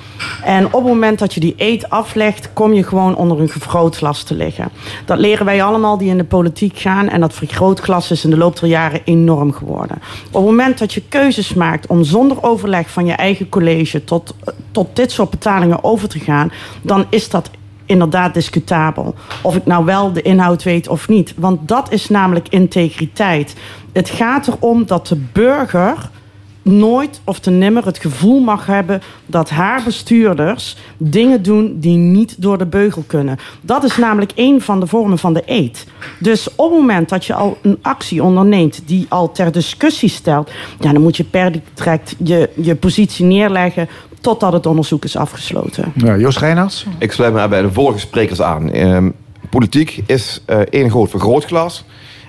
En 0.42 0.66
op 0.66 0.72
het 0.72 0.82
moment 0.82 1.18
dat 1.18 1.34
je 1.34 1.40
die 1.40 1.54
eet 1.56 1.90
aflegt, 1.90 2.50
kom 2.52 2.72
je 2.72 2.82
gewoon 2.82 3.16
onder 3.16 3.40
een 3.40 3.48
vergrootglas 3.48 4.22
te 4.22 4.34
liggen. 4.34 4.68
Dat 5.04 5.18
leren 5.18 5.46
wij 5.46 5.62
allemaal 5.62 5.98
die 5.98 6.10
in 6.10 6.16
de 6.16 6.24
politiek 6.24 6.78
gaan. 6.78 7.08
En 7.08 7.20
dat 7.20 7.34
vergrootglas 7.34 8.10
is 8.10 8.24
in 8.24 8.30
de 8.30 8.36
loop 8.36 8.60
der 8.60 8.68
jaren 8.68 9.00
enorm 9.04 9.52
geworden. 9.52 9.96
Op 10.26 10.34
het 10.34 10.44
moment 10.44 10.78
dat 10.78 10.92
je 10.92 11.02
keuzes 11.08 11.54
maakt 11.54 11.86
om 11.86 12.04
zonder 12.04 12.42
overleg 12.42 12.90
van 12.90 13.06
je 13.06 13.12
eigen 13.12 13.48
college 13.48 14.04
tot, 14.04 14.34
tot 14.70 14.96
dit 14.96 15.12
soort 15.12 15.30
betalingen 15.30 15.84
over 15.84 16.08
te 16.08 16.18
gaan, 16.18 16.52
dan 16.82 17.06
is 17.10 17.28
dat 17.28 17.50
inderdaad 17.86 18.34
discutabel. 18.34 19.14
Of 19.42 19.56
ik 19.56 19.66
nou 19.66 19.84
wel 19.84 20.12
de 20.12 20.22
inhoud 20.22 20.62
weet 20.62 20.88
of 20.88 21.08
niet. 21.08 21.34
Want 21.36 21.68
dat 21.68 21.92
is 21.92 22.08
namelijk 22.08 22.48
integriteit. 22.48 23.54
Het 23.92 24.08
gaat 24.08 24.46
erom 24.46 24.86
dat 24.86 25.06
de 25.06 25.16
burger 25.32 26.10
nooit 26.66 27.20
of 27.24 27.38
te 27.38 27.50
nimmer 27.50 27.84
het 27.84 27.98
gevoel 27.98 28.40
mag 28.40 28.66
hebben 28.66 29.02
dat 29.26 29.50
haar 29.50 29.82
bestuurders 29.84 30.76
dingen 30.96 31.42
doen 31.42 31.76
die 31.80 31.96
niet 31.96 32.42
door 32.42 32.58
de 32.58 32.66
beugel 32.66 33.04
kunnen. 33.06 33.38
Dat 33.60 33.84
is 33.84 33.96
namelijk 33.96 34.32
een 34.34 34.60
van 34.60 34.80
de 34.80 34.86
vormen 34.86 35.18
van 35.18 35.32
de 35.32 35.42
eet. 35.46 35.86
Dus 36.18 36.48
op 36.54 36.70
het 36.70 36.80
moment 36.80 37.08
dat 37.08 37.24
je 37.24 37.34
al 37.34 37.58
een 37.62 37.78
actie 37.82 38.22
onderneemt 38.22 38.82
die 38.86 39.06
al 39.08 39.32
ter 39.32 39.52
discussie 39.52 40.08
stelt, 40.08 40.50
ja, 40.80 40.92
dan 40.92 41.02
moet 41.02 41.16
je 41.16 41.24
per 41.24 41.52
direct 41.74 42.14
je, 42.24 42.50
je 42.54 42.74
positie 42.74 43.24
neerleggen 43.24 43.88
totdat 44.20 44.52
het 44.52 44.66
onderzoek 44.66 45.04
is 45.04 45.16
afgesloten. 45.16 45.92
Ja, 45.94 46.16
Joost 46.16 46.38
Reinaerts? 46.38 46.86
Ik 46.98 47.12
sluit 47.12 47.34
me 47.34 47.48
bij 47.48 47.62
de 47.62 47.72
vorige 47.72 47.98
sprekers 47.98 48.42
aan. 48.42 48.70
Ehm, 48.70 49.10
politiek 49.50 50.02
is 50.06 50.42
uh, 50.46 50.58
één 50.58 50.90
groot 50.90 51.10
vergrootglas 51.10 51.84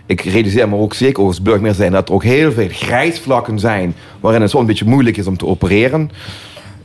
ik 0.08 0.22
realiseer 0.22 0.70
me 0.70 0.76
ook 0.76 0.94
zeker 0.94 1.24
als 1.24 1.42
burgemeester 1.42 1.80
zijn 1.80 1.92
dat 1.92 2.08
er 2.08 2.14
ook 2.14 2.24
heel 2.24 2.52
veel 2.52 2.68
grijsvlakken 2.72 3.60
zijn 3.60 3.96
waarin 4.20 4.42
het 4.42 4.52
zo'n 4.52 4.66
beetje 4.66 4.86
moeilijk 4.86 5.18
is 5.18 5.28
om 5.28 5.38
te 5.38 5.46
opereren. 5.46 6.12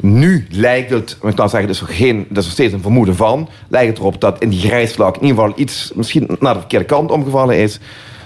Nu 0.01 0.47
lijkt 0.51 0.91
het, 0.91 1.19
ik 1.23 1.35
kan 1.35 1.49
zeggen, 1.49 1.69
er 1.69 1.75
is, 1.75 1.83
geen, 1.97 2.27
er 2.31 2.39
is 2.39 2.51
steeds 2.51 2.73
een 2.73 2.83
vermoeden 2.83 3.17
van, 3.17 3.49
lijkt 3.69 3.89
het 3.89 3.99
erop 3.99 4.21
dat 4.21 4.43
in 4.43 4.49
die 4.49 4.61
grijsvlak 4.61 5.17
in 5.17 5.23
ieder 5.23 5.37
geval 5.37 5.53
iets 5.57 5.93
misschien 5.95 6.37
naar 6.41 6.53
de 6.53 6.59
verkeerde 6.59 6.85
kant 6.85 7.11
omgevallen 7.11 7.59
is 7.59 7.81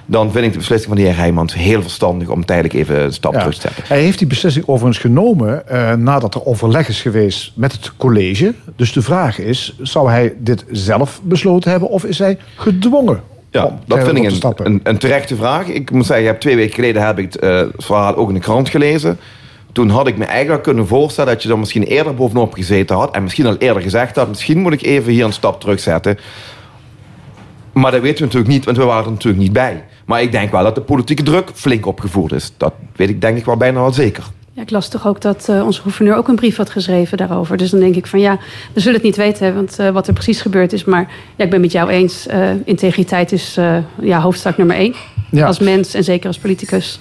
dan 0.06 0.32
vind 0.32 0.44
ik 0.44 0.52
de 0.52 0.59
beslissing 0.59 0.89
van 0.93 1.02
de 1.02 1.09
heer 1.09 1.16
Heijmans 1.16 1.55
heel 1.55 1.82
verstandig 1.82 2.28
om 2.28 2.44
tijdelijk 2.44 2.74
even 2.74 3.02
een 3.02 3.12
stap 3.12 3.32
terug 3.32 3.55
te 3.55 3.60
zetten. 3.60 3.85
Hij 3.86 4.01
heeft 4.01 4.18
die 4.18 4.27
beslissing 4.27 4.66
overigens 4.66 4.98
genomen 4.98 5.62
uh, 5.73 5.93
nadat 5.93 6.35
er 6.35 6.44
overleg 6.44 6.89
is 6.89 7.02
geweest 7.02 7.52
met 7.55 7.73
het 7.73 7.93
college. 7.97 8.55
Dus 8.77 8.93
de 8.93 9.02
vraag 9.02 9.39
is, 9.39 9.77
zou 9.82 10.10
hij 10.10 10.35
dit 10.39 10.64
zelf 10.70 11.20
besloten 11.23 11.70
hebben 11.70 11.89
of 11.89 12.05
is 12.05 12.18
hij 12.18 12.39
gedwongen 12.56 13.23
ja, 13.57 13.78
dat 13.87 14.05
vind 14.05 14.16
ik 14.16 14.43
een, 14.43 14.66
een, 14.66 14.81
een, 14.83 14.99
terechte 14.99 15.37
vraag. 15.37 15.69
Ik 15.69 15.91
moet 15.91 16.07
zeggen, 16.07 16.27
heb 16.27 16.41
twee 16.41 16.57
weken 16.57 16.74
geleden 16.74 17.07
heb 17.07 17.19
ik 17.19 17.33
het, 17.33 17.45
uh, 17.45 17.62
verhaal 17.77 18.16
ook 18.16 18.28
in 18.28 18.35
de 18.35 18.41
krant 18.41 18.69
gelezen. 18.69 19.19
Toen 19.73 19.89
had 19.89 20.07
ik 20.07 20.16
me 20.16 20.24
eigenlijk 20.24 20.62
kunnen 20.62 20.87
voorstellen 20.87 21.33
dat 21.33 21.43
je 21.43 21.49
er 21.49 21.59
misschien 21.59 21.83
eerder 21.83 22.15
bovenop 22.15 22.55
gezeten 22.55 22.97
had. 22.97 23.15
En 23.15 23.23
misschien 23.23 23.47
al 23.47 23.57
eerder 23.57 23.83
gezegd 23.83 24.16
had, 24.16 24.28
misschien 24.28 24.59
moet 24.59 24.73
ik 24.73 24.83
even 24.83 25.12
hier 25.12 25.24
een 25.24 25.33
stap 25.33 25.61
terugzetten. 25.61 26.19
Maar 27.73 27.91
dat 27.91 28.01
weten 28.01 28.19
we 28.19 28.24
natuurlijk 28.24 28.53
niet, 28.53 28.65
want 28.65 28.77
we 28.77 28.85
waren 28.85 29.05
er 29.05 29.11
natuurlijk 29.11 29.43
niet 29.43 29.53
bij. 29.53 29.85
Maar 30.05 30.23
ik 30.23 30.33
denk 30.33 30.51
wel 30.51 30.62
dat 30.62 30.74
de 30.74 30.81
politieke 30.81 31.23
druk 31.23 31.51
flink 31.55 31.87
opgevoerd 31.87 32.33
is. 32.33 32.53
Dat 32.57 32.74
weet 32.97 33.09
ik 33.09 33.20
denk 33.20 33.39
ik 33.39 33.45
wel 33.45 33.57
bijna 33.57 33.81
wel 33.81 33.93
zeker. 33.93 34.24
Ja, 34.57 34.62
ik 34.62 34.70
las 34.70 34.89
toch 34.89 35.07
ook 35.07 35.20
dat 35.20 35.47
uh, 35.51 35.65
onze 35.65 35.81
gouverneur 35.81 36.16
ook 36.16 36.28
een 36.28 36.35
brief 36.35 36.57
had 36.57 36.70
geschreven 36.70 37.16
daarover. 37.16 37.57
Dus 37.57 37.70
dan 37.70 37.81
denk 37.81 37.97
ik 37.97 38.07
van 38.07 38.20
ja, 38.20 38.39
we 38.73 38.81
zullen 38.81 38.95
het 38.95 39.05
niet 39.05 39.16
weten, 39.16 39.55
want 39.55 39.77
uh, 39.81 39.91
wat 39.91 40.07
er 40.07 40.12
precies 40.12 40.41
gebeurd 40.41 40.73
is. 40.73 40.85
Maar 40.85 41.11
ja, 41.37 41.45
ik 41.45 41.51
ben 41.51 41.61
met 41.61 41.73
jou 41.73 41.91
eens. 41.91 42.27
Uh, 42.27 42.51
integriteit 42.65 43.33
is 43.33 43.59
ja, 44.01 44.20
hoofdzaak 44.20 44.57
nummer 44.57 44.77
één. 44.77 44.95
Ja. 45.31 45.47
Als 45.47 45.59
mens 45.59 45.95
en 45.95 46.05
zeker 46.05 46.27
als 46.27 46.39
politicus. 46.39 47.01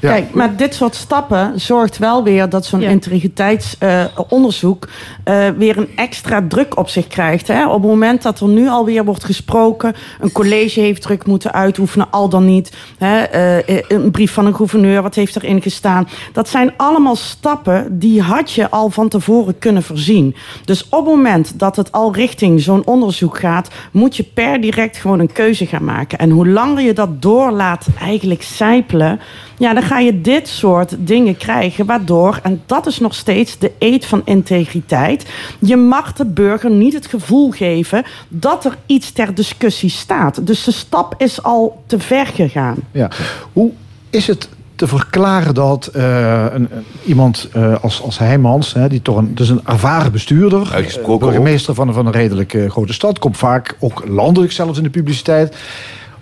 Ja. 0.00 0.10
Kijk, 0.10 0.34
maar 0.34 0.56
dit 0.56 0.74
soort 0.74 0.94
stappen 0.94 1.60
zorgt 1.60 1.98
wel 1.98 2.24
weer 2.24 2.48
dat 2.48 2.66
zo'n 2.66 2.80
ja. 2.80 2.88
integriteitsonderzoek 2.88 4.88
uh, 5.24 5.34
uh, 5.34 5.48
weer 5.56 5.76
een 5.76 5.88
extra 5.96 6.44
druk 6.48 6.78
op 6.78 6.88
zich 6.88 7.06
krijgt. 7.06 7.48
Hè? 7.48 7.66
Op 7.66 7.82
het 7.82 7.90
moment 7.90 8.22
dat 8.22 8.40
er 8.40 8.48
nu 8.48 8.68
alweer 8.68 9.04
wordt 9.04 9.24
gesproken, 9.24 9.94
een 10.20 10.32
college 10.32 10.80
heeft 10.80 11.02
druk 11.02 11.26
moeten 11.26 11.52
uitoefenen, 11.52 12.10
al 12.10 12.28
dan 12.28 12.44
niet. 12.44 12.72
Hè? 12.98 13.22
Uh, 13.68 13.78
een 13.88 14.10
brief 14.10 14.32
van 14.32 14.46
een 14.46 14.54
gouverneur, 14.54 15.02
wat 15.02 15.14
heeft 15.14 15.36
erin 15.36 15.62
gestaan? 15.62 16.08
Dat 16.32 16.48
zijn 16.48 16.72
allemaal 16.76 17.16
stappen 17.16 17.98
die 17.98 18.22
had 18.22 18.52
je 18.52 18.70
al 18.70 18.90
van 18.90 19.08
tevoren 19.08 19.58
kunnen 19.58 19.82
voorzien. 19.82 20.36
Dus 20.64 20.88
op 20.88 21.06
het 21.06 21.14
moment 21.14 21.58
dat 21.58 21.76
het 21.76 21.92
al 21.92 22.14
richting 22.14 22.60
zo'n 22.60 22.86
onderzoek 22.86 23.38
gaat, 23.38 23.68
moet 23.90 24.16
je 24.16 24.22
per 24.22 24.60
direct 24.60 24.96
gewoon 24.96 25.18
een 25.18 25.32
keuze 25.32 25.66
gaan 25.66 25.84
maken. 25.84 26.18
En 26.18 26.30
hoe 26.30 26.48
langer 26.48 26.82
je 26.82 26.92
dat 26.92 27.22
doorlaat 27.22 27.86
eigenlijk 28.00 28.42
sijpelen 28.42 29.20
ja, 29.58 29.73
dan 29.74 29.82
ga 29.82 29.98
je 29.98 30.20
dit 30.20 30.48
soort 30.48 30.96
dingen 30.98 31.36
krijgen, 31.36 31.86
waardoor, 31.86 32.40
en 32.42 32.62
dat 32.66 32.86
is 32.86 32.98
nog 32.98 33.14
steeds 33.14 33.58
de 33.58 33.72
eet 33.78 34.06
van 34.06 34.22
integriteit, 34.24 35.26
je 35.58 35.76
mag 35.76 36.12
de 36.12 36.24
burger 36.24 36.70
niet 36.70 36.92
het 36.92 37.06
gevoel 37.06 37.50
geven 37.50 38.04
dat 38.28 38.64
er 38.64 38.76
iets 38.86 39.12
ter 39.12 39.34
discussie 39.34 39.90
staat. 39.90 40.46
Dus 40.46 40.64
de 40.64 40.72
stap 40.72 41.14
is 41.18 41.42
al 41.42 41.82
te 41.86 41.98
ver 41.98 42.26
gegaan. 42.26 42.76
Ja. 42.92 43.10
Hoe 43.52 43.70
is 44.10 44.26
het 44.26 44.48
te 44.74 44.86
verklaren 44.86 45.54
dat 45.54 45.90
uh, 45.96 46.44
een, 46.50 46.68
iemand 47.04 47.48
uh, 47.56 47.74
als, 47.82 48.02
als 48.02 48.18
Heijmans, 48.18 48.72
hè, 48.72 48.88
die 48.88 49.02
toch 49.02 49.16
een, 49.16 49.34
dus 49.34 49.48
een 49.48 49.60
ervaren 49.64 50.12
bestuurder, 50.12 50.84
uh, 51.08 51.18
burgemeester 51.18 51.74
van, 51.74 51.92
van 51.92 52.06
een 52.06 52.12
redelijk 52.12 52.56
grote 52.68 52.92
stad, 52.92 53.18
komt 53.18 53.36
vaak 53.36 53.76
ook 53.80 54.02
landelijk 54.06 54.52
zelfs 54.52 54.78
in 54.78 54.84
de 54.84 54.90
publiciteit. 54.90 55.56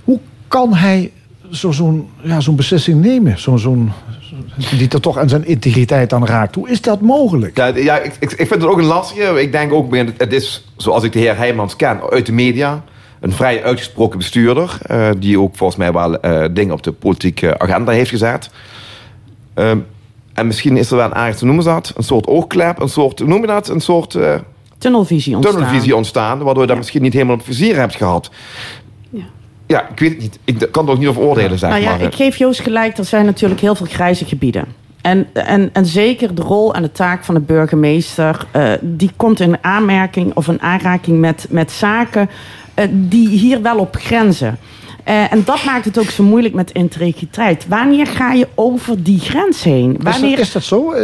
Hoe 0.05 0.19
kan 0.49 0.75
hij 0.75 1.11
zo'n 1.53 1.73
zo 1.73 2.07
ja, 2.23 2.41
zo'n 2.41 2.57
beslissing 2.57 3.01
nemen? 3.01 3.39
Zo'n 3.39 3.59
zo'n 3.59 3.93
die 4.79 4.89
er 4.89 5.01
toch 5.01 5.19
aan 5.19 5.29
zijn 5.29 5.47
integriteit 5.47 6.13
aan 6.13 6.27
raakt. 6.27 6.55
Hoe 6.55 6.71
is 6.71 6.81
dat 6.81 7.01
mogelijk? 7.01 7.57
Ja, 7.57 7.67
ja 7.67 7.99
ik, 7.99 8.17
ik, 8.19 8.31
ik 8.31 8.47
vind 8.47 8.63
het 8.63 8.65
ook 8.65 8.79
een 8.79 8.85
lastige. 8.85 9.43
Ik 9.43 9.53
denk 9.53 9.73
ook, 9.73 9.97
het 10.17 10.33
is 10.33 10.69
zoals 10.77 11.03
ik 11.03 11.13
de 11.13 11.19
heer 11.19 11.37
Heijmans 11.37 11.77
ken 11.77 12.01
uit 12.11 12.27
de 12.27 12.33
media. 12.33 12.85
Een 13.21 13.33
vrij 13.33 13.65
uitgesproken 13.65 14.19
bestuurder. 14.19 14.79
Uh, 14.91 15.11
die 15.19 15.41
ook 15.41 15.57
volgens 15.57 15.79
mij 15.79 15.93
wel 15.93 16.25
uh, 16.25 16.45
dingen 16.51 16.75
op 16.75 16.83
de 16.83 16.93
politieke 16.93 17.59
agenda 17.59 17.93
heeft 17.93 18.11
gezet. 18.11 18.51
Uh, 19.55 19.71
en 20.33 20.47
misschien 20.47 20.77
is 20.77 20.91
er 20.91 20.97
wel 20.97 21.07
een 21.07 21.15
aardig 21.15 21.37
te 21.37 21.45
noemen 21.45 21.65
dat. 21.65 21.93
Een 21.97 22.03
soort 22.03 22.27
oogklep. 22.27 22.81
Een 22.81 22.89
soort, 22.89 23.19
hoe 23.19 23.29
noem 23.29 23.41
je 23.41 23.47
dat? 23.47 23.69
Een 23.69 23.81
soort... 23.81 24.19
tunnelvisie 24.79 25.35
ontstaan. 25.37 25.57
Tunnelvisie 25.57 25.97
ontstaan. 25.97 26.39
Waardoor 26.39 26.63
je 26.63 26.69
dat 26.69 26.77
misschien 26.77 27.03
niet 27.03 27.13
helemaal 27.13 27.35
op 27.35 27.45
vizier 27.45 27.77
hebt 27.77 27.95
gehad. 27.95 28.31
Ja, 29.11 29.25
ik 29.81 29.99
weet 29.99 30.11
het 30.11 30.21
niet. 30.21 30.39
Ik 30.45 30.69
kan 30.71 30.87
er 30.87 30.93
ook 30.93 30.99
niet 30.99 31.09
over 31.09 31.23
oordelen, 31.23 31.59
zeg 31.59 31.71
nou 31.71 31.83
ja, 31.83 31.91
maar. 31.91 32.01
Ik 32.01 32.15
geef 32.15 32.37
Joost 32.37 32.61
gelijk, 32.61 32.99
er 32.99 33.05
zijn 33.05 33.25
natuurlijk 33.25 33.61
heel 33.61 33.75
veel 33.75 33.87
grijze 33.87 34.25
gebieden. 34.25 34.65
En, 35.03 35.27
en, 35.33 35.71
en 35.73 35.87
zeker 35.87 36.35
de 36.35 36.43
rol 36.43 36.75
en 36.75 36.83
de 36.83 36.93
taak 36.93 37.25
van 37.25 37.35
de 37.35 37.41
burgemeester... 37.41 38.47
Uh, 38.57 38.73
die 38.81 39.11
komt 39.17 39.41
in 39.41 39.59
aanmerking 39.61 40.35
of 40.35 40.49
in 40.49 40.61
aanraking 40.61 41.19
met, 41.19 41.47
met 41.51 41.71
zaken... 41.71 42.31
Uh, 42.79 42.85
die 42.91 43.29
hier 43.29 43.63
wel 43.63 43.79
op 43.79 43.97
grenzen. 43.97 44.59
Uh, 45.09 45.33
en 45.33 45.43
dat 45.45 45.65
maakt 45.65 45.85
het 45.85 45.99
ook 45.99 46.11
zo 46.11 46.23
moeilijk 46.23 46.55
met 46.55 46.71
integriteit. 46.71 47.67
Wanneer 47.69 48.07
ga 48.07 48.33
je 48.33 48.49
over 48.55 49.03
die 49.03 49.21
grens 49.21 49.63
heen? 49.63 49.97
Wanneer... 50.01 50.31
Is, 50.31 50.37
dat, 50.37 50.47
is 50.47 50.53
dat 50.53 50.63
zo? 50.63 50.95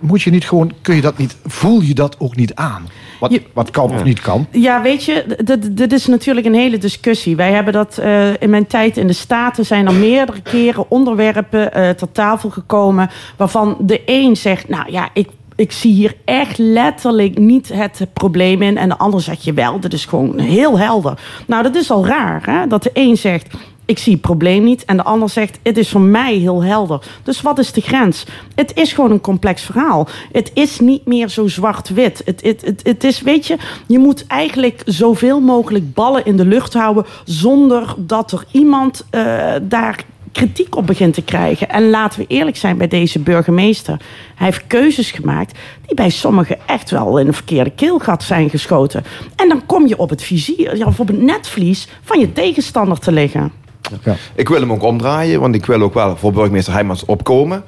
moet 0.00 0.22
je 0.22 0.30
niet 0.30 0.48
gewoon, 0.48 0.72
kun 0.82 0.94
je 0.94 1.00
dat 1.00 1.18
niet, 1.18 1.36
voel 1.46 1.80
je 1.80 1.94
dat 1.94 2.16
ook 2.18 2.36
niet 2.36 2.54
aan? 2.54 2.88
Wat, 3.18 3.32
je, 3.32 3.42
wat 3.52 3.70
kan 3.70 3.90
of 3.90 4.04
niet 4.04 4.20
kan? 4.20 4.46
Ja, 4.50 4.82
weet 4.82 5.04
je, 5.04 5.24
dit 5.70 5.92
is 5.92 6.06
natuurlijk 6.06 6.46
een 6.46 6.54
hele 6.54 6.78
discussie. 6.78 7.36
Wij 7.36 7.52
hebben 7.52 7.72
dat 7.72 7.98
uh, 8.00 8.40
in 8.40 8.50
mijn 8.50 8.66
tijd 8.66 8.96
in 8.96 9.06
de 9.06 9.12
Staten 9.12 9.66
zijn 9.66 9.86
er 9.86 9.94
meerdere 9.94 10.40
keren 10.40 10.90
onderwerpen 10.90 11.60
uh, 11.60 11.90
ter 11.90 12.12
tafel 12.12 12.50
gekomen. 12.50 13.10
waarvan 13.36 13.76
de 13.80 14.02
een 14.06 14.36
zegt, 14.36 14.68
nou 14.68 14.92
ja, 14.92 15.08
ik 15.12 15.28
ik 15.58 15.72
zie 15.72 15.92
hier 15.92 16.14
echt 16.24 16.58
letterlijk 16.58 17.38
niet 17.38 17.72
het 17.72 18.06
probleem 18.12 18.62
in. 18.62 18.76
En 18.76 18.88
de 18.88 18.98
ander 18.98 19.20
zegt 19.20 19.44
je 19.44 19.52
wel, 19.52 19.80
dat 19.80 19.92
is 19.92 20.04
gewoon 20.04 20.38
heel 20.38 20.78
helder. 20.78 21.18
Nou, 21.46 21.62
dat 21.62 21.74
is 21.74 21.90
al 21.90 22.06
raar, 22.06 22.42
hè? 22.46 22.66
dat 22.66 22.82
de 22.82 22.90
een 22.92 23.16
zegt 23.16 23.56
ik 23.88 23.98
zie 23.98 24.12
het 24.12 24.20
probleem 24.20 24.64
niet. 24.64 24.84
En 24.84 24.96
de 24.96 25.02
ander 25.02 25.28
zegt, 25.28 25.58
het 25.62 25.76
is 25.76 25.88
voor 25.88 26.00
mij 26.00 26.34
heel 26.34 26.62
helder. 26.62 27.00
Dus 27.22 27.40
wat 27.40 27.58
is 27.58 27.72
de 27.72 27.80
grens? 27.80 28.24
Het 28.54 28.76
is 28.76 28.92
gewoon 28.92 29.10
een 29.10 29.20
complex 29.20 29.62
verhaal. 29.62 30.08
Het 30.32 30.50
is 30.54 30.80
niet 30.80 31.06
meer 31.06 31.28
zo 31.28 31.46
zwart-wit. 31.46 32.22
Het, 32.24 32.42
het, 32.42 32.80
het, 32.82 33.04
is, 33.04 33.20
weet 33.20 33.46
je, 33.46 33.56
je 33.86 33.98
moet 33.98 34.26
eigenlijk 34.26 34.82
zoveel 34.84 35.40
mogelijk 35.40 35.94
ballen 35.94 36.24
in 36.24 36.36
de 36.36 36.44
lucht 36.44 36.74
houden... 36.74 37.06
zonder 37.24 37.94
dat 37.96 38.32
er 38.32 38.44
iemand 38.50 39.04
uh, 39.10 39.54
daar 39.62 40.04
kritiek 40.32 40.76
op 40.76 40.86
begint 40.86 41.14
te 41.14 41.22
krijgen. 41.22 41.68
En 41.68 41.90
laten 41.90 42.20
we 42.20 42.26
eerlijk 42.28 42.56
zijn 42.56 42.78
bij 42.78 42.88
deze 42.88 43.18
burgemeester. 43.18 44.00
Hij 44.34 44.46
heeft 44.46 44.66
keuzes 44.66 45.10
gemaakt 45.10 45.58
die 45.86 45.94
bij 45.94 46.10
sommigen 46.10 46.58
echt 46.66 46.90
wel 46.90 47.18
in 47.18 47.26
een 47.26 47.34
verkeerde 47.34 47.70
keelgat 47.70 48.22
zijn 48.22 48.50
geschoten. 48.50 49.04
En 49.36 49.48
dan 49.48 49.66
kom 49.66 49.86
je 49.86 49.98
op 49.98 50.10
het 50.10 50.22
vizier, 50.22 50.86
of 50.86 51.00
op 51.00 51.06
het 51.06 51.20
netvlies 51.20 51.88
van 52.02 52.18
je 52.18 52.32
tegenstander 52.32 52.98
te 52.98 53.12
liggen. 53.12 53.57
Ja. 54.04 54.16
Ik 54.34 54.48
wil 54.48 54.60
hem 54.60 54.72
ook 54.72 54.82
omdraaien, 54.82 55.40
want 55.40 55.54
ik 55.54 55.66
wil 55.66 55.82
ook 55.82 55.94
wel 55.94 56.16
voor 56.16 56.32
burgemeester 56.32 56.72
Heijmans 56.72 57.04
opkomen. 57.04 57.64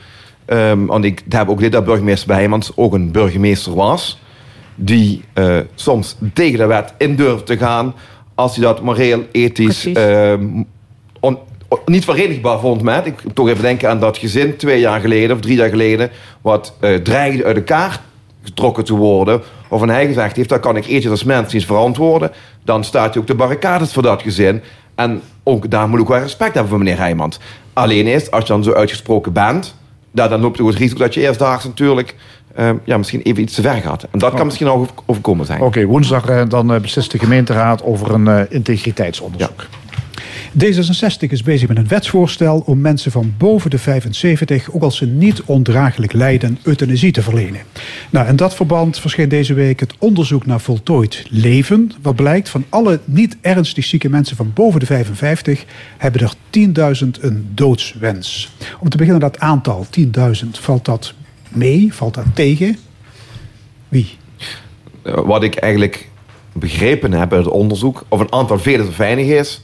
Um, 0.46 0.86
want 0.86 1.04
ik 1.04 1.22
heb 1.28 1.48
ook 1.48 1.60
dit 1.60 1.72
dat 1.72 1.84
burgemeester 1.84 2.34
Heijmans 2.34 2.72
ook 2.74 2.94
een 2.94 3.10
burgemeester 3.10 3.74
was. 3.74 4.18
Die 4.74 5.24
uh, 5.34 5.58
soms 5.74 6.16
tegen 6.34 6.58
de 6.58 6.66
wet 6.66 6.94
in 6.98 7.16
durft 7.16 7.46
te 7.46 7.56
gaan. 7.56 7.94
Als 8.34 8.56
hij 8.56 8.64
dat 8.64 8.82
moreel, 8.82 9.24
ethisch, 9.32 9.84
um, 9.84 10.66
on, 11.20 11.38
niet 11.84 12.04
verenigbaar 12.04 12.58
vond 12.58 12.82
met. 12.82 13.06
Ik 13.06 13.20
toch 13.34 13.48
even 13.48 13.62
denken 13.62 13.88
aan 13.88 14.00
dat 14.00 14.18
gezin 14.18 14.56
twee 14.56 14.80
jaar 14.80 15.00
geleden 15.00 15.36
of 15.36 15.42
drie 15.42 15.56
jaar 15.56 15.68
geleden. 15.68 16.10
wat 16.40 16.74
uh, 16.80 16.94
dreigde 16.94 17.44
uit 17.44 17.56
elkaar 17.56 18.00
getrokken 18.42 18.84
te 18.84 18.94
worden. 18.94 19.42
Of 19.68 19.84
hij 19.84 20.06
gezegd 20.06 20.36
heeft: 20.36 20.48
dat 20.48 20.60
kan 20.60 20.76
ik 20.76 20.86
ethisch 20.86 21.10
als 21.10 21.24
mens 21.24 21.52
niet 21.52 21.66
verantwoorden. 21.66 22.30
Dan 22.64 22.84
staat 22.84 23.12
hij 23.12 23.22
ook 23.22 23.28
de 23.28 23.34
barricades 23.34 23.92
voor 23.92 24.02
dat 24.02 24.22
gezin. 24.22 24.62
En 24.94 25.22
ook 25.50 25.70
daar 25.70 25.88
moet 25.88 26.00
ik 26.00 26.06
wel 26.06 26.18
respect 26.18 26.52
hebben 26.54 26.70
voor 26.70 26.78
meneer 26.78 26.98
Heijmans. 26.98 27.38
Alleen 27.72 28.06
is, 28.06 28.30
als 28.30 28.42
je 28.42 28.48
dan 28.48 28.62
zo 28.62 28.72
uitgesproken 28.72 29.32
bent. 29.32 29.74
dan 30.12 30.40
loopt 30.40 30.56
je 30.56 30.64
het 30.64 30.76
risico 30.76 30.98
dat 30.98 31.14
je 31.14 31.20
eerstdaags 31.20 31.64
natuurlijk. 31.64 32.14
Uh, 32.58 32.70
ja, 32.84 32.98
misschien 32.98 33.22
even 33.22 33.42
iets 33.42 33.54
te 33.54 33.62
ver 33.62 33.74
gaat. 33.74 34.06
En 34.10 34.18
dat 34.18 34.34
kan 34.34 34.46
misschien 34.46 34.68
ook 34.68 34.88
overkomen 35.06 35.46
zijn. 35.46 35.58
Oké, 35.58 35.68
okay, 35.68 35.86
woensdag 35.86 36.30
uh, 36.30 36.42
dan 36.48 36.74
uh, 36.74 36.80
beslist 36.80 37.10
de 37.10 37.18
gemeenteraad 37.18 37.82
over 37.82 38.14
een 38.14 38.50
integriteitsonderzoek. 38.50 39.66
Ja. 39.72 39.79
D66 40.58 41.28
is 41.28 41.42
bezig 41.42 41.68
met 41.68 41.76
een 41.76 41.88
wetsvoorstel 41.88 42.62
om 42.66 42.80
mensen 42.80 43.12
van 43.12 43.34
boven 43.38 43.70
de 43.70 43.78
75, 43.78 44.72
ook 44.72 44.82
als 44.82 44.96
ze 44.96 45.06
niet 45.06 45.42
ondraaglijk 45.42 46.12
lijden, 46.12 46.58
euthanasie 46.62 47.12
te 47.12 47.22
verlenen. 47.22 47.60
Nou, 48.10 48.28
in 48.28 48.36
dat 48.36 48.54
verband 48.54 48.98
verscheen 48.98 49.28
deze 49.28 49.54
week 49.54 49.80
het 49.80 49.94
onderzoek 49.98 50.46
naar 50.46 50.60
voltooid 50.60 51.26
leven. 51.28 51.92
Wat 52.02 52.14
blijkt 52.14 52.48
van 52.48 52.64
alle 52.68 53.00
niet 53.04 53.36
ernstig 53.40 53.84
zieke 53.84 54.08
mensen 54.08 54.36
van 54.36 54.52
boven 54.54 54.80
de 54.80 54.86
55 54.86 55.64
hebben 55.98 56.20
er 56.20 56.34
10.000 57.04 57.20
een 57.20 57.50
doodswens. 57.54 58.52
Om 58.80 58.88
te 58.88 58.96
beginnen 58.96 59.20
dat 59.20 59.38
aantal, 59.38 59.86
10.000, 59.98 60.04
valt 60.50 60.84
dat 60.84 61.14
mee? 61.48 61.94
Valt 61.94 62.14
dat 62.14 62.26
tegen? 62.34 62.76
Wie? 63.88 64.16
Wat 65.02 65.42
ik 65.42 65.54
eigenlijk 65.54 66.08
begrepen 66.52 67.12
heb 67.12 67.32
uit 67.32 67.44
het 67.44 67.54
onderzoek, 67.54 68.04
of 68.08 68.20
een 68.20 68.32
aantal 68.32 68.58
vele 68.58 68.84
te 68.84 68.96
weinig 68.96 69.26
is, 69.26 69.62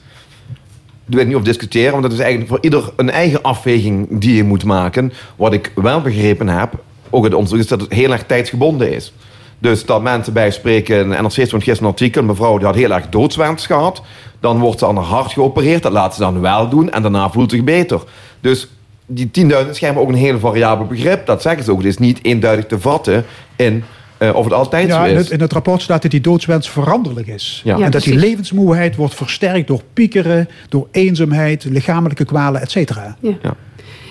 ik 1.09 1.15
weet 1.17 1.27
niet 1.27 1.37
of 1.37 1.43
discussiëren, 1.43 1.91
want 1.91 2.03
dat 2.03 2.13
is 2.13 2.19
eigenlijk 2.19 2.51
voor 2.51 2.59
ieder 2.61 2.93
een 2.97 3.11
eigen 3.11 3.43
afweging 3.43 4.07
die 4.11 4.37
je 4.37 4.45
moet 4.45 4.65
maken. 4.65 5.13
Wat 5.37 5.53
ik 5.53 5.73
wel 5.75 6.01
begrepen 6.01 6.49
heb, 6.49 6.73
ook 7.11 7.25
het 7.25 7.35
onderzoek, 7.35 7.59
is 7.59 7.67
dat 7.67 7.81
het 7.81 7.93
heel 7.93 8.13
erg 8.13 8.25
tijdsgebonden 8.27 8.93
is. 8.93 9.13
Dus 9.59 9.85
dat 9.85 10.03
mensen 10.03 10.33
bij 10.33 10.51
spreken, 10.51 11.13
en 11.13 11.31
steeds 11.31 11.51
zo'n 11.51 11.63
gisteren 11.63 11.89
een 11.89 11.95
artikel, 11.95 12.21
een 12.21 12.27
mevrouw 12.27 12.57
die 12.57 12.67
had 12.67 12.75
heel 12.75 12.93
erg 12.93 13.09
doodswens 13.09 13.67
gehad. 13.67 14.03
Dan 14.41 14.59
wordt 14.59 14.79
ze 14.79 14.87
aan 14.87 14.97
haar 14.97 15.05
hart 15.05 15.33
geopereerd, 15.33 15.83
dat 15.83 15.93
laat 15.93 16.15
ze 16.15 16.21
dan 16.21 16.41
wel 16.41 16.69
doen 16.69 16.91
en 16.91 17.03
daarna 17.03 17.31
voelt 17.31 17.51
ze 17.51 17.57
zich 17.57 17.65
beter. 17.65 18.03
Dus 18.41 18.69
die 19.07 19.31
10.000 19.41 19.71
is 19.71 19.83
ook 19.83 20.09
een 20.09 20.15
heel 20.15 20.39
variabel 20.39 20.87
begrip. 20.87 21.27
Dat 21.27 21.43
zeggen 21.43 21.65
ze 21.65 21.71
ook. 21.71 21.79
Het 21.79 21.87
is 21.87 21.99
niet 21.99 22.19
eenduidig 22.23 22.67
te 22.67 22.81
vatten 22.81 23.25
in 23.57 23.85
uh, 24.19 24.35
of 24.35 24.45
het 24.45 24.53
altijd 24.53 24.89
ja, 24.89 24.97
zo 24.97 25.05
is. 25.05 25.11
In 25.11 25.17
het, 25.17 25.31
in 25.31 25.41
het, 25.41 25.53
rapport 25.53 25.83
staat 25.83 26.03
dat 26.03 26.11
die 26.11 26.21
doodswens 26.21 26.71
veranderlijk 26.71 27.27
is. 27.27 27.61
Ja. 27.65 27.79
en 27.79 27.91
dat 27.91 28.03
die 28.03 28.17
levensmoeheid 28.17 28.97
wordt 28.97 29.15
versterkt 29.15 29.67
door 29.67 29.83
piekeren, 29.93 30.49
door 30.69 30.89
eenzaamheid, 30.91 31.65
lichamelijke 31.65 32.25
kwalen, 32.25 32.61
et 32.61 32.71
cetera. 32.71 33.17
Ja. 33.21 33.57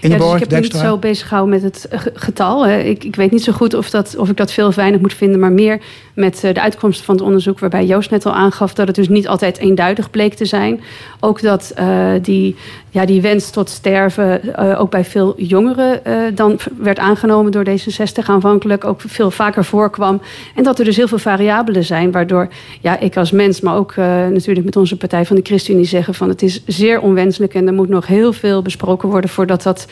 Ja, 0.10 0.18
dus 0.18 0.34
ik 0.34 0.40
heb 0.40 0.52
me 0.52 0.60
niet 0.60 0.73
zo 0.76 0.98
bezig 0.98 1.27
gehouden 1.27 1.61
met 1.61 1.64
het 1.64 1.88
getal. 2.14 2.68
Ik, 2.68 3.03
ik 3.03 3.15
weet 3.15 3.32
niet 3.32 3.44
zo 3.44 3.52
goed 3.52 3.73
of, 3.73 3.90
dat, 3.90 4.15
of 4.18 4.30
ik 4.30 4.38
dat 4.38 4.52
veel 4.52 4.68
of 4.68 4.76
weinig 4.76 5.02
moet 5.02 5.14
vinden, 5.14 5.40
maar 5.40 5.52
meer 5.52 5.82
met 6.14 6.44
eh, 6.44 6.53
de 6.53 6.61
uitkomst 6.61 7.02
van 7.02 7.15
het 7.15 7.23
onderzoek, 7.23 7.60
waarbij 7.60 7.86
Joost 7.86 8.10
net 8.10 8.26
al 8.26 8.34
aangaf 8.34 8.73
dat 8.73 8.88
het 8.88 8.95
dus 8.95 9.10
niet 9.10 9.27
altijd 9.27 9.57
eenduidig 9.57 10.10
bleek 10.10 10.34
te 10.34 10.45
zijn. 10.45 10.82
Ook 11.19 11.41
dat 11.41 11.73
uh, 11.80 12.11
die, 12.22 12.56
ja, 12.96 13.06
die 13.06 13.22
wens 13.22 13.50
tot 13.50 13.70
sterven 13.70 14.42
uh, 14.46 14.80
ook 14.82 14.90
bij 14.90 15.06
veel 15.06 15.34
jongeren 15.38 16.02
dan 16.36 16.60
werd 16.78 17.00
aangenomen 17.00 17.52
door 17.52 17.66
D66 17.70 18.26
aanvankelijk 18.26 18.86
ook 18.86 19.02
veel 19.02 19.32
vaker 19.32 19.66
voorkwam. 19.66 20.22
En 20.56 20.64
dat 20.64 20.80
er 20.80 20.86
dus 20.86 20.96
heel 20.96 21.08
veel 21.08 21.18
variabelen 21.18 21.84
zijn, 21.84 22.12
waardoor 22.12 22.48
ja, 22.82 23.00
ik 23.00 23.18
als 23.18 23.32
mens, 23.32 23.62
maar 23.62 23.76
ook 23.76 23.96
natuurlijk 23.96 24.66
met 24.66 24.76
onze 24.76 24.98
Partij 24.98 25.26
van 25.26 25.36
de 25.36 25.42
ChristenUnie 25.42 25.86
zeggen 25.86 26.14
van 26.14 26.30
het 26.30 26.42
is 26.42 26.66
zeer 26.66 27.00
onwenselijk 27.00 27.54
en 27.54 27.68
er 27.68 27.74
moet 27.74 27.90
nog 27.90 28.08
heel 28.08 28.34
veel 28.34 28.62
besproken 28.62 29.10
worden 29.10 29.30
voordat 29.30 29.64
dat 29.64 29.88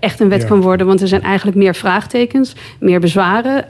echt 0.00 0.20
een 0.20 0.28
wet 0.28 0.42
ja. 0.42 0.48
kan 0.48 0.60
worden. 0.60 0.86
Want 0.86 1.00
er 1.00 1.08
zijn 1.08 1.22
eigenlijk 1.22 1.56
meer 1.56 1.74
vraagtekens, 1.74 2.54
meer 2.78 3.00
bezwaren. 3.00 3.66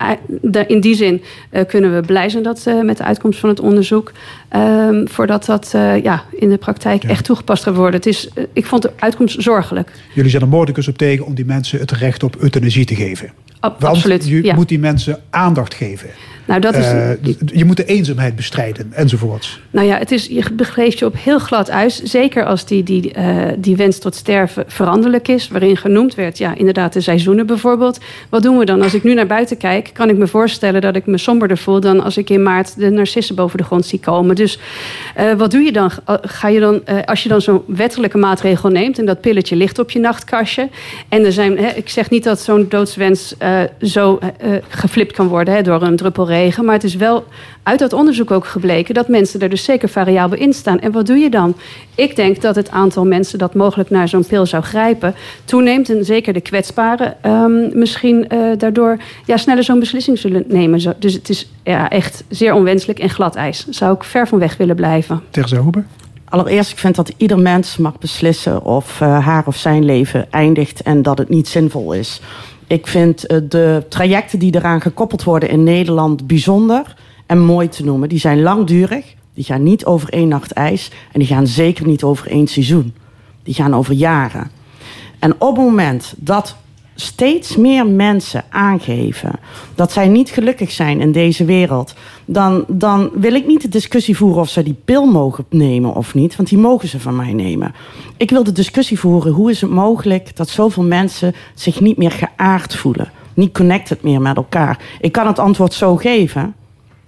In 0.67 0.81
die 0.81 0.95
zin 0.95 1.23
kunnen 1.67 1.95
we 1.95 2.01
blij 2.01 2.29
zijn 2.29 2.43
dat, 2.43 2.67
met 2.83 2.97
de 2.97 3.05
uitkomst 3.05 3.41
van 3.41 3.49
het 3.49 3.61
onderzoek. 3.61 4.13
Um, 4.57 5.09
voordat 5.09 5.45
dat 5.45 5.73
uh, 5.77 6.03
ja, 6.03 6.25
in 6.31 6.49
de 6.49 6.57
praktijk 6.57 7.03
ja. 7.03 7.09
echt 7.09 7.25
toegepast 7.25 7.63
gaat 7.63 7.75
worden. 7.75 7.95
Het 7.95 8.07
is, 8.07 8.29
ik 8.53 8.67
vond 8.67 8.83
de 8.83 8.93
uitkomst 8.97 9.43
zorgelijk. 9.43 9.91
Jullie 10.15 10.31
zijn 10.31 10.43
er 10.43 10.49
moordicus 10.49 10.89
op 10.89 10.99
tegen 10.99 11.25
om 11.25 11.35
die 11.35 11.45
mensen 11.45 11.79
het 11.79 11.91
recht 11.91 12.23
op 12.23 12.37
euthanasie 12.37 12.85
te 12.85 12.95
geven. 12.95 13.31
Ab 13.61 13.81
Want 13.81 13.95
absoluut. 13.95 14.29
Je 14.29 14.45
ja. 14.45 14.55
moet 14.55 14.69
die 14.69 14.79
mensen 14.79 15.21
aandacht 15.31 15.75
geven. 15.75 16.09
Nou, 16.49 16.61
dat 16.61 16.75
is, 16.75 16.93
uh, 16.93 17.11
je 17.45 17.65
moet 17.65 17.77
de 17.77 17.85
eenzaamheid 17.85 18.37
bestrijden 18.37 18.93
enzovoorts. 18.93 19.61
Nou 19.71 19.87
ja, 19.87 19.99
het 19.99 20.13
is, 20.13 20.27
je 20.27 20.45
begeeft 20.53 20.99
je 20.99 21.05
op 21.05 21.15
heel 21.19 21.39
glad 21.39 21.69
ijs. 21.69 22.03
Zeker 22.03 22.45
als 22.45 22.67
die, 22.67 22.83
die, 22.83 23.13
uh, 23.19 23.47
die 23.59 23.77
wens 23.77 23.99
tot 23.99 24.15
sterven 24.15 24.65
veranderlijk 24.67 25.29
is. 25.29 25.49
Waarin 25.49 25.77
genoemd 25.77 26.15
werd, 26.15 26.39
ja, 26.39 26.55
inderdaad 26.55 26.93
de 26.93 27.01
seizoenen 27.01 27.47
bijvoorbeeld. 27.47 27.99
Wat 28.29 28.43
doen 28.43 28.59
we 28.59 28.65
dan? 28.65 28.83
Als 28.83 28.95
ik 28.95 29.03
nu 29.03 29.15
naar 29.15 29.27
buiten 29.27 29.57
kijk, 29.57 29.91
kan 29.93 30.09
ik 30.09 30.17
me 30.17 30.27
voorstellen 30.27 30.81
dat 30.81 30.97
ik 30.97 31.07
me 31.07 31.19
somberder 31.19 31.59
voel 31.59 31.81
dan 31.81 32.01
als 32.01 32.17
ik 32.17 32.31
in 32.31 32.43
maart 32.43 32.77
de 32.77 32.91
narcissen 32.91 33.35
boven 33.35 33.59
de 33.59 33.65
grond 33.65 33.87
zie 33.87 34.01
komen. 34.01 34.37
Dus 34.37 34.59
uh, 35.19 35.33
wat 35.33 35.51
doe 35.51 35.61
je 35.61 35.73
dan? 35.73 35.91
Ga 36.23 36.49
je 36.49 36.61
dan 36.61 36.85
als 37.05 37.23
je 37.23 37.29
dan 37.29 37.41
zo'n 37.41 37.63
wettelijke 37.67 38.19
maatregel 38.19 38.69
neemt 38.69 38.99
en 38.99 39.07
dat 39.07 39.21
pilletje 39.21 39.57
ligt 39.57 39.79
op 39.79 39.91
je 39.91 39.99
nachtkastje. 39.99 40.69
En 41.09 41.25
er 41.25 41.33
zijn, 41.33 41.59
hè, 41.59 41.69
ik 41.69 41.89
zeg 41.89 42.11
niet 42.11 42.25
dat 42.25 42.41
zo'n 42.41 42.67
doodswens 42.69 43.35
zo 43.81 44.19
geflipt 44.69 45.13
kan 45.13 45.29
worden 45.29 45.55
hè, 45.55 45.63
door 45.63 45.83
een 45.83 45.97
druppel 45.97 46.27
regen. 46.27 46.65
Maar 46.65 46.75
het 46.75 46.85
is 46.85 46.95
wel 46.95 47.25
uit 47.63 47.79
dat 47.79 47.93
onderzoek 47.93 48.31
ook 48.31 48.47
gebleken 48.47 48.95
dat 48.95 49.09
mensen 49.09 49.41
er 49.41 49.49
dus 49.49 49.65
zeker 49.65 49.89
variabel 49.89 50.39
in 50.39 50.53
staan. 50.53 50.81
En 50.81 50.93
wat 50.93 51.07
doe 51.07 51.17
je 51.17 51.31
dan? 51.31 51.55
Ik 51.95 52.17
denk 52.17 52.41
dat 52.43 52.55
het 52.55 52.71
aantal 52.71 53.07
mensen 53.07 53.39
dat 53.39 53.55
mogelijk 53.55 53.91
naar 53.91 54.09
zo'n 54.09 54.27
pil 54.27 54.47
zou 54.47 54.63
grijpen 54.63 55.15
toeneemt. 55.45 55.91
En 55.91 56.05
zeker 56.05 56.33
de 56.33 56.41
kwetsbaren 56.41 57.17
um, 57.27 57.79
misschien 57.79 58.27
uh, 58.33 58.59
daardoor 58.59 58.97
ja, 59.25 59.37
sneller 59.37 59.65
zo'n 59.65 59.79
beslissing 59.79 60.19
zullen 60.19 60.45
nemen. 60.49 60.95
Dus 60.99 61.13
het 61.13 61.29
is 61.29 61.51
ja, 61.63 61.91
echt 61.91 62.25
zeer 62.29 62.55
onwenselijk 62.55 62.99
en 62.99 63.11
glad 63.11 63.35
ijs. 63.35 63.67
Zou 63.69 63.95
ik 63.95 64.05
ver 64.05 64.29
van 64.29 64.39
weg 64.39 64.57
willen 64.57 64.77
blijven. 64.77 65.23
Tegen 65.31 65.65
Huber? 65.65 65.85
Allereerst, 66.29 66.71
ik 66.71 66.79
vind 66.79 66.97
dat 66.97 67.13
ieder 67.17 67.39
mens 67.39 67.77
mag 67.77 67.99
beslissen 67.99 68.65
of 68.65 69.01
uh, 69.01 69.27
haar 69.27 69.47
of 69.47 69.57
zijn 69.57 69.85
leven 69.85 70.27
eindigt 70.31 70.83
en 70.83 71.03
dat 71.03 71.19
het 71.19 71.29
niet 71.29 71.49
zinvol 71.49 71.93
is. 71.93 72.21
Ik 72.69 72.87
vind 72.87 73.31
uh, 73.31 73.39
de 73.49 73.85
trajecten 73.89 74.39
die 74.39 74.55
eraan 74.55 74.81
gekoppeld 74.81 75.25
worden 75.25 75.49
in 75.49 75.63
Nederland 75.63 76.27
bijzonder 76.27 76.97
en 77.27 77.39
mooi 77.41 77.69
te 77.69 77.85
noemen. 77.85 78.09
Die 78.09 78.19
zijn 78.19 78.43
langdurig, 78.43 79.15
die 79.35 79.45
gaan 79.45 79.63
niet 79.63 79.85
over 79.85 80.09
één 80.09 80.29
nacht 80.29 80.53
ijs 80.53 80.91
en 81.13 81.19
die 81.19 81.29
gaan 81.29 81.47
zeker 81.47 81.87
niet 81.87 82.03
over 82.03 82.31
één 82.31 82.47
seizoen. 82.47 82.95
Die 83.43 83.55
gaan 83.55 83.75
over 83.75 83.95
jaren. 83.95 84.51
En 85.19 85.33
op 85.39 85.57
het 85.57 85.65
moment 85.65 86.15
dat 86.17 86.57
steeds 87.01 87.57
meer 87.57 87.87
mensen 87.87 88.45
aangeven 88.49 89.33
dat 89.75 89.93
zij 89.93 90.09
niet 90.09 90.31
gelukkig 90.31 90.71
zijn 90.71 91.01
in 91.01 91.13
deze 91.13 91.45
wereld, 91.45 91.95
dan, 92.25 92.65
dan 92.69 93.11
wil 93.15 93.35
ik 93.35 93.47
niet 93.47 93.63
de 93.63 93.69
discussie 93.69 94.17
voeren 94.17 94.41
of 94.41 94.49
ze 94.49 94.63
die 94.63 94.77
pil 94.85 95.07
mogen 95.07 95.45
nemen 95.51 95.95
of 95.95 96.15
niet, 96.15 96.37
want 96.37 96.49
die 96.49 96.59
mogen 96.59 96.89
ze 96.89 97.01
van 97.01 97.17
mij 97.17 97.33
nemen. 97.33 97.75
Ik 98.17 98.31
wil 98.31 98.45
de 98.45 98.53
discussie 98.53 98.99
voeren 98.99 99.33
hoe 99.33 99.51
is 99.51 99.61
het 99.61 99.71
mogelijk 99.71 100.37
dat 100.37 100.49
zoveel 100.49 100.83
mensen 100.83 101.35
zich 101.55 101.81
niet 101.81 101.97
meer 101.97 102.11
geaard 102.13 102.77
voelen, 102.77 103.11
niet 103.35 103.53
connected 103.53 104.03
meer 104.03 104.21
met 104.21 104.37
elkaar. 104.37 104.79
Ik 105.01 105.13
kan 105.13 105.27
het 105.27 105.39
antwoord 105.39 105.73
zo 105.73 105.97
geven, 105.97 106.55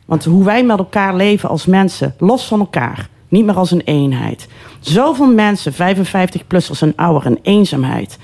want 0.05 0.25
hoe 0.25 0.45
wij 0.45 0.65
met 0.65 0.79
elkaar 0.79 1.17
leven 1.17 1.49
als 1.49 1.67
mensen, 1.67 2.15
los 2.19 2.47
van 2.47 2.61
elkaar, 2.61 3.09
niet 3.29 3.45
meer 3.45 3.57
als 3.57 3.71
een 3.71 3.85
eenheid. 3.85 4.49
Zoveel 4.81 5.33
mensen, 5.33 5.73
55-plussers 5.73 6.81
en 6.81 6.93
ouder, 6.97 7.27
en 7.27 7.39
eenzaamheid. 7.43 8.19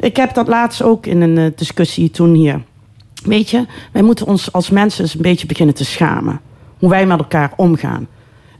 Ik 0.00 0.16
heb 0.16 0.34
dat 0.34 0.48
laatst 0.48 0.82
ook 0.82 1.06
in 1.06 1.20
een 1.20 1.36
uh, 1.36 1.46
discussie 1.56 2.10
toen 2.10 2.34
hier. 2.34 2.62
Weet 3.24 3.50
je, 3.50 3.66
wij 3.92 4.02
moeten 4.02 4.26
ons 4.26 4.52
als 4.52 4.70
mensen 4.70 5.02
eens 5.02 5.14
een 5.14 5.22
beetje 5.22 5.46
beginnen 5.46 5.74
te 5.74 5.84
schamen. 5.84 6.40
Hoe 6.78 6.88
wij 6.88 7.06
met 7.06 7.18
elkaar 7.18 7.52
omgaan. 7.56 8.08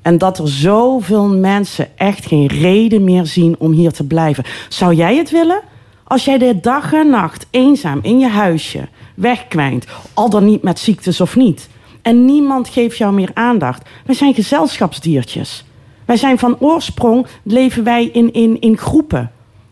En 0.02 0.18
dat 0.18 0.38
er 0.38 0.48
zoveel 0.48 1.28
mensen 1.28 1.98
echt 1.98 2.26
geen 2.26 2.46
reden 2.46 3.04
meer 3.04 3.26
zien 3.26 3.56
om 3.58 3.72
hier 3.72 3.92
te 3.92 4.06
blijven. 4.06 4.44
Zou 4.68 4.94
jij 4.94 5.16
het 5.16 5.30
willen? 5.30 5.60
Als 6.04 6.24
jij 6.24 6.38
de 6.38 6.60
dag 6.60 6.92
en 6.92 7.10
nacht 7.10 7.46
eenzaam 7.50 7.98
in 8.02 8.18
je 8.18 8.28
huisje 8.28 8.88
wegkwijnt, 9.14 9.86
al 10.14 10.30
dan 10.30 10.44
niet 10.44 10.62
met 10.62 10.78
ziektes 10.78 11.20
of 11.20 11.36
niet, 11.36 11.68
en 12.02 12.24
niemand 12.24 12.68
geeft 12.68 12.96
jou 12.96 13.14
meer 13.14 13.30
aandacht. 13.34 13.88
Wij 14.06 14.14
zijn 14.14 14.34
gezelschapsdiertjes. 14.34 15.64
Wij 16.04 16.16
zijn 16.16 16.38
van 16.38 16.56
oorsprong, 16.58 17.26
leven 17.42 17.84
wij 17.84 18.04
in, 18.04 18.32
in, 18.32 18.60
in 18.60 18.78
groepen. 18.78 19.30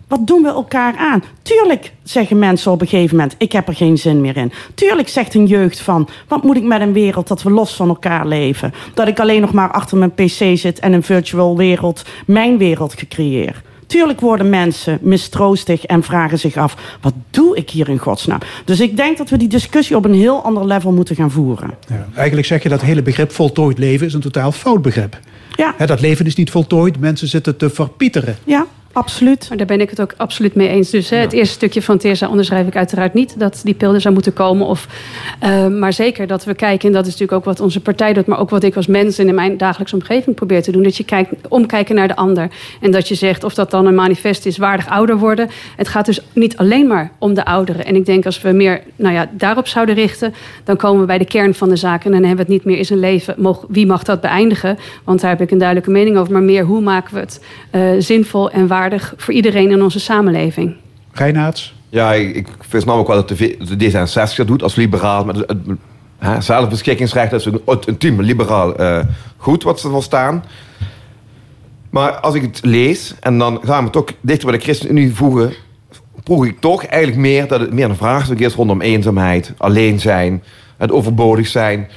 Wat 0.08 0.26
doen 0.26 0.42
we 0.42 0.48
elkaar 0.48 0.96
aan? 0.96 1.22
Tuurlijk 1.42 1.92
zeggen 2.02 2.38
mensen 2.38 2.72
op 2.72 2.80
een 2.80 2.86
gegeven 2.86 3.16
moment: 3.16 3.34
ik 3.38 3.52
heb 3.52 3.68
er 3.68 3.74
geen 3.74 3.98
zin 3.98 4.20
meer 4.20 4.36
in. 4.36 4.52
Tuurlijk 4.74 5.08
zegt 5.08 5.34
een 5.34 5.46
jeugd 5.46 5.80
van: 5.80 6.08
wat 6.28 6.42
moet 6.42 6.56
ik 6.56 6.62
met 6.62 6.80
een 6.80 6.92
wereld 6.92 7.28
dat 7.28 7.42
we 7.42 7.50
los 7.50 7.74
van 7.74 7.88
elkaar 7.88 8.26
leven? 8.26 8.72
Dat 8.94 9.08
ik 9.08 9.20
alleen 9.20 9.40
nog 9.40 9.52
maar 9.52 9.70
achter 9.70 9.98
mijn 9.98 10.14
pc 10.14 10.58
zit 10.58 10.78
en 10.78 10.92
een 10.92 11.02
virtual 11.02 11.56
wereld, 11.56 12.04
mijn 12.26 12.58
wereld 12.58 12.94
gecreëerd. 12.98 13.56
Tuurlijk 13.86 14.20
worden 14.20 14.48
mensen 14.48 14.98
mistroostig 15.02 15.84
en 15.84 16.02
vragen 16.02 16.38
zich 16.38 16.56
af: 16.56 16.96
wat 17.00 17.14
doe 17.30 17.56
ik 17.56 17.70
hier 17.70 17.88
in 17.88 17.98
godsnaam? 17.98 18.38
Dus 18.64 18.80
ik 18.80 18.96
denk 18.96 19.18
dat 19.18 19.30
we 19.30 19.36
die 19.36 19.48
discussie 19.48 19.96
op 19.96 20.04
een 20.04 20.14
heel 20.14 20.42
ander 20.42 20.66
level 20.66 20.92
moeten 20.92 21.16
gaan 21.16 21.30
voeren. 21.30 21.74
Ja, 21.88 22.08
eigenlijk 22.14 22.46
zeg 22.46 22.62
je 22.62 22.68
dat 22.68 22.80
hele 22.80 23.02
begrip 23.02 23.32
voltooid 23.32 23.78
leven 23.78 24.06
is 24.06 24.14
een 24.14 24.20
totaal 24.20 24.52
fout 24.52 24.82
begrip. 24.82 25.18
Ja. 25.56 25.86
Dat 25.86 26.00
leven 26.00 26.26
is 26.26 26.34
niet 26.34 26.50
voltooid, 26.50 27.00
mensen 27.00 27.28
zitten 27.28 27.56
te 27.56 27.70
verpieteren. 27.70 28.36
Ja, 28.44 28.66
absoluut. 28.92 29.48
Maar 29.48 29.58
daar 29.58 29.66
ben 29.66 29.80
ik 29.80 29.90
het 29.90 30.00
ook 30.00 30.14
absoluut 30.16 30.54
mee 30.54 30.68
eens. 30.68 30.90
Dus 30.90 31.10
hè, 31.10 31.16
het 31.16 31.32
eerste 31.32 31.54
stukje 31.54 31.82
van 31.82 31.98
Teersa 31.98 32.28
onderschrijf 32.28 32.66
ik 32.66 32.76
uiteraard 32.76 33.14
niet 33.14 33.38
dat 33.38 33.60
die 33.64 33.74
pil 33.74 33.94
er 33.94 34.00
zou 34.00 34.14
moeten 34.14 34.32
komen. 34.32 34.66
Of, 34.66 34.86
uh, 35.42 35.66
maar 35.66 35.92
zeker 35.92 36.26
dat 36.26 36.44
we 36.44 36.54
kijken, 36.54 36.88
en 36.88 36.94
dat 36.94 37.06
is 37.06 37.12
natuurlijk 37.12 37.38
ook 37.38 37.44
wat 37.44 37.60
onze 37.60 37.80
partij 37.80 38.12
doet, 38.12 38.26
maar 38.26 38.38
ook 38.38 38.50
wat 38.50 38.62
ik 38.62 38.76
als 38.76 38.86
mens 38.86 39.18
in 39.18 39.34
mijn 39.34 39.56
dagelijkse 39.56 39.94
omgeving 39.94 40.36
probeer 40.36 40.62
te 40.62 40.72
doen. 40.72 40.82
Dat 40.82 40.96
je 40.96 41.04
kijkt, 41.04 41.48
omkijken 41.48 41.94
naar 41.94 42.08
de 42.08 42.16
ander. 42.16 42.48
En 42.80 42.90
dat 42.90 43.08
je 43.08 43.14
zegt 43.14 43.44
of 43.44 43.54
dat 43.54 43.70
dan 43.70 43.86
een 43.86 43.94
manifest 43.94 44.46
is 44.46 44.56
waardig 44.56 44.88
ouder 44.88 45.16
worden. 45.16 45.48
Het 45.76 45.88
gaat 45.88 46.06
dus 46.06 46.20
niet 46.32 46.56
alleen 46.56 46.86
maar 46.86 47.10
om 47.18 47.34
de 47.34 47.44
ouderen. 47.44 47.84
En 47.84 47.96
ik 47.96 48.06
denk 48.06 48.26
als 48.26 48.42
we 48.42 48.52
meer 48.52 48.82
nou 48.96 49.14
ja, 49.14 49.30
daarop 49.32 49.66
zouden 49.66 49.94
richten, 49.94 50.34
dan 50.64 50.76
komen 50.76 51.00
we 51.00 51.06
bij 51.06 51.18
de 51.18 51.24
kern 51.24 51.54
van 51.54 51.68
de 51.68 51.76
zaak. 51.76 52.04
En 52.04 52.10
dan 52.10 52.24
hebben 52.24 52.46
we 52.46 52.52
het 52.52 52.62
niet 52.62 52.64
meer 52.64 52.78
is 52.78 52.90
een 52.90 53.00
leven. 53.00 53.56
Wie 53.68 53.86
mag 53.86 54.02
dat 54.02 54.20
beëindigen? 54.20 54.78
Want 55.04 55.20
daar 55.20 55.30
heb 55.30 55.40
ik 55.40 55.50
een 55.50 55.58
duidelijke 55.58 55.90
mening 55.90 56.16
over. 56.16 56.32
Maar 56.32 56.42
meer 56.42 56.64
hoe 56.64 56.80
maken 56.80 57.14
we 57.14 57.20
het 57.20 57.44
uh, 57.72 57.90
zinvol 57.98 58.50
en 58.50 58.66
waardig 58.66 58.77
voor 59.16 59.34
iedereen 59.34 59.70
in 59.70 59.82
onze 59.82 60.00
samenleving. 60.00 60.76
Reinaerts? 61.12 61.74
Ja, 61.88 62.12
ik, 62.12 62.36
ik 62.36 62.46
vind 62.60 62.84
namelijk 62.84 63.08
wel 63.08 63.24
dat 63.24 63.38
de, 63.38 63.56
de 63.76 63.90
D66 63.90 64.36
dat 64.36 64.46
doet 64.46 64.62
als 64.62 64.74
liberaal. 64.74 65.24
Met 65.24 65.36
het, 65.36 65.56
het 66.18 66.44
zelfbeschikkingsrecht 66.44 67.32
is 67.32 67.44
een 67.44 67.60
ultiem 67.66 68.20
liberaal 68.20 68.80
uh, 68.80 68.98
goed 69.36 69.62
wat 69.62 69.80
ze 69.80 69.90
wil 69.90 70.02
staan. 70.02 70.44
Maar 71.90 72.12
als 72.12 72.34
ik 72.34 72.42
het 72.42 72.60
lees 72.62 73.14
en 73.20 73.38
dan 73.38 73.60
gaan 73.64 73.84
we 73.84 73.90
toch 73.90 74.04
dichter 74.20 74.48
bij 74.48 74.58
de 74.58 74.64
ChristenUnie 74.64 75.14
voegen, 75.14 75.52
proef 76.24 76.44
ik 76.44 76.60
toch 76.60 76.84
eigenlijk 76.84 77.20
meer 77.20 77.48
dat 77.48 77.60
het 77.60 77.72
meer 77.72 77.88
een 77.88 77.96
vraagstuk 77.96 78.38
is 78.38 78.54
rondom 78.54 78.80
eenzaamheid, 78.80 79.52
alleen 79.56 80.00
zijn, 80.00 80.42
het 80.76 80.90
overbodig 80.90 81.46
zijn. 81.46 81.88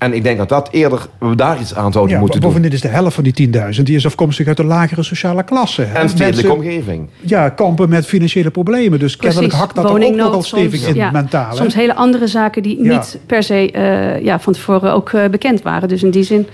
En 0.00 0.12
ik 0.12 0.22
denk 0.22 0.38
dat 0.38 0.48
dat 0.48 0.68
eerder 0.70 1.06
we 1.18 1.34
daar 1.34 1.60
iets 1.60 1.74
aan 1.74 1.92
zouden 1.92 2.14
ja, 2.14 2.20
moeten 2.20 2.40
doen. 2.40 2.48
Bovendien 2.48 2.72
is 2.72 2.80
de 2.80 2.88
helft 2.88 3.14
van 3.14 3.24
die 3.24 3.50
10.000 3.76 3.82
die 3.82 3.96
is 3.96 4.06
afkomstig 4.06 4.46
uit 4.46 4.56
de 4.56 4.64
lagere 4.64 5.02
sociale 5.02 5.42
klasse. 5.42 5.82
En 5.82 6.08
stedelijke 6.08 6.52
omgeving. 6.52 7.08
Ja, 7.20 7.48
kampen 7.48 7.88
met 7.88 8.06
financiële 8.06 8.50
problemen. 8.50 8.98
Dus 8.98 9.16
kennelijk 9.16 9.52
hakt 9.52 9.74
dat 9.74 9.84
er 9.84 9.90
ook 9.90 10.14
nogal 10.14 10.42
stevig 10.42 10.88
in 10.88 10.94
ja, 10.94 11.10
mentaal. 11.10 11.56
Soms 11.56 11.74
hele 11.74 11.94
andere 11.94 12.26
zaken 12.26 12.62
die 12.62 12.84
Ja. 12.84 12.96
niet 12.96 13.18
per 13.26 13.42
se 13.42 13.72
uh, 13.72 14.24
ja, 14.24 14.40
van 14.40 14.52
tevoren 14.52 14.92
ook 14.92 15.12
uh, 15.12 15.28
bekend 15.28 15.62
waren. 15.62 15.88
Dus 15.88 16.02
in 16.02 16.10
die 16.10 16.22
zin. 16.22 16.46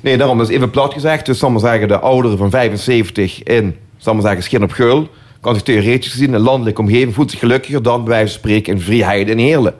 Nee, 0.00 0.16
daarom 0.16 0.40
is 0.40 0.48
even 0.48 0.70
plat 0.70 0.92
gezegd. 0.92 1.26
Dus 1.26 1.40
maar 1.40 1.60
zeggen, 1.60 1.88
de 1.88 1.98
ouderen 1.98 2.38
van 2.38 2.50
75 2.50 3.42
in, 3.42 3.76
maar 4.04 4.20
zeggen, 4.20 4.42
Schin 4.42 4.62
op 4.62 4.70
Geul, 4.70 5.08
kan 5.40 5.54
zich 5.54 5.62
theoretisch 5.62 6.10
gezien 6.10 6.28
in 6.28 6.34
een 6.34 6.40
landelijke 6.40 6.80
omgeving 6.80 7.14
voelt 7.14 7.30
zich 7.30 7.40
gelukkiger 7.40 7.82
dan 7.82 8.04
bij 8.04 8.12
wijze 8.12 8.32
van 8.32 8.38
spreken 8.38 8.72
in 8.72 8.80
vrijheid 8.80 9.28
en 9.28 9.38
heerlen. 9.38 9.74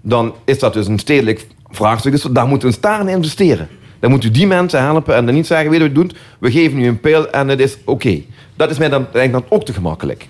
Dan 0.00 0.34
is 0.44 0.58
dat 0.58 0.72
dus 0.72 0.86
een 0.86 0.98
stedelijk 0.98 1.46
vraagstuk. 1.74 2.12
Dus 2.12 2.22
daar 2.22 2.46
moeten 2.46 2.68
we 2.68 2.74
staan 2.74 3.08
in 3.08 3.16
investeren. 3.16 3.68
Dan 4.00 4.10
moet 4.10 4.24
u 4.24 4.30
die 4.30 4.46
mensen 4.46 4.80
helpen 4.80 5.14
en 5.14 5.26
dan 5.26 5.34
niet 5.34 5.46
zeggen, 5.46 5.70
weet 5.70 5.80
je 5.80 5.86
wat 5.86 5.94
doet? 5.94 6.14
We 6.38 6.50
geven 6.50 6.78
u 6.78 6.86
een 6.86 7.00
pil 7.00 7.30
en 7.30 7.48
het 7.48 7.60
is 7.60 7.76
oké. 7.84 8.20
Dat 8.56 8.70
is 8.70 8.78
mij 8.78 8.88
dan, 8.88 9.06
denk 9.12 9.26
ik 9.26 9.32
dan 9.32 9.44
ook 9.48 9.64
te 9.64 9.72
gemakkelijk. 9.72 10.28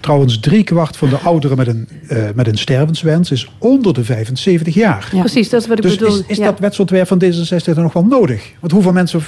Trouwens, 0.00 0.40
driekwart 0.40 0.96
van 0.96 1.08
de 1.08 1.16
ouderen 1.16 1.56
met 1.56 1.66
een, 1.66 1.88
uh, 2.08 2.24
met 2.34 2.46
een 2.46 2.58
stervenswens 2.58 3.30
is 3.30 3.50
onder 3.58 3.94
de 3.94 4.04
75 4.04 4.74
jaar. 4.74 5.08
Ja. 5.12 5.20
Precies, 5.20 5.48
dat 5.48 5.60
is 5.60 5.68
wat 5.68 5.76
ik 5.76 5.82
dus 5.82 5.96
bedoel. 5.96 6.18
is, 6.18 6.22
is 6.26 6.36
ja. 6.36 6.44
dat 6.44 6.58
wetsontwerp 6.58 7.06
van 7.06 7.22
D66 7.24 7.64
dan 7.64 7.82
nog 7.82 7.92
wel 7.92 8.04
nodig? 8.04 8.52
Want 8.60 8.72
hoeveel 8.72 8.92
mensen 8.92 9.20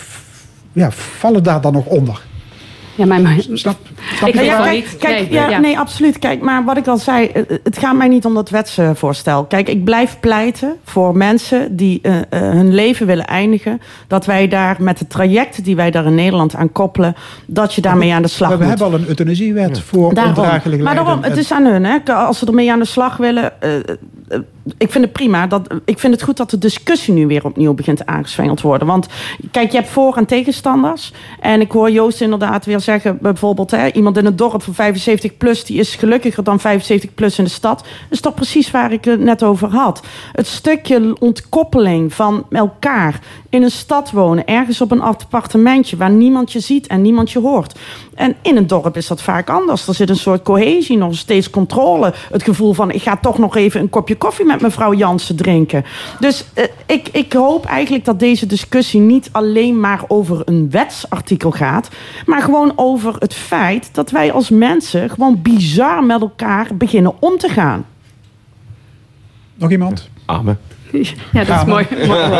ja, 0.72 0.90
vallen 0.90 1.42
daar 1.42 1.60
dan 1.60 1.72
nog 1.72 1.86
onder? 1.86 2.22
Ja, 2.94 3.06
maar, 3.06 3.20
maar 3.20 3.36
snap, 3.40 3.76
snap 4.16 4.28
ik 4.28 4.42
ja, 4.42 4.62
kijk, 4.62 4.94
kijk, 4.98 5.20
nee, 5.20 5.32
ja, 5.32 5.48
ja. 5.48 5.58
nee, 5.58 5.78
absoluut. 5.78 6.18
Kijk, 6.18 6.42
maar 6.42 6.64
wat 6.64 6.76
ik 6.76 6.86
al 6.86 6.96
zei, 6.96 7.30
het 7.62 7.78
gaat 7.78 7.96
mij 7.96 8.08
niet 8.08 8.24
om 8.24 8.34
dat 8.34 8.50
wetsvoorstel. 8.50 9.44
Kijk, 9.44 9.68
ik 9.68 9.84
blijf 9.84 10.16
pleiten 10.20 10.76
voor 10.84 11.16
mensen 11.16 11.76
die 11.76 12.00
uh, 12.02 12.14
uh, 12.14 12.20
hun 12.30 12.74
leven 12.74 13.06
willen 13.06 13.26
eindigen. 13.26 13.80
Dat 14.06 14.26
wij 14.26 14.48
daar 14.48 14.76
met 14.78 14.98
de 14.98 15.06
trajecten 15.06 15.62
die 15.62 15.76
wij 15.76 15.90
daar 15.90 16.06
in 16.06 16.14
Nederland 16.14 16.54
aan 16.54 16.72
koppelen, 16.72 17.14
dat 17.46 17.74
je 17.74 17.80
daarmee 17.80 18.12
aan 18.12 18.22
de 18.22 18.28
slag 18.28 18.48
maar 18.48 18.58
we 18.58 18.64
moet. 18.64 18.78
hebben 18.78 18.98
al 18.98 19.02
een 19.02 19.08
euthanasiewet 19.08 19.76
ja. 19.76 19.82
voor 19.82 20.08
ondraaglijk 20.08 20.82
Maar 20.82 20.94
daarom, 20.94 21.22
het 21.22 21.36
is 21.36 21.52
aan 21.52 21.64
hun. 21.64 21.84
Hè. 21.84 22.14
Als 22.14 22.38
ze 22.38 22.46
ermee 22.46 22.72
aan 22.72 22.78
de 22.78 22.84
slag 22.84 23.16
willen. 23.16 23.52
Uh, 23.64 23.70
ik 24.78 24.90
vind 24.90 25.04
het 25.04 25.12
prima. 25.12 25.46
Dat, 25.46 25.68
ik 25.84 25.98
vind 25.98 26.12
het 26.12 26.22
goed 26.22 26.36
dat 26.36 26.50
de 26.50 26.58
discussie 26.58 27.14
nu 27.14 27.26
weer 27.26 27.44
opnieuw 27.44 27.74
begint 27.74 28.06
aangeswengeld 28.06 28.60
worden. 28.60 28.86
Want 28.86 29.06
kijk, 29.50 29.70
je 29.70 29.76
hebt 29.76 29.90
voor- 29.90 30.16
en 30.16 30.26
tegenstanders. 30.26 31.12
En 31.40 31.60
ik 31.60 31.72
hoor 31.72 31.90
Joost 31.90 32.20
inderdaad 32.20 32.64
weer 32.64 32.80
zeggen, 32.80 33.18
bijvoorbeeld, 33.20 33.70
hè, 33.70 33.92
iemand 33.92 34.16
in 34.16 34.24
het 34.24 34.38
dorp 34.38 34.62
van 34.62 34.74
75 34.74 35.36
plus, 35.36 35.64
die 35.64 35.78
is 35.78 35.94
gelukkiger 35.94 36.44
dan 36.44 36.60
75 36.60 37.14
plus 37.14 37.38
in 37.38 37.44
de 37.44 37.50
stad. 37.50 37.78
Dat 37.78 37.88
is 38.10 38.20
toch 38.20 38.34
precies 38.34 38.70
waar 38.70 38.92
ik 38.92 39.04
het 39.04 39.20
net 39.20 39.42
over 39.42 39.68
had. 39.68 40.02
Het 40.32 40.46
stukje 40.46 41.16
ontkoppeling 41.18 42.14
van 42.14 42.46
elkaar 42.50 43.20
in 43.48 43.62
een 43.62 43.70
stad 43.70 44.10
wonen, 44.10 44.46
ergens 44.46 44.80
op 44.80 44.90
een 44.90 45.00
appartementje 45.00 45.96
waar 45.96 46.10
niemand 46.10 46.52
je 46.52 46.60
ziet 46.60 46.86
en 46.86 47.02
niemand 47.02 47.30
je 47.30 47.38
hoort. 47.38 47.78
En 48.14 48.36
in 48.42 48.56
een 48.56 48.66
dorp 48.66 48.96
is 48.96 49.06
dat 49.06 49.22
vaak 49.22 49.50
anders. 49.50 49.88
Er 49.88 49.94
zit 49.94 50.08
een 50.08 50.16
soort 50.16 50.42
cohesie, 50.42 50.96
nog 50.96 51.14
steeds 51.14 51.50
controle. 51.50 52.14
Het 52.30 52.42
gevoel 52.42 52.72
van, 52.72 52.90
ik 52.90 53.02
ga 53.02 53.16
toch 53.16 53.38
nog 53.38 53.56
even 53.56 53.80
een 53.80 53.90
kopje 53.90 54.16
koffie 54.22 54.44
met 54.46 54.60
mevrouw 54.60 54.94
Jansen 54.94 55.36
drinken. 55.36 55.84
Dus 56.20 56.44
uh, 56.54 56.64
ik, 56.86 57.08
ik 57.08 57.32
hoop 57.32 57.64
eigenlijk 57.64 58.04
dat 58.04 58.18
deze 58.18 58.46
discussie 58.46 59.00
niet 59.00 59.28
alleen 59.32 59.80
maar 59.80 60.00
over 60.08 60.42
een 60.44 60.70
wetsartikel 60.70 61.50
gaat, 61.50 61.88
maar 62.26 62.42
gewoon 62.42 62.72
over 62.76 63.14
het 63.18 63.34
feit 63.34 63.94
dat 63.94 64.10
wij 64.10 64.32
als 64.32 64.50
mensen 64.50 65.10
gewoon 65.10 65.42
bizar 65.42 66.04
met 66.04 66.20
elkaar 66.20 66.66
beginnen 66.74 67.12
om 67.18 67.38
te 67.38 67.48
gaan. 67.48 67.86
Nog 69.54 69.70
iemand? 69.70 70.08
Amen. 70.26 70.58
Ja, 71.32 71.44
dat 71.44 71.58
is 71.58 71.64
mooi. 71.64 71.86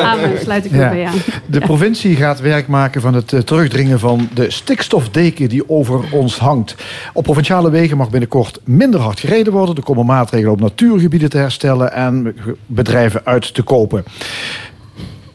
Amen, 0.02 0.38
sluit 0.40 0.64
ik 0.64 0.70
ja. 0.70 0.88
bij 0.90 1.06
aan. 1.06 1.14
De 1.46 1.60
provincie 1.60 2.16
gaat 2.16 2.40
werk 2.40 2.66
maken 2.68 3.00
van 3.00 3.14
het 3.14 3.32
uh, 3.32 3.40
terugdringen 3.40 3.98
van 3.98 4.28
de 4.34 4.50
stikstofdeken 4.50 5.48
die 5.48 5.68
over 5.68 6.00
ons 6.10 6.38
hangt. 6.38 6.74
Op 7.12 7.24
provinciale 7.24 7.70
wegen 7.70 7.96
mag 7.96 8.10
binnenkort 8.10 8.60
minder 8.64 9.00
hard 9.00 9.20
gereden 9.20 9.52
worden. 9.52 9.76
Er 9.76 9.82
komen 9.82 10.06
maatregelen 10.06 10.52
om 10.52 10.60
natuurgebieden 10.60 11.30
te 11.30 11.38
herstellen 11.38 11.92
en 11.92 12.36
bedrijven 12.66 13.20
uit 13.24 13.54
te 13.54 13.62
kopen. 13.62 14.04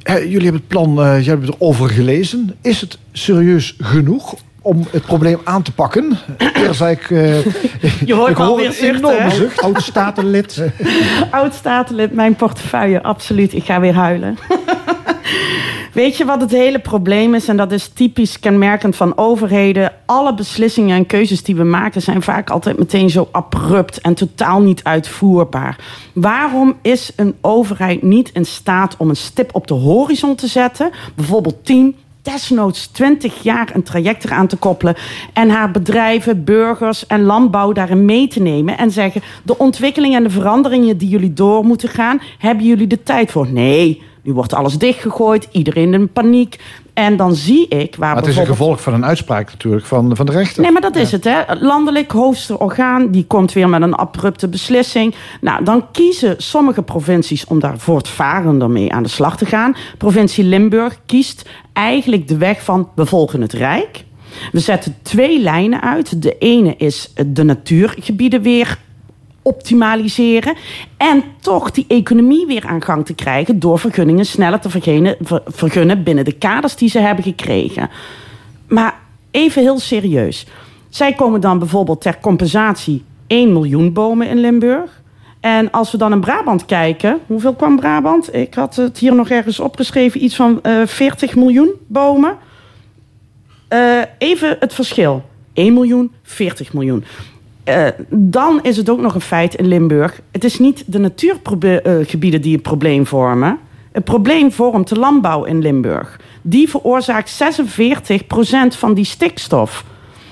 Uh, 0.09 0.15
jullie 0.15 0.43
hebben 0.43 0.53
het 0.53 0.67
plan, 0.67 0.89
uh, 0.99 1.13
jullie 1.13 1.29
hebben 1.29 1.53
erover 1.53 1.89
gelezen. 1.89 2.55
Is 2.61 2.81
het 2.81 2.97
serieus 3.11 3.75
genoeg 3.79 4.35
om 4.67 4.87
het 4.91 5.05
probleem 5.05 5.39
aan 5.43 5.61
te 5.61 5.73
pakken. 5.73 6.17
Zei 6.71 6.91
ik... 6.91 7.09
Uh, 7.09 7.45
je 8.05 8.13
hoort 8.13 8.31
ik 8.31 8.39
alweer 8.39 8.75
een 8.79 8.95
enorme 8.95 9.29
zucht. 9.29 9.61
Oud-statenlid. 9.61 10.63
Oud-statenlid, 11.31 12.13
mijn 12.13 12.35
portefeuille, 12.35 13.03
absoluut. 13.03 13.53
Ik 13.53 13.63
ga 13.63 13.79
weer 13.79 13.93
huilen. 13.93 14.37
Weet 15.93 16.17
je 16.17 16.25
wat 16.25 16.41
het 16.41 16.51
hele 16.51 16.79
probleem 16.79 17.35
is? 17.35 17.47
En 17.47 17.57
dat 17.57 17.71
is 17.71 17.87
typisch 17.87 18.39
kenmerkend 18.39 18.95
van 18.95 19.17
overheden. 19.17 19.91
Alle 20.05 20.33
beslissingen 20.33 20.97
en 20.97 21.05
keuzes 21.05 21.43
die 21.43 21.55
we 21.55 21.63
maken 21.63 22.01
zijn 22.01 22.21
vaak 22.21 22.49
altijd 22.49 22.77
meteen 22.77 23.09
zo 23.09 23.27
abrupt 23.31 24.01
en 24.01 24.13
totaal 24.13 24.61
niet 24.61 24.83
uitvoerbaar. 24.83 25.77
Waarom 26.13 26.77
is 26.81 27.11
een 27.15 27.35
overheid 27.41 28.01
niet 28.01 28.29
in 28.33 28.45
staat 28.45 28.95
om 28.97 29.09
een 29.09 29.15
stip 29.15 29.55
op 29.55 29.67
de 29.67 29.73
horizon 29.73 30.35
te 30.35 30.47
zetten? 30.47 30.91
Bijvoorbeeld 31.15 31.65
10, 31.65 31.95
desnoods 32.31 32.87
20 32.87 33.43
jaar 33.43 33.69
een 33.73 33.83
traject 33.83 34.23
eraan 34.23 34.47
te 34.47 34.55
koppelen 34.55 34.95
en 35.33 35.49
haar 35.49 35.71
bedrijven, 35.71 36.43
burgers 36.43 37.07
en 37.07 37.23
landbouw 37.23 37.71
daarin 37.71 38.05
mee 38.05 38.27
te 38.27 38.41
nemen 38.41 38.77
en 38.77 38.91
zeggen: 38.91 39.21
de 39.43 39.57
ontwikkelingen 39.57 40.17
en 40.17 40.23
de 40.23 40.29
veranderingen 40.29 40.97
die 40.97 41.09
jullie 41.09 41.33
door 41.33 41.65
moeten 41.65 41.89
gaan, 41.89 42.21
hebben 42.37 42.65
jullie 42.65 42.87
de 42.87 43.03
tijd 43.03 43.31
voor? 43.31 43.47
Nee. 43.51 44.01
Nu 44.23 44.33
wordt 44.33 44.53
alles 44.53 44.77
dichtgegooid, 44.77 45.47
iedereen 45.51 45.93
in 45.93 46.11
paniek. 46.11 46.59
En 46.97 47.17
dan 47.17 47.35
zie 47.35 47.67
ik 47.67 47.95
waar 47.95 48.13
Maar 48.13 48.23
het 48.23 48.31
is 48.31 48.37
een 48.37 48.45
gevolg 48.45 48.81
van 48.81 48.93
een 48.93 49.05
uitspraak 49.05 49.51
natuurlijk 49.51 49.85
van, 49.85 50.15
van 50.15 50.25
de 50.25 50.31
rechter. 50.31 50.61
Nee, 50.61 50.71
maar 50.71 50.81
dat 50.81 50.95
is 50.95 51.11
het. 51.11 51.23
Hè. 51.23 51.41
Landelijk 51.59 52.11
hoogste 52.11 52.59
orgaan, 52.59 53.11
die 53.11 53.25
komt 53.25 53.53
weer 53.53 53.69
met 53.69 53.81
een 53.81 53.93
abrupte 53.93 54.47
beslissing. 54.47 55.15
Nou, 55.41 55.63
dan 55.63 55.91
kiezen 55.91 56.35
sommige 56.37 56.81
provincies 56.81 57.45
om 57.45 57.59
daar 57.59 57.79
voortvarender 57.79 58.69
mee 58.69 58.93
aan 58.93 59.03
de 59.03 59.09
slag 59.09 59.37
te 59.37 59.45
gaan. 59.45 59.75
Provincie 59.97 60.43
Limburg 60.43 60.99
kiest 61.05 61.49
eigenlijk 61.73 62.27
de 62.27 62.37
weg 62.37 62.63
van 62.63 62.89
we 62.95 63.05
volgen 63.05 63.41
het 63.41 63.53
Rijk. 63.53 64.03
We 64.51 64.59
zetten 64.59 64.95
twee 65.01 65.41
lijnen 65.41 65.81
uit. 65.81 66.21
De 66.21 66.37
ene 66.37 66.75
is 66.77 67.13
de 67.27 67.43
natuurgebieden 67.43 68.41
weer 68.41 68.77
optimaliseren. 69.47 70.55
En 70.97 71.23
toch 71.41 71.71
die 71.71 71.85
economie 71.87 72.45
weer 72.45 72.65
aan 72.67 72.83
gang 72.83 73.05
te 73.05 73.13
krijgen 73.13 73.59
door 73.59 73.79
vergunningen 73.79 74.25
sneller 74.25 74.59
te 74.59 74.69
vergunnen, 74.69 75.17
vergunnen 75.45 76.03
binnen 76.03 76.25
de 76.25 76.31
kaders 76.31 76.75
die 76.75 76.89
ze 76.89 76.99
hebben 76.99 77.23
gekregen. 77.23 77.89
Maar 78.67 78.99
even 79.31 79.61
heel 79.61 79.79
serieus. 79.79 80.45
Zij 80.89 81.13
komen 81.13 81.41
dan 81.41 81.59
bijvoorbeeld 81.59 82.01
ter 82.01 82.19
compensatie 82.19 83.03
1 83.27 83.53
miljoen 83.53 83.93
bomen 83.93 84.29
in 84.29 84.37
Limburg. 84.37 85.01
En 85.39 85.71
als 85.71 85.91
we 85.91 85.97
dan 85.97 86.11
in 86.11 86.19
Brabant 86.19 86.65
kijken, 86.65 87.19
hoeveel 87.25 87.53
kwam 87.53 87.75
Brabant? 87.75 88.33
Ik 88.33 88.53
had 88.53 88.75
het 88.75 88.97
hier 88.97 89.15
nog 89.15 89.29
ergens 89.29 89.59
opgeschreven, 89.59 90.23
iets 90.23 90.35
van 90.35 90.59
uh, 90.63 90.85
40 90.85 91.35
miljoen 91.35 91.71
bomen. 91.87 92.37
Uh, 93.69 94.01
even 94.17 94.57
het 94.59 94.73
verschil. 94.73 95.23
1 95.53 95.73
miljoen, 95.73 96.11
40 96.23 96.73
miljoen. 96.73 97.03
Uh, 97.67 97.87
dan 98.09 98.59
is 98.63 98.77
het 98.77 98.89
ook 98.89 98.99
nog 98.99 99.15
een 99.15 99.21
feit 99.21 99.55
in 99.55 99.67
Limburg. 99.67 100.21
Het 100.31 100.43
is 100.43 100.59
niet 100.59 100.83
de 100.85 100.99
natuurgebieden 100.99 102.41
die 102.41 102.53
het 102.53 102.61
probleem 102.61 103.05
vormen. 103.05 103.59
Het 103.91 104.03
probleem 104.03 104.51
vormt 104.51 104.87
de 104.87 104.99
landbouw 104.99 105.43
in 105.43 105.61
Limburg. 105.61 106.19
Die 106.41 106.69
veroorzaakt 106.69 107.43
46% 108.73 108.77
van 108.77 108.93
die 108.93 109.05
stikstof. 109.05 109.85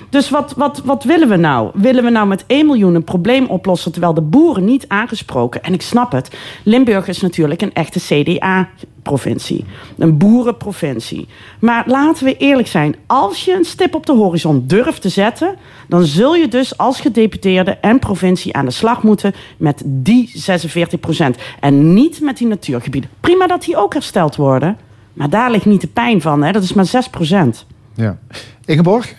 Dus 0.08 0.30
wat, 0.30 0.52
wat, 0.56 0.82
wat 0.84 1.04
willen 1.04 1.28
we 1.28 1.36
nou? 1.36 1.70
Willen 1.74 2.04
we 2.04 2.10
nou 2.10 2.26
met 2.26 2.44
1 2.46 2.66
miljoen 2.66 2.94
een 2.94 3.04
probleem 3.04 3.46
oplossen 3.46 3.92
terwijl 3.92 4.14
de 4.14 4.20
boeren 4.20 4.64
niet 4.64 4.88
aangesproken? 4.88 5.62
En 5.62 5.72
ik 5.72 5.82
snap 5.82 6.12
het. 6.12 6.36
Limburg 6.62 7.08
is 7.08 7.20
natuurlijk 7.20 7.62
een 7.62 7.74
echte 7.74 8.00
CDA-provincie. 8.00 9.64
Een 9.98 10.18
boerenprovincie. 10.18 11.28
Maar 11.60 11.84
laten 11.86 12.24
we 12.24 12.36
eerlijk 12.36 12.68
zijn. 12.68 12.96
Als 13.06 13.44
je 13.44 13.54
een 13.54 13.64
stip 13.64 13.94
op 13.94 14.06
de 14.06 14.12
horizon 14.12 14.64
durft 14.66 15.02
te 15.02 15.08
zetten, 15.08 15.56
dan 15.88 16.04
zul 16.04 16.34
je 16.34 16.48
dus 16.48 16.78
als 16.78 17.00
gedeputeerde 17.00 17.70
en 17.70 17.98
provincie 17.98 18.54
aan 18.54 18.64
de 18.64 18.70
slag 18.70 19.02
moeten 19.02 19.34
met 19.56 19.82
die 19.84 20.30
46 20.34 21.00
procent. 21.00 21.36
En 21.60 21.94
niet 21.94 22.20
met 22.20 22.38
die 22.38 22.46
natuurgebieden. 22.46 23.10
Prima 23.20 23.46
dat 23.46 23.64
die 23.64 23.76
ook 23.76 23.92
hersteld 23.92 24.36
worden. 24.36 24.76
Maar 25.12 25.30
daar 25.30 25.50
ligt 25.50 25.64
niet 25.64 25.80
de 25.80 25.86
pijn 25.86 26.20
van. 26.20 26.42
Hè? 26.42 26.52
Dat 26.52 26.62
is 26.62 26.72
maar 26.72 26.86
6 26.86 27.08
procent. 27.08 27.66
Ja. 27.94 28.18
Ingeborg? 28.64 29.14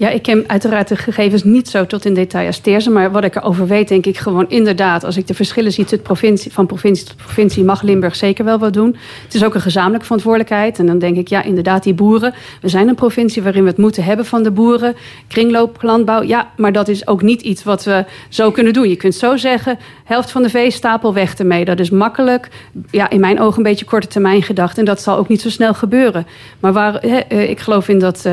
Ja, 0.00 0.08
ik 0.08 0.22
ken 0.22 0.44
uiteraard 0.46 0.88
de 0.88 0.96
gegevens 0.96 1.44
niet 1.44 1.68
zo 1.68 1.86
tot 1.86 2.04
in 2.04 2.14
detail 2.14 2.46
als 2.46 2.58
Teerse. 2.58 2.90
Maar 2.90 3.10
wat 3.10 3.24
ik 3.24 3.36
erover 3.36 3.66
weet, 3.66 3.88
denk 3.88 4.06
ik 4.06 4.18
gewoon 4.18 4.48
inderdaad... 4.48 5.04
als 5.04 5.16
ik 5.16 5.26
de 5.26 5.34
verschillen 5.34 5.72
zie 5.72 5.98
provincie, 5.98 6.52
van 6.52 6.66
provincie 6.66 7.06
tot 7.06 7.16
provincie... 7.16 7.64
mag 7.64 7.82
Limburg 7.82 8.16
zeker 8.16 8.44
wel 8.44 8.58
wat 8.58 8.72
doen. 8.72 8.96
Het 9.24 9.34
is 9.34 9.44
ook 9.44 9.54
een 9.54 9.60
gezamenlijke 9.60 10.04
verantwoordelijkheid. 10.04 10.78
En 10.78 10.86
dan 10.86 10.98
denk 10.98 11.16
ik, 11.16 11.28
ja, 11.28 11.42
inderdaad, 11.42 11.82
die 11.82 11.94
boeren. 11.94 12.34
We 12.60 12.68
zijn 12.68 12.88
een 12.88 12.94
provincie 12.94 13.42
waarin 13.42 13.62
we 13.62 13.68
het 13.68 13.78
moeten 13.78 14.04
hebben 14.04 14.26
van 14.26 14.42
de 14.42 14.50
boeren. 14.50 14.96
Kringloop, 15.28 15.82
landbouw, 15.82 16.22
ja, 16.22 16.50
maar 16.56 16.72
dat 16.72 16.88
is 16.88 17.06
ook 17.06 17.22
niet 17.22 17.42
iets 17.42 17.64
wat 17.64 17.84
we 17.84 18.04
zo 18.28 18.50
kunnen 18.50 18.72
doen. 18.72 18.88
Je 18.88 18.96
kunt 18.96 19.14
zo 19.14 19.36
zeggen, 19.36 19.78
helft 20.04 20.30
van 20.30 20.42
de 20.42 20.50
veestapel 20.50 21.14
weg 21.14 21.34
ermee. 21.34 21.64
Dat 21.64 21.80
is 21.80 21.90
makkelijk. 21.90 22.48
Ja, 22.90 23.10
in 23.10 23.20
mijn 23.20 23.40
ogen 23.40 23.56
een 23.56 23.62
beetje 23.62 23.84
korte 23.84 24.06
termijn 24.06 24.42
gedacht. 24.42 24.78
En 24.78 24.84
dat 24.84 25.02
zal 25.02 25.16
ook 25.16 25.28
niet 25.28 25.40
zo 25.40 25.50
snel 25.50 25.74
gebeuren. 25.74 26.26
Maar 26.60 26.72
waar, 26.72 26.94
eh, 26.94 27.50
ik 27.50 27.60
geloof 27.60 27.88
in 27.88 27.98
dat 27.98 28.24
uh, 28.26 28.32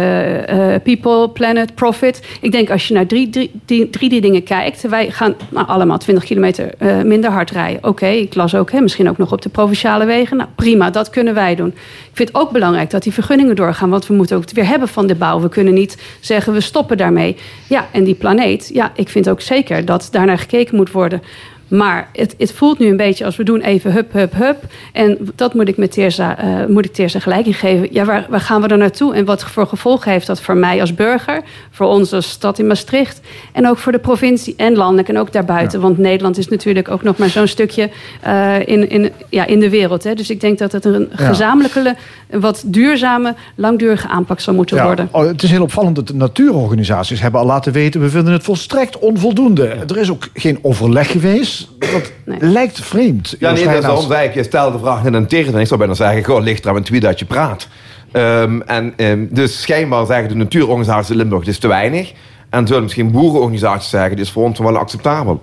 people, 0.84 1.30
planet 1.58 1.76
profit. 1.76 2.22
Ik 2.42 2.52
denk 2.52 2.70
als 2.70 2.88
je 2.88 2.94
naar 2.94 3.06
drie, 3.06 3.30
drie, 3.30 3.52
drie, 3.66 3.90
drie 3.90 4.10
die 4.10 4.22
dingen 4.22 4.44
kijkt. 4.44 4.82
Wij 4.82 5.12
gaan 5.12 5.36
nou, 5.50 5.68
allemaal 5.68 5.98
20 5.98 6.24
kilometer 6.24 6.74
uh, 6.80 7.02
minder 7.02 7.30
hard 7.30 7.52
rijden. 7.52 7.84
Oké, 7.84 8.08
ik 8.08 8.36
las 8.36 8.56
ook 8.56 8.72
hè, 8.72 8.82
misschien 8.82 9.10
ook 9.10 9.18
nog 9.18 9.32
op 9.32 9.42
de 9.42 9.50
provinciale 9.50 10.06
wegen. 10.06 10.38
Nou 10.38 10.50
prima, 10.56 10.90
dat 10.90 11.10
kunnen 11.10 11.34
wij 11.34 11.56
doen. 11.56 11.68
Ik 11.68 12.14
vind 12.14 12.28
het 12.28 12.38
ook 12.38 12.52
belangrijk 12.52 12.90
dat 12.90 13.04
die 13.04 13.14
vergunningen 13.14 13.56
doorgaan. 13.56 13.90
Want 13.90 14.08
we 14.08 14.14
moeten 14.14 14.36
ook 14.36 14.42
het 14.42 14.52
weer 14.52 14.68
hebben 14.68 14.88
van 14.88 15.08
de 15.08 15.16
bouw. 15.16 15.40
We 15.40 15.50
kunnen 15.50 15.74
niet 15.74 15.98
zeggen 16.20 16.54
we 16.54 16.62
stoppen 16.62 16.98
daarmee. 16.98 17.36
Ja, 17.68 17.88
en 17.92 18.04
die 18.04 18.16
planeet. 18.16 18.70
Ja, 18.74 18.92
ik 18.96 19.10
vind 19.10 19.30
ook 19.30 19.42
zeker 19.42 19.86
dat 19.86 20.08
daarnaar 20.12 20.40
gekeken 20.40 20.76
moet 20.76 20.92
worden. 20.92 21.22
Maar 21.68 22.10
het, 22.14 22.36
het, 22.38 22.52
voelt 22.52 22.80
nu 22.80 22.88
een 22.88 22.98
beetje 22.98 23.26
als 23.26 23.36
we 23.36 23.44
doen 23.44 23.62
even 23.62 23.92
hup, 23.92 24.14
hup, 24.14 24.34
hup. 24.34 24.64
En 24.94 25.18
dat 25.36 25.54
moet 25.54 25.68
ik 25.68 25.78
met 25.78 25.92
Teersa, 25.92 26.44
uh, 26.44 26.66
moet 26.66 27.00
ik 27.00 27.10
gelijk 27.10 27.46
in 27.46 27.54
geven. 27.54 27.88
Ja, 27.92 28.06
waar, 28.06 28.26
waar 28.30 28.42
gaan 28.42 28.62
we 28.62 28.68
er 28.68 28.78
naartoe? 28.78 29.14
En 29.14 29.26
wat 29.26 29.44
voor 29.44 29.68
gevolgen 29.68 30.12
heeft 30.12 30.28
dat 30.28 30.42
voor 30.42 30.58
mij 30.58 30.82
als 30.82 30.94
burger? 30.94 31.42
Voor 31.72 31.88
onze 31.88 32.22
stad 32.22 32.60
in 32.60 32.68
Maastricht? 32.68 33.22
En 33.52 33.68
ook 33.68 33.78
voor 33.78 33.92
de 33.92 34.00
provincie 34.00 34.54
en 34.58 34.76
landelijk 34.76 35.10
en 35.10 35.18
ook 35.18 35.32
daarbuiten. 35.32 35.82
Want 35.82 35.98
Nederland 35.98 36.38
is 36.38 36.48
natuurlijk 36.48 36.92
ook 36.92 37.04
nog 37.04 37.18
maar 37.18 37.30
zo'n 37.30 37.48
stukje 37.48 37.90
uh, 38.28 38.60
in, 38.60 38.90
in, 38.90 39.12
ja, 39.30 39.46
in 39.46 39.60
de 39.60 39.70
wereld. 39.70 40.04
Hè. 40.04 40.14
Dus 40.14 40.30
ik 40.30 40.42
denk 40.42 40.58
dat 40.58 40.72
het 40.72 40.86
een 40.86 41.10
ja. 41.18 41.28
gezamenlijke, 41.28 41.96
wat 42.32 42.64
duurzame, 42.66 43.36
langdurige 43.56 44.08
aanpak 44.08 44.40
zou 44.40 44.56
moeten 44.56 44.78
ja. 44.78 44.84
worden. 44.84 45.10
Oh, 45.12 45.26
het 45.26 45.44
is 45.44 45.52
heel 45.52 45.62
opvallend 45.62 45.96
dat 45.96 46.08
de 46.08 46.16
natuurorganisaties 46.16 47.22
hebben 47.22 47.40
al 47.40 47.46
laten 47.46 47.72
weten... 47.72 48.02
we 48.02 48.10
vinden 48.10 48.34
het 48.34 48.44
volstrekt 48.44 49.00
onvoldoende. 49.00 49.66
Er 49.66 49.98
is 49.98 50.12
ook 50.12 50.28
geen 50.34 50.60
overleg 50.62 51.12
geweest. 51.12 51.57
Dat 51.80 52.12
nee. 52.26 52.38
lijkt 52.58 52.82
vreemd. 52.82 53.36
Ja, 53.40 53.52
nee, 53.52 53.82
dat 53.82 54.12
is. 54.12 54.34
Je 54.34 54.44
stelt 54.44 54.74
de 54.74 54.80
vraag 54.80 55.06
in 55.06 55.14
een 55.14 55.28
tegen. 55.28 55.54
En 55.54 55.60
ik 55.60 55.68
zou 55.68 55.80
bijna 55.80 55.94
zeggen, 55.94 56.24
gewoon 56.24 56.44
ligt 56.44 56.64
er 56.64 56.70
aan 56.70 56.76
het 56.76 56.90
wie 56.90 57.00
dat 57.00 57.20
je 57.20 57.26
praat. 57.26 57.68
Um, 58.14 58.62
en, 58.62 58.94
um, 58.98 59.28
dus 59.32 59.62
schijnbaar 59.62 60.06
zeggen 60.06 60.30
de 60.30 60.36
natuurorganisaties 60.36 61.10
in 61.10 61.16
Limburg, 61.16 61.44
dit 61.44 61.54
is 61.54 61.60
te 61.60 61.68
weinig. 61.68 62.14
En 62.50 62.68
zullen 62.68 62.84
misschien 62.84 63.12
boerenorganisaties 63.12 63.90
zeggen, 63.90 64.16
dit 64.16 64.26
is 64.26 64.32
voor 64.32 64.44
ons 64.44 64.60
wel 64.60 64.78
acceptabel. 64.78 65.42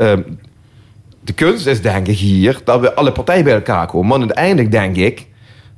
Um, 0.00 0.38
de 1.24 1.32
kunst 1.32 1.66
is 1.66 1.82
denk 1.82 2.06
ik 2.06 2.18
hier 2.18 2.60
dat 2.64 2.80
we 2.80 2.94
alle 2.94 3.12
partijen 3.12 3.44
bij 3.44 3.54
elkaar 3.54 3.86
komen. 3.86 4.08
Maar 4.08 4.18
uiteindelijk 4.18 4.70
denk 4.70 4.96
ik, 4.96 5.26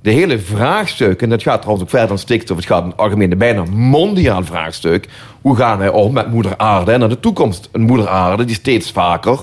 de 0.04 0.10
hele 0.10 0.38
vraagstuk, 0.38 1.22
en 1.22 1.28
dat 1.28 1.42
gaat 1.42 1.60
trouwens 1.60 1.84
ook 1.84 1.90
verder 1.90 2.08
dan 2.08 2.18
stikstof, 2.18 2.56
het 2.56 2.66
gaat 2.66 2.82
in 2.82 2.88
het 2.88 2.96
algemeen 2.96 3.38
bijna 3.38 3.64
mondiaal 3.70 4.44
vraagstuk. 4.44 5.08
Hoe 5.40 5.56
gaan 5.56 5.78
wij 5.78 5.88
om 5.88 6.12
met 6.12 6.30
moeder 6.30 6.56
aarde 6.56 6.92
en 6.92 7.00
naar 7.00 7.08
de 7.08 7.20
toekomst? 7.20 7.68
Een 7.72 7.82
moeder 7.82 8.08
aarde 8.08 8.44
die 8.44 8.54
steeds 8.54 8.92
vaker 8.92 9.38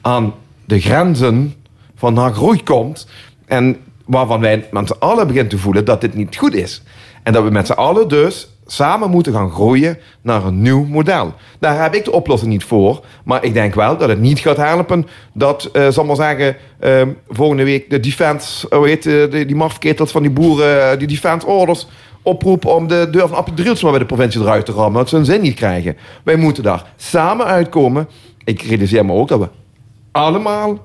aan 0.00 0.34
de 0.64 0.80
grenzen 0.80 1.54
van 1.96 2.16
haar 2.16 2.32
groei 2.32 2.62
komt. 2.62 3.08
En 3.46 3.76
waarvan 4.04 4.40
wij 4.40 4.68
met 4.70 4.86
z'n 4.86 4.96
allen 4.98 5.26
beginnen 5.26 5.50
te 5.50 5.58
voelen 5.58 5.84
dat 5.84 6.00
dit 6.00 6.14
niet 6.14 6.36
goed 6.36 6.54
is. 6.54 6.82
En 7.22 7.32
dat 7.32 7.44
we 7.44 7.50
met 7.50 7.66
z'n 7.66 7.72
allen 7.72 8.08
dus 8.08 8.48
samen 8.66 9.10
moeten 9.10 9.32
gaan 9.32 9.50
groeien 9.50 9.98
naar 10.22 10.44
een 10.44 10.62
nieuw 10.62 10.84
model. 10.84 11.34
Daar 11.58 11.82
heb 11.82 11.94
ik 11.94 12.04
de 12.04 12.12
oplossing 12.12 12.52
niet 12.52 12.64
voor. 12.64 13.04
Maar 13.24 13.44
ik 13.44 13.52
denk 13.52 13.74
wel 13.74 13.96
dat 13.96 14.08
het 14.08 14.20
niet 14.20 14.38
gaat 14.38 14.56
helpen 14.56 15.06
dat, 15.32 15.70
uh, 15.72 15.88
zal 15.88 16.04
maar 16.04 16.16
zeggen, 16.16 16.56
uh, 16.80 17.02
volgende 17.28 17.64
week 17.64 17.90
de 17.90 18.00
defense, 18.00 18.66
hoe 18.76 18.88
heet 18.88 19.06
uh, 19.06 19.30
die, 19.30 19.46
die 19.46 19.56
mafketels 19.56 20.10
van 20.10 20.22
die 20.22 20.30
boeren, 20.30 20.98
die 20.98 21.08
defense 21.08 21.46
orders 21.46 21.86
oproepen 22.22 22.74
om 22.74 22.88
de 22.88 23.08
deur 23.10 23.28
van 23.28 23.36
Appie 23.36 23.54
Drielsma 23.54 23.90
bij 23.90 23.98
de 23.98 24.06
provincie 24.06 24.40
eruit 24.40 24.66
te 24.66 24.72
rammen. 24.72 25.00
Dat 25.00 25.08
ze 25.08 25.16
een 25.16 25.24
zin 25.24 25.40
niet 25.40 25.54
krijgen. 25.54 25.96
Wij 26.22 26.36
moeten 26.36 26.62
daar 26.62 26.84
samen 26.96 27.46
uitkomen. 27.46 28.08
Ik 28.44 28.62
realiseer 28.62 29.04
me 29.04 29.12
ook 29.12 29.28
dat 29.28 29.38
we 29.38 29.48
allemaal 30.12 30.78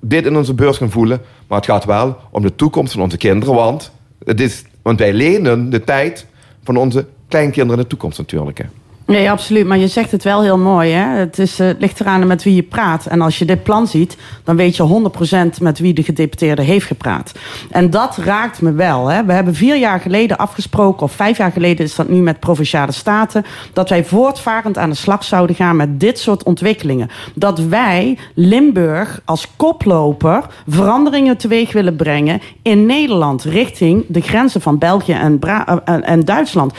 dit 0.00 0.26
in 0.26 0.36
onze 0.36 0.54
beurs 0.54 0.76
gaan 0.76 0.90
voelen. 0.90 1.20
Maar 1.46 1.58
het 1.58 1.66
gaat 1.66 1.84
wel 1.84 2.16
om 2.30 2.42
de 2.42 2.54
toekomst 2.54 2.92
van 2.92 3.02
onze 3.02 3.16
kinderen. 3.16 3.54
Want, 3.54 3.92
het 4.24 4.40
is, 4.40 4.64
want 4.82 4.98
wij 4.98 5.12
lenen 5.12 5.70
de 5.70 5.84
tijd 5.84 6.26
van 6.64 6.76
onze 6.76 7.06
kleinkinderen 7.34 7.76
in 7.76 7.82
de 7.82 7.88
toekomst 7.88 8.18
natuurlijk. 8.18 8.58
Hè. 8.58 8.64
Nee, 9.06 9.30
absoluut. 9.30 9.66
Maar 9.66 9.78
je 9.78 9.88
zegt 9.88 10.10
het 10.10 10.24
wel 10.24 10.42
heel 10.42 10.58
mooi. 10.58 10.92
Hè? 10.92 11.18
Het, 11.18 11.38
is, 11.38 11.60
uh, 11.60 11.68
ligt 11.78 12.00
eraan 12.00 12.26
met 12.26 12.42
wie 12.42 12.54
je 12.54 12.62
praat. 12.62 13.06
En 13.06 13.20
als 13.20 13.38
je 13.38 13.44
dit 13.44 13.62
plan 13.62 13.86
ziet, 13.86 14.16
dan 14.44 14.56
weet 14.56 14.76
je 14.76 15.10
100% 15.56 15.60
met 15.60 15.78
wie 15.78 15.94
de 15.94 16.02
gedeputeerde 16.02 16.62
heeft 16.62 16.86
gepraat. 16.86 17.32
En 17.70 17.90
dat 17.90 18.16
raakt 18.16 18.60
me 18.60 18.72
wel. 18.72 19.06
Hè? 19.06 19.24
We 19.24 19.32
hebben 19.32 19.54
vier 19.54 19.76
jaar 19.76 20.00
geleden 20.00 20.36
afgesproken, 20.36 21.02
of 21.02 21.12
vijf 21.12 21.38
jaar 21.38 21.52
geleden 21.52 21.84
is 21.84 21.94
dat 21.94 22.08
nu 22.08 22.20
met 22.20 22.40
provinciale 22.40 22.92
staten, 22.92 23.44
dat 23.72 23.88
wij 23.88 24.04
voortvarend 24.04 24.78
aan 24.78 24.90
de 24.90 24.96
slag 24.96 25.24
zouden 25.24 25.56
gaan 25.56 25.76
met 25.76 26.00
dit 26.00 26.18
soort 26.18 26.42
ontwikkelingen. 26.42 27.10
Dat 27.34 27.58
wij 27.58 28.18
Limburg 28.34 29.20
als 29.24 29.48
koploper 29.56 30.46
veranderingen 30.68 31.36
teweeg 31.36 31.72
willen 31.72 31.96
brengen 31.96 32.40
in 32.62 32.86
Nederland 32.86 33.42
richting 33.42 34.04
de 34.08 34.20
grenzen 34.20 34.60
van 34.60 34.78
België 34.78 35.12
en, 35.12 35.38
en, 35.84 36.04
en 36.04 36.20
Duitsland. 36.20 36.74
36% 36.74 36.76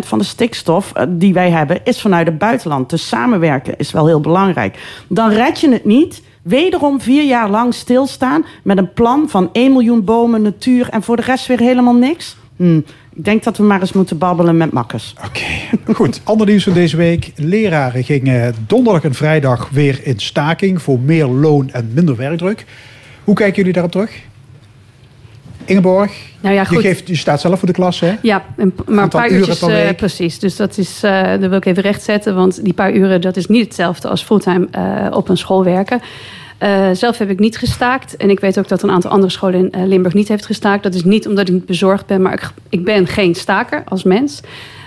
van 0.00 0.18
de 0.18 0.24
stikstof 0.24 0.58
stikstof 0.60 0.92
die 1.08 1.32
wij 1.32 1.50
hebben 1.50 1.80
is 1.84 2.00
vanuit 2.00 2.26
het 2.26 2.38
buitenland. 2.38 2.90
Dus 2.90 3.08
samenwerken 3.08 3.76
is 3.76 3.92
wel 3.92 4.06
heel 4.06 4.20
belangrijk. 4.20 4.78
Dan 5.08 5.30
red 5.30 5.60
je 5.60 5.72
het 5.72 5.84
niet. 5.84 6.22
Wederom 6.42 7.00
vier 7.00 7.24
jaar 7.24 7.50
lang 7.50 7.74
stilstaan 7.74 8.44
met 8.62 8.78
een 8.78 8.92
plan 8.92 9.28
van 9.28 9.48
1 9.52 9.72
miljoen 9.72 10.04
bomen, 10.04 10.42
natuur 10.42 10.88
en 10.88 11.02
voor 11.02 11.16
de 11.16 11.22
rest 11.22 11.46
weer 11.46 11.58
helemaal 11.58 11.94
niks. 11.94 12.36
Hm. 12.56 12.80
Ik 13.14 13.24
denk 13.24 13.44
dat 13.44 13.56
we 13.56 13.62
maar 13.62 13.80
eens 13.80 13.92
moeten 13.92 14.18
babbelen 14.18 14.56
met 14.56 14.72
makkers. 14.72 15.14
Oké, 15.24 15.92
goed. 15.94 16.20
Ander 16.24 16.46
nieuws 16.46 16.64
van 16.64 16.72
deze 16.72 16.96
week. 16.96 17.32
Leraren 17.36 18.04
gingen 18.04 18.54
donderdag 18.66 19.04
en 19.04 19.14
vrijdag 19.14 19.68
weer 19.70 20.00
in 20.02 20.18
staking 20.18 20.82
voor 20.82 20.98
meer 21.00 21.26
loon 21.26 21.70
en 21.70 21.90
minder 21.94 22.16
werkdruk. 22.16 22.64
Hoe 23.24 23.34
kijken 23.34 23.56
jullie 23.56 23.72
daarop 23.72 23.92
terug? 23.92 24.22
Ingeborg, 25.64 26.12
Nou 26.40 26.54
ja, 26.54 26.60
je, 26.60 26.66
goed. 26.66 26.80
geeft, 26.80 27.08
je 27.08 27.16
staat 27.16 27.40
zelf 27.40 27.58
voor 27.58 27.68
de 27.68 27.74
klas, 27.74 28.00
hè? 28.00 28.14
Ja, 28.22 28.44
een, 28.56 28.74
maar 28.86 29.04
een 29.04 29.08
paar 29.08 29.30
uurtjes, 29.30 29.58
per 29.58 29.68
eh, 29.68 29.84
week. 29.84 29.96
precies. 29.96 30.38
Dus 30.38 30.56
dat 30.56 30.78
is, 30.78 31.02
eh 31.02 31.30
dat 31.30 31.40
wil 31.40 31.52
ik 31.52 31.64
even 31.64 31.82
rechtzetten. 31.82 32.34
Want 32.34 32.64
die 32.64 32.72
paar 32.72 32.92
uren, 32.92 33.20
dat 33.20 33.36
is 33.36 33.46
niet 33.46 33.64
hetzelfde 33.64 34.08
als 34.08 34.22
fulltime 34.22 34.68
eh, 34.70 35.06
op 35.10 35.28
een 35.28 35.36
school 35.36 35.64
werken. 35.64 36.00
Eh, 36.60 36.90
zelf 36.92 37.18
heb 37.18 37.30
ik 37.30 37.38
niet 37.38 37.58
gestaakt. 37.58 38.16
En 38.16 38.30
ik 38.30 38.40
weet 38.40 38.58
ook 38.58 38.68
dat 38.68 38.82
een 38.82 38.90
aantal 38.90 39.10
andere 39.10 39.32
scholen 39.32 39.58
in 39.58 39.72
eh, 39.72 39.86
Limburg 39.86 40.14
niet 40.14 40.28
heeft 40.28 40.46
gestaakt. 40.46 40.82
Dat 40.82 40.94
is 40.94 41.04
niet 41.04 41.28
omdat 41.28 41.48
ik 41.48 41.54
niet 41.54 41.66
bezorgd 41.66 42.06
ben, 42.06 42.22
maar 42.22 42.32
ik, 42.32 42.50
ik 42.68 42.84
ben 42.84 43.06
geen 43.06 43.34
staker 43.34 43.82
als 43.84 44.02
mens. 44.02 44.40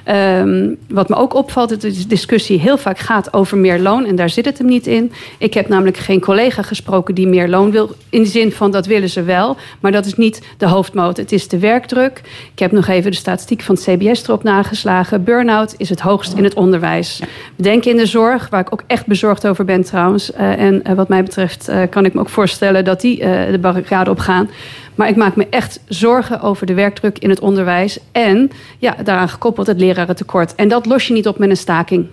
Ehm, 0.04 0.74
wat 0.90 1.10
me 1.10 1.16
ook 1.16 1.34
opvalt, 1.34 1.70
dat 1.70 1.82
de 1.82 2.08
discussie 2.08 2.60
heel 2.60 2.78
vaak 2.78 3.00
gaat 3.00 3.34
over 3.34 3.58
meer 3.58 3.80
loon. 3.80 4.06
En 4.06 4.16
daar 4.16 4.30
zit 4.30 4.46
het 4.46 4.58
hem 4.58 4.68
niet 4.68 4.88
in. 4.88 5.12
Ik 5.38 5.54
heb 5.54 5.68
namelijk 5.68 5.98
geen 5.98 6.20
collega 6.20 6.62
gesproken 6.62 7.16
die 7.16 7.28
meer 7.28 7.50
loon 7.50 7.72
wil. 7.72 7.96
In 8.10 8.22
de 8.22 8.30
zin 8.30 8.52
van 8.52 8.72
dat 8.72 8.86
willen 8.86 9.10
ze 9.10 9.24
wel. 9.24 9.58
Maar 9.80 9.92
dat 9.92 10.06
is 10.06 10.16
niet 10.16 10.42
de 10.58 10.68
hoofdmoot. 10.68 11.18
Het 11.18 11.32
is 11.32 11.48
de 11.48 11.60
werkdruk. 11.60 12.22
Ik 12.54 12.60
heb 12.60 12.72
nog 12.72 12.88
even 12.88 13.12
de 13.12 13.18
statistiek 13.18 13.62
van 13.62 13.76
het 13.76 13.84
CBS 13.84 14.24
erop 14.24 14.44
nageslagen. 14.44 15.24
Burn-out 15.24 15.76
is 15.78 15.90
het 15.90 16.00
hoogst 16.00 16.34
in 16.34 16.44
het 16.44 16.54
onderwijs. 16.54 17.22
We 17.56 17.64
denken 17.64 17.92
in 17.92 17.98
de 17.98 18.06
zorg, 18.06 18.50
waar 18.50 18.62
ik 18.62 18.74
ook 18.74 18.84
echt 18.88 19.06
bezorgd 19.06 19.48
over 19.48 19.66
ben 19.66 19.84
trouwens. 19.84 20.32
Eh, 20.32 20.60
en 20.60 20.84
eh, 20.84 20.96
wat 20.96 21.08
mij 21.08 21.24
betreft 21.24 21.68
eh, 21.68 21.82
kan 21.90 22.06
ik 22.06 22.14
me 22.14 22.20
ook 22.20 22.30
voorstellen 22.30 22.86
dat 22.86 23.02
die 23.02 23.18
de 23.52 23.60
barricade 23.62 24.10
opgaan. 24.10 24.50
Maar 24.96 25.10
ik 25.10 25.16
maak 25.16 25.36
me 25.36 25.48
echt 25.50 25.80
zorgen 25.88 26.42
over 26.42 26.66
de 26.66 26.74
werkdruk 26.74 27.20
in 27.20 27.30
het 27.30 27.40
onderwijs. 27.40 28.00
En 28.12 28.52
ja, 28.78 28.96
daaraan 29.04 29.30
gekoppeld 29.30 29.68
het 29.68 29.80
lerarentekort. 29.80 30.56
En 30.56 30.68
dat 30.68 30.86
los 30.86 31.08
je 31.08 31.14
niet 31.14 31.28
op 31.28 31.38
met 31.38 31.50
een 31.50 31.58
staking. 31.58 32.08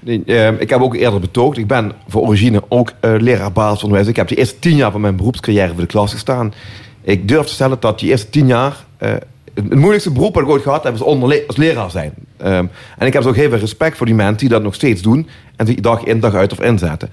Nee, 0.00 0.24
eh, 0.24 0.60
ik 0.60 0.70
heb 0.70 0.80
ook 0.80 0.94
eerder 0.94 1.20
betoogd, 1.20 1.58
ik 1.58 1.66
ben 1.66 1.92
voor 2.08 2.22
origine 2.22 2.62
ook 2.68 2.92
eh, 3.00 3.14
leraar 3.18 3.52
basisonderwijs. 3.52 4.08
Ik 4.08 4.16
heb 4.16 4.28
de 4.28 4.34
eerste 4.34 4.58
tien 4.58 4.76
jaar 4.76 4.90
van 4.90 5.00
mijn 5.00 5.16
beroepscarrière 5.16 5.72
voor 5.72 5.80
de 5.80 5.86
klas 5.86 6.12
gestaan. 6.12 6.54
Ik 7.02 7.28
durf 7.28 7.46
te 7.46 7.52
stellen 7.52 7.76
dat 7.80 7.98
die 7.98 8.10
eerste 8.10 8.30
tien 8.30 8.46
jaar 8.46 8.84
eh, 8.96 9.12
het, 9.54 9.74
moeilijkste 9.74 10.10
beroep 10.10 10.34
dat 10.34 10.42
ik 10.42 10.48
ooit 10.48 10.62
gehad 10.62 10.84
heb, 10.84 10.94
is 10.94 11.00
onderle- 11.00 11.44
als 11.46 11.56
leraar 11.56 11.90
zijn. 11.90 12.12
Ehm, 12.36 12.66
en 12.98 13.06
ik 13.06 13.12
heb 13.12 13.24
ook 13.24 13.36
heel 13.36 13.48
veel 13.48 13.58
respect 13.58 13.96
voor 13.96 14.06
die 14.06 14.14
mensen 14.14 14.36
die 14.36 14.48
dat 14.48 14.62
nog 14.62 14.74
steeds 14.74 15.02
doen 15.02 15.28
en 15.56 15.66
die 15.66 15.80
dag 15.80 16.04
in 16.04 16.20
dag 16.20 16.34
uit 16.34 16.52
of 16.52 16.60
inzetten. 16.60 17.10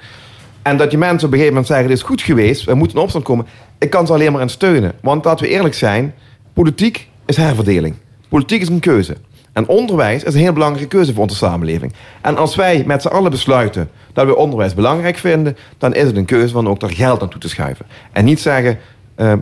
En 0.62 0.78
dat 0.78 0.90
die 0.90 1.00
mensen 1.00 1.28
op 1.28 1.34
een 1.34 1.40
gegeven 1.40 1.54
moment 1.54 1.68
zeggen, 1.68 1.88
dit 1.88 1.98
is 1.98 2.04
goed 2.04 2.22
geweest, 2.22 2.64
we 2.64 2.74
moeten 2.74 2.98
in 2.98 3.04
opstand 3.04 3.24
komen. 3.24 3.46
Ik 3.82 3.90
kan 3.90 4.08
ze 4.08 4.14
alleen 4.14 4.32
maar 4.32 4.42
aan 4.42 4.50
steunen. 4.50 4.94
Want 5.02 5.26
laten 5.26 5.46
we 5.46 5.52
eerlijk 5.52 5.74
zijn, 5.74 6.14
politiek 6.54 7.08
is 7.26 7.38
herverdeling. 7.38 7.96
Politiek 8.30 8.62
is 8.62 8.70
een 8.70 8.80
keuze. 8.80 9.16
En 9.54 9.68
onderwijs 9.68 10.24
is 10.24 10.34
een 10.34 10.40
heel 10.40 10.54
belangrijke 10.54 10.88
keuze 10.88 11.14
voor 11.14 11.24
onze 11.24 11.36
samenleving. 11.36 11.94
En 12.22 12.38
als 12.38 12.56
wij 12.56 12.84
met 12.86 13.02
z'n 13.02 13.08
allen 13.08 13.32
besluiten 13.32 13.90
dat 14.14 14.26
we 14.26 14.36
onderwijs 14.36 14.74
belangrijk 14.74 15.18
vinden, 15.18 15.58
dan 15.78 15.94
is 15.94 16.04
het 16.04 16.16
een 16.16 16.26
keuze 16.26 16.54
van 16.54 16.68
ook 16.68 16.80
daar 16.80 16.92
geld 16.92 17.20
naartoe 17.20 17.42
te 17.42 17.50
schuiven. 17.50 17.86
En 18.12 18.26
niet 18.26 18.40
zeggen, 18.40 18.80
eh, 19.16 19.34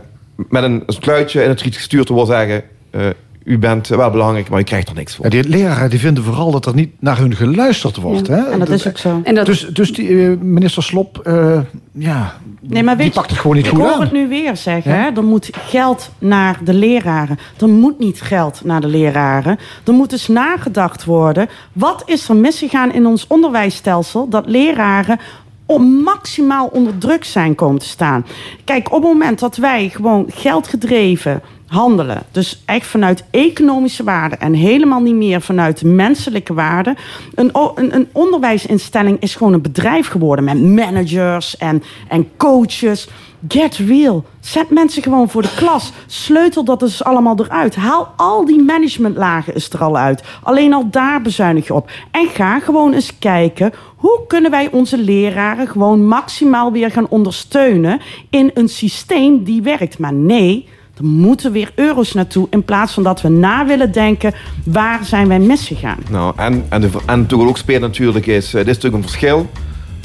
met 0.48 0.62
een 0.62 0.82
sluitje 0.86 1.42
in 1.42 1.48
het 1.48 1.60
riet 1.60 1.76
gestuurd 1.76 2.06
te 2.06 2.12
worden 2.12 2.34
zeggen, 2.36 2.62
eh, 2.90 3.06
u 3.50 3.58
bent 3.58 3.88
wel 3.88 4.10
belangrijk, 4.10 4.48
maar 4.48 4.60
u 4.60 4.62
krijgt 4.62 4.88
er 4.88 4.94
niks 4.94 5.14
voor. 5.16 5.24
Ja, 5.24 5.30
die 5.30 5.48
leraren 5.48 5.90
die 5.90 5.98
vinden 5.98 6.24
vooral 6.24 6.50
dat 6.50 6.66
er 6.66 6.74
niet 6.74 6.90
naar 7.00 7.18
hun 7.18 7.36
geluisterd 7.36 7.96
wordt. 7.96 8.26
Ja, 8.26 8.34
hè? 8.34 8.44
en 8.50 8.58
dat 8.58 8.68
is 8.68 8.88
ook 8.88 8.98
zo. 8.98 9.20
En 9.24 9.34
dat- 9.34 9.46
Dus, 9.46 9.66
dus 9.66 9.92
die, 9.92 10.08
eh, 10.30 10.36
minister 10.40 10.82
Slop, 10.82 11.18
eh, 11.18 11.58
ja, 11.92 12.32
Nee, 12.62 12.82
maar 12.82 12.96
weet 12.96 13.06
die 13.06 13.14
pakt 13.14 13.30
het 13.30 13.38
gewoon 13.38 13.56
niet 13.56 13.64
ik 13.66 13.70
goed 13.72 13.80
hoor 13.80 13.92
aan. 13.92 14.00
het 14.00 14.12
nu 14.12 14.28
weer 14.28 14.56
zeggen. 14.56 14.92
Ja? 14.92 14.98
Hè? 14.98 15.10
Er 15.16 15.24
moet 15.24 15.50
geld 15.52 16.10
naar 16.18 16.58
de 16.64 16.74
leraren. 16.74 17.38
Er 17.60 17.68
moet 17.68 17.98
niet 17.98 18.20
geld 18.20 18.60
naar 18.64 18.80
de 18.80 18.86
leraren. 18.86 19.58
Er 19.86 19.92
moet 19.92 20.10
dus 20.10 20.28
nagedacht 20.28 21.04
worden. 21.04 21.48
Wat 21.72 22.02
is 22.06 22.28
er 22.28 22.36
misgegaan 22.36 22.92
in 22.92 23.06
ons 23.06 23.26
onderwijsstelsel... 23.28 24.28
dat 24.28 24.46
leraren 24.46 25.18
om 25.66 26.02
maximaal 26.02 26.66
onder 26.66 26.98
druk 26.98 27.24
zijn 27.24 27.54
komen 27.54 27.78
te 27.80 27.86
staan. 27.88 28.26
Kijk, 28.64 28.86
op 28.92 29.02
het 29.02 29.12
moment 29.12 29.38
dat 29.38 29.56
wij 29.56 29.88
gewoon 29.88 30.26
geldgedreven 30.34 31.40
handelen, 31.70 32.22
dus 32.30 32.62
echt 32.64 32.86
vanuit 32.86 33.24
economische 33.30 34.04
waarde 34.04 34.36
en 34.36 34.52
helemaal 34.52 35.00
niet 35.00 35.14
meer 35.14 35.40
vanuit 35.40 35.82
menselijke 35.82 36.54
waarde. 36.54 36.96
Een, 37.34 37.50
een, 37.74 37.94
een 37.94 38.08
onderwijsinstelling 38.12 39.20
is 39.20 39.34
gewoon 39.34 39.52
een 39.52 39.62
bedrijf 39.62 40.08
geworden 40.08 40.44
met 40.44 40.62
managers 40.62 41.56
en, 41.56 41.82
en 42.08 42.28
coaches. 42.36 43.08
Get 43.48 43.76
real. 43.76 44.24
Zet 44.40 44.70
mensen 44.70 45.02
gewoon 45.02 45.28
voor 45.28 45.42
de 45.42 45.54
klas. 45.56 45.92
Sleutel 46.06 46.64
dat 46.64 46.80
dus 46.80 47.04
allemaal 47.04 47.38
eruit. 47.38 47.76
Haal 47.76 48.12
al 48.16 48.44
die 48.44 48.62
managementlagen 48.62 49.54
er 49.54 49.82
al 49.82 49.96
uit. 49.96 50.22
Alleen 50.42 50.72
al 50.72 50.90
daar 50.90 51.22
bezuinig 51.22 51.66
je 51.66 51.74
op. 51.74 51.90
En 52.10 52.28
ga 52.28 52.60
gewoon 52.60 52.92
eens 52.92 53.18
kijken... 53.18 53.72
hoe 53.96 54.20
kunnen 54.26 54.50
wij 54.50 54.68
onze 54.70 54.98
leraren 54.98 55.68
gewoon 55.68 56.06
maximaal 56.06 56.72
weer 56.72 56.90
gaan 56.90 57.08
ondersteunen... 57.08 58.00
in 58.30 58.50
een 58.54 58.68
systeem 58.68 59.44
die 59.44 59.62
werkt. 59.62 59.98
Maar 59.98 60.14
nee, 60.14 60.68
er 61.00 61.06
moeten 61.06 61.52
weer 61.52 61.72
euro's 61.74 62.12
naartoe... 62.12 62.46
in 62.50 62.64
plaats 62.64 62.92
van 62.92 63.02
dat 63.02 63.20
we 63.20 63.28
na 63.28 63.66
willen 63.66 63.92
denken... 63.92 64.34
waar 64.64 65.04
zijn 65.04 65.28
wij 65.28 65.38
misgegaan? 65.38 65.98
Nou, 66.10 66.32
en, 66.36 66.64
en, 66.68 66.80
de, 66.80 66.90
en 67.06 67.26
ook 67.30 67.58
speelt 67.58 67.80
natuurlijk 67.80 68.26
is, 68.26 68.46
eh, 68.46 68.52
dit 68.52 68.68
is 68.68 68.74
natuurlijk 68.74 68.94
een 68.94 69.08
verschil. 69.08 69.50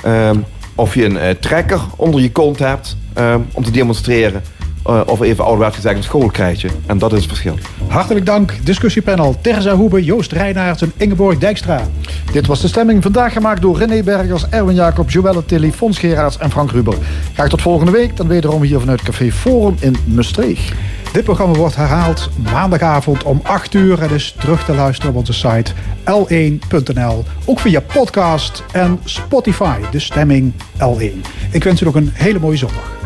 Ehm, 0.03 0.37
of 0.75 0.95
je 0.95 1.05
een 1.05 1.17
eh, 1.17 1.29
trekker 1.29 1.79
onder 1.95 2.21
je 2.21 2.31
kont 2.31 2.59
hebt 2.59 2.97
ehm, 3.13 3.39
om 3.53 3.63
te 3.63 3.71
demonstreren. 3.71 4.41
Eh, 4.85 5.01
of 5.05 5.21
even 5.21 5.43
ouderwets 5.43 5.75
gezegd 5.75 5.95
een 5.95 6.03
schoolkrijtje. 6.03 6.69
En 6.85 6.97
dat 6.97 7.11
is 7.11 7.17
het 7.17 7.27
verschil. 7.27 7.57
Hartelijk 7.87 8.25
dank, 8.25 8.53
discussiepanel 8.63 9.35
Terza 9.41 9.75
Hoebe, 9.75 10.03
Joost 10.03 10.31
Reinaerts 10.31 10.81
en 10.81 10.91
Ingeborg 10.97 11.37
Dijkstra. 11.37 11.81
Dit 12.31 12.47
was 12.47 12.61
de 12.61 12.67
stemming 12.67 13.03
vandaag 13.03 13.33
gemaakt 13.33 13.61
door 13.61 13.77
René 13.77 14.03
Bergers, 14.03 14.49
Erwin 14.49 14.75
Jacob, 14.75 15.09
Joelle 15.09 15.45
Tilly, 15.45 15.71
Fons 15.71 15.97
Geraerts 15.97 16.37
en 16.37 16.51
Frank 16.51 16.71
Ruber. 16.71 16.95
Graag 17.33 17.49
tot 17.49 17.61
volgende 17.61 17.91
week, 17.91 18.17
dan 18.17 18.27
wederom 18.27 18.61
hier 18.61 18.79
vanuit 18.79 19.01
Café 19.01 19.31
Forum 19.31 19.75
in 19.79 19.95
Maastricht. 20.05 20.73
Dit 21.15 21.23
programma 21.23 21.53
wordt 21.53 21.75
herhaald 21.75 22.29
maandagavond 22.51 23.23
om 23.23 23.39
8 23.43 23.73
uur 23.73 24.01
en 24.01 24.09
is 24.09 24.35
terug 24.39 24.65
te 24.65 24.73
luisteren 24.73 25.11
op 25.11 25.17
onze 25.17 25.33
site 25.33 25.71
l1.nl. 26.03 27.23
Ook 27.45 27.59
via 27.59 27.79
podcast 27.79 28.63
en 28.71 28.99
Spotify, 29.03 29.79
de 29.91 29.99
stemming 29.99 30.53
L1. 30.77 31.27
Ik 31.51 31.63
wens 31.63 31.81
u 31.81 31.85
nog 31.85 31.95
een 31.95 32.09
hele 32.13 32.39
mooie 32.39 32.57
zondag. 32.57 33.04